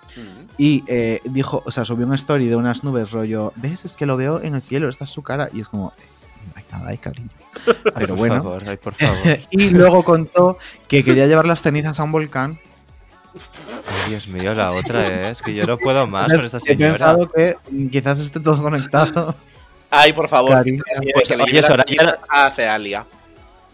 Y 0.57 0.83
eh, 0.87 1.21
dijo, 1.25 1.61
o 1.65 1.71
sea, 1.71 1.85
subió 1.85 2.05
una 2.07 2.15
story 2.15 2.47
de 2.47 2.55
unas 2.55 2.83
nubes 2.83 3.11
rollo, 3.11 3.53
¿ves? 3.57 3.85
Es 3.85 3.95
que 3.95 4.07
lo 4.07 4.17
veo 4.17 4.41
en 4.41 4.55
el 4.55 4.63
cielo, 4.63 4.89
esta 4.89 5.03
es 5.03 5.11
su 5.11 5.21
cara. 5.21 5.49
Y 5.53 5.61
es 5.61 5.69
como, 5.69 5.93
"Eh, 5.97 6.01
no 6.01 6.01
hay 6.01 6.20
nada 6.71 6.89
ahí, 6.89 6.97
cariño. 6.97 7.29
ay, 7.67 7.73
Pero 7.95 8.07
por 8.07 8.17
bueno. 8.17 8.35
favor, 8.35 8.63
ay, 8.67 8.77
por 8.77 8.93
favor. 8.95 9.17
y 9.51 9.69
luego 9.69 10.03
contó 10.03 10.57
que 10.87 11.03
quería 11.03 11.27
llevar 11.27 11.45
las 11.45 11.61
cenizas 11.61 11.99
a 11.99 12.03
un 12.03 12.11
volcán. 12.11 12.59
Ay, 13.33 14.09
Dios 14.09 14.27
mío, 14.27 14.51
la 14.51 14.71
otra 14.71 15.07
¿eh? 15.07 15.29
es 15.31 15.41
que 15.41 15.53
yo 15.53 15.65
no 15.65 15.77
puedo 15.77 16.05
más 16.07 16.31
con 16.33 16.43
esta 16.43 16.57
He 16.57 16.59
señora. 16.59 16.91
pensado 16.91 17.31
que 17.31 17.55
quizás 17.91 18.19
esté 18.19 18.39
todo 18.39 18.61
conectado. 18.61 19.35
ay 19.89 20.11
por 20.13 20.27
favor 20.27 20.51
Cariño. 20.51 20.83
Pues, 21.13 21.31
oye, 21.31 21.61
Soraya- 21.63 21.85
cenizas 21.85 22.19
a 22.29 22.49
Cealia 22.51 23.05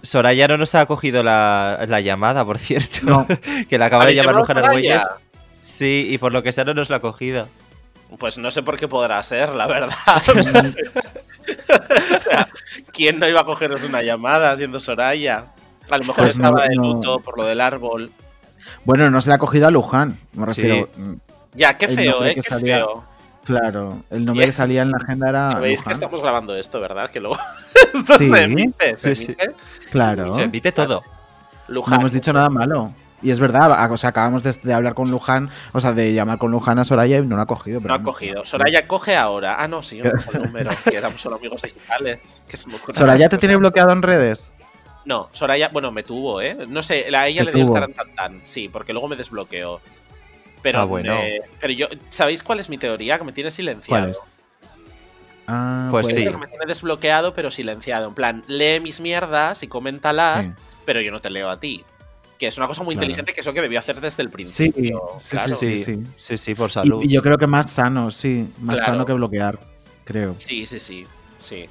Soraya 0.04 0.48
no 0.48 0.58
nos 0.58 0.76
ha 0.76 0.86
cogido 0.86 1.24
la, 1.24 1.86
la 1.88 2.02
llamada, 2.02 2.46
por 2.46 2.60
cierto. 2.60 3.00
No. 3.04 3.28
que 3.70 3.78
la 3.80 3.88
acaba 3.88 4.06
de 4.06 4.12
¿Habéis 4.12 4.20
llamar 4.26 4.36
Luján? 4.36 4.58
Argüelles. 4.60 5.02
Sí, 5.62 6.08
y 6.12 6.18
por 6.20 6.32
lo 6.32 6.44
que 6.44 6.52
sea 6.52 6.64
no 6.64 6.74
nos 6.76 6.90
la 6.92 6.98
ha 6.98 7.00
cogido. 7.00 7.48
Pues 8.18 8.38
no 8.38 8.50
sé 8.52 8.64
por 8.64 8.78
qué 8.78 8.88
podrá 8.88 9.22
ser, 9.22 9.50
la 9.56 9.68
verdad. 9.68 9.94
o 12.12 12.20
sea, 12.20 12.48
¿quién 12.92 13.20
no 13.20 13.28
iba 13.28 13.42
a 13.42 13.46
cogeros 13.46 13.84
una 13.84 14.02
llamada 14.02 14.56
siendo 14.56 14.80
Soraya? 14.80 15.48
A 15.90 15.98
lo 15.98 16.04
mejor 16.06 16.24
Pues 16.26 16.38
no, 16.38 16.48
estaba 16.48 16.68
no. 16.76 16.82
luto 16.82 17.20
por 17.20 17.38
lo 17.38 17.46
del 17.46 17.62
árbol. 17.62 18.12
Bueno, 18.86 19.10
no 19.10 19.22
se 19.22 19.30
le 19.30 19.36
ha 19.36 19.38
cogido 19.38 19.68
a 19.68 19.72
Luján, 19.72 20.20
me 20.34 20.46
refiero. 20.46 20.90
Ya, 21.54 21.74
qué 21.78 21.88
feo, 21.88 22.24
¿eh? 22.26 22.36
que 22.36 22.42
Qué 22.42 22.50
salía- 22.50 22.78
feo. 22.78 23.06
Claro, 23.46 24.04
el 24.10 24.26
nombre 24.26 24.46
que 24.46 24.52
salía 24.52 24.82
en 24.82 24.92
la 24.92 24.98
agenda 24.98 25.30
era. 25.30 25.52
Sabéis 25.54 25.80
que 25.82 25.86
Luján. 25.86 25.94
estamos 26.04 26.22
grabando 26.22 26.54
esto, 26.56 26.82
¿verdad? 26.82 27.10
Que 27.10 27.22
luego 27.22 27.38
esto 27.94 28.18
Sí. 28.18 28.30
se 28.30 28.44
emite, 28.44 28.98
se 28.98 29.16
Sí, 29.16 29.26
sí. 29.28 29.36
emite. 29.40 29.56
Claro. 29.90 30.34
Se 30.34 30.42
emite 30.44 30.74
todo. 30.74 31.02
No 31.70 31.74
Luján. 31.76 32.00
hemos 32.02 32.12
dicho 32.12 32.34
nada 32.34 32.50
malo. 32.50 32.92
Y 33.22 33.32
es 33.32 33.40
verdad, 33.40 33.92
o 33.92 33.98
sea, 33.98 34.12
acabamos 34.12 34.44
de, 34.44 34.54
de 34.62 34.74
hablar 34.74 34.94
con 34.94 35.10
Luján, 35.10 35.50
o 35.74 35.82
sea, 35.82 35.92
de 35.94 36.14
llamar 36.14 36.38
con 36.38 36.52
Luján 36.52 36.78
a 36.78 36.86
Soraya 36.86 37.18
y 37.18 37.22
no 37.26 37.36
lo 37.36 37.42
ha 37.42 37.46
cogido. 37.48 37.82
pero 37.82 37.90
No 37.96 38.00
ha 38.00 38.04
cogido. 38.04 38.46
Soraya 38.46 38.86
coge 38.88 39.16
ahora. 39.16 39.56
Ah, 39.60 39.68
no, 39.68 39.82
sí, 39.82 39.98
yo 39.98 40.04
no 40.04 40.12
el 40.34 40.42
número. 40.44 40.70
Que 40.90 40.98
éramos 40.98 41.20
solo 41.20 41.38
amigos 41.38 41.64
digitales. 41.64 42.44
Que 42.48 42.58
se 42.58 42.68
me 42.70 42.76
ocurren 42.76 42.94
¿Soraya 42.96 43.26
te 43.26 43.30
cosas. 43.30 43.40
tiene 43.40 43.56
bloqueado 43.56 43.92
en 43.92 44.04
redes? 44.04 44.54
No, 45.06 45.30
Soraya, 45.32 45.70
bueno, 45.70 45.92
me 45.92 46.04
tuvo, 46.04 46.42
¿eh? 46.42 46.58
No 46.70 46.84
sé, 46.84 47.08
a 47.16 47.28
ella 47.28 47.44
le 47.44 47.54
dio 47.54 47.66
el 47.66 47.72
tarantantán, 47.72 48.42
sí, 48.44 48.70
porque 48.70 48.94
luego 48.94 49.08
me 49.08 49.16
desbloqueó. 49.16 49.82
Pero, 50.62 50.82
Ah, 50.82 50.84
bueno. 50.84 51.16
me- 51.16 51.40
pero 51.60 51.74
yo, 51.74 51.88
¿sabéis 52.10 52.44
cuál 52.44 52.60
es 52.60 52.70
mi 52.70 52.78
teoría? 52.78 53.18
Que 53.18 53.24
me 53.24 53.32
tiene 53.32 53.50
silenciado. 53.50 54.02
¿Cuál 54.04 54.12
es? 54.12 54.20
Ah, 55.48 55.88
Pues 55.90 56.08
puede 56.08 56.22
sí. 56.22 56.30
Que 56.30 56.38
me 56.38 56.48
tiene 56.48 56.66
desbloqueado, 56.68 57.34
pero 57.34 57.50
silenciado. 57.52 58.08
En 58.10 58.14
plan, 58.14 58.44
lee 58.48 58.80
mis 58.82 59.00
mierdas 59.00 59.64
y 59.64 59.68
coméntalas, 59.68 60.48
Sí. 60.48 60.54
pero 60.86 61.00
yo 61.02 61.12
no 61.12 61.22
te 61.22 61.30
leo 61.30 61.50
a 61.50 61.60
ti. 61.60 61.86
Que 62.38 62.48
es 62.48 62.58
una 62.58 62.68
cosa 62.68 62.84
muy 62.84 62.94
Claro. 62.96 63.06
inteligente 63.06 63.34
que 63.34 63.42
eso 63.42 63.52
que 63.54 63.62
debió 63.62 63.80
hacer 63.80 64.00
desde 64.00 64.22
el 64.24 64.30
principio. 64.30 65.16
sí, 65.20 65.30
claro. 65.32 65.56
sí, 65.56 65.78
Sí, 65.78 65.84
sí. 65.84 66.00
sí, 66.18 66.38
sí, 66.38 66.56
por 66.56 66.72
salud. 66.72 67.02
Y, 67.02 67.08
y 67.08 67.14
yo 67.14 67.22
creo 67.22 67.38
que 67.38 67.48
más 67.48 67.72
sano, 67.72 68.12
sí. 68.12 68.48
Más 68.60 68.76
Claro. 68.76 68.92
sano 68.92 69.06
que 69.06 69.14
bloquear, 69.14 69.60
creo. 70.04 70.36
Sí, 70.38 70.66
sí, 70.68 70.80
sí, 70.80 71.08
sí. 71.38 71.66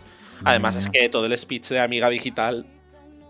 Además 0.45 0.77
es 0.77 0.91
que 0.91 1.09
todo 1.09 1.27
el 1.27 1.39
speech 1.39 1.69
de 1.69 1.81
Amiga 1.81 2.11
Digital, 2.11 2.67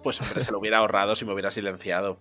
pues 0.02 0.20
hombre, 0.20 0.40
se 0.40 0.50
lo 0.50 0.58
hubiera 0.58 0.78
ahorrado 0.78 1.14
si 1.14 1.24
me 1.24 1.32
hubiera 1.32 1.50
silenciado. 1.50 2.18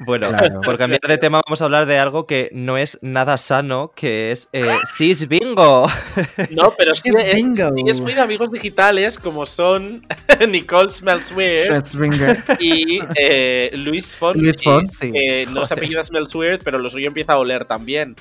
Bueno, 0.00 0.28
Claro. 0.30 0.60
por 0.62 0.78
cambiar 0.78 1.00
de 1.02 1.18
tema 1.18 1.40
vamos 1.46 1.60
a 1.60 1.64
hablar 1.66 1.86
de 1.86 1.98
algo 1.98 2.26
que 2.26 2.48
no 2.52 2.76
es 2.78 2.98
nada 3.02 3.38
sano, 3.38 3.92
que 3.94 4.32
es 4.32 4.48
eh, 4.52 4.64
Sis 4.86 5.28
Bingo. 5.28 5.86
No, 6.50 6.72
pero 6.76 6.94
sí 6.94 7.10
Es 7.16 7.32
sí 7.32 7.84
es 7.86 8.00
muy 8.00 8.14
de 8.14 8.20
amigos 8.20 8.50
digitales 8.50 9.18
como 9.18 9.46
son 9.46 10.06
Nicole 10.48 10.90
Smells 10.90 11.32
Weird 11.32 11.66
Schwarzenegger. 11.66 12.42
y 12.58 13.00
eh, 13.16 13.70
Luis 13.74 14.16
Fonsi. 14.16 14.40
Luis 14.40 14.62
Fonsi. 14.62 15.12
que 15.12 15.46
no 15.50 15.64
se 15.66 15.74
apellida 15.74 16.02
Smells 16.02 16.34
Weird, 16.34 16.62
pero 16.64 16.78
lo 16.78 16.88
suyo 16.90 17.06
empieza 17.08 17.34
a 17.34 17.38
oler 17.38 17.64
también. 17.64 18.16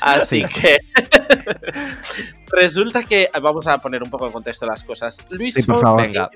Así 0.00 0.40
Sí. 0.42 0.60
que 0.60 0.78
resulta 2.48 3.04
que 3.04 3.30
vamos 3.40 3.66
a 3.66 3.78
poner 3.78 4.02
un 4.02 4.10
poco 4.10 4.26
en 4.26 4.32
contexto 4.32 4.66
las 4.66 4.82
cosas. 4.84 5.24
Luis 5.30 5.54
Sí, 5.54 5.62
por 5.62 5.76
Fonsi 5.76 5.82
favor. 5.84 6.02
Venga. 6.02 6.30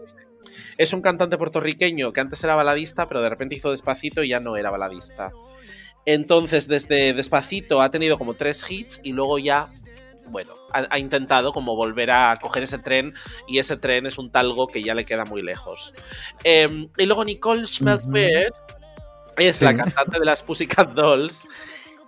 Es 0.79 0.93
un 0.93 1.01
cantante 1.03 1.39
puertorriqueño 1.39 2.13
que 2.13 2.21
antes 2.21 2.43
era 2.45 2.55
baladista, 2.55 3.09
pero 3.09 3.23
de 3.23 3.29
repente 3.29 3.55
hizo 3.57 3.71
Despacito 3.71 4.23
y 4.23 4.29
ya 4.29 4.41
no 4.41 4.57
era 4.57 4.71
baladista. 4.71 5.31
Entonces, 6.05 6.69
desde 6.69 7.13
Despacito 7.15 7.81
ha 7.83 7.91
tenido 7.91 8.19
como 8.19 8.35
tres 8.35 8.65
hits 8.71 9.01
y 9.03 9.13
luego 9.13 9.39
ya 9.39 9.69
bueno, 10.29 10.55
ha, 10.73 10.87
ha 10.91 10.99
intentado 10.99 11.53
como 11.53 11.77
volver 11.77 12.11
a 12.11 12.37
coger 12.41 12.65
ese 12.65 12.79
tren 12.79 13.15
y 13.47 13.59
ese 13.59 13.77
tren 13.77 14.07
es 14.07 14.19
un 14.19 14.31
talgo 14.33 14.67
que 14.67 14.83
ya 14.83 14.93
le 14.95 15.05
queda 15.05 15.25
muy 15.25 15.41
lejos. 15.41 15.95
Em, 16.43 16.89
y 16.97 17.07
luego 17.07 17.25
Nicole. 17.25 17.63
Weird 18.09 18.53
es 19.37 19.57
Sí. 19.59 19.65
la 19.65 19.77
cantante 19.77 20.19
de 20.19 20.25
las 20.25 20.43
Pussycat 20.43 20.95
Dolls, 20.95 21.49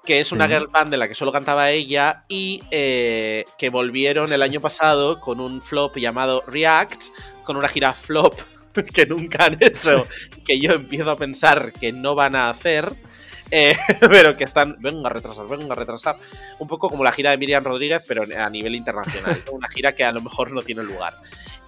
que 0.05 0.19
es 0.19 0.33
una 0.33 0.47
Sí. 0.49 0.53
girl 0.55 0.67
band 0.67 0.91
de 0.91 0.97
la 0.97 1.07
que 1.07 1.15
solo 1.15 1.31
cantaba 1.31 1.71
ella 1.71 2.25
y 2.29 2.63
eh, 2.73 3.45
que 3.57 3.69
volvieron 3.69 4.33
el 4.33 4.43
año 4.43 4.61
pasado 4.61 5.21
con 5.21 5.39
un 5.41 5.63
flop 5.63 5.97
llamado 5.99 6.43
React, 6.47 7.03
con 7.45 7.57
una 7.57 7.69
gira 7.69 7.95
flop 7.95 8.35
que 8.95 9.07
nunca 9.07 9.47
han 9.47 9.57
hecho, 9.61 10.07
que 10.45 10.61
yo 10.61 10.73
empiezo 10.73 11.11
a 11.11 11.17
pensar 11.17 11.73
que 11.73 11.93
no 11.93 12.15
van 12.15 12.37
a 12.37 12.51
hacer. 12.51 12.95
eh, 13.51 13.75
pero 14.01 14.37
que 14.37 14.45
están, 14.45 14.77
venga 14.81 15.09
a 15.09 15.13
retrasar, 15.13 15.49
venga 15.49 15.73
a 15.73 15.77
retrasar. 15.77 16.17
Un 16.59 16.69
poco 16.69 16.91
como 16.91 17.05
la 17.05 17.13
gira 17.13 17.31
de 17.31 17.39
Miriam 17.39 17.65
Rodríguez, 17.65 18.05
pero 18.07 18.25
a 18.37 18.51
nivel 18.51 18.75
internacional. 18.75 19.43
Una 19.53 19.69
gira 19.69 19.93
que 19.93 20.05
a 20.05 20.13
lo 20.13 20.21
mejor 20.21 20.53
no 20.53 20.63
tiene 20.63 20.83
lugar. 20.83 21.17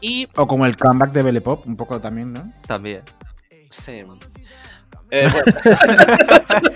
Y 0.00 0.28
O 0.36 0.46
como 0.46 0.66
el 0.66 0.76
comeback 0.76 1.12
de 1.12 1.22
Belle 1.22 1.40
Pop, 1.40 1.66
un 1.66 1.76
poco 1.76 2.00
también, 2.00 2.32
¿no? 2.32 2.42
También. 2.66 3.02
Sí. 3.70 4.02
Eh, 5.10 5.28
bueno. 5.32 5.44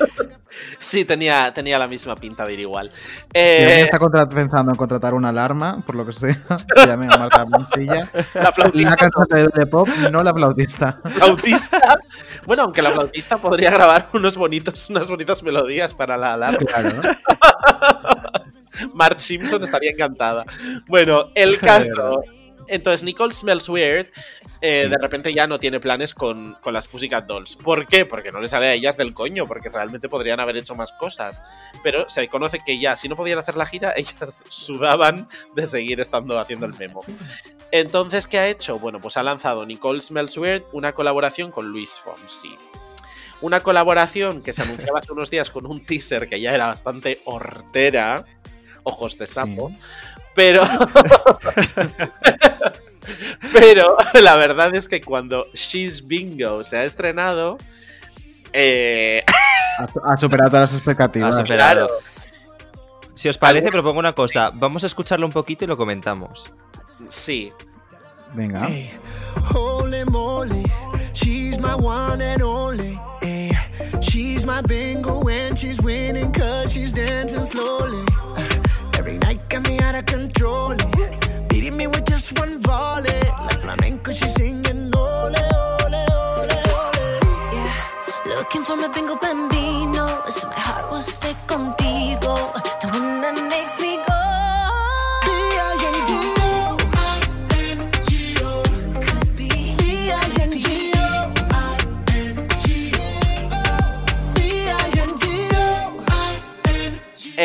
sí, 0.78 1.04
tenía, 1.04 1.52
tenía 1.54 1.78
la 1.78 1.86
misma 1.88 2.16
pinta 2.16 2.44
de 2.46 2.54
ir 2.54 2.60
igual. 2.60 2.90
Si 2.94 3.40
alguien 3.40 3.68
Eh, 3.70 3.82
está 3.82 4.28
pensando 4.28 4.72
en 4.72 4.76
contratar 4.76 5.14
una 5.14 5.28
alarma, 5.30 5.82
por 5.86 5.94
lo 5.94 6.06
que 6.06 6.12
sea, 6.12 6.36
llamen 6.86 7.12
a 7.12 7.18
Marta 7.18 7.44
Mansilla. 7.44 8.10
La 8.34 8.52
flautista 8.52 8.90
La 8.90 8.96
cantante 8.96 9.48
de 9.58 9.66
Pop, 9.66 9.88
no 10.10 10.22
la 10.22 10.32
flautista. 10.34 10.98
flautista. 11.02 11.98
Bueno, 12.46 12.64
aunque 12.64 12.82
la 12.82 12.92
flautista 12.92 13.38
podría 13.38 13.70
grabar 13.70 14.08
unos 14.12 14.36
bonitos, 14.36 14.90
unas 14.90 15.06
bonitas 15.06 15.42
melodías 15.42 15.94
para 15.94 16.16
la 16.16 16.34
alarma. 16.34 16.58
Claro. 16.58 17.02
Marge 18.94 19.20
Simpson 19.20 19.62
estaría 19.62 19.90
encantada. 19.92 20.44
Bueno, 20.88 21.26
el 21.34 21.58
caso. 21.58 22.22
Entonces, 22.68 23.02
Nicole 23.02 23.32
Smells 23.32 23.68
Weird 23.68 24.08
eh, 24.66 24.88
de 24.88 24.96
repente 24.96 25.34
ya 25.34 25.46
no 25.46 25.58
tiene 25.58 25.78
planes 25.78 26.14
con, 26.14 26.56
con 26.62 26.72
las 26.72 26.88
Pussycat 26.88 27.26
Dolls. 27.26 27.56
¿Por 27.56 27.86
qué? 27.86 28.06
Porque 28.06 28.32
no 28.32 28.40
le 28.40 28.48
sale 28.48 28.66
a 28.66 28.72
ellas 28.72 28.96
del 28.96 29.12
coño, 29.12 29.46
porque 29.46 29.68
realmente 29.68 30.08
podrían 30.08 30.40
haber 30.40 30.56
hecho 30.56 30.74
más 30.74 30.92
cosas. 30.92 31.42
Pero 31.82 32.08
se 32.08 32.28
conoce 32.28 32.60
que 32.64 32.78
ya, 32.78 32.96
si 32.96 33.06
no 33.08 33.14
podían 33.14 33.38
hacer 33.38 33.56
la 33.56 33.66
gira, 33.66 33.92
ellas 33.96 34.42
sudaban 34.48 35.28
de 35.54 35.66
seguir 35.66 36.00
estando 36.00 36.38
haciendo 36.38 36.64
el 36.64 36.74
memo. 36.78 37.04
Entonces, 37.72 38.26
¿qué 38.26 38.38
ha 38.38 38.48
hecho? 38.48 38.78
Bueno, 38.78 39.00
pues 39.00 39.18
ha 39.18 39.22
lanzado 39.22 39.66
Nicole 39.66 40.00
Smells 40.00 40.38
Weird 40.38 40.64
una 40.72 40.92
colaboración 40.92 41.50
con 41.50 41.68
Luis 41.68 42.00
Fonsi. 42.02 42.56
Una 43.42 43.62
colaboración 43.62 44.42
que 44.42 44.54
se 44.54 44.62
anunciaba 44.62 45.00
hace 45.00 45.12
unos 45.12 45.30
días 45.30 45.50
con 45.50 45.66
un 45.66 45.84
teaser 45.84 46.26
que 46.26 46.40
ya 46.40 46.54
era 46.54 46.68
bastante 46.68 47.20
hortera. 47.26 48.24
Ojos 48.84 49.18
de 49.18 49.26
sapo. 49.26 49.72
Pero. 50.34 50.62
Pero 53.52 53.96
la 54.20 54.36
verdad 54.36 54.74
es 54.74 54.88
que 54.88 55.00
cuando 55.00 55.46
She's 55.52 56.06
Bingo 56.06 56.64
se 56.64 56.78
ha 56.78 56.84
estrenado. 56.84 57.58
Eh, 58.52 59.22
Ha, 59.78 60.12
ha 60.12 60.16
superado 60.16 60.50
todas 60.50 60.70
las 60.70 60.78
expectativas. 60.78 61.36
Ha 61.36 61.40
superado. 61.42 61.88
Si 63.14 63.28
os 63.28 63.36
parece, 63.38 63.70
propongo 63.70 63.98
una 63.98 64.12
cosa. 64.12 64.50
Vamos 64.54 64.84
a 64.84 64.86
escucharlo 64.86 65.26
un 65.26 65.32
poquito 65.32 65.64
y 65.64 65.68
lo 65.68 65.76
comentamos. 65.76 66.50
Sí. 67.08 67.52
Venga. 68.32 68.68
Holy 69.52 70.04
moly, 70.06 70.64
she's 71.12 71.58
my 71.60 71.74
one 71.74 72.20
and 72.20 72.42
only. 72.42 72.98
eh. 73.22 73.52
She's 74.00 74.44
my 74.44 74.60
bingo 74.62 75.20
when 75.24 75.54
she's 75.56 75.80
winning, 75.80 76.32
cause 76.32 76.72
she's 76.72 76.92
dancing 76.92 77.44
slowly. 77.46 78.04
Got 79.48 79.68
me 79.68 79.78
out 79.80 79.94
of 79.94 80.06
control. 80.06 80.74
Beating 81.48 81.76
me 81.76 81.86
with 81.86 82.04
just 82.06 82.38
one 82.38 82.60
volley. 82.62 83.20
Like 83.46 83.60
flamenco, 83.60 84.12
she's 84.12 84.34
singing 84.34 84.90
ole, 84.96 85.36
ole, 85.36 85.94
ole, 85.94 86.58
ole. 86.74 86.92
Yeah, 87.52 87.84
looking 88.26 88.64
for 88.64 88.76
my 88.76 88.88
bingo 88.88 89.16
bambino. 89.16 89.53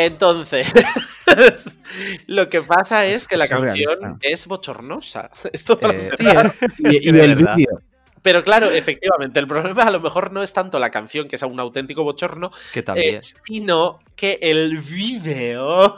Entonces. 0.04 0.72
Lo 2.26 2.48
que 2.48 2.62
pasa 2.62 3.06
es 3.06 3.28
que 3.28 3.36
la 3.36 3.46
canción 3.48 4.18
es 4.20 4.46
bochornosa. 4.46 5.30
Esto 5.52 5.78
para 5.78 5.94
Eh, 5.94 6.02
empezar. 6.10 6.54
Y, 6.78 6.88
Es 6.96 7.02
que 7.02 7.08
y 7.08 7.12
de 7.12 7.24
el 7.24 7.34
vídeo. 7.36 7.80
Pero 8.22 8.44
claro, 8.44 8.70
efectivamente, 8.70 9.40
el 9.40 9.46
problema 9.46 9.84
a 9.84 9.90
lo 9.90 9.98
mejor 10.00 10.30
no 10.30 10.42
es 10.42 10.52
tanto 10.52 10.78
la 10.78 10.90
canción, 10.90 11.26
que 11.26 11.36
es 11.36 11.42
un 11.42 11.58
auténtico 11.58 12.04
bochorno, 12.04 12.50
Que 12.72 12.82
también. 12.82 13.14
eh, 13.16 13.18
sino 13.22 13.98
que 14.14 14.38
el 14.42 14.76
vídeo. 14.76 15.94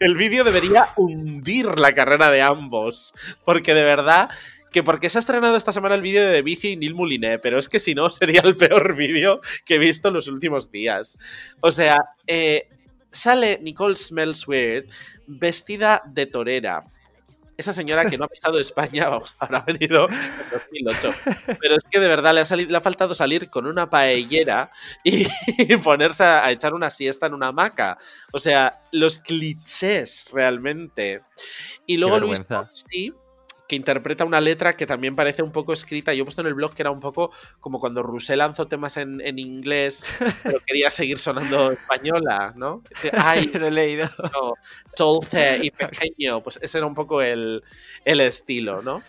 el 0.00 0.16
vídeo 0.16 0.42
debería 0.44 0.88
hundir 0.96 1.78
la 1.78 1.94
carrera 1.94 2.30
de 2.30 2.42
ambos. 2.42 3.14
Porque 3.44 3.74
de 3.74 3.84
verdad. 3.84 4.30
Que 4.72 4.82
porque 4.82 5.10
se 5.10 5.18
ha 5.18 5.20
estrenado 5.20 5.56
esta 5.56 5.72
semana 5.72 5.94
el 5.94 6.02
vídeo 6.02 6.26
de 6.26 6.42
Vicio 6.42 6.70
y 6.70 6.76
Neil 6.76 6.94
Mouliné, 6.94 7.38
pero 7.38 7.58
es 7.58 7.68
que 7.68 7.78
si 7.78 7.94
no 7.94 8.10
sería 8.10 8.40
el 8.42 8.56
peor 8.56 8.96
vídeo 8.96 9.40
que 9.64 9.76
he 9.76 9.78
visto 9.78 10.08
en 10.08 10.14
los 10.14 10.28
últimos 10.28 10.70
días. 10.70 11.18
O 11.60 11.72
sea, 11.72 11.98
eh, 12.26 12.68
sale 13.10 13.58
Nicole 13.62 13.96
Smells 13.96 14.48
Weird 14.48 14.86
vestida 15.26 16.02
de 16.06 16.26
torera. 16.26 16.84
Esa 17.56 17.74
señora 17.74 18.06
que 18.06 18.16
no 18.16 18.24
ha 18.24 18.28
pisado 18.28 18.58
España 18.58 19.08
vamos, 19.08 19.36
habrá 19.38 19.60
venido 19.60 20.08
en 20.08 20.50
2008. 20.50 21.14
Pero 21.60 21.76
es 21.76 21.84
que 21.84 22.00
de 22.00 22.08
verdad 22.08 22.34
le 22.34 22.40
ha, 22.40 22.44
salido, 22.44 22.70
le 22.70 22.76
ha 22.78 22.80
faltado 22.80 23.14
salir 23.14 23.50
con 23.50 23.66
una 23.66 23.90
paellera 23.90 24.70
y, 25.04 25.26
ponerse 25.84 26.24
a, 26.24 26.46
a 26.46 26.50
echar 26.50 26.72
una 26.72 26.90
siesta 26.90 27.26
en 27.26 27.34
una 27.34 27.48
hamaca. 27.48 27.98
O 28.32 28.38
sea, 28.38 28.80
los 28.90 29.18
clichés 29.18 30.30
realmente. 30.32 31.22
Y 31.86 31.98
luego 31.98 32.18
Luis. 32.18 32.42
Fonsi, 32.48 33.12
que 33.72 33.76
interpreta 33.76 34.26
una 34.26 34.38
letra 34.42 34.76
que 34.76 34.84
también 34.84 35.16
parece 35.16 35.42
un 35.42 35.50
poco 35.50 35.72
escrita. 35.72 36.12
Yo 36.12 36.20
he 36.20 36.24
puesto 36.26 36.42
en 36.42 36.48
el 36.48 36.52
blog 36.52 36.74
que 36.74 36.82
era 36.82 36.90
un 36.90 37.00
poco 37.00 37.32
como 37.58 37.80
cuando 37.80 38.02
Rusé 38.02 38.36
lanzó 38.36 38.68
temas 38.68 38.98
en, 38.98 39.18
en 39.22 39.38
inglés, 39.38 40.12
pero 40.42 40.60
quería 40.66 40.90
seguir 40.90 41.18
sonando 41.18 41.72
española, 41.72 42.52
¿no? 42.54 42.82
Ay, 43.16 43.46
Lo 43.46 43.68
he 43.68 43.70
leído. 43.70 44.10
no, 44.18 44.52
dulce 44.94 45.60
y 45.62 45.70
pequeño, 45.70 46.42
pues 46.42 46.58
ese 46.60 46.76
era 46.76 46.86
un 46.86 46.94
poco 46.94 47.22
el, 47.22 47.64
el 48.04 48.20
estilo, 48.20 48.82
¿no? 48.82 49.02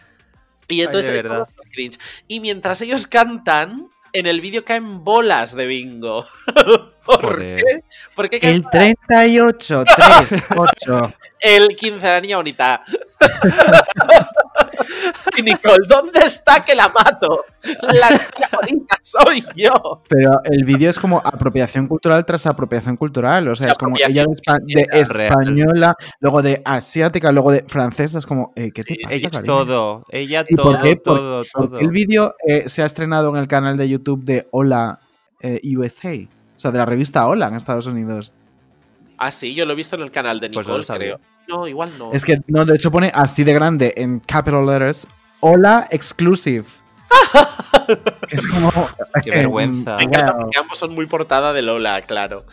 Y 0.70 0.80
entonces 0.80 1.22
de 1.22 1.28
es 1.28 1.70
cringe. 1.70 2.00
Y 2.30 2.40
mientras 2.40 2.82
ellos 2.82 3.06
cantan, 3.06 3.90
en 4.14 4.28
el 4.28 4.40
vídeo 4.40 4.64
caen 4.64 5.04
bolas 5.04 5.58
de 5.58 5.66
bingo. 5.66 6.24
¿Por 7.06 7.34
Joder. 7.34 7.58
qué? 7.58 7.84
¿Por 8.16 8.30
qué 8.30 8.40
caen 8.40 8.56
El 8.56 8.62
bolas? 8.62 8.96
38, 9.08 9.84
3, 9.94 10.44
8. 10.56 11.14
El 11.42 11.76
15 11.76 12.08
año 12.08 12.38
bonita. 12.38 12.82
Y 15.38 15.42
Nicole, 15.42 15.86
¿dónde 15.88 16.20
está 16.20 16.64
que 16.64 16.76
la 16.76 16.90
mato? 16.90 17.46
La 17.82 18.10
niña 18.10 18.50
bonita 18.52 18.98
soy 19.02 19.44
yo. 19.56 20.02
Pero 20.08 20.40
el 20.44 20.64
vídeo 20.64 20.90
es 20.90 21.00
como 21.00 21.20
apropiación 21.20 21.88
cultural 21.88 22.26
tras 22.26 22.46
apropiación 22.46 22.98
cultural. 22.98 23.48
O 23.48 23.56
sea, 23.56 23.70
es 23.70 23.78
como 23.78 23.96
ella 23.98 24.26
de, 24.26 24.88
española, 24.92 25.96
luego 26.20 26.42
de 26.42 26.62
asiática, 26.66 27.32
luego 27.32 27.52
de 27.52 27.64
francesa. 27.68 28.20
Es 28.20 28.26
como, 28.26 28.54
eh, 28.56 28.72
¿qué 28.74 28.84
te 28.84 28.96
pasa, 29.02 29.16
Ella 29.16 29.30
cariño? 29.30 29.54
todo. 29.54 30.06
Ella 30.10 30.46
¿Y 30.48 30.56
por 30.56 30.74
todo, 30.74 30.84
qué? 30.84 30.96
Todo, 30.96 31.42
porque 31.54 31.70
todo. 31.70 31.80
el 31.80 31.90
vídeo 31.90 32.36
eh, 32.48 32.68
se 32.68 32.84
ha 32.84 32.86
estrenado 32.86 33.30
en 33.30 33.38
el 33.38 33.48
canal 33.48 33.78
de 33.78 33.90
YouTube 33.90 34.24
de 34.24 34.48
Hola 34.52 35.00
eh, 35.42 35.60
USA. 35.76 36.14
O 36.56 36.60
sea, 36.60 36.72
de 36.72 36.78
la 36.78 36.86
revista 36.86 37.28
Hola 37.28 37.48
en 37.48 37.56
Estados 37.56 37.88
Unidos. 37.88 38.32
Ah, 39.18 39.32
sí, 39.32 39.54
yo 39.54 39.66
lo 39.66 39.74
he 39.74 39.76
visto 39.76 39.96
en 39.96 40.02
el 40.02 40.12
canal 40.12 40.40
de 40.40 40.50
Pues 40.50 40.68
Nicole, 40.68 40.86
creo. 40.86 41.20
No, 41.48 41.68
igual 41.68 41.92
no. 41.98 42.12
Es 42.12 42.24
que, 42.26 42.40
no, 42.48 42.66
de 42.66 42.76
hecho 42.76 42.92
pone 42.92 43.12
así 43.14 43.44
de 43.44 43.54
grande 43.54 43.94
en 43.98 44.20
capital 44.20 44.66
letters. 44.66 45.08
Hola 45.40 45.88
Exclusive. 45.92 46.66
es 48.30 48.48
como... 48.48 48.72
Qué 49.24 49.30
vergüenza. 49.30 49.98
Me 49.98 50.04
encanta 50.04 50.38
porque 50.38 50.58
ambos 50.58 50.80
son 50.80 50.94
muy 50.96 51.06
portada 51.06 51.54
de 51.54 51.62
Lola, 51.62 52.02
claro. 52.02 52.46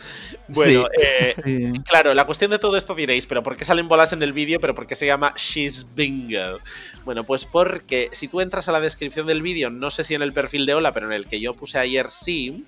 Bueno, 0.49 0.85
Sí. 0.97 1.03
eh, 1.03 1.35
Sí. 1.43 1.71
claro, 1.87 2.13
la 2.13 2.25
cuestión 2.25 2.51
de 2.51 2.59
todo 2.59 2.77
esto 2.77 2.93
diréis, 2.93 3.25
pero 3.25 3.41
¿por 3.43 3.55
qué 3.57 3.65
salen 3.65 3.87
bolas 3.87 4.13
en 4.13 4.21
el 4.23 4.33
vídeo? 4.33 4.59
¿Pero 4.59 4.75
por 4.75 4.85
qué 4.87 4.95
se 4.95 5.05
llama 5.05 5.33
She's 5.35 5.87
Bingo? 5.95 6.59
Bueno, 7.05 7.23
pues 7.23 7.45
porque 7.45 8.09
si 8.11 8.27
tú 8.27 8.41
entras 8.41 8.67
a 8.69 8.71
la 8.71 8.79
descripción 8.81 9.25
del 9.25 9.41
vídeo, 9.41 9.69
no 9.69 9.89
sé 9.89 10.03
si 10.03 10.13
en 10.13 10.21
el 10.21 10.33
perfil 10.33 10.65
de 10.65 10.75
Hola, 10.75 10.91
pero 10.91 11.07
en 11.07 11.13
el 11.13 11.25
que 11.27 11.39
yo 11.39 11.53
puse 11.53 11.79
ayer 11.79 12.09
sí, 12.09 12.65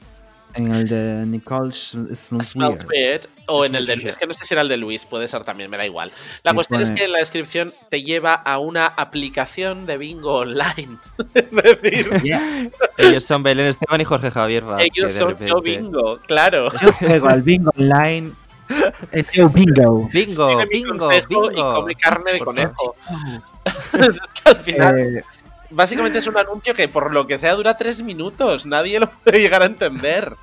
En 0.56 0.74
el 0.74 0.88
de 0.88 1.26
Nicole 1.26 1.72
Smells 1.72 2.20
Smells 2.20 2.56
Weird. 2.56 2.88
Weird, 2.88 3.22
o 3.48 3.66
en 3.66 3.76
el 3.76 3.86
de 3.86 3.94
Es 3.94 4.18
que 4.18 4.28
no 4.28 4.34
sé 4.34 4.46
si 4.46 4.54
era 4.54 4.62
el 4.62 4.68
de 4.68 4.78
Luis, 4.78 5.06
puede 5.06 5.28
ser 5.28 5.44
también, 5.44 5.70
me 5.70 5.78
da 5.78 5.86
igual. 5.86 6.12
La 6.44 6.52
Sí, 6.52 6.56
cuestión 6.56 6.82
es 6.82 6.92
que 6.92 7.06
en 7.06 7.12
la 7.12 7.20
descripción 7.20 7.74
te 7.90 8.04
lleva 8.04 8.34
a 8.34 8.60
una 8.60 8.86
aplicación 8.88 9.86
de 9.86 9.98
bingo 9.98 10.36
online. 10.36 10.98
es 11.34 11.52
decir, 11.52 12.10
Yeah. 12.24 12.70
Ellos 12.98 13.24
son 13.24 13.44
Belén 13.44 13.68
Esteban 13.68 14.02
y 14.02 14.06
Jorge 14.06 14.32
Javier 14.32 14.64
Vázquez. 14.64 14.92
ellos 14.96 15.14
son 15.14 15.38
yo 15.46 15.62
bingo, 15.62 16.20
claro. 16.20 16.72
Yo 16.82 16.92
juego 16.94 17.28
al 17.28 17.42
bingo 17.42 17.72
online 17.78 18.34
El 19.12 19.26
bingo. 19.50 20.10
Bingo, 20.12 20.58
bingo, 20.72 21.10
bingo. 21.10 21.52
Y 21.52 21.56
come 21.56 21.96
carne 21.96 22.34
de 22.34 22.40
conejo. 22.40 22.96
es 24.00 24.20
que 24.20 24.50
al 24.50 24.58
final. 24.58 25.00
Eh, 25.00 25.24
Básicamente 25.74 26.20
es 26.20 26.28
un 26.28 26.38
anuncio 26.38 26.76
que 26.76 26.88
por 26.88 27.12
lo 27.12 27.26
que 27.26 27.38
sea 27.38 27.56
dura 27.56 27.76
tres 27.76 28.02
minutos. 28.02 28.66
Nadie 28.66 29.00
lo 29.00 29.10
puede 29.10 29.41
llegar 29.41 29.62
a 29.64 29.66
entender. 29.66 30.36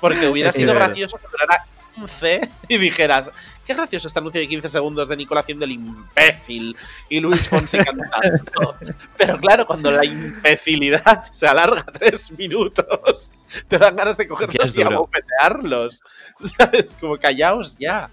Porque 0.00 0.26
hubiera 0.26 0.50
sido 0.50 0.74
gracioso 0.74 1.16
que 1.18 1.26
durara 1.30 1.64
15 1.94 2.40
y 2.68 2.78
dijeras, 2.78 3.30
qué 3.64 3.74
gracioso 3.74 4.08
este 4.08 4.18
anuncio 4.18 4.40
de 4.40 4.48
15 4.48 4.68
segundos 4.68 5.08
de 5.08 5.16
Nicole 5.16 5.40
haciendo 5.40 5.64
el 5.64 5.72
imbécil 5.72 6.76
y 7.08 7.20
Luis 7.20 7.48
Fonsi 7.48 7.78
cantando. 7.78 8.76
Pero 9.16 9.38
claro, 9.38 9.66
cuando 9.66 9.90
la 9.90 10.04
imbecilidad 10.04 11.22
se 11.30 11.46
alarga 11.46 11.84
tres 11.84 12.30
minutos, 12.32 13.30
te 13.68 13.78
dan 13.78 13.94
ganas 13.94 14.16
de 14.16 14.26
cogerlos 14.26 14.76
y 14.76 14.82
duro. 14.82 14.96
abofetearlos. 14.96 16.02
¿Sabes? 16.38 16.96
Como 16.98 17.16
callaos 17.16 17.76
ya. 17.78 18.10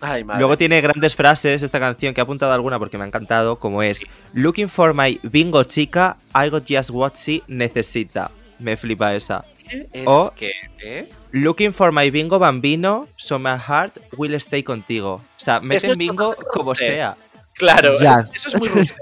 Ay, 0.00 0.22
madre. 0.24 0.40
Luego 0.40 0.56
tiene 0.56 0.80
grandes 0.80 1.14
frases 1.16 1.62
esta 1.62 1.80
canción 1.80 2.14
que 2.14 2.20
he 2.20 2.22
apuntado 2.22 2.52
alguna 2.52 2.78
porque 2.78 2.98
me 2.98 3.04
ha 3.04 3.06
encantado, 3.08 3.58
como 3.58 3.82
es 3.82 4.04
Looking 4.32 4.68
for 4.68 4.94
my 4.94 5.18
bingo 5.22 5.64
chica, 5.64 6.16
I 6.34 6.48
got 6.50 6.64
just 6.68 6.90
what 6.90 7.14
she 7.14 7.42
necesita. 7.48 8.30
Me 8.58 8.76
flipa 8.76 9.14
esa. 9.14 9.44
es 9.92 10.04
o- 10.06 10.32
que, 10.36 10.50
¿eh? 10.82 11.08
Looking 11.32 11.72
for 11.74 11.92
my 11.92 12.10
bingo 12.10 12.38
bambino, 12.38 13.06
so 13.16 13.38
my 13.38 13.56
heart 13.58 13.98
will 14.16 14.34
stay 14.36 14.62
contigo. 14.62 15.14
O 15.14 15.22
sea, 15.40 15.60
meten 15.60 15.96
bingo 15.98 16.34
como 16.52 16.74
sea. 16.74 17.16
Claro, 17.54 17.96
eso 17.96 18.48
es 18.48 18.58
muy 18.58 18.68
rusé. 18.68 18.94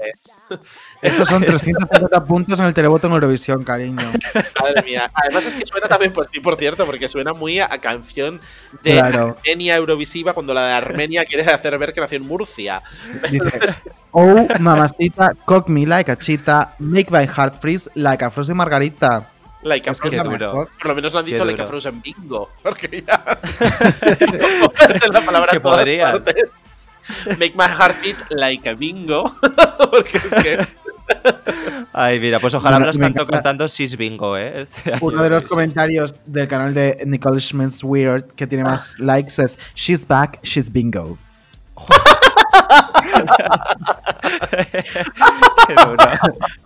Esos 1.01 1.27
son 1.27 1.41
350 1.45 2.25
puntos 2.25 2.59
en 2.59 2.65
el 2.65 2.73
televoto 2.73 3.07
en 3.07 3.13
Eurovisión, 3.13 3.63
cariño. 3.63 3.97
Madre 4.61 4.81
mía. 4.83 5.11
Además 5.13 5.45
es 5.45 5.55
que 5.55 5.65
suena 5.65 5.87
también 5.87 6.13
por 6.13 6.25
sí, 6.27 6.39
por 6.39 6.55
cierto, 6.55 6.85
porque 6.85 7.07
suena 7.07 7.33
muy 7.33 7.59
a, 7.59 7.65
a 7.71 7.77
canción 7.79 8.39
de 8.83 8.93
Claro. 8.93 9.37
Armenia 9.39 9.75
Eurovisiva 9.75 10.33
cuando 10.33 10.53
la 10.53 10.67
de 10.67 10.73
Armenia 10.73 11.25
quiere 11.25 11.43
hacer 11.49 11.77
ver 11.77 11.93
que 11.93 12.01
nació 12.01 12.17
en 12.17 12.23
Murcia. 12.23 12.81
Dice, 13.29 13.83
oh, 14.11 14.47
mamacita, 14.59 15.33
cock 15.45 15.67
me 15.69 15.85
like 15.85 16.11
a 16.11 16.17
cheetah, 16.17 16.75
make 16.79 17.11
my 17.11 17.25
heart 17.27 17.59
freeze 17.61 17.89
like 17.95 18.23
a 18.23 18.29
frozen 18.29 18.57
margarita. 18.57 19.31
Like 19.63 19.89
a 19.89 19.93
Es 19.93 19.97
Frozen. 19.99 20.27
mejor. 20.29 20.69
Por 20.77 20.85
lo 20.87 20.95
menos 20.95 21.11
lo 21.13 21.19
han 21.19 21.25
dicho 21.25 21.43
like 21.43 21.59
a 21.61 21.65
duro. 21.65 21.79
Frozen 21.81 22.01
Bingo. 22.01 22.49
Porque 22.61 23.03
ya. 23.05 23.21
La 25.11 25.21
palabra 25.25 25.51
Que 25.51 25.59
partes. 25.59 26.51
Make 27.39 27.53
my 27.55 27.65
heart 27.67 27.95
beat 28.01 28.17
like 28.29 28.67
a 28.69 28.73
bingo. 28.75 29.23
porque 29.91 30.17
es 30.17 30.33
que. 30.33 30.67
Ay, 31.93 32.19
mira, 32.19 32.39
pues 32.39 32.53
ojalá 32.53 32.79
las 32.79 32.97
me 32.97 33.05
canto 33.05 33.21
encanta- 33.23 33.31
cantando 33.37 33.67
She's 33.67 33.95
Bingo, 33.95 34.37
¿eh? 34.37 34.65
Uno 35.01 35.23
de 35.23 35.29
los 35.29 35.47
comentarios 35.47 36.13
del 36.25 36.47
canal 36.47 36.73
de 36.73 37.01
Nicole 37.05 37.39
Schmidt's 37.39 37.81
Weird 37.83 38.25
que 38.35 38.45
tiene 38.45 38.63
más 38.65 38.99
likes 38.99 39.41
es 39.41 39.57
She's 39.73 40.05
back, 40.05 40.39
she's 40.43 40.69
bingo. 40.71 41.17
Qué 45.67 45.73
duro. 45.73 45.97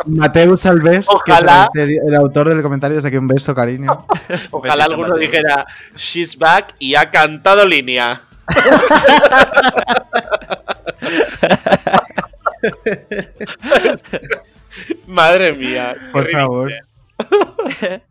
Mateus 0.05 0.65
Alves, 0.65 1.05
Ojalá. 1.09 1.69
que 1.73 1.81
es 1.84 1.88
el, 1.89 1.97
el 2.07 2.15
autor 2.15 2.49
del 2.49 2.61
comentario, 2.61 2.95
desde 2.95 3.07
aquí 3.09 3.18
un 3.18 3.27
beso, 3.27 3.53
cariño. 3.55 4.05
Ojalá 4.51 4.85
alguno 4.85 5.15
dijera 5.18 5.65
She's 5.95 6.38
back 6.38 6.76
y 6.80 6.95
ha 6.95 7.09
cantado 7.09 7.65
línea. 7.65 8.19
Madre 15.07 15.53
mía. 15.53 15.95
Por 16.11 16.28
favor. 16.30 16.72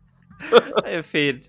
en 0.85 1.03
fin. 1.03 1.41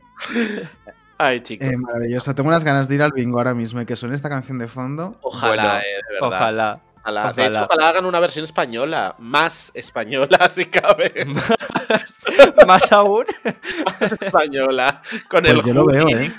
Ay, 1.19 1.41
chicos. 1.41 1.69
Eh, 1.69 1.77
maravilloso. 1.77 2.35
Tengo 2.35 2.49
unas 2.49 2.65
ganas 2.65 2.89
de 2.89 2.95
ir 2.97 3.03
al 3.03 3.13
bingo 3.13 3.39
ahora 3.39 3.55
mismo 3.55 3.81
y 3.81 3.87
que 3.87 3.97
suene 3.97 4.15
esta 4.15 4.29
canción 4.29 4.59
de 4.59 4.69
fondo. 4.69 5.19
Ojalá, 5.23 5.63
Bueno, 5.63 5.79
eh, 5.79 5.87
de 5.87 6.15
verdad. 6.15 6.29
Ojalá. 6.29 6.81
Ojalá. 7.05 7.33
De 7.33 7.47
hecho, 7.47 7.65
ojalá 7.65 7.89
hagan 7.89 8.07
una 8.07 8.21
versión 8.21 8.45
española. 8.45 9.17
Más 9.19 9.73
española, 9.75 10.51
si 10.53 10.67
cabe. 10.67 11.13
Más 12.67 12.93
aún. 12.93 13.25
Más 14.01 14.13
española. 14.13 15.03
Con 15.29 15.43
Pues 15.43 15.55
el 15.55 15.63
yo 15.63 15.75
lo 15.75 15.87
veo. 15.87 16.09
¿eh? 16.09 16.33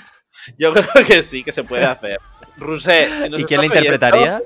Yo 0.58 0.72
creo 0.72 1.04
que 1.06 1.22
sí, 1.22 1.44
que 1.44 1.52
se 1.52 1.64
puede 1.64 1.84
hacer. 1.84 2.18
Rusé, 2.56 3.08
si 3.22 3.28
nos 3.28 3.40
¿Y 3.40 3.44
quién 3.44 3.60
la 3.60 3.66
oyendo- 3.66 3.78
interpretaría? 3.86 4.42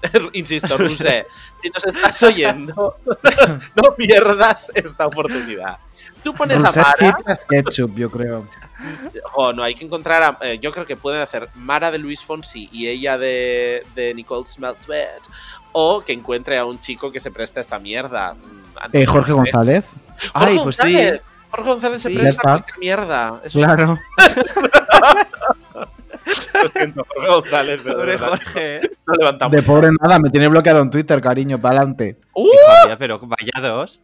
Insisto, 0.32 0.76
Rusé, 0.78 1.26
si 1.60 1.70
nos 1.70 1.84
estás 1.86 2.22
oyendo, 2.22 2.96
no 3.74 3.94
pierdas 3.96 4.70
esta 4.74 5.06
oportunidad. 5.06 5.78
Tú 6.22 6.32
pones 6.34 6.62
a 6.64 6.70
Mara. 6.72 7.18
Ketchup, 7.48 7.96
yo 7.96 8.08
creo. 8.10 8.46
Oh, 9.34 9.52
no, 9.52 9.62
hay 9.64 9.74
que 9.74 9.84
encontrar 9.84 10.22
a. 10.22 10.38
eh, 10.46 10.58
yo 10.60 10.70
creo 10.70 10.86
que 10.86 10.96
pueden 10.96 11.20
hacer 11.20 11.48
Mara 11.56 11.90
de 11.90 11.98
Luis 11.98 12.22
Fonsi 12.24 12.68
y 12.70 12.86
ella 12.86 13.18
de, 13.18 13.84
de 13.96 14.14
Nicole 14.14 14.46
Smells 14.46 14.86
Bad. 14.86 15.20
O 15.72 16.02
que 16.04 16.12
encuentre 16.12 16.56
a 16.58 16.64
un 16.64 16.78
chico 16.78 17.10
que 17.10 17.18
se 17.20 17.30
preste 17.32 17.58
a 17.58 17.62
esta 17.62 17.78
mierda. 17.80 18.34
mm, 18.34 18.90
Eh, 18.92 19.04
Jorge 19.06 19.32
González. 19.32 19.84
Jorge 20.32 20.50
Ay, 20.50 20.58
pues 20.62 20.76
sí. 20.76 20.92
González. 20.92 21.20
Jorge 21.50 21.70
González 21.70 22.02
se 22.02 22.08
Sí. 22.10 22.14
Presta 22.16 22.40
a 22.42 22.52
cualquier 22.58 22.78
mierda. 22.78 23.40
Eso 23.44 23.58
es- 23.58 23.64
Claro. 23.64 23.98
Lo 26.62 26.68
siento, 26.68 27.06
Jorge 27.14 27.28
González, 27.28 27.80
pero 27.84 27.98
de 27.98 28.06
verdad, 28.06 28.28
Jorge. 28.28 28.80
no 29.06 29.14
levantamos. 29.14 29.56
De 29.56 29.62
pobre 29.62 29.88
nada, 30.02 30.18
me 30.18 30.30
tiene 30.30 30.48
bloqueado 30.48 30.82
en 30.82 30.90
Twitter, 30.90 31.20
cariño, 31.20 31.60
para 31.60 31.78
adelante. 31.78 32.18
¡Uh! 32.34 32.46
Pero 32.98 33.18
vaya 33.20 33.68
dos. 33.68 34.02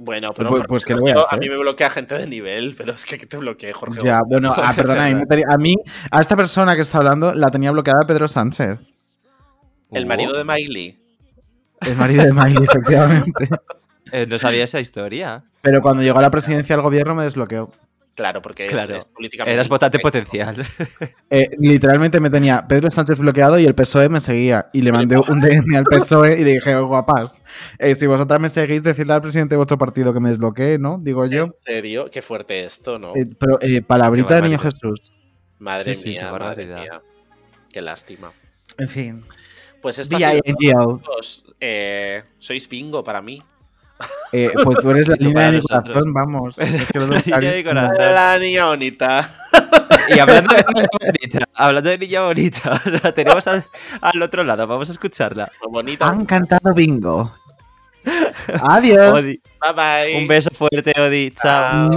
Bueno, 0.00 0.32
pero 0.32 0.50
Pues- 0.50 0.60
por 0.60 0.68
pues, 0.68 0.84
¿qué 0.84 0.92
lo 0.94 0.98
le 0.98 1.12
voy 1.14 1.22
a 1.22 1.24
hacer? 1.26 1.38
mí 1.40 1.48
me 1.48 1.56
bloquea 1.58 1.90
gente 1.90 2.14
de 2.16 2.26
nivel, 2.28 2.74
pero 2.78 2.92
es 2.92 3.04
que 3.04 3.18
que 3.18 3.26
te 3.26 3.36
bloquee, 3.36 3.72
Jorge. 3.72 4.00
Ya, 4.04 4.20
bueno, 4.28 4.54
ah, 4.56 4.72
perdona, 4.76 5.06
a 5.06 5.10
mí, 5.10 5.22
a 5.48 5.56
mí, 5.58 5.74
a 6.10 6.20
esta 6.20 6.36
persona 6.36 6.76
que 6.76 6.82
está 6.82 6.98
hablando, 6.98 7.34
la 7.34 7.50
tenía 7.50 7.72
bloqueada 7.72 8.00
Pedro 8.06 8.28
Sánchez, 8.28 8.78
El 9.90 10.04
Uh, 10.04 10.06
marido 10.08 10.36
de 10.36 10.44
Miley. 10.44 10.98
el 11.80 11.96
marido 11.96 12.22
de 12.24 12.32
Miley, 12.32 12.62
efectivamente. 12.64 13.48
eh, 14.12 14.26
no 14.28 14.38
sabía 14.38 14.62
esa 14.64 14.78
historia. 14.78 15.42
Pero 15.62 15.82
cuando 15.82 16.02
llegó 16.04 16.20
a 16.20 16.22
la 16.22 16.30
presidencia 16.30 16.76
del 16.76 16.82
gobierno 16.84 17.16
me 17.16 17.24
desbloqueó. 17.24 17.68
Claro, 18.18 18.42
porque 18.42 18.66
es, 18.66 18.72
Claro. 18.72 18.96
es 18.96 19.04
políticamente. 19.06 19.54
Eras 19.54 19.68
votante 19.68 20.00
potencial. 20.00 20.56
Eh, 21.30 21.50
literalmente 21.58 22.20
me 22.20 22.30
tenía 22.30 22.66
Pedro 22.66 22.90
Sánchez 22.90 23.18
bloqueado 23.18 23.58
y 23.58 23.64
el 23.66 23.74
PSOE 23.74 24.08
me 24.08 24.18
seguía. 24.18 24.70
Y 24.72 24.80
le 24.80 24.90
mandé 24.90 25.16
un 25.18 25.40
DM 25.40 25.76
al 25.76 25.84
PSOE 25.84 26.40
y 26.40 26.42
le 26.44 26.52
dije, 26.54 26.74
oh, 26.74 26.86
guapas, 26.86 27.34
eh, 27.78 27.94
si 27.94 28.06
vosotras 28.06 28.40
me 28.40 28.48
seguís, 28.48 28.82
decidle 28.82 29.12
al 29.12 29.20
presidente 29.20 29.52
de 29.52 29.58
vuestro 29.58 29.76
partido 29.78 30.12
que 30.14 30.20
me 30.20 30.30
desbloquee, 30.30 30.78
¿no? 30.78 30.98
Digo 31.00 31.26
yo. 31.26 31.44
En 31.44 31.52
serio, 31.54 32.10
qué 32.10 32.22
fuerte 32.22 32.64
esto, 32.64 32.98
¿no? 32.98 33.14
Eh, 33.14 33.26
pero 33.38 33.58
eh, 33.60 33.82
palabrita 33.82 34.36
de 34.36 34.42
niño. 34.42 34.58
Jesús. 34.58 35.12
madre 35.58 35.94
sí, 35.94 36.08
mía, 36.08 36.20
qué 36.20 36.24
madre 36.24 36.38
barbaridad. 36.38 36.80
mía. 36.80 37.02
Qué 37.70 37.80
lástima. 37.82 38.32
En 38.78 38.88
fin. 38.88 39.20
Pues 39.80 39.98
esto 39.98 40.16
ha 40.16 40.18
sido 40.18 40.32
B.I.N.G.O.. 40.32 40.84
todo, 40.84 40.98
chicos. 40.98 41.54
Eh, 41.60 42.22
sois 42.38 42.68
bingo 42.68 43.04
para 43.04 43.22
mí. 43.22 43.42
Eh, 44.32 44.52
pues 44.62 44.78
tú 44.80 44.90
eres 44.90 45.08
la 45.08 45.16
línea 45.18 45.50
de 45.50 45.58
mi 45.58 45.62
corazón, 45.62 46.12
vamos. 46.12 46.58
Es 46.58 46.90
que 46.92 46.98
lo 46.98 47.06
La 47.06 47.20
línea 47.20 47.52
de 47.52 47.64
corazón. 47.64 47.96
La 47.98 48.38
niña 48.38 48.66
bonita. 48.66 49.28
Y 50.10 50.18
hablando 50.18 50.54
de 50.54 50.64
niña 50.72 50.86
bonita, 51.02 51.38
hablando 51.52 51.90
de 51.90 51.98
niña 51.98 52.22
bonita, 52.22 52.80
la 52.86 53.12
tenemos 53.12 53.46
al, 53.46 53.62
al 54.00 54.22
otro 54.22 54.42
lado. 54.42 54.66
Vamos 54.66 54.88
a 54.88 54.92
escucharla. 54.92 55.50
Bonita. 55.68 56.06
Han 56.08 56.24
cantado 56.24 56.72
bingo. 56.72 57.30
Adiós. 58.62 59.22
Odi. 59.22 59.38
Bye 59.60 59.72
bye. 59.74 60.18
Un 60.22 60.26
beso 60.26 60.50
fuerte, 60.50 60.98
Odi. 60.98 61.30
Chao. 61.32 61.90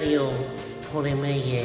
Diario, 0.00 0.30
por 0.92 1.06
email. 1.06 1.64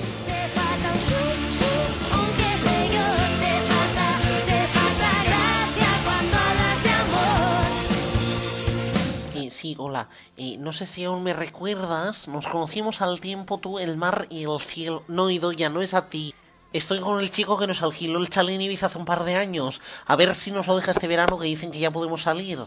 Eh, 9.36 9.50
sí, 9.52 9.76
hola. 9.78 10.08
Eh, 10.38 10.58
no 10.60 10.72
sé 10.72 10.86
si 10.86 11.04
aún 11.04 11.24
me 11.24 11.34
recuerdas. 11.34 12.28
Nos 12.28 12.48
conocimos 12.48 13.02
al 13.02 13.20
tiempo 13.20 13.58
tú, 13.58 13.80
el 13.80 13.98
mar 13.98 14.28
y 14.30 14.44
el 14.44 14.60
cielo. 14.62 15.04
No, 15.08 15.30
Idoya, 15.30 15.70
no 15.70 15.82
es 15.82 15.94
a 15.94 16.10
ti. 16.10 16.34
Estoy 16.74 17.02
con 17.02 17.20
el 17.20 17.32
chico 17.32 17.60
que 17.60 17.68
nos 17.68 17.84
alquiló 17.84 18.20
el 18.20 18.30
chalet 18.30 18.56
en 18.56 18.62
Ibiza 18.62 18.86
hace 18.86 18.98
un 18.98 19.06
par 19.06 19.26
de 19.26 19.36
años. 19.36 19.82
A 20.06 20.16
ver 20.16 20.36
si 20.36 20.52
nos 20.52 20.68
lo 20.68 20.78
deja 20.78 20.92
este 20.92 21.08
verano 21.08 21.38
que 21.38 21.48
dicen 21.48 21.72
que 21.72 21.80
ya 21.80 21.92
podemos 21.92 22.22
salir. 22.22 22.60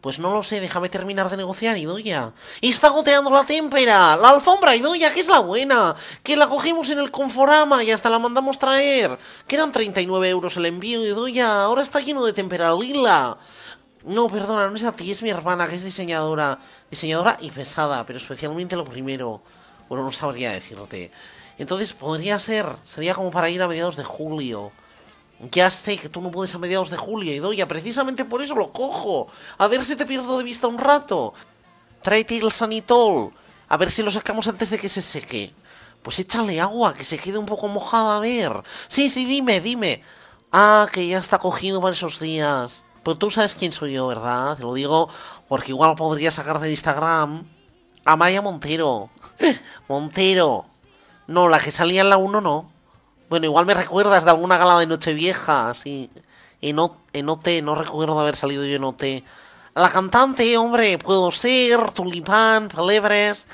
Pues 0.00 0.18
no 0.18 0.32
lo 0.32 0.42
sé, 0.42 0.60
déjame 0.60 0.88
terminar 0.88 1.28
de 1.28 1.36
negociar, 1.36 1.76
Idoya. 1.76 2.32
Está 2.62 2.88
goteando 2.88 3.30
la 3.30 3.44
témpera, 3.44 4.16
la 4.16 4.30
alfombra, 4.30 4.74
Idoya, 4.74 5.12
que 5.12 5.20
es 5.20 5.28
la 5.28 5.40
buena. 5.40 5.94
Que 6.22 6.36
la 6.36 6.48
cogimos 6.48 6.88
en 6.88 7.00
el 7.00 7.10
Conforama 7.10 7.84
y 7.84 7.90
hasta 7.90 8.08
la 8.08 8.18
mandamos 8.18 8.58
traer. 8.58 9.18
Que 9.46 9.56
eran 9.56 9.72
39 9.72 10.28
euros 10.30 10.56
el 10.56 10.64
envío, 10.66 11.04
Idoya. 11.04 11.64
Ahora 11.64 11.82
está 11.82 12.00
lleno 12.00 12.24
de 12.24 12.32
témpera 12.32 12.72
lila. 12.74 13.36
No, 14.04 14.30
perdona, 14.30 14.70
no 14.70 14.76
es 14.76 14.84
a 14.84 14.92
ti, 14.92 15.10
es 15.10 15.22
mi 15.22 15.28
hermana, 15.28 15.68
que 15.68 15.74
es 15.74 15.84
diseñadora. 15.84 16.58
Diseñadora 16.90 17.36
y 17.42 17.50
pesada, 17.50 18.06
pero 18.06 18.18
especialmente 18.18 18.76
lo 18.76 18.86
primero. 18.86 19.42
Bueno, 19.90 20.04
no 20.04 20.12
sabría 20.12 20.52
decirte. 20.52 21.12
Entonces 21.58 21.92
podría 21.92 22.38
ser, 22.38 22.64
sería 22.84 23.14
como 23.14 23.30
para 23.30 23.50
ir 23.50 23.60
a 23.60 23.68
mediados 23.68 23.96
de 23.96 24.04
julio. 24.04 24.72
Ya 25.50 25.70
sé 25.70 25.96
que 25.96 26.10
tú 26.10 26.20
no 26.20 26.30
puedes 26.30 26.54
a 26.54 26.58
mediados 26.58 26.90
de 26.90 26.98
julio, 26.98 27.32
Idoya, 27.32 27.66
precisamente 27.66 28.26
por 28.26 28.42
eso 28.42 28.54
lo 28.54 28.72
cojo. 28.72 29.28
A 29.56 29.68
ver 29.68 29.84
si 29.84 29.96
te 29.96 30.04
pierdo 30.04 30.36
de 30.36 30.44
vista 30.44 30.66
un 30.66 30.76
rato. 30.76 31.32
Tráete 32.02 32.36
el 32.36 32.52
sanitol. 32.52 33.32
A 33.68 33.76
ver 33.78 33.90
si 33.90 34.02
lo 34.02 34.10
sacamos 34.10 34.48
antes 34.48 34.68
de 34.70 34.78
que 34.78 34.90
se 34.90 35.00
seque. 35.00 35.54
Pues 36.02 36.18
échale 36.18 36.60
agua, 36.60 36.94
que 36.94 37.04
se 37.04 37.18
quede 37.18 37.38
un 37.38 37.46
poco 37.46 37.68
mojada, 37.68 38.16
a 38.16 38.20
ver. 38.20 38.52
Sí, 38.88 39.08
sí, 39.08 39.24
dime, 39.24 39.60
dime. 39.60 40.02
Ah, 40.52 40.86
que 40.92 41.06
ya 41.06 41.18
está 41.18 41.38
cogido 41.38 41.80
para 41.80 41.94
esos 41.94 42.20
días. 42.20 42.84
Pero 43.02 43.16
tú 43.16 43.30
sabes 43.30 43.54
quién 43.54 43.72
soy 43.72 43.94
yo, 43.94 44.08
¿verdad? 44.08 44.56
Te 44.56 44.62
lo 44.62 44.74
digo 44.74 45.08
porque 45.48 45.72
igual 45.72 45.94
podría 45.94 46.30
sacar 46.30 46.60
del 46.60 46.70
Instagram 46.70 47.48
a 48.04 48.16
Maya 48.16 48.42
Montero. 48.42 49.08
Montero. 49.88 50.66
No, 51.26 51.48
la 51.48 51.60
que 51.60 51.70
salía 51.70 52.02
en 52.02 52.10
la 52.10 52.18
1 52.18 52.40
no. 52.40 52.69
Bueno, 53.30 53.46
igual 53.46 53.64
me 53.64 53.74
recuerdas 53.74 54.24
de 54.24 54.30
alguna 54.30 54.58
gala 54.58 54.78
de 54.78 54.86
Nochevieja, 54.86 55.70
así. 55.70 56.10
En, 56.60 56.78
O- 56.78 56.96
en 57.14 57.28
OT, 57.28 57.62
no 57.62 57.74
recuerdo 57.74 58.18
haber 58.20 58.36
salido 58.36 58.64
yo 58.64 58.76
en 58.76 58.84
OT. 58.84 59.24
La 59.74 59.88
cantante, 59.88 60.58
hombre, 60.58 60.98
puedo 60.98 61.30
ser, 61.30 61.92
Tulipán, 61.92 62.68
Pelebres. 62.68 63.48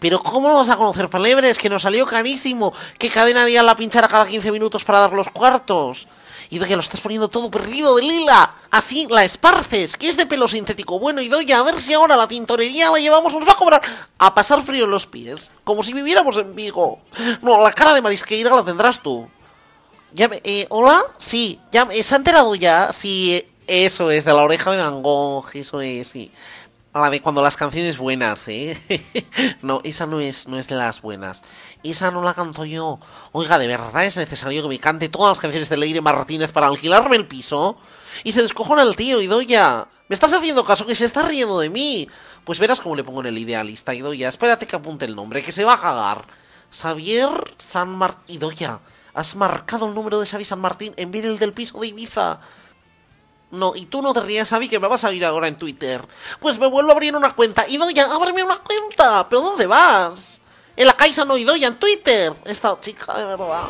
Pero 0.00 0.18
¿cómo 0.18 0.48
no 0.48 0.56
vas 0.56 0.70
a 0.70 0.76
conocer 0.76 1.08
Pelebres? 1.10 1.58
Que 1.58 1.68
nos 1.68 1.82
salió 1.82 2.06
carísimo. 2.06 2.72
Que 2.98 3.10
cadena 3.10 3.44
día 3.44 3.62
la 3.62 3.76
pinchara 3.76 4.08
cada 4.08 4.26
15 4.26 4.50
minutos 4.50 4.84
para 4.84 5.00
dar 5.00 5.12
los 5.12 5.28
cuartos. 5.30 6.08
Y 6.50 6.58
que 6.58 6.74
lo 6.76 6.80
estás 6.80 7.00
poniendo 7.00 7.28
todo 7.28 7.50
perdido 7.50 7.94
de 7.96 8.02
lila. 8.02 8.54
Así 8.70 9.06
la 9.10 9.24
esparces, 9.24 9.96
que 9.96 10.08
es 10.08 10.16
de 10.16 10.26
pelo 10.26 10.48
sintético. 10.48 10.98
Bueno, 10.98 11.20
y 11.20 11.28
doy 11.28 11.50
a 11.52 11.62
ver 11.62 11.78
si 11.80 11.92
ahora 11.92 12.16
la 12.16 12.26
tintorería 12.26 12.90
la 12.90 12.98
llevamos, 12.98 13.32
nos 13.34 13.46
va 13.46 13.52
a 13.52 13.56
cobrar 13.56 13.82
a 14.18 14.34
pasar 14.34 14.62
frío 14.62 14.84
en 14.86 14.90
los 14.90 15.06
pies. 15.06 15.50
Como 15.64 15.82
si 15.82 15.92
viviéramos 15.92 16.36
en 16.38 16.54
Vigo. 16.54 17.00
No, 17.42 17.62
la 17.62 17.72
cara 17.72 17.92
de 17.94 18.00
Marisqueira 18.02 18.54
la 18.54 18.64
tendrás 18.64 19.02
tú. 19.02 19.28
Ya 20.12 20.28
me- 20.28 20.40
eh, 20.42 20.66
¿Hola? 20.70 21.02
Sí, 21.18 21.60
ya 21.70 21.84
me- 21.84 22.02
¿se 22.02 22.14
ha 22.14 22.18
enterado 22.18 22.54
ya? 22.54 22.92
Sí, 22.94 23.34
eh, 23.34 23.50
eso 23.66 24.10
es, 24.10 24.24
de 24.24 24.32
la 24.32 24.42
oreja 24.42 24.70
de 24.70 24.78
Van 24.78 25.02
Gogh, 25.02 25.44
eso 25.54 25.82
es, 25.82 26.08
sí. 26.08 26.32
La 27.00 27.10
de 27.10 27.22
cuando 27.22 27.42
las 27.42 27.56
canciones 27.56 27.96
buenas, 27.96 28.48
¿eh? 28.48 28.76
no, 29.62 29.80
esa 29.84 30.06
no 30.06 30.20
es, 30.20 30.48
no 30.48 30.58
es 30.58 30.70
las 30.70 31.00
buenas. 31.00 31.44
Esa 31.84 32.10
no 32.10 32.22
la 32.22 32.34
canto 32.34 32.64
yo. 32.64 32.98
Oiga, 33.32 33.58
¿de 33.58 33.68
verdad 33.68 34.04
es 34.04 34.16
necesario 34.16 34.62
que 34.62 34.68
me 34.68 34.80
cante 34.80 35.08
todas 35.08 35.30
las 35.30 35.40
canciones 35.40 35.68
de 35.68 35.76
Leire 35.76 36.00
Martínez 36.00 36.50
para 36.50 36.66
alquilarme 36.66 37.16
el 37.16 37.26
piso? 37.26 37.76
Y 38.24 38.32
se 38.32 38.42
descojona 38.42 38.82
el 38.82 38.96
tío, 38.96 39.20
Idoya. 39.22 39.86
¿Me 40.08 40.14
estás 40.14 40.32
haciendo 40.32 40.64
caso 40.64 40.86
que 40.86 40.94
se 40.94 41.04
está 41.04 41.22
riendo 41.22 41.60
de 41.60 41.70
mí? 41.70 42.08
Pues 42.44 42.58
verás 42.58 42.80
cómo 42.80 42.96
le 42.96 43.04
pongo 43.04 43.20
en 43.20 43.26
el 43.26 43.38
idealista, 43.38 43.94
Idoya. 43.94 44.28
Espérate 44.28 44.66
que 44.66 44.74
apunte 44.74 45.04
el 45.04 45.14
nombre, 45.14 45.42
que 45.42 45.52
se 45.52 45.64
va 45.64 45.74
a 45.74 45.80
cagar. 45.80 46.26
Xavier 46.72 47.30
San 47.58 47.90
Martín. 47.90 48.36
Idoya, 48.36 48.80
has 49.14 49.36
marcado 49.36 49.86
el 49.86 49.94
número 49.94 50.18
de 50.18 50.26
Xavi 50.26 50.44
San 50.44 50.60
Martín 50.60 50.94
en 50.96 51.10
vez 51.10 51.22
del 51.22 51.38
del 51.38 51.52
piso 51.52 51.78
de 51.80 51.88
Ibiza. 51.88 52.40
No, 53.50 53.74
y 53.74 53.86
tú 53.86 54.02
no 54.02 54.12
te 54.12 54.20
rías, 54.20 54.48
Xavi, 54.50 54.68
que 54.68 54.78
me 54.78 54.88
vas 54.88 55.04
a 55.04 55.12
ir 55.12 55.24
ahora 55.24 55.48
en 55.48 55.56
Twitter. 55.56 56.06
Pues 56.38 56.58
me 56.58 56.66
vuelvo 56.66 56.90
a 56.90 56.92
abrir 56.92 57.16
una 57.16 57.32
cuenta. 57.32 57.66
Idoya, 57.68 58.04
ábreme 58.12 58.42
una 58.42 58.56
cuenta. 58.56 59.26
¿Pero 59.28 59.42
dónde 59.42 59.66
vas? 59.66 60.40
En 60.76 60.86
la 60.86 60.96
Caixa 60.96 61.24
no 61.24 61.36
Idoya, 61.36 61.68
en 61.68 61.76
Twitter. 61.76 62.34
Esta 62.44 62.78
chica, 62.80 63.16
de 63.18 63.24
verdad. 63.24 63.68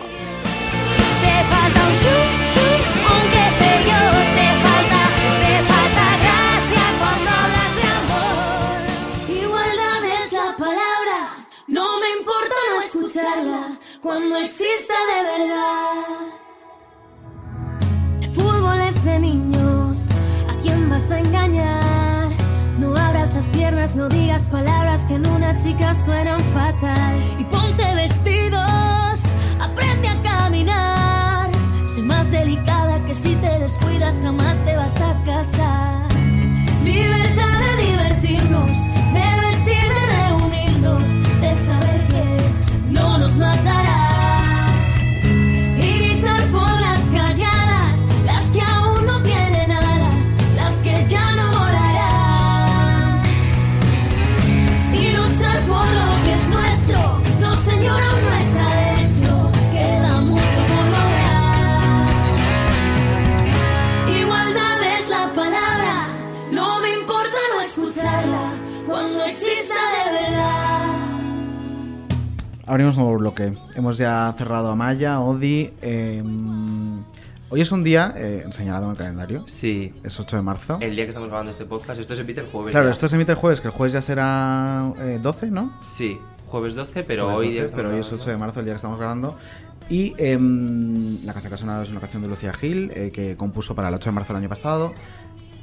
Te 1.23 1.45
falta 1.49 1.81
un 1.87 1.95
chu, 1.95 2.17
chu, 2.55 2.67
aunque 3.11 3.43
sé 3.51 3.71
yo, 3.87 4.01
te 4.37 4.49
falta, 4.65 5.01
te 5.43 5.55
falta 5.71 6.05
gracia 6.23 6.85
cuando 6.99 7.29
hablas 7.31 7.73
de 7.77 7.87
amor. 7.99 9.43
Igualdad 9.43 10.03
es 10.23 10.33
la 10.33 10.57
palabra, 10.57 11.19
no 11.67 11.99
me 12.01 12.11
importa 12.11 12.55
no 12.71 12.81
escucharla 12.81 13.79
cuando 14.03 14.37
exista 14.37 14.95
de 15.13 15.23
verdad. 15.23 16.05
El 18.23 18.31
fútbol 18.35 18.81
es 18.83 19.05
de 19.05 19.19
niños, 19.19 19.57
¿a 19.57 19.57
quién 19.57 19.58
a 20.99 21.21
engañar? 21.21 22.33
No 22.81 22.97
abras 22.97 23.33
las 23.33 23.49
piernas, 23.51 23.95
no 23.95 24.09
digas 24.09 24.47
palabras 24.47 25.07
que 25.07 25.15
en 25.15 25.29
una 25.29 25.57
chica 25.57 25.95
suenan 25.95 26.41
fatal. 26.53 27.15
Y 27.39 27.45
ponte 27.45 27.85
vestidos, 27.95 29.23
aprende 29.61 30.09
a 30.09 30.23
caminar. 30.23 31.51
Sé 31.87 32.03
más 32.03 32.33
delicada 32.33 33.05
que 33.07 33.15
si 33.15 33.37
te 33.37 33.61
descuidas 33.61 34.21
jamás 34.25 34.59
te 34.65 34.77
vas 34.77 35.01
a 35.01 35.15
casar. 35.25 36.09
Libertad 36.83 37.59
de 37.65 37.85
divertirnos, 37.87 38.77
de 39.15 39.47
vestir, 39.47 39.85
de 39.99 40.05
reunirnos, 40.17 41.09
de 41.41 41.55
saber 41.55 42.07
que 42.09 42.91
no 42.91 43.19
nos 43.19 43.37
matará. 43.37 44.08
Abrimos 72.69 72.97
un 72.97 73.05
nuevo 73.05 73.19
bloque. 73.19 73.53
Hemos 73.75 73.97
ya 73.97 74.35
cerrado 74.37 74.69
a 74.71 74.77
Maya, 74.77 75.21
Odi. 75.21 75.71
eh, 75.81 76.23
hoy 77.49 77.61
es 77.63 77.73
un 77.73 77.83
día 77.83 78.13
eh, 78.15 78.45
señalado 78.51 78.85
en 78.87 78.91
el 78.91 78.97
calendario. 78.97 79.43
Sí. 79.47 79.95
Es 80.05 80.21
8 80.21 80.37
de 80.37 80.43
marzo. 80.43 80.79
El 80.81 80.95
día 80.95 81.05
que 81.05 81.11
estamos 81.11 81.31
grabando 81.31 81.51
este 81.51 81.65
podcast, 81.65 81.99
esto 82.01 82.15
se 82.15 82.21
emite 82.23 82.43
el 82.43 82.47
jueves. 82.49 82.73
Claro, 82.73 82.87
ya. 82.87 82.93
esto 82.93 83.09
se 83.09 83.17
emite 83.17 83.33
el 83.33 83.39
jueves, 83.39 83.63
que 83.63 83.69
el 83.69 83.73
jueves 83.73 83.95
ya 83.95 84.03
será 84.03 84.93
eh, 85.01 85.19
12, 85.23 85.51
¿no? 85.51 85.73
Sí, 85.81 86.21
jueves 86.47 86.75
12, 86.75 87.05
pero 87.05 87.25
Jueves 87.31 87.39
hoy 87.39 87.47
12, 87.47 87.53
día 87.69 87.77
pero 87.77 87.89
hoy 87.91 88.01
es 88.01 88.07
grabando- 88.07 88.23
8 88.23 88.31
de 88.31 88.37
marzo, 88.37 88.61
el 88.61 88.67
día 88.67 88.75
que 88.75 88.77
estamos 88.77 88.99
grabando. 88.99 89.39
Y 89.89 90.15
em, 90.19 91.25
la 91.25 91.33
canción 91.33 91.49
que 91.51 91.55
ha 91.55 91.59
sonado 91.59 91.83
es 91.83 91.91
una 91.91 92.01
canción 92.01 92.21
de 92.21 92.29
Lucía 92.29 92.53
Gil, 92.53 92.91
eh, 92.95 93.11
que 93.11 93.35
compuso 93.37 93.75
para 93.75 93.89
el 93.89 93.95
8 93.95 94.11
de 94.11 94.15
marzo 94.15 94.35
del 94.35 94.41
año 94.43 94.49
pasado. 94.51 94.93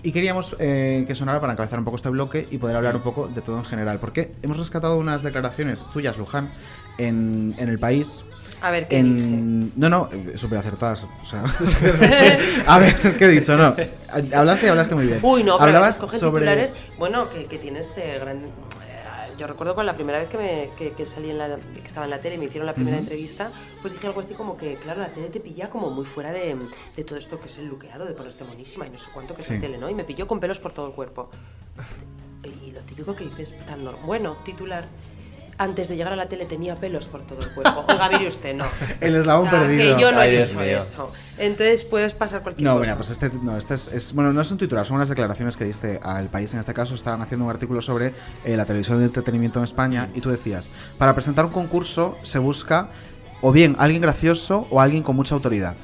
Y 0.01 0.11
queríamos 0.11 0.55
eh, 0.59 1.03
que 1.07 1.15
sonara 1.15 1.39
para 1.39 1.53
encabezar 1.53 1.79
un 1.79 1.85
poco 1.85 1.97
este 1.97 2.09
bloque 2.09 2.47
y 2.51 2.57
poder 2.59 2.75
hablar 2.75 2.95
un 2.95 3.01
poco 3.01 3.27
de 3.27 3.41
todo 3.41 3.57
en 3.57 3.65
general. 3.65 3.97
Porque 3.99 4.31
hemos 4.43 4.57
rescatado 4.57 4.97
unas 4.99 5.23
declaraciones 5.23 5.87
tuyas, 5.91 6.17
Luján, 6.19 6.51
en, 6.97 7.55
en 7.57 7.69
el 7.69 7.79
país. 7.79 8.23
A 8.61 8.71
ver, 8.71 8.87
¿qué 8.87 8.97
en... 8.97 9.71
No, 9.75 9.89
no, 9.89 10.09
eh, 10.11 10.37
súper 10.37 10.57
acertadas. 10.57 11.03
O 11.21 11.25
sea, 11.25 11.43
a 12.67 12.79
ver, 12.79 13.17
¿qué 13.17 13.25
he 13.25 13.29
dicho? 13.29 13.55
No, 13.57 13.75
hablaste 14.33 14.69
hablaste 14.69 14.95
muy 14.95 15.05
bien. 15.07 15.19
Uy, 15.21 15.43
no, 15.43 15.57
pero 15.57 15.67
Hablabas 15.69 15.95
escogen 15.95 16.19
sobre... 16.19 16.41
titulares, 16.41 16.73
bueno, 16.97 17.29
que, 17.29 17.45
que 17.45 17.57
tienes 17.59 17.95
eh, 17.97 18.17
gran... 18.19 18.37
eh, 18.37 18.49
Yo 19.37 19.45
recuerdo 19.45 19.75
con 19.75 19.85
la 19.85 19.93
primera 19.93 20.17
vez 20.17 20.29
que, 20.29 20.37
me, 20.37 20.69
que, 20.77 20.93
que 20.93 21.05
salí 21.05 21.29
en 21.29 21.37
la, 21.37 21.57
que 21.57 21.85
estaba 21.85 22.05
en 22.05 22.09
la 22.09 22.21
tele 22.21 22.35
y 22.35 22.37
me 22.39 22.45
hicieron 22.45 22.65
la 22.65 22.73
primera 22.73 22.95
Ujú. 22.97 23.03
entrevista, 23.03 23.51
pues 23.81 23.93
dije 23.93 24.07
algo 24.07 24.21
así 24.21 24.33
como 24.33 24.57
que, 24.57 24.77
claro, 24.77 25.01
la 25.01 25.09
tele 25.09 25.27
te 25.29 25.39
pilla 25.41 25.69
como 25.69 25.91
muy 25.91 26.05
fuera 26.05 26.31
de, 26.31 26.57
de 26.95 27.03
todo 27.03 27.19
esto 27.19 27.39
que 27.39 27.45
es 27.47 27.57
el 27.59 27.67
luqueado, 27.67 28.05
de 28.05 28.13
ponerte 28.13 28.45
monísima 28.45 28.87
y 28.87 28.89
no 28.89 28.97
sé 28.97 29.11
cuánto 29.13 29.35
que 29.35 29.41
es 29.41 29.47
Sí. 29.47 29.53
la 29.55 29.59
tele, 29.59 29.77
¿no? 29.77 29.89
Y 29.89 29.93
me 29.93 30.05
pilló 30.05 30.25
con 30.25 30.39
pelos 30.39 30.59
por 30.59 30.71
todo 30.71 30.87
el 30.87 30.93
cuerpo. 30.93 31.29
Y 32.63 32.71
lo 32.71 32.81
típico 32.81 33.15
que 33.15 33.25
dices, 33.25 33.53
tan 33.65 33.83
bueno, 34.05 34.37
titular. 34.43 34.85
Antes 35.57 35.87
de 35.87 35.95
llegar 35.95 36.11
a 36.11 36.15
la 36.17 36.27
tele 36.27 36.45
tenía 36.45 36.75
pelos 36.75 37.07
por 37.07 37.21
todo 37.23 37.39
el 37.41 37.47
cuerpo. 37.49 37.85
Oiga, 37.89 38.09
mire 38.09 38.27
usted, 38.27 38.53
no. 38.55 38.65
El 38.99 39.15
eslabón 39.15 39.47
O 39.47 39.49
sea, 39.49 39.59
perdido. 39.61 39.95
Que 39.95 40.01
yo 40.01 40.11
no 40.11 40.19
Ay, 40.19 40.35
he 40.35 40.41
dicho 40.41 40.59
mío. 40.59 40.77
eso. 40.79 41.11
Entonces 41.37 41.83
puedes 41.85 42.13
pasar 42.13 42.41
cualquier 42.43 42.65
No, 42.65 42.73
cosa. 42.77 42.81
mira, 42.81 42.97
pues 42.97 43.09
este, 43.09 43.29
no, 43.41 43.55
este 43.57 43.75
es, 43.75 43.87
es- 43.87 44.13
Bueno, 44.13 44.33
no 44.33 44.41
es 44.41 44.51
un 44.51 44.57
titular, 44.57 44.85
son 44.85 44.97
unas 44.97 45.07
declaraciones 45.09 45.55
que 45.55 45.63
diste 45.63 45.99
al 46.03 46.27
país. 46.27 46.53
En 46.53 46.59
este 46.59 46.73
caso, 46.73 46.93
estaban 46.93 47.21
haciendo 47.21 47.45
un 47.45 47.51
artículo 47.51 47.81
sobre 47.81 48.13
eh, 48.43 48.57
la 48.57 48.65
televisión 48.65 48.99
de 48.99 49.05
entretenimiento 49.05 49.59
en 49.59 49.63
España. 49.65 50.09
Y 50.13 50.21
tú 50.21 50.29
decías: 50.29 50.71
para 50.97 51.13
presentar 51.13 51.45
un 51.45 51.51
concurso 51.51 52.17
se 52.23 52.39
busca 52.39 52.87
o 53.41 53.51
bien 53.53 53.75
alguien 53.79 54.01
gracioso 54.01 54.67
o 54.71 54.81
alguien 54.81 55.03
con 55.03 55.15
mucha 55.15 55.35
autoridad. 55.35 55.75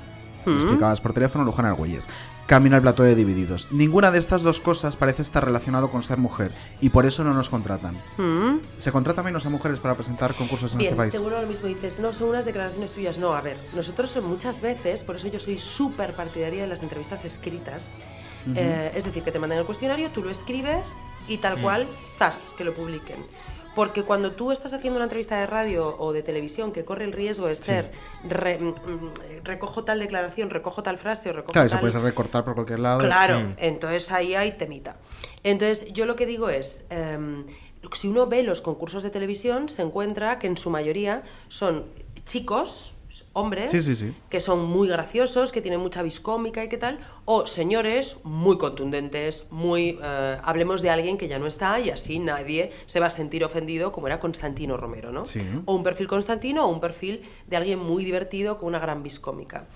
Lo 0.45 0.53
Mm. 0.53 0.55
explicabas 0.57 0.99
por 1.01 1.13
teléfono, 1.13 1.43
Luján 1.45 1.67
Argüelles. 1.67 2.09
Camina 2.51 2.75
el 2.75 2.81
plato 2.81 3.03
de 3.03 3.15
divididos. 3.15 3.69
Ninguna 3.71 4.11
de 4.11 4.19
estas 4.19 4.41
dos 4.41 4.59
cosas 4.59 4.97
parece 4.97 5.21
estar 5.21 5.45
relacionado 5.45 5.89
con 5.89 6.03
ser 6.03 6.17
mujer 6.17 6.51
y 6.81 6.89
por 6.89 7.05
eso 7.05 7.23
no 7.23 7.33
nos 7.33 7.47
contratan. 7.47 7.95
Mm. 8.17 8.57
¿Se 8.75 8.91
contrata 8.91 9.23
menos 9.23 9.45
a 9.45 9.49
mujeres 9.49 9.79
para 9.79 9.95
presentar 9.95 10.33
concursos 10.33 10.73
en 10.73 10.79
Bien, 10.79 10.89
este 10.89 10.97
país? 10.97 11.15
a 11.15 11.41
lo 11.41 11.47
mismo. 11.47 11.69
Dices, 11.69 12.01
no, 12.01 12.11
son 12.11 12.27
unas 12.27 12.43
declaraciones 12.43 12.91
tuyas. 12.91 13.19
No, 13.19 13.31
a 13.35 13.39
ver, 13.39 13.57
nosotros 13.73 14.19
muchas 14.21 14.59
veces, 14.59 15.01
por 15.01 15.15
eso 15.15 15.29
yo 15.29 15.39
soy 15.39 15.57
súper 15.57 16.13
partidaria 16.13 16.63
de 16.63 16.67
las 16.67 16.83
entrevistas 16.83 17.23
escritas. 17.23 17.99
Ujú. 18.45 18.55
Eh, 18.59 18.91
es 18.95 19.05
decir, 19.05 19.23
que 19.23 19.31
te 19.31 19.39
mandan 19.39 19.59
el 19.59 19.65
cuestionario, 19.65 20.09
tú 20.09 20.21
lo 20.21 20.29
escribes 20.29 21.05
y 21.29 21.37
tal 21.37 21.57
Mm. 21.57 21.61
cual, 21.61 21.87
zas, 22.17 22.53
que 22.57 22.65
lo 22.65 22.73
publiquen. 22.73 23.21
Porque 23.75 24.03
cuando 24.03 24.31
tú 24.33 24.51
estás 24.51 24.73
haciendo 24.73 24.97
una 24.97 25.05
entrevista 25.05 25.39
de 25.39 25.45
radio 25.47 25.95
o 25.97 26.11
de 26.11 26.23
televisión 26.23 26.71
que 26.73 26.83
corre 26.83 27.05
el 27.05 27.13
riesgo 27.13 27.47
de 27.47 27.55
ser 27.55 27.89
re- 28.27 28.57
mm, 28.59 28.67
mm, 28.67 29.13
recojo 29.43 29.83
tal 29.85 29.99
declaración, 29.99 30.49
recojo 30.49 30.83
tal 30.83 30.97
frase 30.97 31.29
o 31.29 31.33
recojo 31.33 31.53
Claro, 31.53 31.69
se 31.69 31.75
tal... 31.75 31.81
puede 31.81 31.99
recortar 31.99 32.43
por 32.43 32.53
cualquier 32.55 32.81
lado. 32.81 32.99
Claro, 32.99 33.39
Mm. 33.39 33.55
entonces 33.59 34.11
ahí 34.11 34.35
hay 34.35 34.51
temita. 34.57 34.97
Entonces, 35.43 35.91
yo 35.93 36.05
lo 36.05 36.15
que 36.17 36.25
digo 36.25 36.49
es, 36.49 36.85
em, 36.89 37.45
si 37.93 38.07
uno 38.09 38.27
ve 38.27 38.43
los 38.43 38.61
concursos 38.61 39.03
de 39.03 39.09
televisión, 39.09 39.69
se 39.69 39.81
encuentra 39.83 40.37
que 40.37 40.47
en 40.47 40.57
su 40.57 40.69
mayoría 40.69 41.23
son 41.47 41.85
chicos, 42.25 42.95
hombres, 43.33 43.71
Sí, 43.71 43.79
sí, 43.79 43.95
sí. 43.95 44.13
que 44.29 44.39
son 44.39 44.65
muy 44.65 44.87
graciosos, 44.87 45.51
que 45.51 45.61
tienen 45.61 45.79
mucha 45.79 46.01
viscómica 46.01 46.63
y 46.63 46.69
qué 46.69 46.77
tal, 46.77 46.99
o 47.25 47.45
señores 47.47 48.17
muy 48.23 48.57
contundentes, 48.57 49.45
muy... 49.51 49.97
eh, 50.01 50.37
hablemos 50.43 50.81
de 50.81 50.89
alguien 50.89 51.17
que 51.17 51.27
ya 51.27 51.39
no 51.39 51.47
está 51.47 51.79
y 51.79 51.89
así 51.89 52.19
nadie 52.19 52.71
se 52.85 52.99
va 52.99 53.07
a 53.07 53.09
sentir 53.09 53.43
ofendido 53.43 53.91
como 53.91 54.07
era 54.07 54.19
Constantino 54.19 54.77
Romero, 54.77 55.11
¿no? 55.11 55.23
O 55.65 55.75
un 55.75 55.83
perfil 55.83 56.07
Constantino 56.07 56.65
o 56.65 56.69
un 56.69 56.79
perfil 56.79 57.21
de 57.47 57.57
alguien 57.57 57.79
muy 57.79 58.05
divertido 58.05 58.57
con 58.57 58.67
una 58.69 58.79
gran 58.79 59.03
viscómica. 59.03 59.67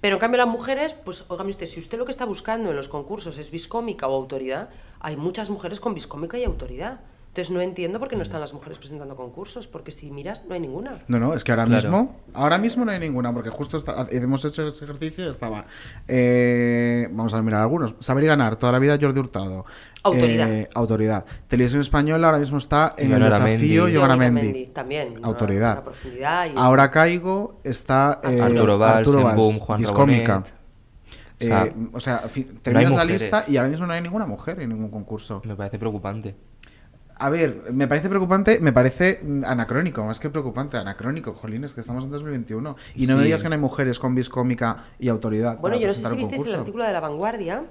Pero 0.00 0.16
en 0.16 0.20
cambio 0.20 0.38
las 0.38 0.48
mujeres, 0.48 0.94
pues 0.94 1.24
usted, 1.28 1.66
si 1.66 1.78
usted 1.78 1.96
lo 1.96 2.04
que 2.04 2.10
está 2.10 2.24
buscando 2.24 2.70
en 2.70 2.76
los 2.76 2.88
concursos 2.88 3.38
es 3.38 3.52
viscómica 3.52 4.08
o 4.08 4.14
autoridad, 4.16 4.68
hay 4.98 5.16
muchas 5.16 5.48
mujeres 5.48 5.78
con 5.78 5.94
viscómica 5.94 6.36
y 6.38 6.44
autoridad. 6.44 7.00
Entonces 7.32 7.50
no 7.50 7.62
entiendo 7.62 7.98
por 7.98 8.08
qué 8.08 8.16
no 8.16 8.22
están 8.22 8.40
las 8.42 8.52
mujeres 8.52 8.78
presentando 8.78 9.16
concursos, 9.16 9.66
porque 9.66 9.90
si 9.90 10.10
miras 10.10 10.44
no 10.44 10.52
hay 10.52 10.60
ninguna. 10.60 10.98
No, 11.08 11.18
no, 11.18 11.32
es 11.32 11.42
que 11.44 11.52
ahora 11.52 11.64
Claro. 11.64 11.82
mismo, 11.90 12.16
ahora 12.34 12.58
mismo 12.58 12.84
no 12.84 12.90
hay 12.92 12.98
ninguna, 12.98 13.32
porque 13.32 13.48
justo 13.48 13.78
está- 13.78 14.06
hemos 14.10 14.44
hecho 14.44 14.68
ese 14.68 14.84
ejercicio, 14.84 15.30
estaba, 15.30 15.64
eh, 16.08 17.08
vamos 17.10 17.32
a 17.32 17.40
mirar 17.40 17.62
algunos, 17.62 17.96
Saber 18.00 18.24
y 18.24 18.26
Ganar, 18.26 18.56
toda 18.56 18.72
la 18.72 18.78
vida 18.78 18.98
Jordi 19.00 19.18
Hurtado. 19.20 19.64
Autoridad. 20.02 20.52
Eh, 20.52 20.68
autoridad. 20.74 21.24
Televisión 21.48 21.80
Española 21.80 22.26
ahora 22.26 22.38
mismo 22.38 22.58
está 22.58 22.94
en 22.98 23.12
el 23.12 23.20
desafío 23.22 23.84
Mendy 23.84 24.42
Mendy. 24.42 24.66
también. 24.66 25.14
Autoridad. 25.22 25.72
una 25.72 25.82
profundidad 25.84 26.46
y- 26.46 26.52
Ahora 26.58 26.90
caigo, 26.90 27.60
está 27.64 28.20
eh, 28.24 28.42
Arturo 28.42 28.76
Valls, 28.76 28.98
Arturo 28.98 29.18
en 29.20 29.24
Valls, 29.24 29.36
Boom, 29.38 29.58
Juan. 29.58 29.82
Rabonet. 29.82 30.28
O 31.40 31.44
sea, 31.44 31.64
Eh, 31.64 31.74
o 31.94 31.98
sea, 31.98 32.18
fi- 32.28 32.44
no 32.44 32.50
hay 32.50 32.56
terminas 32.58 32.92
la 32.94 33.04
lista 33.06 33.44
y 33.48 33.56
ahora 33.56 33.70
mismo 33.70 33.86
no 33.86 33.94
hay 33.94 34.02
ninguna 34.02 34.26
mujer 34.26 34.60
en 34.60 34.68
ningún 34.68 34.90
concurso. 34.90 35.40
Me 35.46 35.56
parece 35.56 35.78
preocupante. 35.78 36.36
A 37.24 37.30
ver, 37.30 37.72
me 37.72 37.86
parece 37.86 38.08
preocupante, 38.08 38.58
me 38.58 38.72
parece 38.72 39.20
mm, 39.22 39.44
anacrónico, 39.44 40.02
más 40.04 40.18
que 40.18 40.28
preocupante, 40.28 40.76
anacrónico, 40.76 41.34
jolines, 41.34 41.72
que 41.72 41.80
estamos 41.80 42.02
en 42.02 42.10
2021. 42.10 42.74
Y 42.96 43.06
no 43.06 43.16
me 43.16 43.22
digas 43.22 43.42
que 43.44 43.48
no 43.48 43.54
hay 43.54 43.60
mujeres 43.60 44.00
con 44.00 44.12
viscómica 44.16 44.76
y 44.98 45.08
autoridad. 45.08 45.56
Bueno, 45.58 45.76
yo 45.78 45.86
no 45.86 45.94
sé 45.94 46.04
si 46.08 46.16
visteis 46.16 46.44
el 46.46 46.54
artículo 46.56 46.84
de 46.84 46.92
La 46.92 46.98
Vanguardia, 46.98 47.66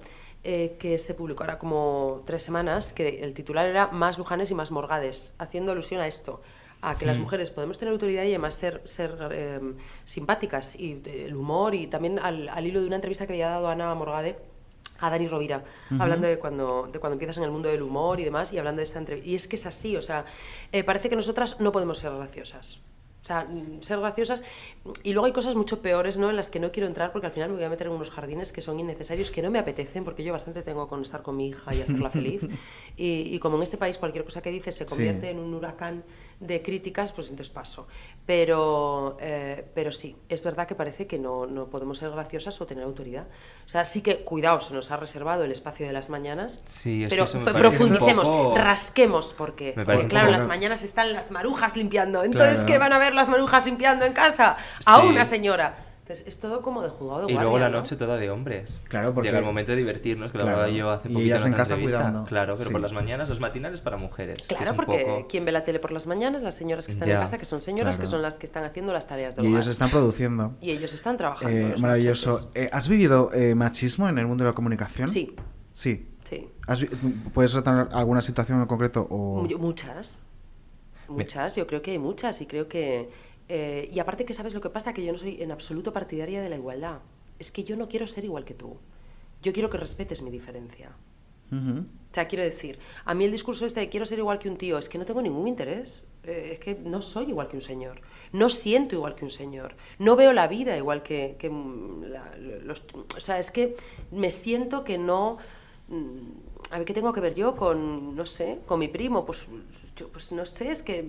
eh, 0.45 0.77
que 0.79 0.97
se 0.97 1.13
publicó 1.15 1.43
ahora 1.43 1.57
como 1.59 2.23
tres 2.25 2.43
semanas, 2.43 2.93
que 2.93 3.19
el 3.25 3.33
titular 3.33 3.65
era 3.65 3.87
Más 3.91 4.17
Lujanes 4.17 4.49
y 4.51 4.55
más 4.55 4.71
Morgades, 4.71 5.33
haciendo 5.37 5.73
alusión 5.73 5.99
a 5.99 6.07
esto, 6.07 6.39
a 6.81 6.97
que 6.97 7.05
las 7.05 7.19
Mm. 7.19 7.23
mujeres 7.23 7.51
podemos 7.51 7.77
tener 7.77 7.91
autoridad 7.91 8.23
y 8.23 8.29
además 8.29 8.55
ser, 8.55 8.81
ser 8.85 9.17
eh, 9.33 9.59
simpáticas, 10.05 10.75
y 10.79 10.93
de- 10.93 11.25
el 11.25 11.35
humor, 11.35 11.75
y 11.75 11.87
también 11.87 12.19
al, 12.19 12.47
al 12.47 12.65
hilo 12.65 12.79
de 12.79 12.87
una 12.87 12.95
entrevista 12.95 13.27
que 13.27 13.33
había 13.33 13.49
dado 13.49 13.69
Ana 13.69 13.93
Morgade 13.95 14.37
a 15.01 15.09
Dani 15.09 15.27
Rovira, 15.27 15.63
hablando 15.99 16.27
de 16.27 16.39
cuando, 16.39 16.87
de 16.91 16.99
cuando 16.99 17.15
empiezas 17.15 17.37
en 17.37 17.43
el 17.43 17.51
mundo 17.51 17.67
del 17.69 17.81
humor 17.81 18.19
y 18.19 18.23
demás, 18.23 18.53
y 18.53 18.57
hablando 18.57 18.79
de 18.79 18.85
esta 18.85 18.99
entrevista. 18.99 19.29
Y 19.29 19.35
es 19.35 19.47
que 19.47 19.55
es 19.57 19.65
así, 19.65 19.97
o 19.97 20.01
sea, 20.01 20.25
eh, 20.71 20.83
parece 20.83 21.09
que 21.09 21.15
nosotras 21.15 21.59
no 21.59 21.71
podemos 21.71 21.99
ser 21.99 22.13
graciosas. 22.13 22.79
O 23.21 23.23
sea, 23.23 23.47
ser 23.81 23.99
graciosas. 23.99 24.43
Y 25.03 25.13
luego 25.13 25.27
hay 25.27 25.31
cosas 25.31 25.55
mucho 25.55 25.83
peores, 25.83 26.17
¿no? 26.17 26.31
En 26.31 26.35
las 26.35 26.49
que 26.49 26.59
no 26.59 26.71
quiero 26.71 26.87
entrar 26.87 27.11
porque 27.11 27.27
al 27.27 27.31
final 27.31 27.49
me 27.49 27.55
voy 27.55 27.63
a 27.65 27.69
meter 27.69 27.85
en 27.85 27.93
unos 27.93 28.09
jardines 28.09 28.51
que 28.51 28.61
son 28.61 28.79
innecesarios, 28.79 29.29
que 29.29 29.43
no 29.43 29.51
me 29.51 29.59
apetecen, 29.59 30.03
porque 30.03 30.23
yo 30.23 30.33
bastante 30.33 30.63
tengo 30.63 30.87
con 30.87 31.03
estar 31.03 31.21
con 31.21 31.37
mi 31.37 31.49
hija 31.49 31.75
y 31.75 31.81
hacerla 31.81 32.09
feliz. 32.09 32.41
Y, 32.97 33.33
y 33.33 33.39
como 33.39 33.57
en 33.57 33.63
este 33.63 33.77
país 33.77 33.97
cualquier 33.97 34.25
cosa 34.25 34.41
que 34.41 34.51
dices 34.51 34.75
se 34.75 34.85
convierte 34.85 35.29
en 35.29 35.39
un 35.39 35.53
huracán 35.53 36.03
de 36.41 36.61
críticas, 36.61 37.13
pues 37.13 37.29
entonces 37.29 37.49
paso. 37.53 37.87
Pero, 38.25 39.17
eh, 39.21 39.65
pero 39.73 39.91
sí, 39.91 40.15
es 40.27 40.43
verdad 40.43 40.67
que 40.67 40.75
parece 40.75 41.07
que 41.07 41.19
no, 41.19 41.45
no 41.45 41.65
podemos 41.69 41.99
ser 41.99 42.09
graciosas 42.11 42.59
o 42.59 42.65
tener 42.65 42.83
autoridad. 42.83 43.27
O 43.65 43.69
sea, 43.69 43.85
sí 43.85 44.01
que, 44.01 44.23
cuidado, 44.23 44.59
se 44.59 44.73
nos 44.73 44.91
ha 44.91 44.97
reservado 44.97 45.43
el 45.43 45.51
espacio 45.51 45.85
de 45.85 45.93
las 45.93 46.09
mañanas. 46.09 46.59
Sí, 46.65 47.05
pero 47.09 47.25
profundicemos, 47.53 48.29
poco- 48.29 48.57
rasquemos, 48.57 49.33
porque, 49.33 49.73
porque 49.85 50.07
claro, 50.07 50.27
en 50.27 50.31
las 50.33 50.47
mañanas 50.47 50.81
están 50.83 51.13
las 51.13 51.31
marujas 51.31 51.77
limpiando. 51.77 52.23
Entonces, 52.23 52.59
Claro. 52.59 52.67
¿qué 52.67 52.77
van 52.79 52.93
a 52.93 52.99
ver 52.99 53.13
las 53.13 53.29
marujas 53.29 53.65
limpiando 53.65 54.05
en 54.05 54.13
casa? 54.13 54.57
A 54.85 55.01
Sí. 55.01 55.07
una 55.07 55.23
señora. 55.25 55.87
Entonces, 56.01 56.27
es 56.27 56.39
todo 56.39 56.61
como 56.61 56.81
de 56.81 56.89
jugado 56.89 57.27
de 57.27 57.31
Y 57.31 57.35
luego 57.35 57.59
la 57.59 57.69
¿no? 57.69 57.77
noche 57.77 57.95
toda 57.95 58.17
de 58.17 58.29
hombres. 58.31 58.81
Claro, 58.89 59.13
porque- 59.13 59.29
Llega 59.29 59.39
el 59.39 59.45
momento 59.45 59.71
de 59.71 59.77
divertirnos, 59.77 60.31
que 60.31 60.39
lo 60.39 60.43
Claro. 60.45 60.57
hablaba 60.61 60.75
yo 60.77 60.89
hace 60.89 61.07
Y 61.09 61.13
poquito 61.13 61.25
ellas 61.35 61.45
en 61.45 61.53
casa 61.53 61.73
entrevista. 61.75 61.97
cuidando. 61.99 62.23
Claro, 62.25 62.53
pero 62.55 62.65
Sí. 62.65 62.71
por 62.71 62.81
las 62.81 62.91
mañanas, 62.91 63.29
los 63.29 63.39
matinales 63.39 63.81
para 63.81 63.97
mujeres. 63.97 64.39
Claro, 64.47 64.75
porque 64.75 65.05
poco- 65.05 65.27
quien 65.27 65.45
ve 65.45 65.51
la 65.51 65.63
tele 65.63 65.79
por 65.79 65.91
las 65.91 66.07
mañanas, 66.07 66.41
las 66.41 66.55
señoras 66.55 66.87
que 66.87 66.91
están 66.91 67.07
Ya. 67.07 67.13
en 67.15 67.19
casa, 67.21 67.37
que 67.37 67.45
son 67.45 67.61
señoras, 67.61 67.95
Claro. 67.97 68.07
que 68.07 68.11
son 68.11 68.21
las 68.23 68.39
que 68.39 68.45
están 68.47 68.63
haciendo 68.63 68.91
las 68.93 69.05
tareas 69.07 69.35
del 69.35 69.45
Y 69.45 69.49
hogar. 69.49 69.61
ellos 69.61 69.71
están 69.71 69.89
produciendo. 69.91 70.55
Y 70.59 70.71
ellos 70.71 70.91
están 70.93 71.17
trabajando. 71.17 71.55
Eh, 71.55 71.69
los 71.69 71.81
maravilloso. 71.81 72.49
Eh, 72.55 72.67
¿Has 72.73 72.87
vivido 72.89 73.31
eh, 73.33 73.53
machismo 73.55 74.09
en 74.09 74.17
el 74.17 74.25
mundo 74.25 74.43
de 74.43 74.49
la 74.49 74.53
comunicación? 74.55 75.07
Sí. 75.07 75.35
Sí. 75.73 76.07
Sí. 76.25 76.49
¿Has 76.67 76.81
vi- 76.81 76.87
¿Puedes 77.33 77.53
retar 77.53 77.89
alguna 77.93 78.21
situación 78.21 78.59
en 78.59 78.65
concreto? 78.65 79.07
O... 79.09 79.43
Mu- 79.43 79.57
Muchas. 79.59 80.19
Muchas, 81.07 81.55
yo 81.57 81.67
creo 81.67 81.81
que 81.81 81.91
hay 81.91 81.99
muchas 81.99 82.39
y 82.41 82.45
creo 82.45 82.67
que... 82.67 83.09
eh, 83.53 83.89
y 83.91 83.99
aparte 83.99 84.23
que 84.25 84.33
sabes 84.33 84.53
lo 84.53 84.61
que 84.61 84.69
pasa, 84.69 84.93
que 84.93 85.03
yo 85.05 85.11
no 85.11 85.19
soy 85.19 85.41
en 85.41 85.51
absoluto 85.51 85.91
partidaria 85.91 86.41
de 86.41 86.49
la 86.49 86.55
igualdad. 86.55 86.99
Es 87.39 87.51
que 87.51 87.63
yo 87.63 87.75
no 87.75 87.87
quiero 87.89 88.05
ser 88.07 88.23
igual 88.23 88.45
que 88.45 88.53
tú. 88.53 88.77
Yo 89.41 89.51
quiero 89.53 89.69
que 89.69 89.77
respetes 89.77 90.21
mi 90.21 90.29
diferencia. 90.31 90.95
Ujú. 91.51 91.79
O 91.81 92.13
sea, 92.13 92.27
quiero 92.27 92.43
decir, 92.45 92.79
a 93.03 93.13
mí 93.13 93.25
el 93.25 93.31
discurso 93.31 93.65
este 93.65 93.79
de 93.81 93.89
quiero 93.89 94.05
ser 94.05 94.19
igual 94.19 94.39
que 94.39 94.47
un 94.49 94.57
tío, 94.57 94.77
es 94.77 94.87
que 94.89 94.97
no 94.97 95.05
tengo 95.05 95.21
ningún 95.21 95.47
interés. 95.47 96.03
Eh, 96.23 96.51
es 96.53 96.59
que 96.59 96.75
no 96.75 97.01
soy 97.01 97.25
igual 97.29 97.47
que 97.49 97.55
un 97.57 97.61
señor. 97.61 98.01
No 98.31 98.47
siento 98.47 98.95
igual 98.95 99.15
que 99.15 99.25
un 99.25 99.29
señor. 99.31 99.75
No 99.99 100.15
veo 100.15 100.31
la 100.33 100.47
vida 100.47 100.77
igual 100.77 101.01
que, 101.03 101.35
que, 101.39 101.49
mm, 101.49 102.03
la- 102.05 102.37
los... 102.37 102.83
O 103.17 103.19
sea, 103.19 103.37
es 103.39 103.51
que 103.51 103.75
me 104.11 104.29
siento 104.31 104.83
que 104.83 104.97
no... 104.97 105.37
mm, 105.89 106.71
A 106.71 106.77
ver, 106.77 106.85
¿qué 106.85 106.93
tengo 106.93 107.11
que 107.11 107.19
ver 107.21 107.33
yo 107.35 107.55
con, 107.57 108.15
no 108.15 108.25
sé, 108.25 108.59
con 108.65 108.79
mi 108.79 108.87
primo? 108.87 109.25
Pues, 109.25 109.47
yo, 109.97 110.07
pues 110.09 110.31
no 110.31 110.45
sé, 110.45 110.71
es 110.71 110.83
que, 110.83 110.99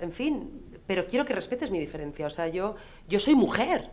en 0.00 0.10
fin, 0.12 0.50
pero 0.86 1.06
quiero 1.06 1.24
que 1.24 1.34
respetes 1.34 1.70
mi 1.70 1.78
diferencia. 1.78 2.26
O 2.26 2.30
sea, 2.30 2.48
yo, 2.48 2.74
yo 3.08 3.18
soy 3.20 3.34
mujer. 3.34 3.90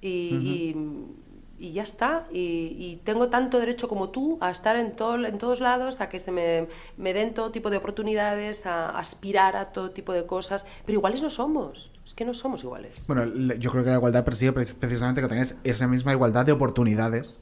Y, 0.00 0.74
y- 0.74 1.16
y 1.58 1.70
ya 1.70 1.84
está. 1.84 2.26
Y, 2.32 2.74
y 2.76 3.00
tengo 3.04 3.28
tanto 3.28 3.60
derecho 3.60 3.86
como 3.86 4.10
tú 4.10 4.36
a 4.40 4.50
estar 4.50 4.74
en, 4.74 4.96
todo, 4.96 5.24
en 5.24 5.38
todos 5.38 5.60
lados, 5.60 6.00
a 6.00 6.08
que 6.08 6.18
se 6.18 6.32
me, 6.32 6.66
me 6.96 7.14
den 7.14 7.34
todo 7.34 7.52
tipo 7.52 7.70
de 7.70 7.76
oportunidades, 7.76 8.66
a 8.66 8.88
aspirar 8.98 9.54
a 9.56 9.66
todo 9.72 9.92
tipo 9.92 10.12
de 10.12 10.26
cosas. 10.26 10.66
Pero 10.84 10.98
iguales 10.98 11.22
no 11.22 11.30
somos. 11.30 11.92
Es 12.04 12.14
que 12.14 12.24
no 12.24 12.34
somos 12.34 12.64
iguales. 12.64 13.06
Bueno, 13.06 13.26
yo 13.54 13.70
creo 13.70 13.84
que 13.84 13.90
la 13.90 13.96
igualdad 13.96 14.24
persigue 14.24 14.52
pre- 14.52 14.64
precisamente 14.64 15.20
que 15.22 15.28
tengáis 15.28 15.56
esa 15.62 15.86
misma 15.86 16.10
igualdad 16.12 16.44
de 16.44 16.50
oportunidades 16.50 17.38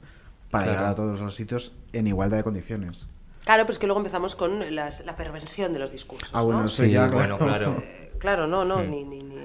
para 0.51 0.65
Claro. 0.65 0.77
llegar 0.79 0.91
a 0.91 0.95
todos 0.95 1.19
los 1.19 1.33
sitios 1.33 1.71
en 1.93 2.05
igualdad 2.05 2.37
de 2.37 2.43
condiciones. 2.43 3.07
Claro, 3.45 3.63
pero 3.63 3.71
es 3.73 3.79
que 3.79 3.87
luego 3.87 3.99
empezamos 3.99 4.35
con 4.35 4.75
las- 4.75 5.05
la 5.05 5.15
perversión 5.15 5.73
de 5.73 5.79
los 5.79 5.91
discursos. 5.91 6.31
Ah, 6.33 6.41
bueno, 6.43 6.59
¿no? 6.61 6.65
eso 6.67 6.85
ya, 6.85 7.07
bueno, 7.07 7.37
claro. 7.37 7.53
claro. 7.53 7.77
Eh, 7.81 8.07
Claro, 8.19 8.45
no, 8.45 8.63
no, 8.65 8.83
ni, 8.83 9.03
ni, 9.03 9.23
ni- 9.23 9.35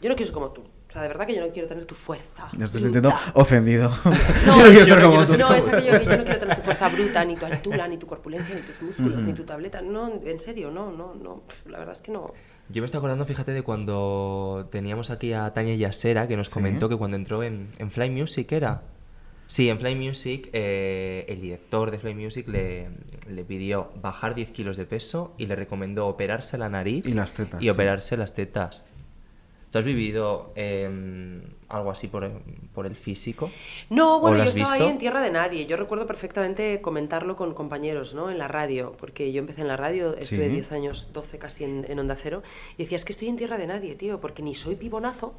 Yo 0.00 0.08
no 0.08 0.14
quiero 0.14 0.24
ser 0.26 0.32
como 0.32 0.50
tú. 0.50 0.60
O 0.62 0.92
sea, 0.92 1.02
de 1.02 1.08
verdad 1.08 1.26
que 1.26 1.34
yo 1.36 1.44
no 1.44 1.52
quiero 1.52 1.68
tener 1.68 1.84
tu 1.84 1.94
fuerza. 1.94 2.48
Me 2.56 2.64
estoy 2.64 2.80
sintiendo 2.80 3.12
ofendido. 3.34 3.90
No, 4.04 4.12
Yo 4.56 4.64
no 4.64 4.70
quiero 4.70 4.84
ser 4.86 4.98
no 5.00 5.10
como 5.10 5.24
tú. 5.24 5.36
no, 5.36 5.54
es 5.54 5.64
que 5.64 5.82
yo, 5.84 6.00
yo 6.00 6.16
no 6.16 6.24
quiero 6.24 6.38
tener 6.38 6.56
tu 6.56 6.62
fuerza 6.62 6.88
bruta, 6.88 7.24
ni 7.24 7.36
tu 7.36 7.46
altura, 7.46 7.86
ni 7.88 7.96
tu 7.96 8.06
corpulencia, 8.06 8.54
ni 8.54 8.62
tus 8.62 8.80
músculos, 8.82 9.24
ni 9.24 9.32
tu 9.34 9.44
tableta. 9.44 9.82
No, 9.82 10.12
en 10.24 10.38
serio, 10.38 10.70
no, 10.70 10.90
no, 10.92 11.14
no. 11.14 11.42
La 11.66 11.78
verdad 11.78 11.92
es 11.92 12.00
que 12.02 12.10
no. 12.12 12.32
Yo 12.70 12.82
me 12.82 12.86
estoy 12.86 12.98
acordando, 12.98 13.24
fíjate, 13.26 13.52
de 13.52 13.62
cuando 13.62 14.68
teníamos 14.70 15.10
aquí 15.10 15.32
a 15.32 15.52
Tania 15.52 15.74
Yasera, 15.74 16.26
que 16.28 16.36
nos 16.36 16.46
Sí. 16.48 16.52
comentó 16.54 16.88
que 16.88 16.96
cuando 16.96 17.16
entró 17.16 17.42
en, 17.42 17.68
en 17.78 17.90
Fly 17.90 18.10
Music 18.10 18.50
era. 18.52 18.82
Sí, 19.50 19.68
en 19.68 19.80
Fly 19.80 19.96
Music, 19.96 20.48
eh, 20.52 21.24
el 21.28 21.40
director 21.40 21.90
de 21.90 21.98
Fly 21.98 22.14
Music 22.14 22.46
le, 22.46 22.88
le 23.28 23.44
pidió 23.44 23.90
bajar 24.00 24.36
10 24.36 24.52
kilos 24.52 24.76
de 24.76 24.86
peso 24.86 25.34
y 25.38 25.46
le 25.46 25.56
recomendó 25.56 26.06
operarse 26.06 26.56
la 26.56 26.68
nariz 26.68 27.04
Y 27.04 27.14
las 27.14 27.32
tetas, 27.34 27.60
y 27.60 27.64
sí. 27.64 27.70
operarse 27.70 28.16
las 28.16 28.32
tetas. 28.32 28.86
¿Tú 29.72 29.78
has 29.80 29.84
vivido 29.84 30.52
eh, 30.54 31.40
algo 31.68 31.90
así 31.90 32.06
por, 32.06 32.30
por 32.74 32.86
el 32.86 32.94
físico? 32.94 33.50
No, 33.88 34.18
¿O 34.18 34.20
bueno, 34.20 34.36
yo 34.38 34.44
estaba 34.44 34.70
visto? 34.70 34.84
ahí 34.84 34.90
en 34.92 34.98
tierra 34.98 35.20
de 35.20 35.32
nadie. 35.32 35.66
Yo 35.66 35.76
recuerdo 35.76 36.06
perfectamente 36.06 36.80
comentarlo 36.80 37.34
con 37.34 37.52
compañeros, 37.52 38.14
¿no? 38.14 38.30
En 38.30 38.38
la 38.38 38.46
radio, 38.46 38.92
porque 38.98 39.32
yo 39.32 39.40
empecé 39.40 39.62
en 39.62 39.68
la 39.68 39.76
radio, 39.76 40.16
estuve 40.16 40.46
Sí. 40.46 40.52
10 40.52 40.72
años, 40.72 41.12
12 41.12 41.38
casi 41.38 41.64
en, 41.64 41.84
en 41.88 41.98
Onda 41.98 42.14
Cero, 42.14 42.42
y 42.76 42.84
decía, 42.84 42.94
es 42.96 43.04
que 43.04 43.10
estoy 43.12 43.26
en 43.28 43.36
tierra 43.36 43.58
de 43.58 43.66
nadie, 43.66 43.96
tío, 43.96 44.20
porque 44.20 44.42
ni 44.44 44.54
soy 44.54 44.76
pibonazo, 44.76 45.34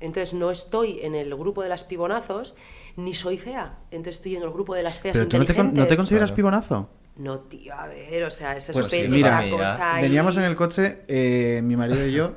Entonces 0.00 0.34
no 0.34 0.50
estoy 0.50 1.00
en 1.02 1.14
el 1.14 1.34
grupo 1.34 1.62
de 1.62 1.68
las 1.68 1.84
pibonazos, 1.84 2.54
ni 2.96 3.14
soy 3.14 3.38
fea. 3.38 3.78
Entonces 3.90 4.16
estoy 4.16 4.36
en 4.36 4.42
el 4.42 4.50
grupo 4.50 4.74
de 4.74 4.82
las 4.82 5.00
feas 5.00 5.16
Pero 5.16 5.28
tú 5.28 5.38
no 5.38 5.44
te, 5.44 5.54
con- 5.54 5.66
inteligentes. 5.66 5.82
¿no 5.84 5.88
te 5.88 5.96
consideras 5.96 6.32
pibonazo? 6.32 6.90
No, 7.16 7.40
tío, 7.40 7.72
a 7.74 7.86
ver, 7.86 8.24
o 8.24 8.30
sea, 8.30 8.56
esa, 8.56 8.72
Pues 8.72 8.92
mira, 9.08 9.44
esa 9.44 9.50
cosa 9.50 10.00
veníamos 10.00 10.36
en 10.36 10.42
el 10.44 10.56
coche, 10.56 11.02
eh, 11.06 11.60
mi 11.62 11.76
marido 11.76 12.04
y 12.06 12.12
yo, 12.12 12.32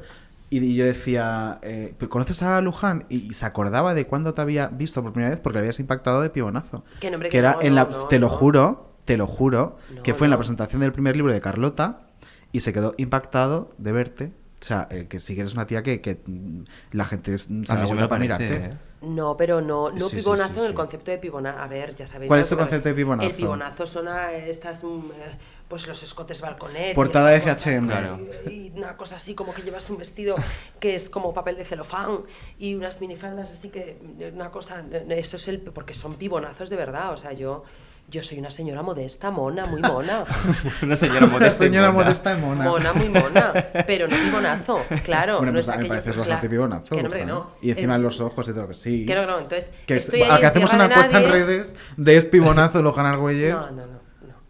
y 0.52 0.76
yo 0.76 0.86
decía, 0.86 1.60
eh, 1.64 1.96
¿pero 1.98 2.10
¿conoces 2.10 2.44
a 2.44 2.62
Luján? 2.62 3.06
Y 3.10 3.34
se 3.34 3.46
acordaba 3.48 3.96
de 3.96 4.06
cuándo 4.06 4.34
te 4.36 4.42
había 4.42 4.68
visto 4.68 5.02
por 5.02 5.14
primera 5.14 5.32
vez 5.32 5.40
porque 5.42 5.56
le 5.56 5.60
habías 5.62 5.80
impactado 5.80 6.22
de 6.22 6.30
pibonazo. 6.30 6.84
Que 7.00 7.10
no, 7.10 7.16
hombre, 7.16 7.30
que 7.30 7.34
que 7.34 7.38
era 7.40 7.54
no, 7.54 7.62
en 7.64 7.70
no, 7.70 7.76
la, 7.76 7.84
no, 7.86 8.08
te 8.08 8.20
lo 8.20 8.30
juro, 8.30 8.92
te 9.06 9.18
lo 9.18 9.26
juro, 9.26 9.78
que 10.04 10.12
No, 10.12 10.18
fue 10.18 10.28
en 10.28 10.32
la 10.32 10.38
presentación 10.38 10.82
del 10.82 10.92
primer 10.94 11.16
libro 11.16 11.34
de 11.34 11.42
Carlota 11.42 12.08
y 12.52 12.60
se 12.60 12.72
quedó 12.72 12.94
impactado 12.98 13.74
de 13.80 13.92
verte. 13.92 14.32
O 14.60 14.66
sea, 14.66 14.88
eh, 14.90 15.06
que 15.08 15.20
sí 15.20 15.36
que 15.36 15.42
eres 15.42 15.54
una 15.54 15.68
tía 15.68 15.84
que, 15.84 16.02
que, 16.02 16.20
mm, 16.26 16.64
la 16.94 17.06
gente 17.06 17.34
es- 17.34 17.44
se 17.44 17.54
da 17.62 17.86
vuelta 17.86 18.08
para 18.08 18.20
mirarte. 18.20 18.56
¿eh? 18.56 18.70
No, 19.02 19.38
pero 19.38 19.62
no, 19.62 19.92
no 19.92 20.10
Sí, 20.10 20.16
sí, 20.16 20.22
pibonazo 20.24 20.54
sí, 20.56 20.60
en 20.62 20.66
el 20.66 20.72
sí. 20.72 20.76
concepto 20.76 21.12
de 21.12 21.20
pibonazo. 21.20 21.60
A 21.60 21.68
ver, 21.68 21.94
ya 21.94 22.08
sabéis. 22.08 22.28
¿Cuál 22.30 22.40
es 22.40 22.50
tu 22.50 22.58
concepto 22.58 22.90
de 22.90 22.96
pibonazo? 22.96 23.30
El 23.30 23.36
pibonazo 23.36 23.86
son 23.86 24.08
a 24.08 24.32
estas, 24.34 24.84
mm, 24.84 24.88
eh, 24.88 25.38
pues 25.68 25.88
los 25.88 26.02
escotes 26.02 26.42
balconet. 26.42 26.96
Portada 26.96 27.30
de 27.30 27.40
cosa, 27.42 27.52
H&M. 27.54 27.86
Claro. 27.88 28.20
Y 28.50 28.72
una 28.76 28.98
cosa 28.98 29.18
así 29.18 29.36
como 29.36 29.54
que 29.54 29.62
llevas 29.62 29.88
un 29.92 29.98
vestido 30.00 30.36
que 30.80 30.96
es 30.96 31.10
como 31.10 31.32
papel 31.36 31.56
de 31.58 31.64
celofán 31.64 32.22
y 32.58 32.74
unas 32.74 33.00
minifaldas 33.00 33.52
así 33.52 33.70
que 33.70 34.00
eh, 34.20 34.32
una 34.34 34.50
cosa, 34.50 34.84
eso 35.10 35.36
es 35.36 35.48
el 35.48 35.62
porque 35.62 35.94
son 35.94 36.16
pibonazos 36.16 36.72
de 36.72 36.76
verdad, 36.78 37.14
o 37.14 37.18
sea, 37.18 37.34
yo 37.34 37.64
yo 38.10 38.24
soy 38.24 38.40
una 38.40 38.50
señora 38.50 38.82
modesta, 38.84 39.32
mona, 39.32 39.66
muy 39.66 39.82
mona. 39.82 40.24
Una 40.82 40.96
señora 40.96 41.26
modesta. 41.28 41.66
y 41.66 41.68
señora 41.68 41.92
mona. 41.92 42.06
modesta 42.06 42.38
y 42.38 42.42
mona. 42.42 42.64
Mona, 42.64 42.94
muy 42.94 43.10
mona, 43.10 43.54
pero 43.86 44.08
no 44.08 44.16
pibonazo, 44.16 44.80
claro. 45.04 45.38
Bueno, 45.40 45.52
no 45.52 45.56
pues 45.58 45.68
es 45.68 45.74
a 45.74 45.78
mí 45.78 45.88
claro, 45.90 46.18
bastante 46.18 46.50
pibonazo. 46.50 46.96
Que 46.96 47.02
no, 47.04 47.08
hombre, 47.08 47.20
que 47.20 47.26
no. 47.26 47.50
Y 47.62 47.72
encima 47.72 47.96
En- 47.96 48.04
los 48.04 48.22
ojos 48.22 48.48
y 48.48 48.54
todo, 48.54 48.68
que 48.70 48.74
sí. 48.76 49.06
Que 49.06 49.14
no, 49.16 49.22
que 49.22 49.28
no. 49.28 49.40
Entonces, 49.40 49.72
Que 49.86 49.96
estoy 49.98 50.22
es- 50.22 50.30
ahí 50.30 50.38
a 50.38 50.40
que 50.40 50.46
hacemos 50.46 50.72
una 50.74 50.88
de 50.88 50.94
encuesta 50.94 51.18
en 51.18 51.24
nadie. 51.28 51.44
redes 51.46 51.76
de 51.98 52.16
espibonazo 52.18 52.82
Lojan 52.82 53.06
Argüelles. 53.06 53.54
No, 53.56 53.72
no, 53.72 53.88
no. 53.88 53.94
no. 53.94 53.98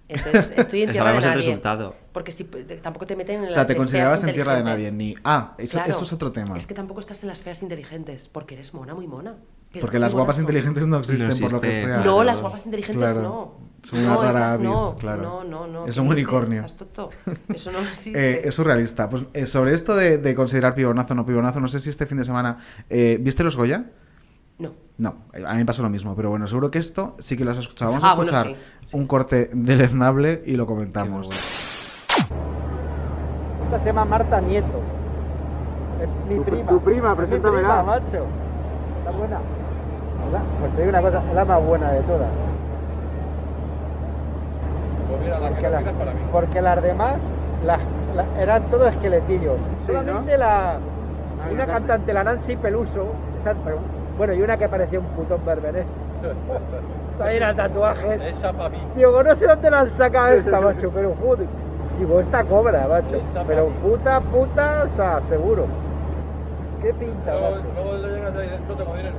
Entonces, 0.10 0.54
estoy 0.56 0.84
en 0.84 0.92
tierra 0.92 1.10
de 1.12 1.16
sabemos 1.16 1.24
el 1.26 1.30
nadie. 1.32 1.46
resultado. 1.48 1.96
Porque 2.14 2.32
si 2.32 2.44
tampoco 2.46 3.06
te 3.08 3.16
meten 3.16 3.42
en 3.42 3.48
O 3.50 3.52
sea, 3.52 3.60
las 3.62 3.68
te 3.68 3.74
de 3.74 3.78
considerabas 3.78 4.24
en 4.24 4.34
tierra 4.34 4.54
de 4.56 4.64
nadie. 4.64 4.88
inteligentes. 4.90 5.18
Ni... 5.18 5.22
Ah, 5.24 5.56
eso, 5.58 5.74
Claro. 5.78 5.92
eso 5.92 6.04
es 6.04 6.14
otro 6.14 6.32
tema. 6.32 6.56
Es 6.56 6.68
que 6.68 6.74
tampoco 6.74 7.00
estás 7.00 7.24
en 7.24 7.30
las 7.30 7.42
feas 7.42 7.62
inteligentes, 7.64 8.30
porque 8.30 8.54
eres 8.56 8.74
mona, 8.74 8.94
muy 8.94 9.08
mona. 9.08 9.36
Pero 9.72 9.82
Porque 9.82 10.00
las 10.00 10.14
guapas 10.14 10.40
inteligentes 10.40 10.88
no 10.88 10.98
existen 10.98 11.30
No 11.30 11.36
por 11.38 11.52
lo 11.54 11.62
que 11.62 11.76
sea. 11.76 11.98
No, 12.00 12.24
las 12.24 12.42
guapas 12.42 12.66
inteligentes 12.66 13.14
Claro. 13.14 13.28
no. 13.30 13.68
Son 13.84 14.00
una 14.00 14.14
no, 14.16 14.22
rara 14.24 14.54
avis, 14.54 14.60
no. 14.68 14.96
claro. 14.98 15.22
No, 15.22 15.44
no, 15.44 15.68
no. 15.68 15.86
Es 15.86 15.96
¿qué 15.96 16.02
un 16.02 16.08
dices? 16.08 16.24
unicornio. 16.24 16.62
Estás 16.66 16.76
tonto. 16.90 17.10
Eso 17.54 17.72
no 17.72 17.80
existe. 17.80 18.32
Eh, 18.40 18.48
es 18.48 18.56
surrealista. 18.56 19.08
Pues 19.10 19.24
eh, 19.34 19.46
sobre 19.46 19.74
esto 19.76 19.96
de, 19.96 20.18
de 20.18 20.34
considerar 20.36 20.74
pibonazo 20.74 21.14
o 21.14 21.16
no 21.16 21.26
pibonazo, 21.26 21.60
no 21.60 21.68
sé 21.68 21.80
si 21.80 21.90
este 21.90 22.06
fin 22.06 22.18
de 22.18 22.24
semana. 22.24 22.58
eh, 22.90 23.18
¿Viste 23.22 23.44
los 23.44 23.56
Goya? 23.56 23.92
No. 24.58 24.74
No, 24.98 25.26
a 25.46 25.52
mí 25.54 25.58
me 25.60 25.66
pasó 25.66 25.84
lo 25.84 25.90
mismo, 25.92 26.16
pero 26.16 26.32
bueno, 26.32 26.48
seguro 26.48 26.72
que 26.72 26.80
esto 26.80 27.16
sí 27.20 27.38
que 27.38 27.46
lo 27.46 27.52
has 27.52 27.60
escuchado. 27.60 27.92
Vamos 27.92 28.04
a 28.04 28.12
Ah, 28.12 28.16
bueno, 28.16 28.32
escuchar 28.32 28.56
sí, 28.86 28.98
un 28.98 29.06
corte 29.06 29.52
deleznable 29.54 30.42
y 30.48 30.54
lo 30.54 30.66
comentamos. 30.66 31.30
Esta 33.66 33.80
se 33.80 33.86
llama 33.86 34.06
Marta 34.06 34.42
Nieto. 34.42 34.82
Es 36.02 36.10
mi 36.34 36.44
prima. 36.44 36.70
tu 36.70 36.82
prima, 36.82 37.14
Es 37.22 37.30
mi 37.30 37.40
prima, 37.40 37.84
macho. 37.84 38.26
Está 39.08 39.18
buena. 39.18 39.38
Pues 40.60 40.72
te 40.76 40.82
digo 40.82 40.90
una 40.90 41.02
cosa, 41.02 41.22
es 41.30 41.36
la 41.36 41.46
más 41.46 41.66
buena 41.66 41.92
de 41.92 42.02
todas. 42.02 42.28
porque, 45.50 45.70
la- 45.70 45.82
porque 46.32 46.62
las 46.62 46.82
demás 46.84 47.16
las, 47.66 47.80
las- 48.16 48.26
eran 48.40 48.64
todos 48.64 48.92
esqueletillos. 48.92 49.56
Solamente 49.86 50.38
la 50.38 50.74
hay 51.46 51.54
una 51.54 51.66
cantante, 51.66 52.14
la 52.14 52.24
Nancy 52.24 52.56
Peluso, 52.58 53.14
esa- 53.40 53.54
pero- 53.64 53.80
bueno, 54.18 54.34
y 54.34 54.42
una 54.42 54.58
que 54.58 54.68
parecía 54.68 55.00
un 55.00 55.06
putón 55.08 55.40
berberé. 55.46 55.86
Ahí 57.24 57.38
era 57.38 57.54
tatuajes. 57.56 58.22
Esa 58.22 58.52
para 58.54 58.70
mí. 58.70 58.78
Digo, 58.96 59.24
no 59.24 59.36
sé 59.36 59.48
dónde 59.48 59.70
la 59.72 59.80
han 59.82 59.94
sacado 59.94 60.28
esta, 60.34 60.60
macho, 60.60 60.92
pero 60.94 61.14
joder. 61.22 61.48
Digo, 61.98 62.20
esta 62.20 62.44
cobra, 62.44 62.88
macho. 62.88 63.22
Pero 63.48 63.68
puta, 63.82 64.20
puta, 64.22 64.84
o 64.92 64.96
sea, 64.98 65.22
seguro. 65.30 65.66
¿Qué 66.82 66.94
pinta, 66.94 67.38
macho? 67.38 67.64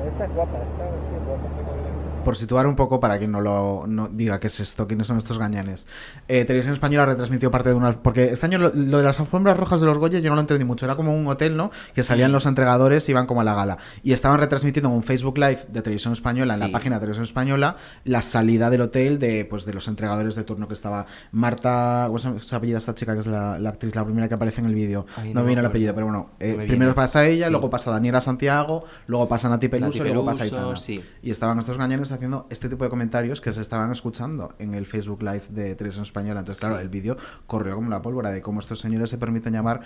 Esta 0.09 0.25
es 0.25 0.35
guapa, 0.35 0.59
esta 0.59 0.85
es 0.87 1.27
guapa. 1.27 1.78
Por 2.25 2.37
situar 2.37 2.67
un 2.67 2.77
poco, 2.77 3.01
para 3.01 3.17
quien 3.19 3.31
no 3.33 3.41
lo 3.41 3.85
no 3.87 4.09
diga 4.09 4.39
qué 4.39 4.49
es 4.49 4.61
esto, 4.61 4.87
quiénes 4.87 5.07
son 5.07 5.17
estos 5.17 5.39
gañanes. 5.39 5.87
Eh, 6.27 6.45
Televisión 6.45 6.75
Española 6.75 7.07
retransmitió 7.07 7.51
parte 7.51 7.71
de 7.71 7.75
una. 7.75 7.93
Porque 8.03 8.25
este 8.25 8.45
año 8.45 8.59
lo, 8.59 8.71
lo 8.75 8.99
de 8.99 9.05
las 9.05 9.19
alfombras 9.21 9.57
rojas 9.57 9.81
de 9.81 9.87
los 9.87 9.97
Goya 9.99 10.19
yo 10.19 10.29
no 10.29 10.35
lo 10.35 10.43
entendí 10.43 10.65
mucho. 10.65 10.85
Era 10.85 10.95
como 10.97 11.15
un 11.15 11.27
hotel, 11.27 11.57
¿no? 11.57 11.71
Que 11.95 12.03
salían 12.03 12.31
los 12.33 12.45
entregadores 12.45 13.09
y 13.09 13.13
iban 13.13 13.27
como 13.27 13.41
a 13.41 13.45
la 13.45 13.55
gala. 13.55 13.79
Y 14.03 14.13
estaban 14.13 14.39
retransmitiendo 14.41 14.91
en 14.91 14.97
un 14.97 15.03
Facebook 15.03 15.39
Live 15.39 15.61
de 15.71 15.81
Televisión 15.81 16.13
Española, 16.13 16.53
en 16.55 16.61
la 16.61 16.69
página 16.71 16.97
de 16.97 17.01
Televisión 17.01 17.25
Española, 17.25 17.77
la 18.05 18.21
salida 18.21 18.69
del 18.69 18.83
hotel 18.83 19.19
de, 19.19 19.47
pues, 19.47 19.65
de 19.65 19.73
los 19.73 19.89
entregadores 19.89 20.35
de 20.35 20.45
turno 20.45 20.69
que 20.69 20.75
estaba 20.75 21.07
Marta. 21.33 22.05
¿Cómo 22.09 22.19
se 22.19 22.55
apellida 22.57 22.79
esta 22.79 22.95
chica 22.95 23.15
que 23.15 23.21
es 23.21 23.27
la, 23.27 23.59
la 23.59 23.71
actriz, 23.71 23.95
la 23.95 24.05
primera 24.05 24.29
que 24.29 24.35
aparece 24.35 24.61
en 24.61 24.67
el 24.67 24.75
vídeo? 24.75 25.07
No, 25.19 25.25
no 25.35 25.41
me 25.41 25.47
viene 25.47 25.61
el 25.61 25.67
apellido, 25.67 25.95
pero 25.95 26.07
bueno. 26.07 26.31
eh, 26.41 26.57
No 26.59 26.67
primero 26.67 26.95
pasa 26.95 27.27
ella, 27.27 27.47
Sí. 27.47 27.51
luego 27.51 27.71
pasa 27.71 27.91
Daniela 27.91 28.21
Santiago, 28.21 28.85
luego 29.07 29.29
pasa 29.29 29.49
Nati 29.49 29.69
Peluso, 29.69 29.99
y 30.05 30.09
luego 30.09 30.25
pasa 30.27 30.45
Aitana. 30.45 30.77
sí. 30.77 31.03
Y 31.23 31.31
estaban 31.31 31.59
estos 31.59 31.79
gañanes 31.79 32.08
haciendo 32.13 32.47
este 32.51 32.69
tipo 32.69 32.85
de 32.85 32.91
comentarios 32.91 33.41
que 33.41 33.53
se 33.53 33.61
estaban 33.61 33.91
escuchando 33.93 34.55
en 34.59 34.75
el 34.75 34.87
Facebook 34.87 35.23
Live 35.23 35.43
de 35.51 35.75
Televisión 35.75 36.05
Española. 36.05 36.41
Entonces, 36.41 36.61
claro, 36.61 36.77
Sí. 36.77 36.83
el 36.83 36.89
vídeo 36.89 37.17
corrió 37.47 37.75
como 37.75 37.91
la 37.91 38.03
pólvora 38.03 38.31
de 38.31 38.41
cómo 38.43 38.61
estos 38.61 38.79
señores 38.81 39.11
se 39.11 39.19
permiten 39.19 39.53
llamar. 39.53 39.81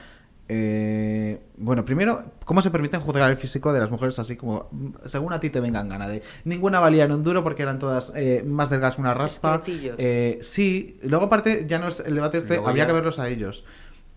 eh, 0.49 1.41
bueno, 1.57 1.85
primero, 1.85 2.25
cómo 2.45 2.61
se 2.63 2.71
permiten 2.71 3.01
juzgar 3.01 3.31
el 3.31 3.37
físico 3.37 3.73
de 3.73 3.79
las 3.81 3.91
mujeres 3.91 4.19
así 4.19 4.37
como 4.37 4.69
según 5.07 5.33
a 5.33 5.41
ti 5.41 5.51
te 5.51 5.61
vengan 5.61 5.89
gana 5.89 6.09
de 6.09 6.21
ninguna 6.45 6.81
valía 6.81 7.05
en 7.05 7.13
un 7.13 7.23
duro 7.23 7.43
porque 7.45 7.63
eran 7.63 7.79
todas 7.79 8.13
eh, 8.17 8.43
más 8.47 8.69
delgadas 8.69 8.97
que 8.97 9.01
una 9.03 9.15
raspa. 9.15 9.63
Eh, 9.67 10.39
sí, 10.43 10.99
luego 11.05 11.27
aparte 11.27 11.65
ya 11.67 11.79
no 11.79 11.89
es 11.89 12.01
el 12.01 12.15
debate 12.17 12.39
este, 12.39 12.55
Luego 12.55 12.69
habría 12.69 12.85
ya- 12.85 12.89
que 12.89 12.93
verlos 12.93 13.19
a 13.19 13.29
ellos. 13.29 13.65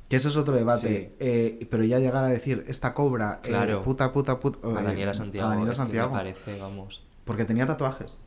Que 0.10 0.18
eso 0.18 0.30
es 0.30 0.36
otro 0.38 0.54
debate. 0.56 1.14
Sí. 1.20 1.68
Pero 1.70 1.84
ya 1.84 2.00
llegar 2.00 2.24
a 2.26 2.28
decir, 2.28 2.64
esta 2.68 2.94
cobra, 2.94 3.40
Claro. 3.42 3.82
puta, 3.84 4.12
puta, 4.12 4.40
puta. 4.40 4.68
A 4.68 4.84
Daniela 4.84 5.14
Santiago. 5.14 5.48
a 5.48 5.52
Daniela 5.52 5.72
es 5.72 5.78
que 5.78 5.84
me 5.84 5.88
Santiago. 5.88 6.12
parece, 6.12 6.60
vamos. 6.60 7.04
Porque 7.26 7.44
tenía 7.46 7.66
tatuajes. 7.68 8.20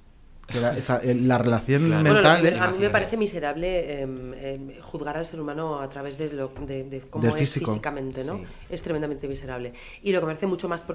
Que 0.47 0.57
era 0.59 0.75
esa- 0.79 0.99
eh, 1.03 1.15
la 1.15 1.37
relación 1.37 1.85
Claro. 1.89 2.03
Mental. 2.05 2.59
a 2.59 2.69
mí 2.69 2.79
me 2.79 2.89
parece 2.89 3.19
miserable 3.19 4.01
em, 4.01 4.33
em, 4.33 4.81
juzgar 4.81 5.19
al 5.19 5.27
ser 5.27 5.43
humano 5.43 5.79
a 5.79 5.89
través 5.91 6.17
de, 6.17 6.33
lo, 6.33 6.49
de, 6.67 6.85
de 6.85 7.01
cómo 7.03 7.23
Del 7.23 7.35
es 7.35 7.39
físico. 7.41 7.67
físicamente, 7.67 8.25
¿no? 8.25 8.39
Sí. 8.39 8.45
Es 8.71 8.83
tremendamente 8.83 9.29
miserable. 9.29 9.75
Y 10.03 10.13
lo 10.13 10.21
que 10.21 10.25
me 10.27 10.31
parece 10.31 10.47
mucho 10.47 10.67
más, 10.67 10.87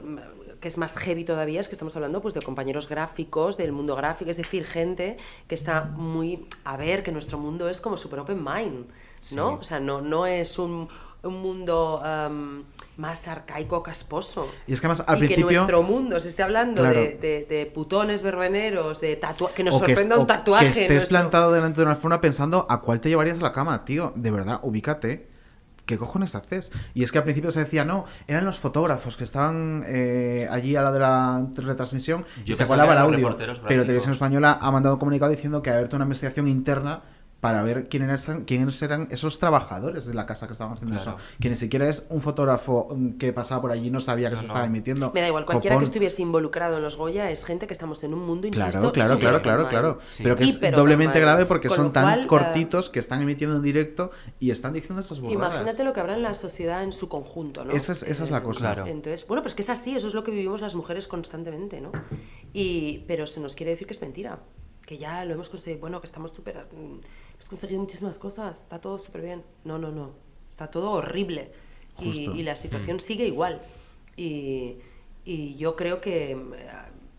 que 0.60 0.68
es 0.68 0.78
más 0.80 0.98
heavy 0.98 1.24
todavía, 1.24 1.60
es 1.60 1.68
que 1.68 1.74
estamos 1.76 1.96
hablando 1.96 2.20
pues, 2.20 2.34
de 2.34 2.42
compañeros 2.42 2.90
gráficos, 2.90 3.56
del 3.56 3.72
mundo 3.74 3.96
gráfico, 3.96 4.32
es 4.32 4.38
decir, 4.38 4.64
gente 4.66 5.18
que 5.48 5.54
está 5.54 5.86
muy 5.86 6.48
a 6.64 6.76
ver 6.76 7.04
que 7.04 7.12
nuestro 7.12 7.38
mundo 7.38 7.70
es 7.70 7.80
como 7.80 7.96
super 7.96 8.22
open 8.22 8.44
mind, 8.44 8.88
¿no? 9.36 9.50
Sí. 9.52 9.58
O 9.60 9.64
sea, 9.64 9.80
no, 9.80 10.02
no 10.02 10.26
es 10.26 10.58
un, 10.58 10.88
un 11.24 11.42
mundo 11.42 12.02
em, 12.06 12.64
más 12.98 13.28
arcaico, 13.28 13.82
casposo. 13.82 14.48
Y 14.68 14.74
es 14.74 14.82
que 14.82 14.88
además 14.88 15.06
al 15.08 15.18
y 15.18 15.20
que 15.22 15.26
principio. 15.28 15.52
nuestro 15.58 15.82
mundo 15.84 16.20
se 16.20 16.28
esté 16.28 16.44
hablando 16.44 16.82
Claro. 16.82 17.00
de, 17.00 17.14
de- 17.16 17.46
de 17.50 17.66
putones 17.66 18.22
verbeneros, 18.24 19.00
de 19.02 19.16
tatuajes, 19.16 19.56
que 19.56 19.64
nos 19.64 19.76
o 19.76 19.80
que, 19.82 19.88
sorprenda 19.96 20.18
un 20.20 20.28
tatuaje. 20.28 20.66
que 20.66 20.70
estés 20.72 20.90
nuestro- 20.90 21.10
plantado 21.10 21.52
delante 21.54 21.78
de 21.78 21.84
una 21.84 21.92
alfombra 21.92 22.20
pensando 22.22 22.66
a 22.70 22.82
cuál 22.82 23.00
te 23.02 23.10
llevarías 23.10 23.38
a 23.40 23.42
la 23.42 23.54
cama, 23.54 23.86
tío. 23.86 24.12
De 24.16 24.32
verdad, 24.32 24.60
ubícate. 24.64 25.32
¿Qué 25.86 25.98
cojones 25.98 26.34
haces? 26.34 26.72
Y 26.94 27.04
es 27.04 27.12
que 27.12 27.18
al 27.18 27.26
principio 27.26 27.52
se 27.52 27.60
decía, 27.60 27.84
no, 27.84 28.06
eran 28.28 28.46
los 28.46 28.58
fotógrafos 28.58 29.18
que 29.18 29.26
estaban 29.26 29.84
eh, 29.86 30.48
allí 30.50 30.78
a 30.78 30.82
la 30.82 30.94
de 30.94 31.00
la 31.00 31.46
retransmisión 31.58 32.22
y 32.38 32.46
Yo 32.46 32.56
se 32.56 32.60
pensaba 32.64 32.84
colaba 32.86 33.10
que 33.12 33.18
el 33.18 33.26
audio. 33.26 33.38
Pero. 33.68 33.84
Televisión 33.84 34.14
Española 34.14 34.58
ha 34.62 34.72
mandado 34.72 34.96
un 34.96 35.00
comunicado 35.00 35.30
diciendo 35.32 35.62
que 35.62 35.72
ha 35.72 35.74
abierto 35.74 35.98
una 35.98 36.06
investigación 36.06 36.48
interna 36.48 37.02
para 37.44 37.62
ver 37.62 37.90
quiénes 37.90 38.30
eran, 38.30 38.46
quiénes 38.46 38.82
eran 38.82 39.10
esos 39.12 39.38
trabajadores 39.38 40.06
de 40.06 40.14
la 40.14 40.26
casa 40.26 40.48
que 40.48 40.54
estaban 40.54 40.72
haciendo 40.76 40.96
Claro. 40.96 41.18
eso. 41.18 41.38
Que 41.42 41.50
ni 41.50 41.58
siquiera 41.58 41.90
es 41.90 42.06
un 42.10 42.22
fotógrafo 42.22 42.88
que 43.20 43.34
pasaba 43.34 43.62
por 43.62 43.72
allí 43.74 43.88
y 43.88 43.92
no 43.92 44.00
sabía 44.00 44.30
que 44.30 44.36
No, 44.36 44.42
se 44.42 44.48
no. 44.48 44.54
estaba 44.54 44.66
emitiendo. 44.66 45.12
Me 45.14 45.20
da 45.20 45.28
igual, 45.28 45.44
cualquiera 45.46 45.74
Copón. 45.76 45.82
que 45.82 45.86
estuviese 45.92 46.22
involucrado 46.22 46.78
en 46.78 46.84
los 46.84 46.96
Goya 46.96 47.30
es 47.32 47.44
gente 47.44 47.68
que 47.68 47.74
estamos 47.74 48.02
en 48.06 48.14
un 48.14 48.22
mundo, 48.26 48.48
insisto, 48.48 48.94
Claro, 48.94 49.20
claro, 49.20 49.20
claro, 49.20 49.42
claro, 49.42 49.60
mind. 49.64 49.70
claro. 49.70 49.98
Sí. 50.06 50.24
Pero 50.24 50.38
que 50.38 50.44
es 50.46 50.56
Hiper 50.56 50.74
doblemente 50.74 51.20
grave 51.20 51.46
porque 51.46 51.68
Con 51.68 51.76
son 51.76 51.92
tan 51.92 52.06
cual, 52.06 52.20
eh, 52.22 52.28
cortitos 52.28 52.90
que 52.90 53.00
están 53.00 53.22
emitiendo 53.22 53.58
en 53.58 53.62
directo 53.62 54.12
y 54.40 54.52
están 54.52 54.72
diciendo 54.72 55.02
esas 55.02 55.20
burradas. 55.20 55.52
Imagínate 55.56 55.84
lo 55.84 55.92
que 55.92 56.00
habrá 56.00 56.16
en 56.16 56.24
la 56.24 56.34
sociedad 56.36 56.82
en 56.82 56.94
su 56.94 57.10
conjunto, 57.10 57.66
¿no? 57.66 57.74
Esa 57.74 57.92
es- 57.92 58.04
esa 58.04 58.24
es 58.24 58.32
la 58.32 58.42
cosa. 58.42 58.60
Claro. 58.74 58.86
Entonces, 58.88 59.28
bueno, 59.28 59.42
pues 59.44 59.54
que 59.54 59.64
es 59.64 59.70
así, 59.70 59.94
eso 59.96 60.08
es 60.08 60.14
lo 60.14 60.24
que 60.24 60.32
vivimos 60.32 60.62
las 60.62 60.76
mujeres 60.76 61.10
constantemente, 61.10 61.82
¿no? 61.82 61.92
Y, 62.54 63.00
pero 63.08 63.28
se 63.28 63.42
nos 63.42 63.54
quiere 63.56 63.72
decir 63.72 63.86
que 63.86 63.94
es 63.94 64.02
mentira, 64.02 64.40
que 64.86 64.98
ya 64.98 65.24
lo 65.26 65.34
hemos 65.34 65.50
conseguido, 65.50 65.80
bueno, 65.82 66.00
que 66.02 66.08
estamos 66.08 66.32
súper... 66.32 66.68
mm, 66.72 67.00
Hemos 67.36 67.50
conseguido 67.50 67.80
muchísimas 67.82 68.20
cosas, 68.20 68.58
está 68.58 68.80
todo 68.80 68.98
súper 69.00 69.22
bien. 69.22 69.44
No, 69.64 69.78
no, 69.78 69.92
no, 69.92 70.12
está 70.50 70.70
todo 70.72 70.92
horrible. 70.92 71.52
Y, 72.00 72.30
y 72.32 72.44
la 72.44 72.56
situación 72.56 73.00
sigue 73.00 73.26
igual. 73.28 73.62
Y, 74.16 74.78
y 75.26 75.56
yo 75.56 75.76
creo 75.76 76.02
que 76.02 76.32
eh, 76.32 76.38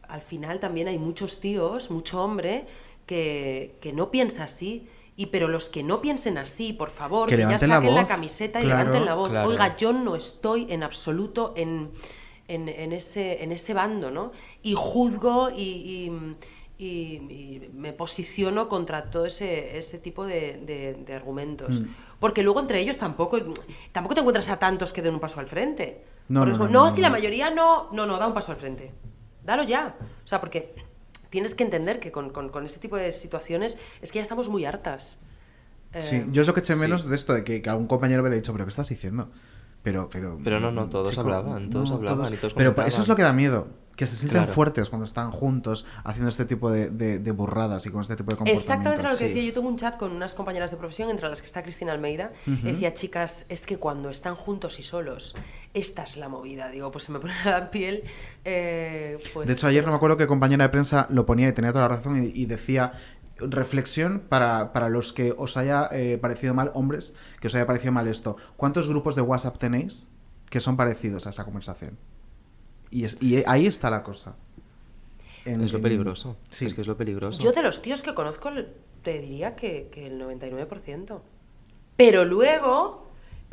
al 0.09 0.21
final 0.23 0.61
también 0.61 0.89
hay 0.89 0.99
muchos 0.99 1.41
tíos, 1.41 1.91
mucho 1.91 2.23
hombre, 2.23 2.67
que, 3.07 3.77
que 3.81 3.93
no 3.93 4.11
piensa 4.11 4.45
así. 4.45 4.87
Y 5.17 5.27
pero 5.27 5.47
los 5.47 5.69
que 5.69 5.83
no 5.85 6.01
piensen 6.01 6.39
así, 6.39 6.73
por 6.73 6.91
favor, 6.91 7.29
Que 7.29 7.37
que, 7.37 7.43
ya 7.43 7.51
la 7.51 7.59
saquen 7.59 7.95
la, 7.95 8.01
voz. 8.01 8.09
camiseta 8.09 8.61
y 8.61 8.65
Claro, 8.65 8.79
levanten 8.79 9.05
la 9.05 9.15
voz. 9.15 9.31
claro. 9.31 9.49
Oiga, 9.49 9.77
yo 9.77 9.93
no 9.93 10.17
estoy 10.17 10.67
en 10.71 10.83
absoluto 10.83 11.53
en, 11.57 11.93
en, 12.49 12.69
en 12.69 12.93
ese, 12.93 13.45
en 13.45 13.53
ese 13.53 13.75
bando, 13.75 14.11
¿no? 14.11 14.33
Y 14.63 14.75
juzgo 14.75 15.51
y, 15.51 15.63
y- 15.63 16.37
y- 16.79 16.85
y 17.31 17.71
me 17.73 17.93
posiciono 17.93 18.69
contra 18.69 19.11
todo 19.11 19.27
ese, 19.27 19.79
ese 19.79 19.99
tipo 19.99 20.25
de, 20.27 20.59
de- 20.65 20.95
de 20.95 21.15
argumentos. 21.15 21.81
Mm. 21.81 21.87
Porque 22.19 22.43
luego 22.43 22.61
entre 22.61 22.81
ellos 22.81 22.97
tampoco, 22.99 23.39
tampoco 23.93 24.15
te 24.15 24.21
encuentras 24.21 24.49
a 24.49 24.59
tantos 24.59 24.93
que 24.93 25.03
den 25.03 25.15
un 25.15 25.21
paso 25.21 25.41
al 25.41 25.47
frente. 25.47 26.05
No, 26.29 26.41
Por 26.41 26.49
no, 26.49 26.55
ejemplo, 26.55 26.73
no, 26.73 26.81
no, 26.85 26.89
no, 26.91 26.95
si 26.95 27.01
la 27.01 27.11
mayoría 27.11 27.51
no, 27.51 27.91
no, 27.93 28.07
no, 28.07 28.19
da 28.19 28.27
un 28.27 28.33
paso 28.33 28.51
al 28.53 28.57
frente. 28.59 28.93
Dalo 29.45 29.63
ya. 29.63 29.97
O 30.25 30.27
sea, 30.27 30.41
porque 30.41 30.75
tienes 31.31 31.55
que 31.55 31.65
entender 31.65 32.01
que 32.01 32.11
con, 32.11 32.31
con, 32.31 32.49
con 32.49 32.65
ese 32.65 32.79
tipo 32.81 32.97
de 32.97 33.13
situaciones 33.13 33.77
es 34.01 34.11
que 34.11 34.19
ya 34.19 34.23
estamos 34.23 34.49
muy 34.49 34.65
hartas. 34.65 35.19
Sí, 36.01 36.17
Eh, 36.17 36.27
yo 36.33 36.41
es 36.41 36.47
lo 36.49 36.55
que 36.55 36.61
eché 36.61 36.75
sí. 36.75 36.81
menos 36.81 37.05
de 37.09 37.15
esto, 37.15 37.35
de 37.35 37.45
que, 37.45 37.61
que 37.63 37.71
a 37.71 37.77
un 37.77 37.87
compañero 37.87 38.23
me 38.23 38.31
le 38.31 38.37
he 38.37 38.39
dicho, 38.41 38.53
pero 38.53 38.65
¿qué 38.65 38.71
estás 38.71 38.89
diciendo? 38.89 39.31
Pero, 39.85 40.09
pero, 40.11 40.37
Pero 40.43 40.59
no, 40.59 40.73
no, 40.73 40.89
todos 40.89 41.17
hablaban, 41.19 41.71
todos 41.71 41.93
hablaban 41.93 42.33
y 42.33 42.37
todos 42.37 42.55
Pero 42.55 42.75
eso 42.87 43.03
es 43.03 43.07
lo 43.09 43.15
que 43.15 43.23
da 43.23 43.33
miedo, 43.35 43.69
que 43.97 44.07
se 44.07 44.17
sienten 44.17 44.41
Claro. 44.41 44.53
fuertes 44.55 44.89
cuando 44.89 45.05
están 45.05 45.31
juntos 45.31 45.85
haciendo 46.05 46.31
este 46.31 46.47
tipo 46.47 46.71
de, 46.71 46.89
de- 46.89 47.19
de 47.21 47.31
burradas 47.33 47.85
y 47.87 47.91
con 47.91 48.01
este 48.01 48.17
tipo 48.17 48.31
de 48.33 48.39
comportamientos. 48.39 48.65
Exactamente 48.65 49.03
lo 49.05 49.11
que 49.11 49.17
sí. 49.17 49.25
decía. 49.25 49.43
Yo 49.45 49.53
tengo 49.53 49.69
un 49.69 49.77
chat 49.77 49.97
con 49.99 50.11
unas 50.13 50.35
compañeras 50.35 50.71
de 50.73 50.79
profesión, 50.79 51.11
entre 51.11 51.29
las 51.29 51.41
que 51.43 51.47
está 51.47 51.63
Cristina 51.63 51.93
Almeida. 51.93 52.33
Ujú. 52.47 52.67
Decía, 52.67 52.93
chicas, 52.95 53.45
es 53.51 53.67
que 53.67 53.77
cuando 53.77 54.09
están 54.09 54.35
juntos 54.35 54.81
y 54.81 54.83
solos, 54.83 55.37
esta 55.75 56.03
es 56.05 56.17
la 56.17 56.29
movida. 56.31 56.71
Digo, 56.71 56.91
pues 56.91 57.05
se 57.05 57.13
me 57.13 57.21
pone 57.21 57.35
la 57.45 57.71
piel. 57.71 58.03
eh, 58.45 59.19
pues, 59.35 59.47
de 59.49 59.53
hecho, 59.53 59.67
ayer 59.67 59.83
no 59.83 59.89
me 59.89 59.91
pues, 59.93 59.97
acuerdo 59.99 60.17
qué 60.17 60.27
compañera 60.27 60.65
de 60.65 60.71
prensa 60.71 61.07
lo 61.11 61.27
ponía 61.27 61.47
y 61.49 61.53
tenía 61.53 61.73
toda 61.73 61.89
la 61.89 61.97
razón 61.97 62.25
y, 62.25 62.29
y 62.35 62.47
decía 62.47 62.91
reflexión 63.39 64.21
para, 64.29 64.73
para 64.73 64.89
los 64.89 65.13
que 65.13 65.35
os 65.37 65.57
haya 65.57 65.89
eh, 65.93 66.19
parecido 66.19 66.55
mal, 66.55 66.71
hombres, 66.75 67.15
que 67.41 67.49
os 67.49 67.55
haya 67.55 67.67
parecido 67.67 67.93
mal 67.93 68.07
esto. 68.09 68.37
¿Cuántos 68.57 68.89
grupos 68.89 69.15
de 69.17 69.23
WhatsApp 69.23 69.59
tenéis 69.59 70.09
que 70.51 70.61
son 70.61 70.77
parecidos 70.77 71.27
a 71.27 71.31
esa 71.31 71.45
conversación? 71.45 71.99
Y, 72.91 73.05
es, 73.05 73.19
y 73.21 73.43
ahí 73.47 73.67
está 73.67 73.91
la 73.91 74.03
cosa. 74.03 74.37
En- 75.45 75.61
Es 75.63 75.73
lo 75.73 75.79
en- 75.79 75.83
peligroso. 75.83 76.37
Sí. 76.51 76.67
Es 76.67 76.75
que 76.75 76.81
es 76.83 76.87
lo 76.87 76.97
peligroso. 76.97 77.39
Yo 77.41 77.53
de 77.53 77.63
los 77.63 77.83
tíos 77.83 78.03
que 78.03 78.15
conozco, 78.15 78.51
te 79.03 79.21
diría 79.21 79.57
que, 79.57 79.89
que 79.93 80.07
el 80.07 80.21
99%. 80.21 81.21
Pero 81.97 82.25
luego, 82.25 83.04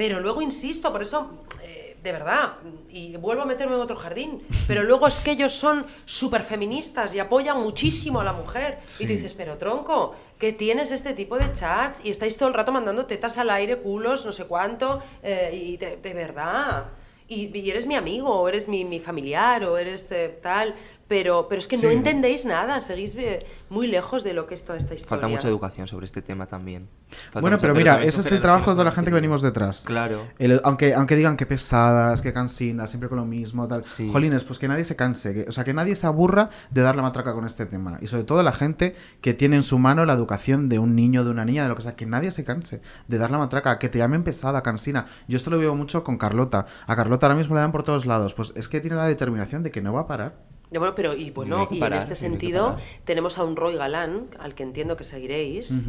pero 0.02 0.19
luego 0.19 0.41
insisto, 0.41 0.91
por 0.91 1.03
eso, 1.03 1.30
eh, 1.61 1.95
de 2.02 2.11
verdad, 2.11 2.53
y 2.90 3.15
vuelvo 3.18 3.44
a 3.44 3.45
meterme 3.45 3.76
en 3.76 3.82
otro 3.82 3.95
jardín, 3.95 4.41
pero 4.68 4.82
luego 4.82 5.06
es 5.06 5.22
que 5.22 5.30
ellos 5.30 5.52
son 5.52 5.86
súper 6.06 6.41
feministas 6.41 7.14
y 7.14 7.19
apoyan 7.19 7.61
muchísimo 7.61 8.19
a 8.19 8.23
la 8.23 8.34
mujer. 8.34 8.80
Y 8.98 9.06
tú 9.06 9.11
dices, 9.11 9.36
pero 9.36 9.60
tronco, 9.60 10.15
que 10.40 10.53
tienes 10.53 10.91
este 10.91 11.14
tipo 11.14 11.38
de 11.38 11.52
chats 11.52 12.02
y 12.03 12.10
estáis 12.10 12.36
todo 12.36 12.49
el 12.49 12.56
rato 12.56 12.72
mandando 12.72 13.06
tetas 13.06 13.38
al 13.38 13.52
aire, 13.52 13.78
culos, 13.78 14.26
no 14.26 14.32
sé 14.32 14.45
cuánto, 14.45 15.03
eh, 15.22 15.52
y 15.53 15.78
de, 15.78 15.98
de 15.98 16.14
verdad. 16.15 16.86
Y, 17.28 17.56
y 17.56 17.69
eres 17.69 17.86
mi 17.86 17.94
amigo, 17.94 18.30
o 18.30 18.49
eres 18.49 18.68
mi, 18.68 18.84
mi 18.84 18.99
familiar, 18.99 19.64
o 19.65 19.78
eres 19.78 20.11
eh, 20.11 20.40
tal, 20.41 20.73
pero, 21.11 21.47
pero 21.49 21.59
es 21.59 21.67
que 21.67 21.75
no 21.75 21.89
Sí. 21.89 21.93
entendéis 21.93 22.45
nada, 22.45 22.79
seguís 22.79 23.15
eh, 23.15 23.45
muy 23.69 23.88
lejos 23.88 24.23
de 24.23 24.33
lo 24.33 24.47
que 24.47 24.53
es 24.53 24.63
toda 24.63 24.77
esta 24.77 24.93
historia. 24.93 25.09
Falta 25.19 25.27
mucha 25.27 25.49
educación 25.49 25.85
sobre 25.85 26.05
este 26.05 26.21
tema 26.21 26.45
también. 26.45 26.88
Falta 27.09 27.41
Bueno, 27.41 27.57
mucha- 27.57 27.61
pero 27.63 27.75
mira, 27.75 27.91
también 27.95 28.07
ese 28.07 28.21
es 28.21 28.31
el 28.31 28.39
trabajo 28.39 28.69
de 28.69 28.75
toda 28.75 28.85
la 28.85 28.93
gente 28.93 29.11
que 29.11 29.15
venimos 29.15 29.41
detrás. 29.41 29.83
Claro. 29.85 30.21
El- 30.39 30.61
aunque, 30.63 30.93
aunque 30.93 31.17
digan 31.17 31.35
que 31.35 31.45
pesadas, 31.45 32.21
que 32.21 32.31
cansinas, 32.31 32.89
siempre 32.91 33.09
con 33.09 33.17
lo 33.17 33.25
mismo, 33.25 33.67
tal. 33.67 33.83
Jolines, 33.83 34.45
pues 34.45 34.57
que 34.57 34.69
nadie 34.69 34.85
se 34.85 34.95
canse. 34.95 35.33
que- 35.33 35.45
o 35.49 35.51
sea, 35.51 35.65
que 35.65 35.73
nadie 35.73 35.95
se 35.97 36.07
aburra 36.07 36.47
de 36.69 36.79
dar 36.79 36.95
la 36.95 37.01
matraca 37.01 37.33
con 37.33 37.45
este 37.45 37.65
tema. 37.65 37.97
Y 38.01 38.07
sobre 38.07 38.23
todo 38.23 38.41
la 38.41 38.53
gente 38.53 38.95
que 39.19 39.33
tiene 39.33 39.57
en 39.57 39.63
su 39.63 39.79
mano 39.79 40.05
la 40.05 40.13
educación 40.13 40.69
de 40.69 40.79
un 40.79 40.95
niño, 40.95 41.25
de 41.25 41.31
una 41.31 41.43
niña, 41.43 41.63
de 41.63 41.67
lo 41.69 41.75
que 41.75 41.81
sea. 41.81 41.91
Que 41.97 42.05
nadie 42.05 42.31
se 42.31 42.45
canse 42.45 42.81
de 43.09 43.17
dar 43.17 43.31
la 43.31 43.38
matraca. 43.38 43.79
Que 43.79 43.89
te 43.89 43.97
llamen 43.97 44.23
pesada, 44.23 44.63
cansina. 44.63 45.07
Yo 45.27 45.35
esto 45.35 45.49
lo 45.49 45.57
veo 45.57 45.75
mucho 45.75 46.05
con 46.05 46.17
Carlota. 46.17 46.67
A 46.88 46.95
Carlota 46.95 47.25
ahora 47.27 47.35
mismo 47.38 47.55
le 47.55 47.59
dan 47.61 47.73
por 47.73 47.83
todos 47.83 48.05
lados. 48.05 48.33
Pues 48.33 48.53
es 48.55 48.69
que 48.69 48.79
tiene 48.79 48.95
la 48.95 49.07
determinación 49.07 49.61
de 49.61 49.71
que 49.71 49.81
no 49.81 49.91
va 49.91 50.01
a 50.01 50.07
parar. 50.07 50.35
Bueno, 50.80 50.95
pero 50.95 51.15
y 51.15 51.31
bueno, 51.31 51.57
No 51.57 51.68
y 51.69 51.80
parar, 51.80 51.98
en 51.98 51.99
este 51.99 52.15
sentido 52.15 52.77
tenemos 53.03 53.38
a 53.38 53.43
un 53.43 53.56
Roy 53.56 53.76
Galán, 53.76 54.30
al 54.39 54.56
que 54.56 54.64
entiendo 54.64 54.95
que 54.95 55.03
seguiréis, 55.03 55.84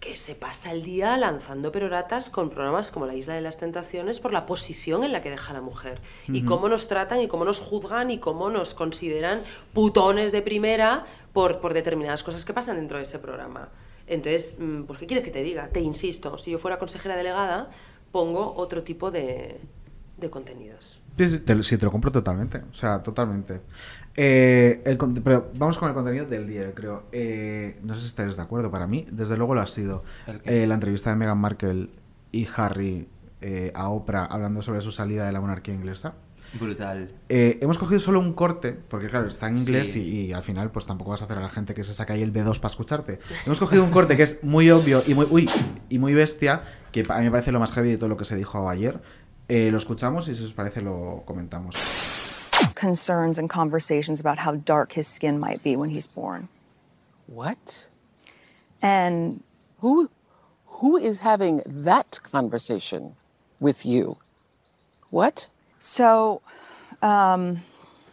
que 0.00 0.16
se 0.16 0.34
pasa 0.34 0.72
el 0.72 0.82
día 0.82 1.16
lanzando 1.16 1.72
peroratas 1.72 2.28
con 2.28 2.50
programas 2.50 2.90
como 2.90 3.06
La 3.06 3.14
Isla 3.14 3.34
de 3.34 3.40
las 3.40 3.56
Tentaciones 3.58 4.20
por 4.20 4.32
la 4.32 4.44
posición 4.44 5.02
en 5.02 5.12
la 5.12 5.22
que 5.22 5.30
deja 5.30 5.52
la 5.52 5.62
mujer. 5.62 6.00
Y 6.28 6.44
cómo 6.44 6.68
nos 6.68 6.88
tratan 6.88 7.20
y 7.22 7.28
cómo 7.28 7.44
nos 7.44 7.60
juzgan 7.60 8.10
y 8.10 8.18
cómo 8.18 8.50
nos 8.50 8.74
consideran 8.74 9.42
putones 9.72 10.30
de 10.32 10.42
primera 10.42 11.04
por, 11.32 11.60
por 11.60 11.72
determinadas 11.72 12.22
cosas 12.22 12.44
que 12.44 12.52
pasan 12.52 12.76
dentro 12.76 12.98
de 12.98 13.04
ese 13.04 13.18
programa. 13.18 13.70
Entonces, 14.06 14.56
mm, 14.58 14.82
pues 14.82 14.98
¿qué 14.98 15.06
quieres 15.06 15.24
que 15.24 15.32
te 15.32 15.42
diga? 15.42 15.68
Te 15.68 15.80
insisto, 15.80 16.38
si 16.38 16.52
yo 16.52 16.58
fuera 16.58 16.78
consejera 16.78 17.16
delegada, 17.16 17.68
pongo 18.12 18.54
otro 18.56 18.84
tipo 18.84 19.10
de, 19.10 19.58
de 20.16 20.30
contenidos. 20.30 21.00
Sí, 21.18 21.28
sí, 21.28 21.38
te, 21.40 21.62
sí, 21.62 21.76
te 21.78 21.84
lo 21.84 21.92
compro 21.92 22.10
totalmente. 22.12 22.58
O 22.70 22.74
sea, 22.74 23.02
totalmente. 23.02 23.60
Eh, 24.16 24.82
el 24.84 24.96
pero 25.22 25.50
vamos 25.58 25.78
con 25.78 25.88
el 25.88 25.94
contenido 25.94 26.26
del 26.26 26.46
día, 26.46 26.70
creo. 26.72 27.04
Eh, 27.12 27.78
no 27.82 27.94
sé 27.94 28.00
si 28.02 28.06
estáis 28.08 28.36
de 28.36 28.42
acuerdo. 28.42 28.70
Para 28.70 28.86
mí, 28.86 29.06
desde 29.10 29.36
luego 29.36 29.54
lo 29.54 29.60
ha 29.60 29.66
sido. 29.66 30.04
Eh, 30.44 30.66
la 30.66 30.74
entrevista 30.74 31.10
de 31.10 31.16
Meghan 31.16 31.38
Markle 31.38 31.88
y 32.32 32.46
Harry 32.56 33.08
eh, 33.40 33.72
a 33.74 33.88
Oprah 33.90 34.24
hablando 34.24 34.62
sobre 34.62 34.80
su 34.80 34.90
salida 34.92 35.26
de 35.26 35.32
la 35.32 35.40
monarquía 35.40 35.74
inglesa. 35.74 36.14
Brutal. 36.60 37.10
Eh, 37.28 37.58
hemos 37.60 37.76
cogido 37.76 37.98
solo 37.98 38.20
un 38.20 38.32
corte, 38.32 38.72
porque 38.72 39.08
claro, 39.08 39.26
está 39.26 39.48
en 39.48 39.58
inglés 39.58 39.90
Sí. 39.92 40.00
y, 40.00 40.20
y 40.26 40.32
al 40.32 40.44
final 40.44 40.70
pues 40.70 40.86
tampoco 40.86 41.10
vas 41.10 41.20
a 41.20 41.24
hacer 41.24 41.38
a 41.38 41.40
la 41.40 41.50
gente 41.50 41.74
que 41.74 41.82
se 41.82 41.92
saque 41.92 42.12
ahí 42.12 42.22
el 42.22 42.32
B2 42.32 42.60
para 42.60 42.70
escucharte. 42.70 43.18
Hemos 43.46 43.58
cogido 43.58 43.82
un 43.82 43.90
corte 43.90 44.16
que 44.16 44.22
es 44.22 44.44
muy 44.44 44.70
obvio 44.70 45.02
y 45.06 45.14
muy, 45.14 45.26
uy, 45.28 45.50
y 45.88 45.98
muy 45.98 46.14
bestia, 46.14 46.62
que 46.92 47.04
a 47.08 47.18
mí 47.18 47.24
me 47.24 47.30
parece 47.32 47.50
lo 47.50 47.58
más 47.58 47.72
heavy 47.72 47.90
de 47.90 47.96
todo 47.98 48.08
lo 48.08 48.16
que 48.16 48.24
se 48.24 48.36
dijo 48.36 48.70
ayer. 48.70 49.00
Eh, 49.48 49.70
lo 49.70 49.78
escuchamos 49.78 50.28
y 50.28 50.34
si 50.34 50.42
os 50.44 50.52
parece 50.52 50.82
lo 50.82 51.22
comentamos. 51.24 51.76
concerns 52.74 53.38
and 53.38 53.48
conversations 53.48 54.20
about 54.20 54.38
how 54.38 54.56
dark 54.56 54.92
his 54.92 55.06
skin 55.06 55.38
might 55.38 55.62
be 55.62 55.76
when 55.76 55.90
he's 55.90 56.06
born. 56.06 56.48
What? 57.26 57.88
And 58.82 59.42
Who 59.80 60.10
who 60.66 60.96
is 60.96 61.20
having 61.20 61.62
that 61.66 62.18
conversation 62.22 63.14
with 63.60 63.86
you? 63.86 64.16
What? 65.10 65.48
so, 65.80 66.42
um, 67.02 67.62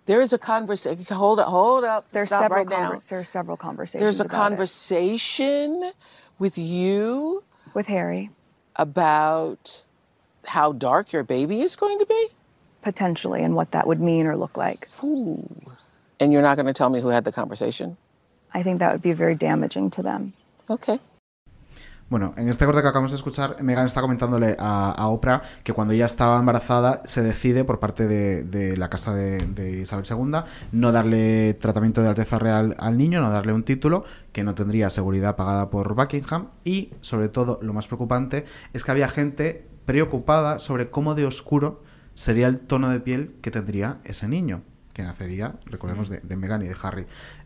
There 0.06 0.22
is 0.22 0.34
a 0.34 0.38
conversation. 0.38 1.04
Hold 1.16 1.40
up, 1.40 1.48
hold 1.48 1.84
up. 1.86 2.06
there's 2.12 2.28
Stop 2.30 2.44
several 2.44 2.66
right 2.66 2.70
now. 2.70 2.92
conver- 2.92 3.08
there's 3.10 3.30
several 3.30 3.58
conversations. 3.58 4.02
There's 4.02 4.20
a 4.20 4.24
about 4.26 4.36
it. 4.36 4.38
conversation 4.38 5.92
with 6.40 6.58
you 6.58 7.44
with 7.74 7.88
Harry 7.88 8.30
about 8.76 9.84
how 10.46 10.74
dark 10.74 11.12
your 11.12 11.24
baby 11.24 11.62
is 11.62 11.76
going 11.76 12.00
to 12.00 12.06
be. 12.06 12.30
potentially 12.84 13.42
and 13.42 13.56
what 13.56 13.72
that 13.72 13.88
would 13.88 14.00
mean 14.00 14.28
or 14.28 14.36
look 14.36 14.58
like. 14.58 14.88
And 15.02 16.32
you're 16.32 16.44
not 16.44 16.56
going 16.58 16.68
to 16.68 16.74
tell 16.74 16.90
me 16.90 17.02
who 17.02 17.10
had 17.10 17.24
the 17.24 17.32
conversation. 17.32 17.98
I 18.54 18.62
think 18.62 18.80
that 18.80 18.92
would 18.92 19.02
be 19.02 19.14
very 19.14 19.36
damaging 19.36 19.90
to 19.92 20.04
them. 20.04 20.34
Okay. 20.70 21.00
Bueno, 22.10 22.34
en 22.38 22.48
este 22.48 22.66
corte 22.66 22.82
que 22.82 22.88
acabamos 22.88 23.10
de 23.10 23.18
escuchar, 23.18 23.64
Megan 23.64 23.88
está 23.88 24.02
comentándole 24.02 24.56
a, 24.60 24.92
a 24.92 25.08
Oprah 25.08 25.42
que 25.64 25.74
cuando 25.74 25.96
ella 25.96 26.06
estaba 26.06 26.38
embarazada 26.38 27.02
se 27.06 27.24
decide 27.24 27.64
por 27.64 27.80
parte 27.80 28.08
de, 28.08 28.44
de 28.44 28.78
la 28.78 28.90
casa 28.90 29.16
de, 29.16 29.38
de 29.40 29.80
Isabel 29.80 30.06
II 30.08 30.42
no 30.74 30.92
darle 30.92 31.56
tratamiento 31.56 32.04
de 32.04 32.10
alteza 32.10 32.38
real 32.38 32.76
al 32.78 33.00
niño, 33.00 33.20
no 33.20 33.32
darle 33.32 33.52
un 33.54 33.64
título 33.64 34.04
que 34.32 34.44
no 34.44 34.54
tendría 34.54 34.92
seguridad 34.92 35.36
pagada 35.36 35.72
por 35.72 35.96
Buckingham 35.96 36.50
y, 36.64 36.92
sobre 37.02 37.30
todo, 37.30 37.58
lo 37.64 37.74
más 37.74 37.88
preocupante 37.88 38.46
es 38.74 38.84
que 38.84 38.92
había 38.92 39.08
gente 39.08 39.66
preocupada 39.86 40.60
sobre 40.60 40.90
cómo 40.90 41.16
de 41.16 41.26
oscuro 41.26 41.84
sería 42.14 42.48
el 42.48 42.60
tono 42.60 42.90
de 42.90 43.00
piel 43.00 43.36
que 43.42 43.52
tendría 43.52 44.00
ese 44.04 44.28
niño, 44.28 44.62
que 44.94 45.04
nacería, 45.04 45.56
recordemos, 45.66 46.10
de, 46.10 46.20
de 46.20 46.36
Meghan 46.36 46.62
y 46.62 46.68
de 46.68 46.76
Harry. 46.82 47.06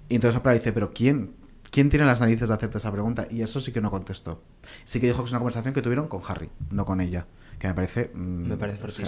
Y 0.09 0.15
entonces 0.15 0.39
Oprah 0.39 0.53
dice, 0.53 0.73
pero 0.73 0.91
¿quién? 0.93 1.31
¿Quién 1.69 1.89
tiene 1.89 2.05
las 2.05 2.22
narices 2.22 2.47
de 2.47 2.53
hacerte 2.53 2.77
esa 2.77 2.91
pregunta? 2.91 3.27
Y 3.30 3.41
eso 3.41 3.59
sí 3.59 3.72
que 3.73 3.81
no 3.81 3.91
contestó. 3.91 4.41
Sí 4.85 4.99
que 5.01 5.07
dijo 5.07 5.19
que 5.19 5.26
es 5.26 5.31
una 5.31 5.39
conversación 5.39 5.73
que 5.73 5.81
tuvieron 5.81 6.07
con 6.07 6.22
Harry, 6.27 6.49
no 6.72 6.85
con 6.85 7.01
ella. 7.01 7.27
Que 7.59 7.68
me 7.68 7.73
parece... 7.73 8.11
mm, 8.14 8.47
Me 8.47 8.55
parece 8.57 8.77
o 8.85 8.89
sea, 8.89 9.05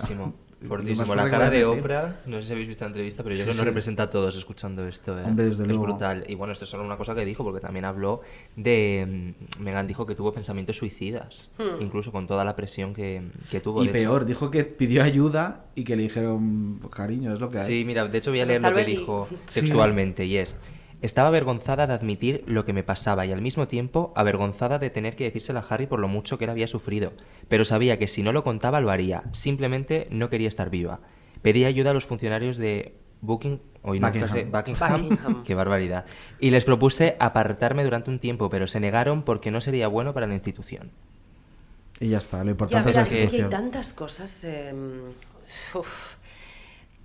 fortísimo. 0.68 1.16
La 1.16 1.30
cara 1.30 1.50
de. 1.50 1.66
Oprah, 1.66 2.22
no 2.26 2.38
sé 2.42 2.48
si 2.48 2.52
habéis 2.54 2.68
visto 2.68 2.84
la 2.84 2.88
entrevista, 2.88 3.24
pero 3.24 3.34
yo 3.34 3.40
Sí, 3.40 3.44
creo 3.44 3.52
que 3.52 3.54
sí. 3.54 3.58
nos 3.60 3.66
representa 3.68 4.04
a 4.04 4.10
todos 4.10 4.36
escuchando 4.36 4.86
esto. 4.88 5.18
¿eh? 5.20 5.24
Hombre, 5.26 5.46
desde 5.46 5.64
es 5.64 5.68
luego. 5.70 5.84
brutal. 5.84 6.24
Y 6.28 6.36
bueno, 6.36 6.52
esto 6.52 6.66
es 6.66 6.70
solo 6.70 6.84
una 6.84 6.98
cosa 6.98 7.16
que 7.16 7.24
dijo, 7.26 7.44
porque 7.44 7.60
también 7.62 7.86
habló 7.86 8.22
de. 8.56 9.34
mm, 9.60 9.64
Megan 9.64 9.88
dijo 9.88 10.06
que 10.06 10.16
tuvo 10.16 10.34
pensamientos 10.34 10.78
suicidas, 10.78 11.50
Hmm. 11.58 11.82
incluso 11.82 12.12
con 12.12 12.28
toda 12.28 12.44
la 12.44 12.56
presión 12.56 12.94
que, 12.94 13.22
que 13.50 13.60
tuvo. 13.60 13.84
Y 13.84 13.88
De 13.88 14.00
hecho- 14.00 14.10
peor, 14.10 14.26
dijo 14.26 14.52
que 14.52 14.64
pidió 14.66 15.04
ayuda 15.04 15.66
y 15.76 15.84
que 15.84 15.96
le 15.96 16.04
dijeron, 16.04 16.80
"Pues, 16.82 16.94
cariño, 16.94 17.34
es 17.34 17.40
lo 17.40 17.50
que 17.50 17.58
hay. 17.58 17.66
Sí, 17.66 17.84
mira, 17.86 18.06
de 18.08 18.18
hecho 18.18 18.32
voy 18.32 18.40
a 18.40 18.44
Pues 18.44 18.60
leer 18.60 18.72
lo 18.72 18.78
que 18.78 18.86
dijo 18.86 19.28
Sí. 19.48 19.62
textualmente 19.62 20.26
y 20.26 20.38
es 20.38 20.58
estaba 21.02 21.30
avergonzada 21.30 21.88
de 21.88 21.94
admitir 21.94 22.44
lo 22.48 22.66
que 22.66 22.74
me 22.74 22.84
pasaba 22.84 23.26
y 23.26 23.32
al 23.32 23.42
mismo 23.42 23.68
tiempo 23.68 24.14
avergonzada 24.16 24.80
de 24.80 24.90
tener 24.90 25.16
que 25.16 25.24
decírselo 25.26 25.60
a 25.60 25.66
Harry 25.70 25.88
por 25.88 26.00
lo 26.00 26.08
mucho 26.08 26.38
que 26.38 26.46
él 26.46 26.50
había 26.52 26.68
sufrido, 26.68 27.14
pero 27.48 27.66
sabía 27.66 27.98
que 28.00 28.08
si 28.08 28.24
no 28.24 28.34
lo 28.34 28.44
contaba 28.44 28.82
lo 28.82 28.92
haría, 28.92 29.24
simplemente 29.32 30.08
no 30.12 30.30
quería 30.30 30.48
estar 30.48 30.70
viva. 30.70 31.00
Pedí 31.42 31.66
ayuda 31.66 31.92
a 31.92 31.94
los 31.94 32.06
funcionarios 32.06 32.58
de 32.58 32.96
Booking, 33.22 33.62
hoy 33.82 34.00
no 34.00 34.08
Buckingham. 34.08 34.30
sé, 34.30 34.46
Buckingham, 34.46 35.10
Buckingham. 35.10 35.44
qué 35.44 35.56
barbaridad, 35.56 36.06
y 36.40 36.52
les 36.52 36.66
propuse 36.66 37.16
apartarme 37.20 37.84
durante 37.84 38.10
un 38.10 38.20
tiempo, 38.20 38.50
pero 38.50 38.68
se 38.68 38.80
negaron 38.80 39.24
porque 39.24 39.52
no 39.52 39.62
sería 39.62 39.88
bueno 39.88 40.14
para 40.14 40.28
la 40.28 40.34
institución. 40.36 40.92
Y 42.00 42.10
ya 42.10 42.18
está, 42.18 42.44
lo 42.44 42.52
Ya, 42.68 42.84
importante 42.84 42.92
verás, 42.92 43.14
es 43.14 43.20
la 43.20 43.26
es 43.26 43.30
que 43.30 43.38
hay 43.38 43.46
tantas 43.50 43.94
cosas. 43.94 44.44
eh, 44.44 44.74
uf. 45.76 46.16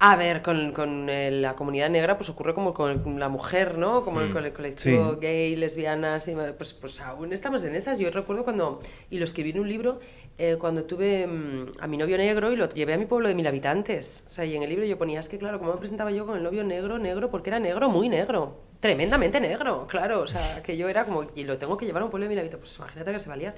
A 0.07 0.17
ver, 0.17 0.43
con, 0.43 0.73
con, 0.73 1.09
eh, 1.09 1.31
la 1.31 1.57
comunidad 1.57 1.89
negra 1.89 2.19
pues 2.19 2.29
ocurre 2.29 2.53
como 2.53 2.75
con 2.75 3.19
la 3.19 3.31
mujer, 3.31 3.79
¿no? 3.79 4.05
Como 4.05 4.21
Mm. 4.21 4.33
con 4.35 4.45
el 4.45 4.53
colectivo 4.53 5.13
Sí. 5.13 5.19
gay, 5.19 5.57
lesbianas, 5.57 6.29
y, 6.29 6.35
pues, 6.59 6.75
pues 6.75 7.01
aún 7.01 7.33
estamos 7.33 7.65
en 7.65 7.75
esas. 7.75 7.99
Yo 7.99 8.11
recuerdo 8.11 8.45
cuando, 8.45 8.81
y 9.09 9.17
lo 9.19 9.25
escribí 9.25 9.51
en 9.53 9.61
un 9.61 9.69
libro, 9.69 10.01
eh, 10.37 10.57
cuando 10.61 10.85
tuve 10.85 11.27
mm, 11.27 11.67
a 11.81 11.87
mi 11.87 11.97
novio 11.97 12.19
negro 12.19 12.53
y 12.53 12.57
lo 12.57 12.69
llevé 12.69 12.93
a 12.93 12.99
mi 12.99 13.07
pueblo 13.07 13.29
de 13.29 13.35
mil 13.35 13.47
habitantes. 13.47 14.25
O 14.27 14.29
sea, 14.29 14.45
y 14.45 14.55
en 14.55 14.63
el 14.63 14.69
libro 14.69 14.85
yo 14.85 14.99
ponía, 14.99 15.21
es 15.21 15.31
que 15.31 15.39
claro, 15.39 15.59
¿cómo 15.59 15.73
me 15.73 15.79
presentaba 15.79 16.11
yo 16.11 16.27
con 16.27 16.37
el 16.37 16.43
novio 16.43 16.65
negro, 16.65 16.99
negro? 16.99 17.31
Porque 17.31 17.49
era 17.49 17.59
negro, 17.59 17.89
muy 17.89 18.11
negro. 18.11 18.61
Tremendamente 18.81 19.41
negro, 19.41 19.87
claro. 19.89 20.21
O 20.21 20.27
sea, 20.27 20.63
que 20.63 20.77
yo 20.77 20.87
era 20.91 21.07
como, 21.07 21.23
y 21.35 21.45
lo 21.45 21.57
tengo 21.57 21.79
que 21.79 21.87
llevar 21.87 22.03
a 22.03 22.05
un 22.05 22.11
pueblo 22.11 22.25
de 22.27 22.29
mil 22.29 22.39
habitantes. 22.41 22.69
Pues 22.69 22.77
imagínate 22.79 23.11
que 23.13 23.19
se 23.21 23.29
va 23.29 23.35
a 23.35 23.39
liar. 23.39 23.55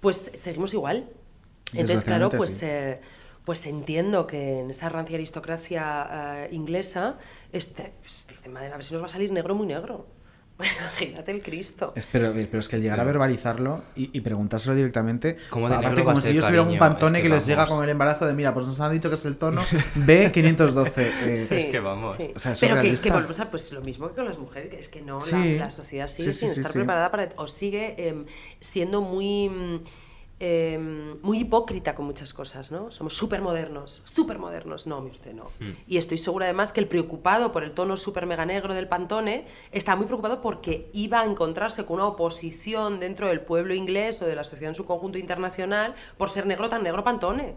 Pues 0.00 0.32
seguimos 0.34 0.74
igual. 0.74 1.08
Entonces, 1.72 2.04
claro, 2.04 2.28
pues, 2.28 2.58
sí. 2.58 2.66
eh, 2.66 3.00
pues 3.44 3.64
entiendo 3.66 4.26
que 4.26 4.60
en 4.60 4.70
esa 4.70 4.88
rancia 4.88 5.16
aristocracia 5.16 6.44
eh, 6.44 6.48
inglesa, 6.52 7.16
este, 7.52 7.94
pues, 8.00 8.26
dicen, 8.28 8.52
madre, 8.52 8.68
a 8.68 8.76
ver 8.76 8.84
si 8.84 8.92
nos 8.94 9.02
va 9.02 9.06
a 9.06 9.10
salir 9.10 9.32
negro 9.32 9.54
muy 9.54 9.66
negro. 9.66 10.06
Imagínate 10.58 11.30
el 11.30 11.40
Cristo. 11.40 11.92
Es- 11.94 12.08
Pero, 12.10 12.32
pero 12.32 12.58
es 12.58 12.66
que 12.66 12.74
el 12.74 12.82
llegar 12.82 12.98
a 12.98 13.04
verbalizarlo 13.04 13.84
y, 13.94 14.10
y 14.12 14.20
preguntárselo 14.22 14.74
directamente, 14.74 15.36
¿Cómo 15.50 15.68
de 15.68 15.76
aparte 15.76 16.02
como 16.02 16.16
si 16.16 16.30
ellos 16.30 16.44
tuvieran 16.44 16.68
un 16.68 16.78
pantone 16.80 17.18
Es 17.18 17.22
que, 17.22 17.28
que 17.28 17.34
les 17.36 17.46
llega 17.46 17.64
con 17.66 17.84
el 17.84 17.88
embarazo 17.90 18.26
de, 18.26 18.34
mira, 18.34 18.52
pues 18.52 18.66
nos 18.66 18.80
han 18.80 18.90
dicho 18.92 19.08
que 19.08 19.14
es 19.14 19.24
el 19.24 19.36
tono 19.36 19.62
B512. 19.94 20.92
eh, 20.98 21.36
Sí, 21.36 21.54
Es 21.54 21.66
que 21.66 21.78
vamos. 21.78 22.16
sí. 22.16 22.32
O 22.34 22.38
sea, 22.40 22.52
es 22.52 22.58
Pero 22.60 22.80
que, 22.80 22.92
que 22.92 23.10
volvemos 23.10 23.38
a 23.38 23.50
pues 23.50 23.72
lo 23.72 23.82
mismo 23.82 24.08
que 24.08 24.14
con 24.16 24.24
las 24.24 24.38
mujeres, 24.38 24.68
que 24.68 24.78
es 24.80 24.88
que 24.88 25.00
no, 25.00 25.20
la- 25.20 25.24
Sí. 25.26 25.58
la, 25.58 25.70
sociedad 25.70 26.08
sigue 26.08 26.32
sin 26.32 26.48
sí, 26.48 26.54
estar 26.56 26.72
sí. 26.72 26.78
preparada 26.78 27.10
para 27.12 27.28
o 27.36 27.46
sigue 27.46 28.08
em, 28.08 28.26
siendo 28.60 29.00
muy 29.00 29.80
em, 30.40 31.16
muy 31.22 31.40
hipócrita 31.40 31.94
con 31.94 32.06
muchas 32.06 32.32
cosas, 32.32 32.70
¿no? 32.70 32.90
Somos 32.92 33.14
súper 33.16 33.42
modernos, 33.42 34.02
súper 34.04 34.38
modernos. 34.38 34.86
No, 34.86 35.00
mi 35.00 35.10
usted 35.10 35.34
no. 35.34 35.44
Mm. 35.60 35.70
Y 35.88 35.96
estoy 35.96 36.18
segura 36.18 36.46
además 36.46 36.72
que 36.72 36.80
el 36.80 36.86
preocupado 36.86 37.50
por 37.52 37.64
el 37.64 37.72
tono 37.72 37.96
súper 37.96 38.26
mega 38.26 38.46
negro 38.46 38.74
del 38.74 38.86
Pantone 38.88 39.46
está 39.72 39.96
muy 39.96 40.06
preocupado 40.06 40.40
porque 40.40 40.90
iba 40.92 41.20
a 41.20 41.24
encontrarse 41.24 41.84
con 41.84 41.96
una 41.96 42.06
oposición 42.06 43.00
dentro 43.00 43.26
del 43.28 43.40
pueblo 43.40 43.74
inglés 43.74 44.22
o 44.22 44.26
de 44.26 44.36
la 44.36 44.44
sociedad 44.44 44.70
en 44.70 44.74
su 44.76 44.84
conjunto 44.84 45.18
internacional 45.18 45.94
por 46.16 46.30
ser 46.30 46.46
negro 46.46 46.68
tan 46.68 46.82
negro 46.84 47.02
Pantone. 47.02 47.56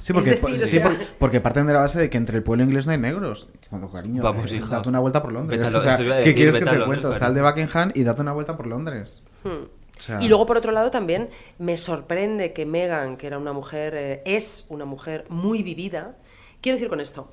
Sí, 0.00 0.14
porque, 0.14 0.30
decir, 0.30 0.44
o 0.46 0.48
sí, 0.66 0.66
sea- 0.78 0.84
por- 0.88 0.98
porque 1.18 1.40
parten 1.42 1.66
de 1.66 1.74
la 1.74 1.80
base 1.80 1.98
de 1.98 2.08
que 2.08 2.16
entre 2.16 2.38
el 2.38 2.42
pueblo 2.42 2.64
inglés 2.64 2.86
no 2.86 2.92
hay 2.92 2.98
negros. 2.98 3.48
Cuando, 3.68 3.90
cariño, 3.92 4.22
Vamos, 4.22 4.50
eh, 4.50 4.56
hija. 4.56 4.66
date 4.68 4.88
una 4.88 5.00
vuelta 5.00 5.22
por 5.22 5.32
Londres. 5.32 5.74
O 5.74 5.80
sea, 5.80 5.96
¿qué 5.98 6.02
decir, 6.04 6.34
quieres 6.34 6.54
que 6.56 6.64
te 6.64 6.70
claro. 6.70 7.12
Sal 7.12 7.34
de 7.34 7.42
Buckingham 7.42 7.92
y 7.94 8.02
date 8.02 8.22
una 8.22 8.32
vuelta 8.32 8.56
por 8.56 8.66
Londres. 8.66 9.22
Hmm. 9.44 9.64
O 10.02 10.06
sea, 10.06 10.22
Y 10.22 10.28
luego, 10.28 10.46
por 10.46 10.56
otro 10.56 10.72
lado, 10.72 10.90
también 10.90 11.28
me 11.58 11.76
sorprende 11.76 12.52
que 12.52 12.66
Meghan, 12.66 13.16
que 13.16 13.26
era 13.28 13.38
una 13.38 13.52
mujer, 13.52 13.94
eh, 13.96 14.22
es 14.24 14.66
una 14.68 14.84
mujer 14.84 15.24
muy 15.28 15.62
vivida. 15.62 16.16
Quiero 16.60 16.76
decir 16.76 16.88
con 16.88 17.00
esto, 17.00 17.30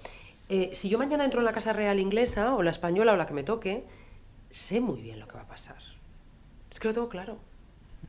eh, 0.50 0.70
si 0.74 0.90
yo 0.90 0.98
mañana 0.98 1.24
entro 1.26 1.40
en 1.42 1.46
la 1.46 1.52
Casa 1.54 1.74
Real 1.74 2.00
inglesa, 2.00 2.56
o 2.56 2.64
la 2.64 2.72
española, 2.72 3.14
o 3.14 3.16
la 3.16 3.26
que 3.26 3.34
me 3.34 3.44
toque, 3.44 3.86
sé 4.50 4.82
muy 4.82 5.02
bien 5.02 5.20
lo 5.20 5.28
que 5.28 5.34
va 5.36 5.42
a 5.42 5.48
pasar. 5.48 5.78
Es 6.72 6.80
que 6.80 6.88
lo 6.88 6.94
tengo 6.94 7.10
claro. 7.10 7.38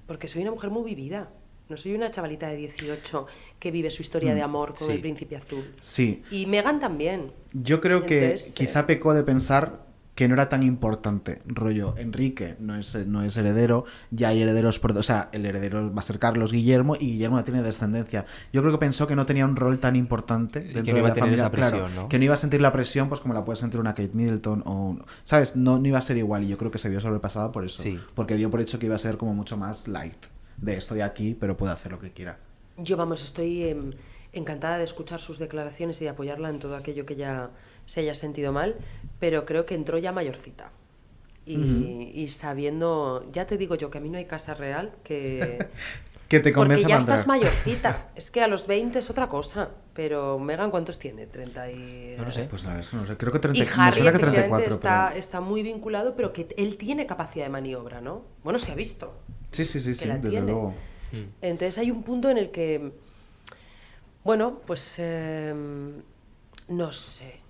Porque 0.06 0.28
soy 0.28 0.42
una 0.42 0.50
mujer 0.50 0.70
muy 0.70 0.84
vivida. 0.84 1.30
No 1.68 1.76
soy 1.76 1.94
una 1.94 2.10
chavalita 2.10 2.48
de 2.48 2.56
18 2.56 3.26
que 3.58 3.70
vive 3.70 3.90
su 3.90 4.02
historia 4.02 4.32
Mm, 4.32 4.36
de 4.36 4.42
amor 4.42 4.74
con 4.74 4.88
sí. 4.88 4.92
el 4.94 5.00
príncipe 5.00 5.36
azul. 5.36 5.72
Sí. 5.80 6.22
Y 6.30 6.46
Megan 6.46 6.80
también. 6.80 7.32
Yo 7.52 7.80
creo 7.80 8.04
que 8.04 8.34
quizá 8.56 8.86
pecó 8.86 9.14
de 9.14 9.22
pensar 9.22 9.86
que 10.20 10.28
no 10.28 10.34
era 10.34 10.50
tan 10.50 10.62
importante. 10.62 11.40
Rollo, 11.46 11.94
Enrique 11.96 12.54
no 12.60 12.76
es, 12.76 12.94
no 13.06 13.22
es 13.22 13.34
heredero, 13.38 13.86
ya 14.10 14.28
hay 14.28 14.42
herederos, 14.42 14.78
por- 14.78 14.92
o 14.98 15.02
sea, 15.02 15.30
el 15.32 15.46
heredero 15.46 15.90
va 15.94 16.00
a 16.00 16.02
ser 16.02 16.18
Carlos 16.18 16.52
Guillermo 16.52 16.94
y 16.94 17.12
Guillermo 17.12 17.38
no 17.38 17.44
tiene 17.44 17.62
descendencia. 17.62 18.26
Yo 18.52 18.60
creo 18.60 18.70
que 18.70 18.76
pensó 18.78 19.06
que 19.06 19.16
no 19.16 19.24
tenía 19.24 19.46
un 19.46 19.56
rol 19.56 19.78
tan 19.78 19.96
importante 19.96 20.60
dentro 20.60 20.82
no 20.82 20.92
de 20.92 20.98
iba 20.98 21.08
la 21.08 21.12
a 21.12 21.14
tener 21.14 21.20
familia, 21.20 21.36
esa 21.46 21.50
presión, 21.50 21.78
claro, 21.86 22.02
¿no? 22.02 22.08
que 22.10 22.18
no 22.18 22.24
iba 22.26 22.34
a 22.34 22.36
sentir 22.36 22.60
la 22.60 22.70
presión 22.70 23.08
pues 23.08 23.20
como 23.22 23.32
la 23.32 23.46
puede 23.46 23.56
sentir 23.56 23.80
una 23.80 23.94
Kate 23.94 24.10
Middleton 24.12 24.62
o 24.66 24.72
un- 24.90 25.04
¿sabes? 25.24 25.56
No, 25.56 25.78
no 25.78 25.88
iba 25.88 25.96
a 25.96 26.02
ser 26.02 26.18
igual 26.18 26.44
y 26.44 26.48
yo 26.48 26.58
creo 26.58 26.70
que 26.70 26.76
se 26.76 26.90
vio 26.90 27.00
sobrepasada 27.00 27.50
por 27.50 27.64
eso, 27.64 27.82
Sí. 27.82 27.98
porque 28.14 28.36
dio 28.36 28.50
por 28.50 28.60
hecho 28.60 28.78
que 28.78 28.84
iba 28.84 28.96
a 28.96 28.98
ser 28.98 29.16
como 29.16 29.32
mucho 29.32 29.56
más 29.56 29.88
light 29.88 30.26
de 30.58 30.76
estoy 30.76 31.00
aquí, 31.00 31.34
pero 31.34 31.56
puedo 31.56 31.72
hacer 31.72 31.92
lo 31.92 31.98
que 31.98 32.10
quiera. 32.12 32.36
Yo, 32.82 32.96
vamos, 32.96 33.22
estoy 33.22 33.64
em, 33.68 33.92
encantada 34.32 34.78
de 34.78 34.84
escuchar 34.84 35.20
sus 35.20 35.38
declaraciones 35.38 36.00
y 36.00 36.04
de 36.04 36.10
apoyarla 36.10 36.48
en 36.48 36.58
todo 36.58 36.76
aquello 36.76 37.06
que 37.06 37.14
ella 37.14 37.50
se 37.86 38.00
haya 38.00 38.14
sentido 38.14 38.52
mal, 38.52 38.76
pero 39.18 39.44
creo 39.46 39.66
que 39.66 39.74
entró 39.74 39.98
ya 39.98 40.12
mayorcita. 40.12 40.72
Y, 41.46 42.12
y 42.14 42.28
sabiendo, 42.28 43.26
ya 43.32 43.44
te 43.46 43.56
digo 43.58 43.74
yo 43.74 43.90
que 43.90 43.98
a 43.98 44.00
mí 44.00 44.08
no 44.08 44.18
hay 44.18 44.26
casa 44.26 44.54
real 44.54 44.92
que... 45.02 45.66
Que 46.30 46.38
te 46.38 46.52
porque 46.52 46.84
ya 46.84 46.96
estás 46.96 47.26
mayorcita. 47.26 48.10
Es 48.14 48.30
que 48.30 48.40
a 48.40 48.46
los 48.46 48.68
20 48.68 49.00
es 49.00 49.10
otra 49.10 49.28
cosa. 49.28 49.70
Pero 49.94 50.38
Megan, 50.38 50.70
¿cuántos 50.70 50.96
tiene? 50.96 51.26
30 51.26 51.72
y... 51.72 52.14
No 52.16 52.24
lo 52.24 52.30
sé. 52.30 52.44
Pues 52.44 52.62
la 52.62 52.68
verdad 52.68 52.84
es 52.84 52.90
que 52.90 52.96
no 52.98 53.04
sé. 53.04 53.16
Creo 53.16 53.32
que 53.32 53.40
30, 53.40 53.58
Y 53.58 53.62
me 53.62 53.68
Harry 53.82 53.96
suena 53.96 54.10
que 54.12 54.16
efectivamente 54.18 54.68
34, 54.68 54.74
está, 54.74 55.06
pero- 55.08 55.18
está 55.18 55.40
muy 55.40 55.64
vinculado, 55.64 56.14
pero 56.14 56.32
que 56.32 56.46
él 56.56 56.76
tiene 56.76 57.04
capacidad 57.04 57.46
de 57.46 57.50
maniobra, 57.50 58.00
¿no? 58.00 58.22
Bueno, 58.44 58.60
se 58.60 58.70
ha 58.70 58.76
visto. 58.76 59.12
Sí, 59.50 59.64
sí, 59.64 59.80
sí, 59.80 59.92
sí, 59.92 60.06
desde 60.06 60.30
tiene. 60.30 60.46
luego. 60.46 60.72
Entonces 61.40 61.78
hay 61.78 61.90
un 61.90 62.02
punto 62.02 62.30
en 62.30 62.38
el 62.38 62.50
que, 62.50 62.92
bueno, 64.24 64.60
pues 64.66 64.96
eh, 64.98 65.54
no 66.68 66.92
sé. 66.92 67.40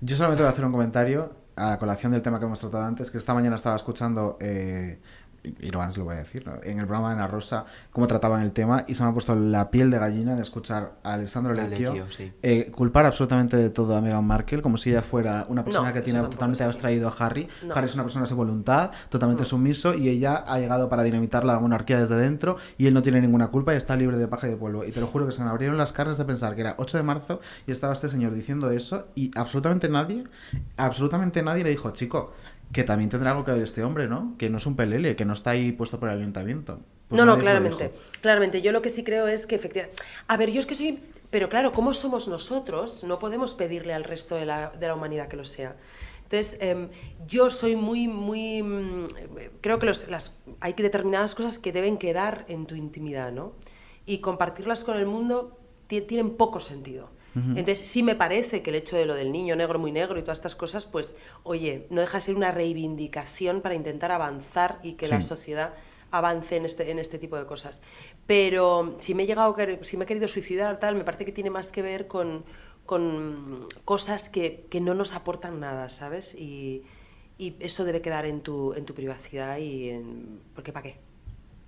Yo 0.00 0.16
solamente 0.16 0.42
voy 0.42 0.48
a 0.48 0.52
hacer 0.52 0.64
un 0.64 0.72
comentario 0.72 1.32
a 1.56 1.70
la 1.70 1.78
colación 1.78 2.12
del 2.12 2.22
tema 2.22 2.38
que 2.38 2.46
hemos 2.46 2.60
tratado 2.60 2.84
antes, 2.84 3.10
que 3.10 3.18
esta 3.18 3.34
mañana 3.34 3.56
estaba 3.56 3.76
escuchando, 3.76 4.36
eh, 4.40 4.98
y 5.44 5.70
lo 5.70 5.80
antes 5.80 5.98
lo 5.98 6.04
voy 6.04 6.14
a 6.14 6.18
decir, 6.18 6.46
¿no? 6.46 6.54
en 6.62 6.78
el 6.78 6.86
programa 6.86 7.10
de 7.10 7.14
Ana 7.16 7.26
Rosa, 7.26 7.66
cómo 7.92 8.06
trataban 8.06 8.42
el 8.42 8.52
tema, 8.52 8.84
y 8.88 8.94
se 8.94 9.02
me 9.02 9.10
ha 9.10 9.12
puesto 9.12 9.34
la 9.34 9.70
piel 9.70 9.90
de 9.90 9.98
gallina 9.98 10.34
de 10.34 10.42
escuchar 10.42 10.94
a 11.02 11.14
Alessandro 11.14 11.54
Lecchio 11.54 11.92
Lecchio, 11.92 12.10
sí. 12.10 12.32
eh, 12.42 12.70
culpar 12.70 13.06
absolutamente 13.06 13.56
de 13.56 13.70
todo 13.70 13.96
a 13.96 14.00
Meghan 14.00 14.24
Markle, 14.24 14.62
como 14.62 14.76
si 14.76 14.90
ella 14.90 15.02
fuera 15.02 15.46
una 15.48 15.64
persona 15.64 15.88
No, 15.88 15.94
que 15.94 16.00
tiene 16.00 16.20
totalmente 16.20 16.64
abstraído 16.64 17.08
a 17.08 17.14
Harry. 17.18 17.48
No. 17.66 17.74
Harry 17.74 17.86
es 17.86 17.94
una 17.94 18.04
persona 18.04 18.26
sin 18.26 18.36
voluntad, 18.36 18.90
totalmente 19.08 19.44
sumiso, 19.44 19.94
y 19.94 20.08
ella 20.08 20.36
ha 20.36 20.58
llegado 20.58 20.88
para 20.88 21.02
dinamitar 21.02 21.44
la 21.44 21.58
monarquía 21.58 22.00
desde 22.00 22.16
dentro, 22.16 22.56
y 22.78 22.86
él 22.86 22.94
no 22.94 23.02
tiene 23.02 23.20
ninguna 23.20 23.48
culpa 23.48 23.74
y 23.74 23.76
está 23.76 23.96
libre 23.96 24.16
de 24.16 24.28
paja 24.28 24.46
y 24.46 24.50
de 24.50 24.56
polvo. 24.56 24.84
Y 24.84 24.92
te 24.92 25.00
lo 25.00 25.06
juro 25.06 25.26
que 25.26 25.32
se 25.32 25.42
me 25.44 25.50
abrieron 25.50 25.76
las 25.76 25.92
carnes 25.92 26.16
de 26.16 26.24
pensar 26.24 26.54
que 26.54 26.62
era 26.62 26.74
8 26.78 26.96
de 26.96 27.02
marzo 27.02 27.40
y 27.66 27.72
estaba 27.72 27.92
este 27.92 28.08
señor 28.08 28.34
diciendo 28.34 28.70
eso, 28.70 29.08
y 29.14 29.30
absolutamente 29.36 29.88
nadie, 29.88 30.24
absolutamente 30.76 31.42
nadie 31.42 31.64
le 31.64 31.70
dijo, 31.70 31.90
chico, 31.90 32.32
que 32.74 32.84
también 32.84 33.08
tendrá 33.08 33.30
algo 33.30 33.44
que 33.44 33.52
ver 33.52 33.62
este 33.62 33.82
hombre, 33.82 34.08
¿no? 34.08 34.34
Que 34.36 34.50
no 34.50 34.58
es 34.58 34.66
un 34.66 34.76
pelele, 34.76 35.16
que 35.16 35.24
no 35.24 35.32
está 35.32 35.50
ahí 35.50 35.72
puesto 35.72 35.98
por 35.98 36.10
el 36.10 36.18
ayuntamiento. 36.18 36.80
Pues 37.08 37.18
no, 37.18 37.24
no, 37.24 37.38
claramente. 37.38 37.92
Claramente. 38.20 38.60
Yo 38.60 38.72
lo 38.72 38.82
que 38.82 38.90
sí 38.90 39.04
creo 39.04 39.28
es 39.28 39.46
que 39.46 39.54
efectivamente. 39.54 39.96
A 40.26 40.36
ver, 40.36 40.50
yo 40.50 40.60
es 40.60 40.66
que 40.66 40.74
soy. 40.74 41.00
Pero 41.30 41.48
claro, 41.48 41.72
¿cómo 41.72 41.94
somos 41.94 42.28
nosotros? 42.28 43.04
No 43.04 43.18
podemos 43.18 43.54
pedirle 43.54 43.94
al 43.94 44.04
resto 44.04 44.36
de 44.36 44.44
la, 44.46 44.70
de 44.70 44.86
la 44.86 44.94
humanidad 44.94 45.28
que 45.28 45.36
lo 45.36 45.44
sea. 45.44 45.76
Entonces, 46.24 46.58
em, 46.60 46.88
yo 47.26 47.50
soy 47.50 47.76
muy, 47.76 48.08
muy. 48.08 48.62
mm, 48.62 49.06
Creo 49.60 49.78
que 49.78 49.86
los, 49.86 50.08
las, 50.08 50.38
hay 50.60 50.72
determinadas 50.72 51.34
cosas 51.34 51.58
que 51.58 51.72
deben 51.72 51.96
quedar 51.96 52.44
en 52.48 52.66
tu 52.66 52.74
intimidad, 52.74 53.30
¿no? 53.32 53.52
Y 54.06 54.18
compartirlas 54.18 54.84
con 54.84 54.96
el 54.96 55.06
mundo 55.06 55.58
ti- 55.86 56.00
tienen 56.02 56.30
poco 56.36 56.58
sentido. 56.60 57.10
Entonces, 57.34 57.78
sí 57.80 58.02
me 58.02 58.14
parece 58.14 58.62
que 58.62 58.70
el 58.70 58.76
hecho 58.76 58.96
de 58.96 59.06
lo 59.06 59.14
del 59.14 59.32
niño 59.32 59.56
negro 59.56 59.78
muy 59.78 59.90
negro 59.90 60.18
y 60.18 60.22
todas 60.22 60.38
estas 60.38 60.54
cosas, 60.54 60.86
pues, 60.86 61.16
oye, 61.42 61.86
no 61.90 62.00
deja 62.00 62.18
de 62.18 62.20
ser 62.20 62.36
una 62.36 62.52
reivindicación 62.52 63.60
para 63.60 63.74
intentar 63.74 64.12
avanzar 64.12 64.78
y 64.82 64.92
que 64.92 65.08
la 65.08 65.20
sociedad 65.20 65.74
avance 66.12 66.56
en 66.56 66.64
este, 66.64 66.90
en 66.90 66.98
este 66.98 67.18
tipo 67.18 67.36
de 67.36 67.46
cosas. 67.46 67.82
Pero 68.26 68.96
si 69.00 69.14
me 69.14 69.24
he 69.24 69.26
llegado 69.26 69.56
si 69.82 69.96
me 69.96 70.04
he 70.04 70.06
querido 70.06 70.28
suicidar, 70.28 70.78
tal, 70.78 70.94
me 70.94 71.04
parece 71.04 71.24
que 71.24 71.32
tiene 71.32 71.50
más 71.50 71.72
que 71.72 71.82
ver 71.82 72.06
con, 72.06 72.44
con 72.86 73.66
cosas 73.84 74.28
que, 74.28 74.66
que 74.70 74.80
no 74.80 74.94
nos 74.94 75.14
aportan 75.14 75.58
nada, 75.60 75.88
¿sabes? 75.88 76.34
Y, 76.34 76.84
y 77.36 77.56
eso 77.60 77.84
debe 77.84 78.00
quedar 78.00 78.26
en 78.26 78.42
tu, 78.42 78.74
en 78.74 78.84
tu 78.84 78.94
privacidad 78.94 79.58
y 79.58 79.90
en... 79.90 80.40
¿Por 80.54 80.62
qué 80.62 80.72
para 80.72 80.84
qué? 80.84 81.03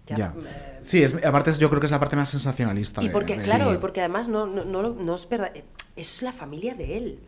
Ya, 0.07 0.17
Ya. 0.17 0.35
eh, 0.37 0.79
Sí, 0.81 1.03
es, 1.03 1.15
aparte 1.25 1.53
yo 1.55 1.69
creo 1.69 1.81
que 1.81 1.87
es 1.87 1.91
la 1.93 1.99
parte 2.01 2.15
más 2.17 2.29
sensacionalista. 2.31 3.03
y 3.03 3.09
porque, 3.09 3.37
de- 3.37 3.43
claro, 3.45 3.71
sí. 3.71 3.75
y 3.77 3.79
porque 3.79 4.01
además 4.01 4.29
no, 4.29 4.47
no, 4.47 4.65
no, 4.65 4.83
no 4.91 5.15
es 5.15 5.29
verdad, 5.29 5.51
eh, 5.55 5.65
es 5.97 6.23
la 6.23 6.33
familia 6.33 6.75
de 6.75 6.97
él. 6.97 7.19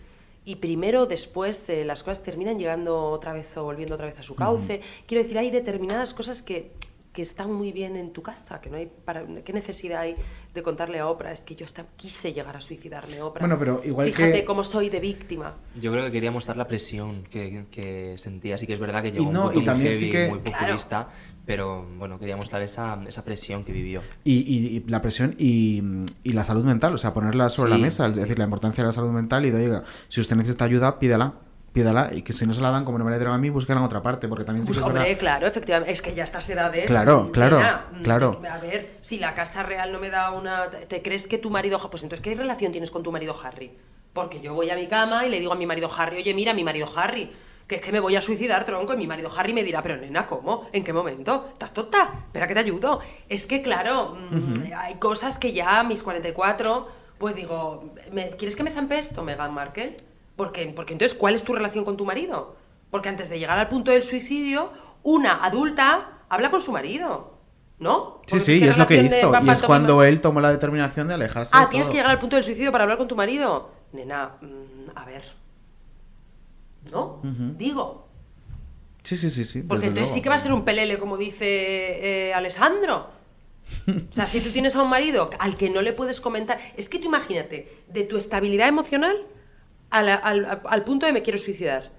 Y 0.45 0.57
primero, 0.57 1.07
después, 1.07 1.69
eh, 1.69 1.85
las 1.85 2.03
cosas 2.03 2.23
terminan 2.23 2.59
llegando 2.59 2.97
otra 3.11 3.33
vez 3.33 3.55
o 3.57 3.65
volviendo 3.65 3.95
otra 3.97 4.07
vez 4.07 4.19
a 4.19 4.23
su 4.23 4.35
cauce. 4.35 4.81
Quiero 5.07 5.23
decir, 5.23 5.37
hay 5.39 5.51
determinadas 5.51 6.15
cosas 6.15 6.43
que, 6.43 6.71
que 7.13 7.21
están 7.21 7.53
muy 7.53 7.73
bien 7.73 7.97
en 7.97 8.13
tu 8.13 8.23
casa, 8.23 8.61
que 8.61 8.71
no 8.71 8.77
hay 8.77 8.87
para, 9.05 9.27
¿qué 9.45 9.53
necesidad 9.53 10.01
hay 10.03 10.15
de 10.55 10.63
contarle 10.63 11.01
a 11.01 11.09
Oprah? 11.09 11.33
Es 11.33 11.43
que 11.45 11.55
yo 11.55 11.67
hasta 11.67 11.85
quise 11.97 12.33
llegar 12.33 12.57
a 12.57 12.61
suicidarme, 12.63 13.21
Oprah. 13.21 13.41
Bueno, 13.43 13.59
pero 13.59 13.83
igual 13.85 14.07
Fíjate 14.07 14.33
que- 14.41 14.45
cómo 14.47 14.63
soy 14.65 14.89
de 14.89 15.01
víctima. 15.01 15.55
Yo 15.81 15.91
creo 15.93 16.05
que 16.07 16.13
quería 16.13 16.31
mostrar 16.31 16.57
la 16.57 16.67
presión 16.69 17.25
que, 17.25 17.67
que 17.71 18.15
sentía. 18.19 18.57
Sí 18.57 18.67
que 18.67 18.73
es 18.75 18.79
verdad 18.79 19.03
que 19.03 19.11
llegó 19.11 19.25
Y 19.25 19.27
un 19.27 19.33
no, 19.35 19.43
punto 19.47 19.61
y 19.61 19.65
también 19.65 19.91
muy 19.91 19.99
sí 19.99 20.11
heavy, 20.13 20.29
que- 20.29 20.35
muy 20.35 20.41
Claro. 20.45 20.75
Pero 21.49 21.85
bueno, 21.97 22.19
quería 22.19 22.37
mostrar 22.37 22.61
esa, 22.61 22.99
esa 23.09 23.25
presión 23.25 23.65
que 23.65 23.73
vivió. 23.73 24.03
Y, 24.23 24.35
y- 24.35 24.77
y 24.77 24.85
la 24.89 25.01
presión 25.01 25.35
y, 25.39 25.83
y 26.23 26.33
la 26.33 26.45
salud 26.45 26.63
mental, 26.63 26.93
o 26.95 26.99
sea, 26.99 27.15
ponerla 27.15 27.49
sobre 27.49 27.73
Sí, 27.73 27.79
la 27.79 27.83
mesa, 27.85 28.05
sí, 28.05 28.11
es 28.13 28.17
sí. 28.19 28.23
decir, 28.23 28.39
la 28.39 28.45
importancia 28.45 28.85
de 28.85 28.89
la 28.89 28.93
salud 28.93 29.11
mental 29.11 29.47
y 29.47 29.51
de, 29.51 29.65
oiga, 29.65 29.83
si 30.09 30.21
usted 30.21 30.37
necesita 30.37 30.67
ayuda, 30.67 30.99
pídela, 30.99 31.33
pídala, 31.73 32.11
y 32.13 32.21
que 32.21 32.33
si 32.35 32.47
no 32.47 32.53
se 32.53 32.61
la 32.61 32.71
dan 32.71 32.85
como 32.85 32.99
no 32.99 33.05
me 33.07 33.11
la 33.11 33.17
dieron 33.17 33.35
a 33.35 33.39
mí, 33.39 33.49
búsquenla 33.49 33.81
en 33.81 33.87
otra 33.87 34.03
parte, 34.03 34.29
porque 34.29 34.45
también 34.45 34.67
sí 34.67 34.73
Pues, 34.75 34.85
hombre, 34.85 35.03
verdad- 35.05 35.19
claro, 35.19 35.47
efectivamente. 35.47 35.91
Es 35.91 36.03
que 36.03 36.15
ya 36.15 36.23
a 36.23 36.25
estas 36.25 36.49
edades. 36.51 36.85
Claro, 36.87 37.31
claro, 37.33 37.57
nena, 37.57 37.87
mm, 37.93 38.03
claro. 38.03 38.41
a 38.51 38.59
ver, 38.59 38.91
si 39.01 39.19
la 39.19 39.35
casa 39.35 39.63
real 39.63 39.91
no 39.91 40.01
me 40.01 40.11
da 40.11 40.31
una. 40.33 40.69
¿Te 40.69 40.85
te 40.87 41.01
crees 41.03 41.27
que 41.27 41.39
tu 41.39 41.49
marido. 41.51 41.79
Pues 41.91 42.03
entonces, 42.03 42.23
¿qué 42.23 42.35
relación 42.35 42.73
tienes 42.73 42.91
con 42.91 43.03
tu 43.03 43.11
marido 43.11 43.35
Harry? 43.43 43.73
Porque 44.13 44.41
yo 44.43 44.53
voy 44.53 44.69
a 44.71 44.77
mi 44.77 44.87
cama 44.87 45.27
y 45.27 45.31
le 45.31 45.41
digo 45.41 45.53
a 45.53 45.57
mi 45.57 45.65
marido 45.67 45.89
Harry, 45.97 46.17
oye, 46.19 46.35
mira, 46.35 46.53
mi 46.53 46.65
marido 46.65 46.87
Harry, 46.97 47.31
que 47.69 47.77
es 47.77 47.81
que 47.83 47.93
me 47.93 48.01
voy 48.01 48.17
a 48.17 48.21
suicidar, 48.21 48.65
tronco, 48.65 48.95
y 48.95 48.97
mi 48.97 49.07
marido 49.07 49.31
Harry 49.37 49.53
me 49.53 49.63
dirá, 49.63 49.83
pero 49.83 49.97
nena, 49.99 50.27
¿cómo? 50.27 50.67
¿En 50.73 50.83
qué 50.85 50.93
momento? 50.93 51.47
¿Estás 51.53 51.73
tonta? 51.75 52.11
Espera 52.27 52.49
que 52.49 52.55
te 52.55 52.61
ayudo. 52.61 53.01
Es 53.29 53.47
que, 53.47 53.61
claro, 53.63 54.17
mm, 54.31 54.73
hay 54.77 54.95
cosas 54.95 55.39
que 55.39 55.53
ya 55.53 55.81
a 55.81 55.85
mis 55.85 56.03
44, 56.03 56.87
pues 57.19 57.35
digo, 57.37 57.93
¿me- 58.11 58.31
¿quieres 58.31 58.57
que 58.57 58.63
me 58.63 58.71
zampe 58.71 58.99
esto, 58.99 59.23
Meghan 59.23 59.53
Markle? 59.53 59.97
Porque, 60.35 60.73
porque 60.75 60.95
entonces, 60.95 61.17
¿cuál 61.17 61.35
es 61.35 61.45
tu 61.45 61.53
relación 61.53 61.85
con 61.85 61.97
tu 61.99 62.05
marido? 62.07 62.57
Porque 62.91 63.09
antes 63.11 63.29
de 63.29 63.39
llegar 63.39 63.59
al 63.59 63.69
punto 63.69 63.91
del 63.91 64.03
suicidio, 64.03 64.73
una 65.03 65.45
adulta 65.45 66.21
habla 66.31 66.51
con 66.51 66.61
su 66.63 66.73
marido, 66.73 67.35
¿no? 67.79 68.23
Sí, 68.27 68.31
Porque 68.31 68.41
sí, 68.41 68.59
¿qué 68.61 68.67
y 68.67 68.69
es 68.69 68.79
lo 68.79 68.87
que 68.87 69.03
de 69.03 69.19
hizo. 69.21 69.33
Y 69.45 69.51
es 69.51 69.63
cuando 69.63 70.03
él 70.03 70.21
tomó 70.23 70.41
la 70.41 70.51
determinación 70.53 71.07
de 71.09 71.15
alejarse 71.15 71.55
de 71.57 71.63
Ah, 71.63 71.69
tienes 71.69 71.89
todo. 71.89 71.93
que 71.93 71.99
llegar 71.99 72.11
al 72.13 72.19
punto 72.19 72.37
del 72.37 72.45
suicidio 72.45 72.73
para 72.73 72.85
hablar 72.85 72.97
con 72.97 73.09
tu 73.09 73.15
marido. 73.17 73.71
Nena, 73.93 74.37
mm, 74.41 74.91
a 74.97 75.05
ver. 75.05 75.23
¿No? 76.93 77.21
Digo. 77.57 78.09
Sí, 79.03 79.17
sí, 79.17 79.31
sí, 79.31 79.45
sí. 79.45 79.63
Porque 79.63 79.87
entonces 79.87 80.13
sí 80.15 80.23
que 80.23 80.29
va 80.29 80.35
a 80.35 80.39
ser 80.39 80.53
un 80.53 80.65
pelele, 80.65 80.99
como 80.99 81.17
dice 81.17 82.29
eh, 82.29 82.35
Alessandro. 82.35 83.09
O 83.89 84.13
sea, 84.13 84.27
si 84.27 84.41
tú 84.41 84.51
tienes 84.51 84.75
a 84.77 84.83
un 84.83 84.89
marido 84.91 85.31
al 85.39 85.57
que 85.57 85.71
no 85.71 85.83
le 85.83 85.93
puedes 85.93 86.21
comentar. 86.21 86.59
Es 86.77 86.89
que 86.89 86.99
tú 86.99 87.09
imagínate, 87.09 87.69
de 87.89 88.05
tu 88.05 88.17
estabilidad 88.17 88.69
emocional 88.69 89.17
a 89.91 90.03
la- 90.03 90.15
al, 90.15 90.61
al 90.65 90.85
punto 90.85 91.07
de 91.07 91.13
me 91.13 91.23
quiero 91.23 91.39
suicidar. 91.39 91.93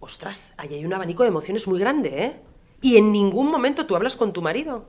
Ostras, 0.00 0.54
ahí 0.56 0.74
hay 0.74 0.84
un 0.84 0.92
abanico 0.92 1.22
de 1.22 1.28
emociones 1.28 1.66
muy 1.68 1.78
grande, 1.78 2.24
¿eh? 2.24 2.40
Y 2.80 2.96
en 2.96 3.12
ningún 3.12 3.50
momento 3.50 3.86
tú 3.86 3.94
hablas 3.94 4.16
con 4.16 4.32
tu 4.32 4.42
marido. 4.42 4.86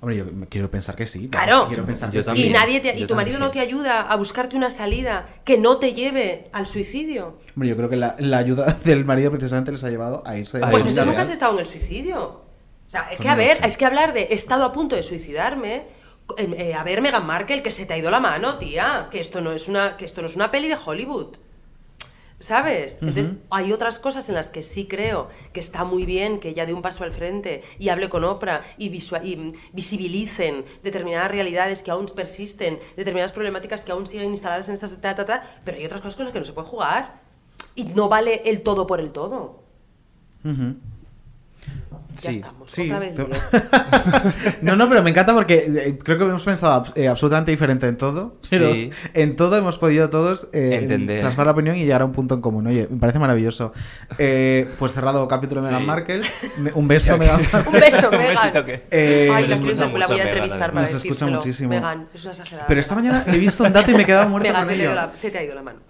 Hombre, 0.00 0.18
yo 0.18 0.24
quiero 0.50 0.70
pensar 0.70 0.94
que 0.94 1.06
sí. 1.06 1.28
Claro. 1.28 1.66
Quiero 1.68 1.84
pensar 1.86 2.10
Yo 2.10 2.20
que 2.20 2.24
también. 2.26 2.48
y 2.48 2.50
nadie 2.52 2.80
te- 2.80 2.98
y 2.98 3.06
tu 3.06 3.14
marido 3.14 3.38
no 3.38 3.50
te 3.50 3.60
ayuda 3.60 4.02
a 4.02 4.16
buscarte 4.16 4.54
una 4.56 4.68
salida 4.70 5.26
que 5.44 5.56
no 5.58 5.78
te 5.78 5.94
lleve 5.94 6.48
al 6.52 6.66
suicidio. 6.66 7.38
Hombre, 7.54 7.70
yo 7.70 7.76
creo 7.76 7.88
que 7.88 7.96
la, 7.96 8.14
la 8.18 8.38
ayuda 8.38 8.76
del 8.84 9.04
marido 9.06 9.30
precisamente 9.30 9.72
les 9.72 9.82
ha 9.84 9.90
llevado 9.90 10.22
a 10.26 10.36
irse. 10.36 10.58
de 10.58 10.62
Pues 10.64 10.84
la 10.84 10.90
entonces 10.90 10.94
vida 10.96 11.06
nunca 11.06 11.22
has 11.22 11.30
estado 11.30 11.54
en 11.54 11.58
el 11.60 11.66
suicidio. 11.66 12.20
O 12.22 12.44
sea, 12.90 13.00
es 13.02 13.06
Pues 13.08 13.18
que 13.20 13.26
no 13.26 13.32
a 13.32 13.36
ver, 13.36 13.56
sé. 13.56 13.66
es 13.66 13.76
que 13.78 13.84
hablar 13.86 14.12
de 14.12 14.22
he 14.24 14.34
estado 14.34 14.64
a 14.64 14.72
punto 14.72 14.94
de 14.96 15.02
suicidarme. 15.02 15.86
eh, 16.36 16.54
eh, 16.58 16.74
a 16.74 16.84
ver, 16.84 17.00
Meghan 17.00 17.24
Markle, 17.26 17.62
que 17.62 17.70
se 17.70 17.86
te 17.86 17.94
ha 17.94 17.98
ido 17.98 18.10
la 18.10 18.20
mano, 18.20 18.58
tía. 18.58 19.08
Que 19.10 19.18
esto 19.18 19.40
no 19.40 19.52
es 19.52 19.66
una, 19.68 19.96
que 19.96 20.04
esto 20.04 20.20
no 20.20 20.26
es 20.28 20.36
una 20.36 20.50
peli 20.50 20.68
de 20.68 20.76
Hollywood. 20.84 21.36
¿Sabes? 22.38 22.98
Entonces, 23.00 23.32
hay 23.50 23.72
otras 23.72 23.98
cosas 23.98 24.28
en 24.28 24.34
las 24.34 24.50
que 24.50 24.62
sí 24.62 24.86
creo 24.86 25.28
que 25.54 25.60
está 25.60 25.84
muy 25.84 26.04
bien 26.04 26.38
que 26.38 26.50
ella 26.50 26.66
dé 26.66 26.74
un 26.74 26.82
paso 26.82 27.02
al 27.02 27.10
frente 27.10 27.62
y 27.78 27.88
hable 27.88 28.10
con 28.10 28.24
Oprah 28.24 28.60
y, 28.76 28.86
y, 28.88 29.52
visibilicen 29.72 30.64
determinadas 30.82 31.30
realidades 31.30 31.82
que 31.82 31.90
aún 31.90 32.04
persisten, 32.14 32.78
determinadas 32.94 33.32
problemáticas 33.32 33.84
que 33.84 33.92
aún 33.92 34.06
siguen 34.06 34.30
instaladas 34.30 34.68
en 34.68 34.74
esta 34.74 34.88
ta, 35.00 35.14
ta, 35.14 35.24
ta, 35.24 35.60
pero 35.64 35.78
hay 35.78 35.86
otras 35.86 36.02
cosas 36.02 36.16
con 36.16 36.26
las 36.26 36.32
que 36.34 36.40
no 36.40 36.44
se 36.44 36.52
puede 36.52 36.68
jugar. 36.68 37.22
Y 37.74 37.84
no 37.84 38.08
vale 38.10 38.42
el 38.44 38.62
todo 38.62 38.86
por 38.86 39.00
el 39.00 39.12
todo. 39.12 39.62
Ujú. 40.44 40.76
Ya 42.16 42.30
Sí, 42.32 42.36
estamos, 42.40 42.70
sí. 42.70 42.86
otra 42.86 42.98
vez 42.98 43.14
no, 44.62 44.74
no, 44.76 44.88
pero 44.88 45.02
me 45.02 45.10
encanta 45.10 45.34
porque 45.34 45.66
eh, 45.68 45.98
creo 46.02 46.16
que 46.18 46.24
hemos 46.24 46.42
pensado 46.42 46.84
eh, 46.94 47.08
absolutamente 47.08 47.50
diferente 47.50 47.86
en 47.86 47.96
todo. 47.96 48.36
Pero 48.50 48.72
Sí. 48.72 48.90
en 49.14 49.36
todo 49.36 49.56
hemos 49.56 49.76
podido 49.78 50.08
todos 50.10 50.48
eh, 50.52 50.78
Entender. 50.82 51.20
plasmar 51.20 51.46
la 51.46 51.52
opinión 51.52 51.76
y 51.76 51.80
llegar 51.84 52.02
a 52.02 52.04
un 52.06 52.12
punto 52.12 52.34
en 52.34 52.40
común. 52.40 52.66
Oye, 52.66 52.88
me 52.90 52.98
parece 52.98 53.18
maravilloso. 53.18 53.72
Eh, 54.18 54.68
pues 54.78 54.92
cerrado 54.92 55.28
capítulo 55.28 55.60
de 55.62 55.68
Sí. 55.68 55.72
Meghan 55.74 55.86
Markle. 55.86 56.20
Me- 56.58 56.72
Un 56.74 56.88
beso, 56.88 57.16
Meghan 57.18 57.40
Markle. 57.52 57.70
Un 57.74 57.80
beso, 57.80 58.10
Megan. 58.10 58.64
que- 58.64 58.82
Eh, 58.90 59.30
Ay, 59.32 59.46
la, 59.46 59.56
la 59.56 59.60
voy 59.60 59.72
a 59.72 60.08
Megan, 60.08 60.26
entrevistar 60.28 60.72
para 60.72 60.82
Nos 60.86 60.94
escucha 60.94 61.26
muchísimo. 61.26 61.68
Megan, 61.70 62.08
es 62.14 62.22
una 62.24 62.30
exagerada. 62.32 62.66
Pero 62.66 62.80
esta 62.80 62.94
mañana 62.94 63.24
he 63.26 63.38
visto 63.38 63.62
un 63.64 63.72
dato 63.72 63.90
y 63.90 63.94
me 63.94 64.02
he 64.02 64.06
quedado 64.06 64.28
muerto 64.28 64.48
Megan, 64.48 64.64
se 64.64 64.70
te, 64.70 64.74
ha 64.74 64.76
ello. 64.76 64.84
ido 64.84 64.94
la, 64.94 65.14
se 65.14 65.30
te 65.30 65.38
ha 65.38 65.42
ido 65.44 65.54
la 65.54 65.62
mano. 65.62 65.80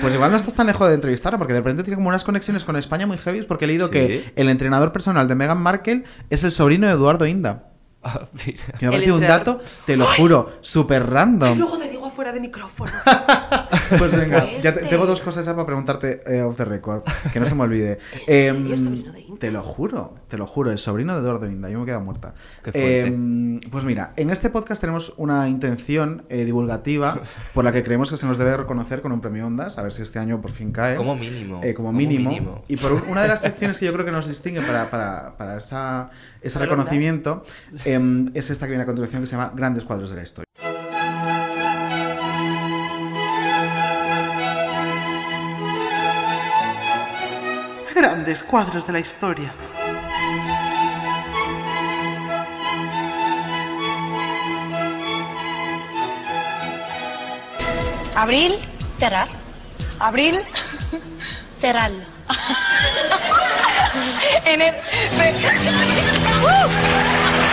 Pues 0.00 0.14
igual 0.14 0.30
no 0.30 0.36
estás 0.36 0.54
tan 0.54 0.66
lejos 0.66 0.88
de 0.88 0.94
entrevistarla, 0.94 1.38
porque 1.38 1.52
de 1.54 1.60
repente 1.60 1.82
tiene 1.82 1.96
como 1.96 2.08
unas 2.08 2.24
conexiones 2.24 2.64
con 2.64 2.76
España 2.76 3.06
muy 3.06 3.18
heavy, 3.18 3.42
porque 3.42 3.64
he 3.64 3.68
leído 3.68 3.86
Sí. 3.86 3.92
que 3.92 4.32
el 4.36 4.47
entrenador 4.48 4.92
personal 4.92 5.28
de 5.28 5.34
Meghan 5.34 5.60
Markle 5.60 6.04
es 6.30 6.44
el 6.44 6.52
sobrino 6.52 6.86
de 6.86 6.92
Eduardo 6.94 7.26
Inda. 7.26 7.64
Ah, 8.02 8.22
mira. 8.46 8.62
Que 8.78 8.86
me 8.86 8.86
ha 8.86 8.88
El 8.88 8.90
parecido 8.90 9.16
un 9.16 9.20
dato, 9.22 9.60
te 9.86 9.96
lo 9.96 10.04
juro, 10.06 10.50
súper 10.60 11.02
Y 11.02 11.06
random. 11.06 11.58
luego 11.58 11.76
te 11.78 11.88
digo 11.88 12.07
afuera 12.18 12.32
de 12.32 12.40
micrófono. 12.40 12.90
Pues 13.98 14.14
venga, 14.14 14.44
ya 14.60 14.74
te- 14.74 14.80
tengo 14.86 15.06
dos 15.06 15.20
cosas 15.22 15.46
ya 15.46 15.54
para 15.54 15.64
preguntarte 15.64 16.20
eh, 16.26 16.42
off 16.42 16.58
the 16.58 16.64
record, 16.66 17.02
que 17.32 17.40
no 17.40 17.46
se 17.46 17.54
me 17.54 17.62
olvide. 17.62 17.98
¿En 18.26 18.56
Em, 18.56 18.62
serio, 18.66 18.76
sobrino 18.78 19.12
de 19.12 19.20
Inda? 19.22 19.38
Te 19.38 19.50
lo 19.50 19.62
juro, 19.62 20.14
te 20.28 20.36
lo 20.36 20.46
juro, 20.46 20.70
el 20.70 20.76
sobrino 20.78 21.14
de 21.14 21.20
Eduardo 21.22 21.46
Inda, 21.46 21.70
yo 21.70 21.78
me 21.78 21.84
he 21.84 21.86
quedado 21.86 22.02
muerta. 22.04 22.34
Qué. 22.62 23.00
Em, 23.06 23.60
pues 23.70 23.84
mira, 23.84 24.12
en 24.16 24.28
este 24.28 24.50
podcast 24.50 24.80
tenemos 24.82 25.14
una 25.16 25.48
intención 25.48 26.24
eh, 26.28 26.44
divulgativa 26.44 27.18
por 27.54 27.64
la 27.64 27.72
que 27.72 27.82
creemos 27.82 28.10
que 28.10 28.18
se 28.18 28.26
nos 28.26 28.36
debe 28.36 28.58
reconocer 28.58 29.00
con 29.00 29.10
un 29.12 29.22
premio 29.22 29.46
Ondas, 29.46 29.78
a 29.78 29.82
ver 29.82 29.92
si 29.92 30.02
este 30.02 30.18
año 30.18 30.38
por 30.42 30.50
fin 30.50 30.70
cae. 30.70 30.96
Como 30.96 31.14
mínimo. 31.16 31.60
Eh, 31.62 31.72
como, 31.72 31.88
como 31.88 31.98
mínimo. 31.98 32.28
mínimo. 32.28 32.64
Y 32.68 32.76
por 32.76 32.92
un- 32.92 33.02
una 33.08 33.22
de 33.22 33.28
las 33.28 33.40
secciones 33.40 33.78
que 33.78 33.86
yo 33.86 33.92
creo 33.94 34.04
que 34.04 34.12
nos 34.12 34.28
distingue 34.28 34.60
para, 34.60 34.90
para, 34.90 35.34
para 35.38 35.56
esa, 35.56 36.10
ese 36.42 36.54
¿Para 36.54 36.64
el 36.64 36.70
reconocimiento 36.70 37.42
em, 37.86 38.30
es 38.34 38.50
esta 38.50 38.66
que 38.66 38.70
viene 38.72 38.82
a 38.82 38.86
continuación 38.86 39.22
que 39.22 39.26
se 39.26 39.36
llama 39.36 39.52
Grandes 39.54 39.84
cuadros 39.84 40.10
de 40.10 40.16
la 40.16 40.22
historia. 40.24 40.47
Grandes 47.98 48.44
cuadros 48.44 48.86
de 48.86 48.92
la 48.92 49.00
historia. 49.00 49.52
Abril, 58.14 58.60
cerrar. 59.00 59.26
Abril, 59.98 60.36
cerrarlo. 61.60 62.04
en 64.44 64.62
el... 64.62 64.74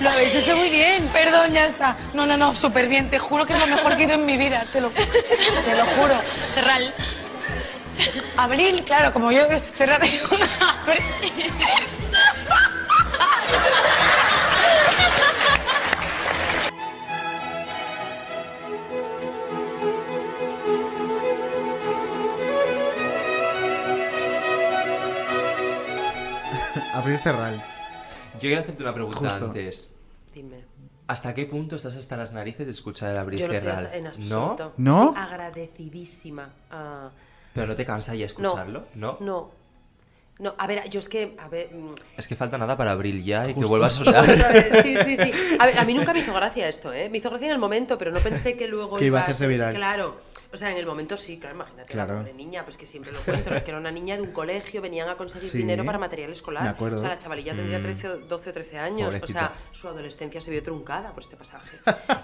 lo 0.00 0.10
habéis 0.10 0.34
hecho 0.34 0.56
muy 0.56 0.70
bien. 0.70 1.08
Perdón, 1.08 1.52
ya 1.52 1.66
está. 1.66 1.96
No, 2.14 2.26
no, 2.26 2.36
no, 2.36 2.54
súper 2.54 2.88
bien. 2.88 3.10
Te 3.10 3.18
juro 3.18 3.46
que 3.46 3.52
es 3.52 3.58
lo 3.58 3.66
mejor 3.66 3.96
que 3.96 4.02
he 4.02 4.06
ido 4.06 4.14
en 4.14 4.26
mi 4.26 4.36
vida. 4.36 4.64
Te 4.72 4.80
lo, 4.80 4.90
te 4.90 5.74
lo 5.76 5.84
juro. 5.86 6.14
Cerral. 6.54 6.94
Abril, 8.36 8.82
claro, 8.84 9.12
como 9.12 9.32
yo 9.32 9.46
cerrar 9.76 10.02
abril. 10.02 10.20
Abrir 26.92 27.18
cerral. 27.18 27.75
Yo 28.36 28.40
quiero 28.40 28.60
hacerte 28.62 28.82
una 28.82 28.94
pregunta 28.94 29.18
Justo. 29.30 29.44
antes. 29.46 29.94
Dime. 30.32 30.64
¿Hasta 31.08 31.34
qué 31.34 31.46
punto 31.46 31.76
estás 31.76 31.96
hasta 31.96 32.16
las 32.16 32.32
narices 32.32 32.66
de 32.66 32.72
escuchar 32.72 33.12
el 33.12 33.18
abrir 33.18 33.38
Yo 33.38 33.46
no 33.46 33.52
estoy 33.54 33.68
cerrar? 33.70 33.84
hasta- 33.84 33.96
en 33.96 34.04
¿No? 34.04 34.08
absoluto. 34.10 34.72
¿No? 34.76 35.08
Estoy 35.10 35.22
agradecidísima. 35.22 36.52
a- 36.70 37.10
¿Pero 37.54 37.66
no 37.68 37.74
te 37.74 37.84
cansa 37.86 38.14
ya 38.14 38.26
escucharlo? 38.26 38.86
¿No? 38.94 39.16
No. 39.20 39.50
No, 40.38 40.54
a 40.58 40.66
ver, 40.66 40.86
yo 40.90 41.00
es 41.00 41.08
que, 41.08 41.34
a 41.38 41.48
ver, 41.48 41.70
mm, 41.74 41.94
Es 42.18 42.28
que 42.28 42.36
falta 42.36 42.58
nada 42.58 42.76
para 42.76 42.90
abril 42.90 43.24
ya 43.24 43.44
y 43.44 43.48
que 43.48 43.54
Justo. 43.54 43.68
vuelva 43.68 43.86
a 43.86 43.90
sonar. 43.90 44.26
sí, 44.82 44.94
sí, 45.02 45.16
sí. 45.16 45.32
A 45.58 45.64
ver, 45.64 45.78
a 45.78 45.84
mí 45.86 45.94
nunca 45.94 46.12
me 46.12 46.18
hizo 46.18 46.34
gracia 46.34 46.68
esto, 46.68 46.92
¿eh? 46.92 47.08
Me 47.08 47.18
hizo 47.18 47.30
gracia 47.30 47.46
en 47.46 47.54
el 47.54 47.58
momento, 47.58 47.96
pero 47.96 48.10
no 48.10 48.18
pensé 48.20 48.54
que 48.54 48.68
luego 48.68 48.98
Que 48.98 49.06
iba 49.06 49.20
a 49.20 49.22
ser- 49.22 49.30
hacerse 49.30 49.46
viral. 49.50 49.74
Claro. 49.74 50.16
O 50.52 50.56
sea, 50.58 50.70
en 50.70 50.76
el 50.76 50.84
momento 50.84 51.16
sí, 51.16 51.38
claro, 51.38 51.54
imagínate 51.56 51.92
Claro. 51.92 52.14
la 52.14 52.18
pobre 52.20 52.34
niña, 52.34 52.64
pues 52.64 52.76
que 52.76 52.84
siempre 52.84 53.12
lo 53.12 53.20
cuento, 53.20 53.54
es 53.54 53.62
que 53.62 53.70
era 53.70 53.80
una 53.80 53.90
niña 53.90 54.16
de 54.16 54.22
un 54.22 54.32
colegio, 54.32 54.82
venían 54.82 55.08
a 55.08 55.16
conseguir 55.16 55.48
Sí, 55.48 55.56
dinero 55.58 55.84
para 55.86 55.98
material 55.98 56.30
escolar. 56.30 56.62
me 56.64 56.68
acuerdo. 56.68 56.96
O 56.96 56.98
sea, 56.98 57.08
la 57.08 57.18
chavalilla 57.18 57.54
tendría 57.54 57.78
Mm. 57.78 57.82
13 57.82 58.08
o 58.10 58.16
12 58.18 58.50
o 58.50 58.52
13 58.52 58.78
años. 58.78 59.14
O 59.22 59.26
sea, 59.26 59.52
su 59.72 59.88
adolescencia 59.88 60.40
se 60.42 60.50
vio 60.50 60.62
truncada 60.62 61.12
por 61.12 61.22
este 61.22 61.36
pasaje. 61.36 61.78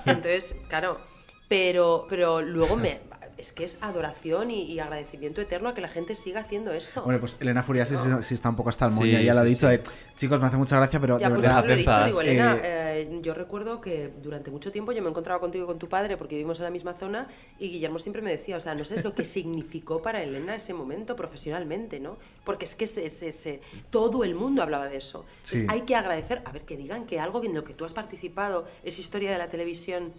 Entonces, 0.05 0.55
claro, 0.69 1.01
pero, 1.49 2.07
pero 2.09 2.43
luego 2.43 2.77
me... 2.77 3.01
es 3.43 3.53
que 3.53 3.65
es 3.65 3.77
adoración 3.81 4.53
y, 4.53 4.63
y 4.63 4.79
agradecimiento 4.79 5.41
eterno 5.41 5.69
a 5.69 5.75
que 5.75 5.81
la 5.81 5.89
gente 5.89 6.15
siga 6.15 6.41
haciendo 6.43 6.71
esto. 6.73 7.01
Hombre, 7.03 7.19
pues 7.19 7.37
Elena 7.41 7.65
Furiasi 7.65 7.97
sí, 7.97 8.09
sí 8.23 8.35
está 8.35 8.49
un 8.49 8.55
poco 8.55 8.69
hasta 8.71 8.85
el 8.87 8.93
Sí, 8.93 8.99
moño. 9.01 9.21
ya 9.21 9.35
lo 9.35 9.41
ha 9.41 9.43
sí, 9.43 9.49
dicho 9.51 9.67
sí. 9.69 9.77
de, 9.79 9.83
chicos, 10.15 10.41
me 10.41 10.47
hace 10.47 10.57
mucha 10.57 10.77
gracia, 10.77 11.01
pero 11.01 11.19
Ya, 11.19 11.29
de 11.29 11.35
pues 11.35 11.43
verdad. 11.45 11.59
eso 11.59 11.67
lo 11.67 11.73
he 11.75 11.77
dicho, 11.77 12.05
digo, 12.07 12.21
Elena, 12.21 12.57
eh, 12.63 13.09
eh, 13.11 13.19
yo 13.21 13.35
recuerdo 13.35 13.81
que 13.81 14.13
durante 14.23 14.53
mucho 14.53 14.71
tiempo 14.71 14.93
yo 14.93 15.03
me 15.03 15.09
encontraba 15.09 15.41
contigo 15.41 15.65
y 15.65 15.67
con 15.67 15.79
tu 15.81 15.89
padre 15.89 16.17
porque 16.17 16.37
vivimos 16.37 16.61
en 16.61 16.65
la 16.65 16.71
misma 16.71 16.93
zona 16.95 17.27
y 17.59 17.69
Guillermo 17.69 17.99
siempre 17.99 18.23
me 18.23 18.31
decía, 18.31 18.57
o 18.57 18.61
sea, 18.61 18.77
no 18.77 18.85
sabes 18.85 19.03
lo 19.03 19.13
que 19.15 19.25
significó 19.25 20.01
para 20.03 20.23
Elena 20.23 20.55
ese 20.55 20.73
momento 20.73 21.17
profesionalmente, 21.17 21.99
¿no? 21.99 22.19
Porque 22.45 22.65
es 22.65 22.77
que 22.77 22.87
se, 22.87 23.11
se- 23.11 23.33
se- 23.33 23.61
todo 23.91 24.23
el 24.23 24.37
mundo 24.37 24.63
hablaba 24.63 24.87
de 24.89 24.99
eso. 24.99 25.25
Entonces, 25.43 25.59
Sí. 25.61 25.67
hay 25.69 25.81
que 25.83 25.97
agradecer, 25.97 26.43
a 26.45 26.53
ver, 26.53 26.63
que 26.63 26.77
digan 26.77 27.07
que 27.07 27.19
algo 27.19 27.43
en 27.43 27.55
lo 27.55 27.65
que 27.65 27.75
tú 27.75 27.85
has 27.85 27.95
participado 27.95 28.67
es 28.85 28.99
historia 29.01 29.33
de 29.33 29.39
la 29.39 29.49
televisión. 29.49 30.13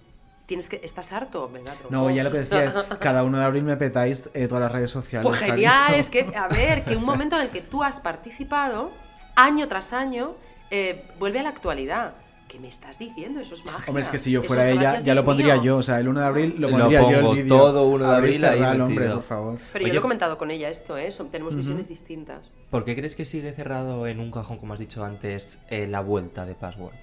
Tienes 0.45 0.67
que, 0.69 0.81
¿Estás 0.83 1.13
harto? 1.13 1.49
Venga, 1.49 1.71
tronco. 1.73 1.89
No, 1.89 2.09
ya 2.09 2.23
lo 2.23 2.29
que 2.31 2.39
decía 2.39 2.65
es, 2.65 2.75
cada 2.99 3.23
uno 3.23 3.37
de 3.39 3.45
abril 3.45 3.63
me 3.63 3.77
petáis 3.77 4.29
eh, 4.33 4.47
todas 4.47 4.63
las 4.63 4.71
redes 4.71 4.91
sociales. 4.91 5.25
Pues 5.25 5.39
genial, 5.39 5.73
cariño. 5.87 5.99
es 5.99 6.09
que, 6.09 6.31
a 6.35 6.47
ver, 6.49 6.83
que 6.83 6.95
un 6.97 7.05
momento 7.05 7.35
en 7.37 7.43
el 7.43 7.49
que 7.49 7.61
tú 7.61 7.81
has 7.83 7.99
participado, 8.01 8.91
año 9.35 9.67
tras 9.69 9.93
año, 9.93 10.35
eh, 10.69 11.07
vuelve 11.19 11.39
a 11.39 11.43
la 11.43 11.49
actualidad. 11.49 12.15
¿Qué 12.49 12.59
me 12.59 12.67
estás 12.67 12.99
diciendo? 12.99 13.39
Eso 13.39 13.55
es 13.55 13.65
magia. 13.65 13.85
Hombre, 13.87 14.03
es 14.03 14.09
que 14.09 14.17
si 14.19 14.29
yo 14.29 14.43
fuera 14.43 14.69
ella, 14.69 14.99
ya 14.99 15.15
lo 15.15 15.25
pondría 15.25 15.55
mío. 15.55 15.63
yo. 15.63 15.77
O 15.77 15.81
sea, 15.81 15.99
el 15.99 16.07
1 16.07 16.19
de 16.19 16.25
abril 16.25 16.55
lo 16.59 16.69
Lo 16.69 16.77
pondría 16.77 16.99
yo 17.01 17.05
pongo 17.07 17.31
el 17.31 17.37
vídeo. 17.43 17.57
todo 17.57 17.87
1 17.87 18.07
de 18.09 18.15
abril 18.15 18.45
ahí 18.45 18.59
cerral, 18.59 18.81
hombre, 18.81 19.09
por 19.09 19.23
favor. 19.23 19.57
Pero 19.71 19.79
yo 19.79 19.85
Oye, 19.85 19.93
lo 19.93 19.99
he 19.99 20.01
comentado 20.01 20.37
con 20.37 20.51
ella 20.51 20.69
esto, 20.69 20.95
¿eh? 20.97 21.09
Son- 21.09 21.31
tenemos 21.31 21.53
Ujú. 21.53 21.59
visiones 21.61 21.87
distintas. 21.87 22.41
¿Por 22.69 22.85
qué 22.85 22.93
crees 22.95 23.15
que 23.15 23.25
sigue 23.25 23.53
cerrado 23.53 24.05
en 24.05 24.19
un 24.19 24.29
cajón, 24.29 24.57
como 24.59 24.73
has 24.73 24.79
dicho 24.79 25.03
antes, 25.03 25.63
eh, 25.69 25.87
la 25.87 26.01
vuelta 26.01 26.45
de 26.45 26.53
Password? 26.53 26.93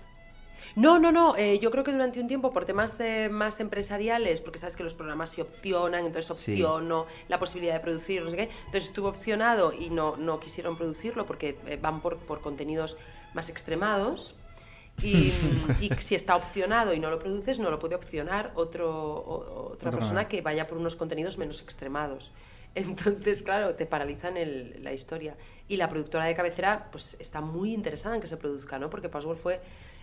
No, 0.76 0.98
no, 0.98 1.12
no. 1.12 1.36
eh, 1.36 1.58
yo 1.58 1.70
creo 1.70 1.84
que 1.84 1.92
durante 1.92 2.20
un 2.20 2.26
tiempo, 2.28 2.52
por 2.52 2.64
temas 2.64 2.98
eh, 3.00 3.28
más 3.30 3.60
empresariales, 3.60 4.40
porque 4.40 4.58
sabes 4.58 4.76
que 4.76 4.82
los 4.82 4.94
programas 4.94 5.30
se 5.30 5.42
opcionan, 5.42 6.06
entonces 6.06 6.26
Sí. 6.38 6.52
opciono 6.52 7.06
la 7.28 7.38
posibilidad 7.38 7.74
de 7.74 7.80
producir, 7.80 8.22
no 8.22 8.30
sé 8.30 8.36
qué. 8.36 8.42
Entonces 8.66 8.84
estuvo 8.84 9.08
opcionado 9.08 9.72
y 9.72 9.90
no, 9.90 10.16
no 10.16 10.38
quisieron 10.40 10.76
producirlo 10.76 11.26
porque 11.26 11.58
eh, 11.66 11.78
van 11.80 12.00
por, 12.00 12.18
por 12.18 12.40
contenidos 12.40 12.96
más 13.34 13.48
extremados. 13.50 14.34
Y, 15.02 15.32
y 15.80 15.90
si 16.00 16.14
está 16.14 16.36
opcionado 16.36 16.92
y 16.92 17.00
no 17.00 17.10
lo 17.10 17.18
produces, 17.18 17.58
no 17.58 17.70
lo 17.70 17.78
puede 17.78 17.94
opcionar 17.94 18.52
otro, 18.54 18.90
o- 18.92 19.70
otra 19.72 19.90
persona 19.90 20.28
que 20.28 20.42
vaya 20.42 20.66
por 20.66 20.78
unos 20.78 20.96
contenidos 20.96 21.38
menos 21.38 21.62
extremados. 21.62 22.32
Entonces, 22.74 23.42
claro, 23.42 23.74
te 23.74 23.86
paralizan 23.86 24.36
el- 24.36 24.78
la 24.84 24.92
historia. 24.92 25.36
Y 25.68 25.76
la 25.76 25.88
productora 25.88 26.26
de 26.26 26.34
cabecera, 26.34 26.88
pues 26.92 27.16
está 27.18 27.40
muy 27.40 27.72
interesada 27.74 28.14
en 28.14 28.20
que 28.20 28.26
se 28.28 28.36
produzca, 28.36 28.78
¿no? 28.78 28.90
Porque 28.90 29.08
Password 29.08 29.36
fue 29.38 29.60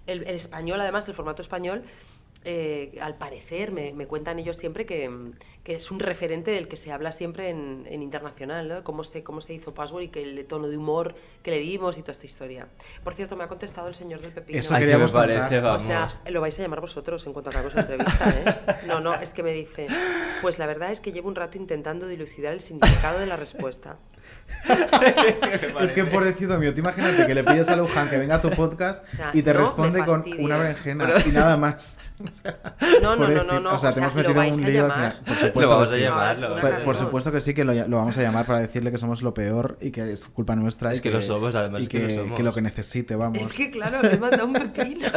el, 0.08 0.24
el 0.28 0.36
español, 0.36 0.82
además, 0.82 1.08
el 1.08 1.14
formato 1.14 1.42
español, 1.42 1.84
eh, 2.46 2.98
al 3.02 3.18
parecer, 3.18 3.74
me, 3.74 3.92
me 3.94 4.06
cuentan 4.08 4.40
ellos 4.40 4.56
siempre 4.56 4.86
que, 4.86 5.12
que 5.66 5.76
es 5.76 5.92
un 5.92 6.00
referente 6.00 6.52
del 6.52 6.70
que 6.70 6.78
se 6.78 6.94
habla 6.94 7.12
siempre 7.12 7.50
en, 7.50 7.84
en 7.90 8.02
internacional, 8.02 8.70
¿no? 8.70 8.84
Cómo 8.86 9.04
se, 9.04 9.22
cómo 9.22 9.42
se 9.42 9.54
hizo 9.54 9.74
Password 9.74 10.04
y 10.04 10.08
que 10.08 10.24
el 10.24 10.46
tono 10.46 10.70
de 10.70 10.78
humor 10.78 11.14
que 11.44 11.52
le 11.52 11.60
dimos 11.60 11.98
y 11.98 12.02
toda 12.02 12.14
esta 12.14 12.26
historia. 12.26 12.68
Por 13.04 13.14
cierto, 13.16 13.36
me 13.36 13.44
ha 13.44 13.48
contestado 13.50 13.90
el 13.90 13.96
señor 13.96 14.22
del 14.22 14.32
Pepino. 14.32 14.60
Eso 14.60 14.76
queríamos 14.76 15.12
me 15.12 15.20
parece, 15.20 15.60
O 15.60 15.80
sea, 15.80 16.00
vamos. 16.02 16.22
lo 16.30 16.40
vais 16.40 16.58
a 16.58 16.62
llamar 16.62 16.80
vosotros 16.80 17.26
en 17.26 17.34
cuanto 17.34 17.50
acabemos 17.50 17.76
la 17.76 17.82
entrevista, 17.82 18.30
¿eh? 18.30 18.86
No, 18.88 19.02
no, 19.02 19.16
es 19.16 19.34
que 19.34 19.44
me 19.44 19.52
dice, 19.52 19.88
pues 20.42 20.58
la 20.58 20.68
verdad 20.68 20.92
es 20.92 21.02
que 21.02 21.12
llevo 21.12 21.28
un 21.28 21.36
rato 21.36 21.58
intentando 21.58 22.08
dilucidar 22.08 22.54
el 22.54 22.62
significado 22.62 23.20
de 23.20 23.26
la 23.26 23.36
respuesta. 23.36 23.98
Es 25.82 25.92
que 25.92 26.06
pobrecito 26.06 26.58
mío, 26.58 26.74
tú 26.74 26.80
imagínate 26.80 27.26
que 27.26 27.36
le 27.36 27.44
pides 27.44 27.70
a 27.70 27.76
Luján 27.76 28.10
que 28.10 28.18
venga 28.18 28.36
a 28.36 28.42
tu 28.42 28.50
podcast 28.52 29.06
O 29.14 29.16
sea, 29.16 29.30
y 29.34 29.42
te 29.42 29.54
no 29.54 29.60
me 29.60 29.66
responde 29.66 30.06
con 30.06 30.24
una 30.40 30.58
berenjena 30.58 31.06
Pero- 31.06 31.30
y 31.30 31.32
nada 31.32 31.58
más. 31.58 31.98
No, 33.02 33.16
no, 33.16 33.28
no, 33.28 33.44
no, 33.44 33.60
no, 33.60 33.74
O 33.76 33.80
sea, 33.80 33.90
o 33.90 33.94
te 33.94 34.00
hemos 34.00 34.16
metido 34.16 34.42
en 34.42 34.54
un 34.54 34.60
lío 34.66 34.84
al 34.86 34.90
llamar. 34.90 35.14
final. 35.14 35.24
Por 35.26 35.36
supuesto 35.38 35.62
Lo 35.62 35.70
vamos 35.70 35.90
que 35.92 36.08
a 36.08 36.36
sí. 36.36 36.44
Por, 36.62 36.84
por 36.84 36.96
supuesto 36.98 37.32
que 37.32 37.42
sí, 37.42 37.54
que 37.54 37.64
lo, 37.64 37.74
lo 37.74 37.98
vamos 37.98 38.18
a 38.18 38.22
llamar 38.22 38.46
para 38.46 38.60
decirle 38.60 38.92
que 38.92 38.98
somos 38.98 39.22
lo 39.22 39.34
peor 39.34 39.78
y 39.82 39.92
que 39.92 40.12
es 40.12 40.26
culpa 40.26 40.56
nuestra. 40.56 40.92
Es 40.92 41.00
y 41.00 41.02
que 41.02 41.12
lo 41.12 41.22
somos, 41.22 41.54
además 41.56 41.82
y 41.82 41.84
es 41.84 41.90
que 41.90 42.00
lo 42.08 42.10
somos. 42.14 42.38
que 42.38 42.44
lo 42.44 42.54
que 42.54 42.62
necesite, 42.62 43.16
vamos. 43.16 43.38
Es 43.40 43.54
que 43.54 43.70
claro, 43.70 44.02
le 44.02 44.14
he 44.14 44.18
mandado 44.18 44.46
un 44.48 44.54
pepino. 44.54 45.08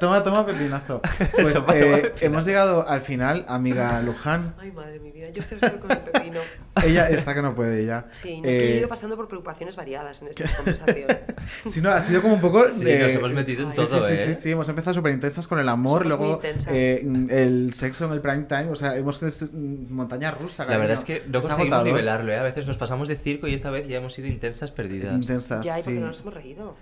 Toma, 0.00 0.22
toma, 0.24 0.44
pepinazo. 0.46 1.00
Pues 1.32 1.54
Toma, 1.54 1.66
toma, 1.66 1.76
eh, 1.78 1.96
pepinazo. 2.02 2.24
hemos 2.26 2.44
llegado 2.46 2.88
al 2.88 3.00
final, 3.02 3.44
amiga 3.48 4.00
Luján. 4.02 4.54
Ay, 4.58 4.72
madre 4.72 4.98
mi 4.98 5.12
vida, 5.12 5.28
yo 5.30 5.40
estoy 5.40 5.58
hasta 5.62 5.78
con 5.78 5.90
el 5.90 5.98
pepino. 5.98 6.40
Ella 6.84 7.08
está 7.10 7.34
que 7.34 7.42
no 7.42 7.54
puede 7.54 7.84
ya. 7.86 8.06
Sí, 8.10 8.21
no, 8.40 8.48
es 8.48 8.56
que 8.56 8.62
yo 8.62 8.68
he 8.68 8.74
Eh, 8.74 8.78
ido 8.78 8.88
pasando 8.88 9.16
por 9.16 9.28
preocupaciones 9.28 9.76
variadas 9.76 10.22
en 10.22 10.28
esta 10.28 10.44
conversación. 10.56 11.08
Sí, 11.66 11.80
no, 11.80 11.90
ha 11.90 12.00
sido 12.00 12.22
como 12.22 12.34
un 12.34 12.40
poco. 12.40 12.66
Sí, 12.68 12.84
de- 12.84 12.98
nos 13.00 13.12
hemos 13.14 13.32
metido 13.32 13.64
en 13.64 13.70
sí, 13.70 13.76
todo, 13.76 13.86
sí, 14.00 14.06
sí, 14.08 14.14
¿eh? 14.14 14.34
sí, 14.34 14.34
sí, 14.40 14.50
hemos 14.52 14.68
empezado 14.68 14.94
súper 14.94 15.12
intensas 15.12 15.46
con 15.48 15.58
el 15.58 15.68
amor, 15.68 16.02
Somos 16.02 16.18
luego 16.18 16.40
eh, 16.68 17.04
el 17.30 17.74
sexo 17.74 18.04
en 18.06 18.12
el 18.12 18.20
prime 18.20 18.44
time, 18.44 18.70
o 18.70 18.76
sea, 18.76 18.96
hemos 18.96 19.22
es 19.22 19.52
montaña 19.52 20.30
rusa. 20.30 20.64
La 20.64 20.76
verdad 20.78 20.94
es 20.94 21.04
que 21.04 21.22
no 21.28 21.40
Es 21.40 21.46
conseguimos 21.46 21.58
agotador. 21.78 21.86
nivelarlo, 21.86 22.32
¿eh? 22.32 22.38
A 22.38 22.42
veces 22.42 22.66
nos 22.66 22.76
pasamos 22.76 23.08
de 23.08 23.16
circo 23.16 23.48
y 23.48 23.54
esta 23.54 23.70
vez 23.70 23.88
ya 23.88 23.96
hemos 23.98 24.14
sido 24.14 24.28
intensas 24.28 24.70
perdidas. 24.70 25.14
Intensas, 25.14 25.64
ya, 25.64 25.78
y 25.78 25.82
porque 25.82 25.96
sí. 25.96 26.00
no 26.00 26.06
nos 26.06 26.20
hemos 26.20 26.34
reído. 26.34 26.76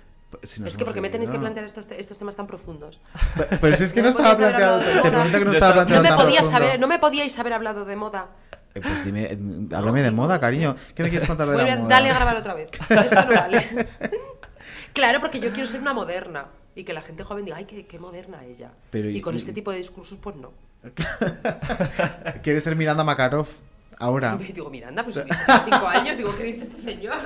Sí, 0.44 0.60
nos 0.60 0.68
es 0.68 0.76
que 0.76 0.84
porque 0.84 1.00
me 1.00 1.08
tenéis 1.08 1.28
que 1.30 1.38
plantear 1.40 1.64
estos, 1.66 1.88
estos 1.90 2.16
temas 2.18 2.36
tan 2.36 2.46
profundos. 2.46 3.00
Pe- 3.36 3.56
Pero 3.60 3.74
si 3.76 3.82
es 3.84 3.92
que 3.92 4.00
No 4.00 4.04
no, 4.04 4.10
estaba 4.10 4.30
haber 4.30 4.56
planteado. 4.56 4.78
Te 4.80 5.38
que 5.38 5.44
no 5.44 5.44
No 5.46 5.52
estaba 5.52 5.72
planteado 5.74 6.02
No 6.04 6.10
me, 6.16 6.22
podías 6.24 6.48
saber, 6.48 6.78
no 6.80 6.86
me 6.86 6.98
podíais 7.00 7.36
haber 7.40 7.52
hablado 7.54 7.84
de 7.84 7.96
moda. 7.96 8.28
Eh, 8.74 8.80
pues 8.80 9.04
dime, 9.04 9.24
eh, 9.24 9.38
háblame 9.74 10.02
de 10.02 10.10
moda, 10.10 10.38
cariño. 10.40 10.76
¿Qué 10.94 11.02
me 11.02 11.10
quieres 11.10 11.26
contar 11.26 11.48
de 11.48 11.56
la 11.56 11.76
moda? 11.76 11.88
dale 11.88 12.10
a 12.10 12.14
grabar 12.14 12.36
otra 12.36 12.54
vez. 12.54 12.70
Esto 12.88 13.24
no 13.24 13.34
vale. 13.34 13.66
claro, 14.92 15.18
porque 15.20 15.40
yo 15.40 15.50
quiero 15.52 15.66
ser 15.66 15.80
una 15.80 15.92
moderna. 15.92 16.46
Y 16.76 16.84
que 16.84 16.92
la 16.92 17.02
gente 17.02 17.24
joven 17.24 17.44
diga, 17.44 17.56
ay, 17.56 17.64
qué, 17.64 17.86
qué 17.86 17.98
moderna 17.98 18.44
ella. 18.44 18.70
Pero 18.90 19.10
y, 19.10 19.18
y- 19.18 19.20
con 19.20 19.34
este 19.34 19.52
tipo 19.52 19.72
de 19.72 19.78
discursos, 19.78 20.18
pues 20.22 20.36
no. 20.36 20.52
¿Quieres 22.42 22.64
ser 22.64 22.76
Miranda 22.76 23.04
Makarov 23.04 23.48
ahora? 24.00 24.36
Y 24.40 24.52
digo, 24.52 24.68
Miranda, 24.70 25.04
pues 25.04 25.16
si 25.16 25.22
cinco 25.22 25.86
años, 25.86 26.16
digo, 26.16 26.34
¿qué 26.36 26.44
dice 26.44 26.62
este 26.62 26.76
señor? 26.76 27.16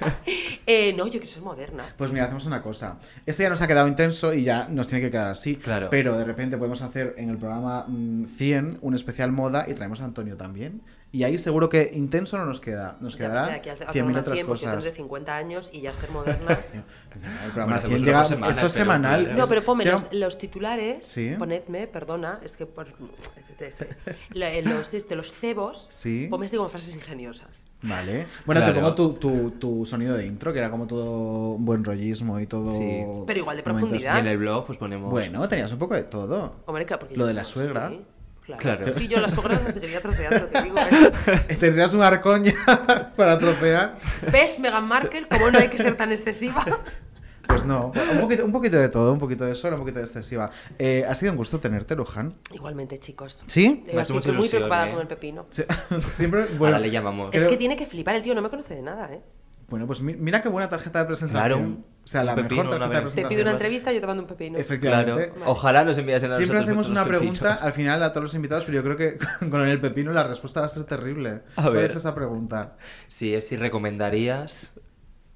eh, 0.66 0.94
no, 0.94 1.04
yo 1.04 1.12
quiero 1.12 1.26
ser 1.26 1.42
moderna. 1.42 1.84
Pues 1.98 2.10
mira, 2.10 2.24
hacemos 2.24 2.46
una 2.46 2.62
cosa. 2.62 2.98
Este 3.26 3.42
ya 3.42 3.50
nos 3.50 3.60
ha 3.60 3.66
quedado 3.66 3.88
intenso 3.88 4.32
y 4.32 4.44
ya 4.44 4.68
nos 4.68 4.88
tiene 4.88 5.04
que 5.04 5.10
quedar 5.10 5.28
así. 5.28 5.56
Claro. 5.56 5.88
Pero 5.90 6.16
de 6.16 6.24
repente 6.24 6.56
podemos 6.56 6.80
hacer 6.80 7.14
en 7.18 7.28
el 7.28 7.36
programa 7.36 7.84
mm, 7.86 8.24
100 8.36 8.78
un 8.80 8.94
especial 8.94 9.32
moda 9.32 9.66
y 9.68 9.74
traemos 9.74 10.00
a 10.00 10.04
Antonio 10.06 10.36
también. 10.36 10.80
Y 11.14 11.24
ahí 11.24 11.36
seguro 11.36 11.68
que 11.68 11.90
intenso 11.94 12.38
no 12.38 12.46
nos 12.46 12.58
queda. 12.58 12.96
Nos 13.00 13.16
Ya 13.18 13.28
nos 13.28 13.34
quedará 13.38 13.46
queda 13.46 13.56
aquí 13.56 13.68
al- 13.68 13.76
al 13.76 13.92
100.000 13.92 13.92
programa 13.92 14.20
otras 14.20 14.34
100, 14.34 14.46
pues 14.46 14.58
cosas. 14.60 14.72
tendré 14.72 14.92
50 14.92 15.36
años 15.36 15.70
y 15.72 15.80
ya 15.82 15.92
ser 15.92 16.10
moderna. 16.10 16.60
El 17.14 17.52
programa 17.52 17.52
Bueno, 17.52 17.66
100 17.66 17.76
hacemos 17.78 18.00
llega, 18.00 18.24
semana, 18.24 18.50
esto 18.52 18.66
es 18.66 18.72
semanal. 18.72 19.36
No, 19.36 19.46
pero 19.46 19.62
ponme 19.62 19.84
los, 19.84 20.10
los 20.14 20.38
titulares, 20.38 21.04
Sí. 21.06 21.34
ponedme, 21.38 21.86
perdona, 21.86 22.40
es 22.42 22.56
que 22.56 22.64
por, 22.64 22.88
Lo- 24.34 24.60
los, 24.62 24.94
este, 24.94 25.16
los 25.16 25.32
cebos, 25.32 25.88
Sí. 25.90 26.26
ponme 26.30 26.46
así 26.46 26.56
como 26.56 26.68
frases 26.68 26.94
ingeniosas. 26.96 27.64
Vale. 27.82 28.26
Bueno, 28.46 28.60
te 28.62 28.72
Claro. 28.72 28.80
pongo 28.80 28.94
tu, 28.94 29.12
tu, 29.14 29.50
tu 29.52 29.84
sonido 29.86 30.16
de 30.16 30.26
intro, 30.26 30.52
que 30.52 30.60
era 30.60 30.70
como 30.70 30.86
todo 30.86 31.58
buen 31.58 31.84
rollismo 31.84 32.40
y 32.40 32.46
todo. 32.46 32.68
Sí. 32.68 33.04
Pero 33.26 33.38
igual 33.40 33.56
de 33.56 33.62
profundidad. 33.62 34.16
Y 34.16 34.20
en 34.20 34.26
el 34.28 34.38
blog 34.38 34.64
pues 34.66 34.78
ponemos... 34.78 35.10
Bueno, 35.10 35.46
tenías 35.48 35.70
un 35.72 35.78
poco 35.78 35.94
de 35.94 36.04
todo. 36.04 36.62
Hombre, 36.66 36.86
claro, 36.86 37.00
porque 37.00 37.16
Lo 37.16 37.26
de 37.26 37.34
la 37.34 37.44
suegra. 37.44 37.90
sí, 37.90 38.00
claro. 38.44 38.60
Claro. 38.60 38.92
Sí, 38.94 39.08
yo 39.08 39.20
las 39.20 39.34
suegras 39.34 39.62
las 39.62 39.74
seguiría 39.74 40.00
troceando, 40.00 40.46
te 40.48 40.62
digo. 40.62 40.76
¿eh? 40.78 41.56
Tendrías 41.60 41.94
un 41.94 42.02
arcoña 42.02 42.54
para 43.16 43.38
tropear. 43.38 43.94
¿Ves, 44.32 44.58
Meghan 44.60 44.86
Markle? 44.86 45.26
¿Cómo 45.28 45.50
no 45.50 45.58
hay 45.58 45.68
que 45.68 45.78
ser 45.78 45.94
tan 45.96 46.10
excesiva? 46.12 46.64
Pues 47.44 47.66
no, 47.66 47.92
un 48.12 48.20
poquito, 48.20 48.44
un 48.46 48.52
poquito 48.52 48.76
de 48.78 48.88
todo, 48.88 49.12
un 49.12 49.18
poquito 49.18 49.44
de 49.44 49.54
suelo, 49.56 49.76
un 49.76 49.82
poquito 49.82 49.98
de 49.98 50.04
excesiva. 50.06 50.48
Eh, 50.78 51.04
ha 51.06 51.14
sido 51.14 51.32
un 51.32 51.36
gusto 51.36 51.58
tenerte, 51.58 51.94
Luján. 51.96 52.34
Igualmente, 52.52 52.96
chicos. 52.98 53.44
¿Sí? 53.46 53.82
Eh, 53.84 53.90
Me 53.92 54.00
ha 54.00 54.04
hecho 54.04 54.14
estoy 54.14 54.14
mucha 54.14 54.28
muy 54.28 54.38
ilusión, 54.38 54.60
preocupada 54.60 54.88
¿eh? 54.88 54.92
con 54.92 55.00
el 55.02 55.06
pepino. 55.08 55.46
Sí, 55.50 55.64
Siempre, 56.14 56.44
bueno, 56.56 56.76
Ahora 56.76 56.78
le 56.78 56.90
llamamos. 56.90 57.34
Es 57.34 57.42
creo- 57.42 57.50
que 57.50 57.56
tiene 57.58 57.76
que 57.76 57.84
flipar 57.84 58.14
el 58.14 58.22
tío, 58.22 58.34
no 58.34 58.40
me 58.42 58.48
conoce 58.48 58.74
de 58.76 58.80
nada, 58.82 59.12
¿eh? 59.12 59.20
bueno, 59.68 59.86
pues 59.86 60.00
mi- 60.00 60.14
mira 60.14 60.40
qué 60.40 60.48
buena 60.48 60.68
tarjeta 60.70 61.00
de 61.00 61.04
presentación. 61.06 61.48
Claro, 61.48 61.84
o 62.04 62.06
sea, 62.06 62.24
la 62.24 62.34
mejor 62.34 62.48
tarjeta 62.48 62.72
de 62.72 62.78
vez. 62.78 62.88
Te 62.88 63.00
presentación. 63.02 63.28
pido 63.28 63.42
una 63.42 63.50
entrevista 63.52 63.92
y 63.92 63.94
yo 63.94 64.00
te 64.00 64.06
mando 64.08 64.22
un 64.22 64.28
pepino. 64.28 64.58
Efectivamente. 64.58 65.30
Claro. 65.30 65.50
Ojalá 65.50 65.84
nos 65.84 65.96
enviasen 65.98 66.32
a 66.32 66.36
Siempre 66.36 66.58
hacemos 66.58 66.88
una 66.88 67.04
pepinos. 67.04 67.20
pregunta 67.38 67.54
al 67.54 67.72
final 67.72 68.02
a 68.02 68.12
todos 68.12 68.24
los 68.24 68.34
invitados, 68.34 68.64
pero 68.64 68.76
yo 68.76 68.82
creo 68.84 68.96
que 68.96 69.18
con 69.50 69.60
el 69.68 69.80
pepino 69.80 70.12
la 70.12 70.24
respuesta 70.24 70.60
va 70.60 70.66
a 70.66 70.68
ser 70.68 70.84
terrible. 70.84 71.42
A 71.56 71.62
¿Cuál 71.62 71.74
ver. 71.74 71.84
es 71.84 71.96
esa 71.96 72.14
pregunta? 72.14 72.76
Sí, 73.08 73.34
es 73.34 73.46
si 73.46 73.56
recomendarías 73.56 74.80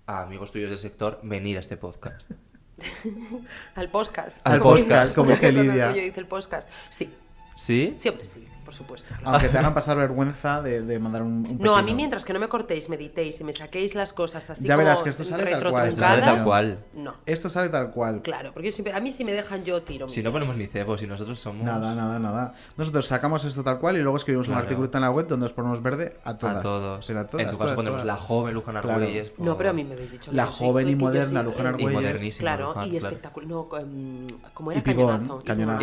a 0.06 0.22
amigos 0.22 0.52
tuyos 0.52 0.70
del 0.70 0.78
sector 0.78 1.20
venir 1.22 1.56
a 1.56 1.60
este 1.60 1.76
podcast. 1.76 2.30
Al 3.74 3.90
podcast. 3.90 4.46
Al 4.46 4.58
Como 4.60 4.74
podcast, 4.74 5.14
como 5.14 5.30
dice 5.30 5.52
Lidia. 5.52 5.84
Antonio 5.86 6.02
dice 6.02 6.20
el 6.20 6.26
podcast. 6.26 6.70
Sí, 6.88 7.12
¿Sí? 7.56 7.96
hombre, 8.08 8.22
sí, 8.24 8.46
por 8.66 8.74
supuesto. 8.74 9.14
claro. 9.14 9.30
Aunque 9.30 9.48
te 9.48 9.56
hagan 9.56 9.72
pasar 9.72 9.96
vergüenza 9.96 10.60
de, 10.60 10.82
de 10.82 10.98
mandar 10.98 11.22
un, 11.22 11.46
un 11.48 11.58
No, 11.60 11.76
a 11.76 11.82
mí 11.82 11.94
mientras 11.94 12.24
que 12.26 12.32
no 12.34 12.38
me 12.40 12.48
cortéis, 12.48 12.90
me 12.90 12.96
editéis 12.96 13.40
y 13.40 13.44
me 13.44 13.52
saquéis 13.54 13.94
las 13.94 14.12
cosas 14.12 14.50
así 14.50 14.66
Ya 14.66 14.74
como 14.74 14.84
verás 14.84 15.02
que 15.02 15.10
esto 15.10 15.24
sale 15.24 15.44
tal 15.46 15.70
cual. 15.70 15.88
Esto 15.88 16.00
sale 16.02 16.20
tal 16.20 16.34
retrotruncadas, 16.34 16.44
cual. 16.44 16.84
No, 16.94 17.14
Esto 17.24 17.48
sale 17.48 17.68
tal 17.70 17.90
cual. 17.92 18.20
claro, 18.22 18.52
porque 18.52 18.68
yo 18.68 18.72
siempre, 18.72 18.92
a 18.92 19.00
mí 19.00 19.10
si 19.10 19.24
me 19.24 19.32
dejan 19.32 19.64
yo 19.64 19.80
tiro. 19.82 20.08
Si 20.10 20.22
no 20.22 20.32
ponemos 20.32 20.56
ni 20.56 20.66
cebos 20.66 21.02
y 21.02 21.06
nosotros 21.06 21.38
somos... 21.40 21.62
Nada, 21.64 21.94
nada, 21.94 22.18
nada. 22.18 22.52
Nosotros 22.76 23.06
sacamos 23.06 23.44
esto 23.44 23.62
tal 23.64 23.78
cual 23.78 23.96
y 23.96 24.00
luego 24.02 24.16
escribimos 24.16 24.48
un 24.48 24.54
Claro. 24.54 24.64
artículo 24.68 24.90
en 24.92 25.00
la 25.00 25.10
web 25.10 25.26
donde 25.28 25.46
os 25.46 25.52
ponemos 25.52 25.82
verde 25.82 26.16
a 26.24 26.36
todas. 26.36 26.56
A 26.56 26.60
todos. 26.60 27.10
A 27.10 27.26
todas, 27.26 27.40
en 27.40 27.46
tu 27.50 27.52
todas, 27.52 27.58
caso 27.58 27.74
ponemos 27.76 28.02
todas. 28.02 28.06
la 28.06 28.16
joven 28.20 28.54
Luján 28.54 28.72
Claro. 28.80 28.90
Argüelles. 28.92 29.30
por- 29.30 29.46
No, 29.46 29.56
pero 29.56 29.70
a 29.70 29.72
mí 29.72 29.84
me 29.84 29.94
habéis 29.94 30.12
dicho 30.12 30.30
que 30.30 30.36
La 30.36 30.46
yo 30.46 30.52
soy- 30.52 30.66
joven 30.66 30.88
y 30.88 30.96
moderna 30.96 31.40
soy, 31.42 31.50
Luján 31.52 31.66
Argüelles. 31.68 31.90
Y 31.92 31.94
modernísima. 31.94 32.40
Claro, 32.56 32.70
y 32.70 32.72
claro. 32.90 32.96
espectacular. 32.96 33.48
No, 33.48 33.68
em, 33.78 34.26
como 34.54 34.72
era 34.72 34.80
Y 34.80 34.82
pibón, 34.82 35.06
cañonazo. 35.18 35.42
cañonazo. 35.44 35.82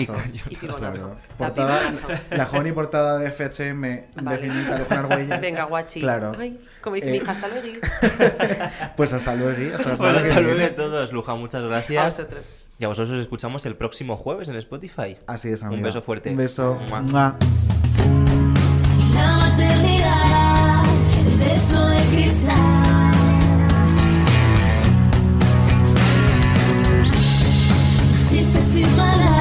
Y. 0.50 0.56
Claro. 0.56 1.16
La 2.32 2.46
joven 2.46 2.68
y 2.68 2.72
mi 2.74 2.76
portada 2.76 3.20
de 3.20 3.32
FHM 3.32 4.22
Vale. 4.24 4.38
de 4.38 4.44
cinita 4.52 4.84
con 4.86 5.06
unas 5.06 5.18
huellas. 5.18 5.42
Venga, 5.42 5.64
guachi. 5.66 6.00
Claro. 6.02 6.32
Ay, 6.38 6.60
como 6.82 6.96
dice 6.96 7.12
mi 7.12 7.18
Eh, 7.18 7.22
hija, 7.22 7.32
hasta 7.32 7.48
luego. 7.48 7.68
Pues 8.98 9.14
hasta 9.14 9.36
luego. 9.36 9.76
Hasta, 9.76 9.78
Pues 9.78 9.88
hasta 10.02 10.34
que 10.36 10.42
luego 10.42 10.66
a 10.66 10.76
todos, 10.76 11.12
Luja, 11.14 11.36
muchas 11.36 11.62
gracias. 11.64 12.02
A 12.02 12.06
vosotros. 12.06 12.42
Y 12.80 12.86
a 12.86 12.88
vosotros 12.88 13.16
os 13.16 13.22
escuchamos 13.22 13.66
el 13.68 13.76
próximo 13.76 14.18
jueves 14.18 14.50
en 14.50 14.56
Spotify. 14.56 15.18
Así 15.28 15.50
es, 15.50 15.62
amiga. 15.64 15.78
Un 15.78 15.84
beso 15.84 16.02
fuerte. 16.02 16.32
Un 16.32 16.38
beso. 16.38 16.80
Mua. 16.90 17.02
Mua. 17.02 17.36
La 19.14 19.38
maternidad, 19.38 20.84
el 21.20 21.40
techo 21.40 21.86
de 21.88 21.98
cristal. 22.16 23.12
Los 28.12 28.30
chistes 28.30 28.66
sin 28.66 28.98
maldad. 28.98 29.33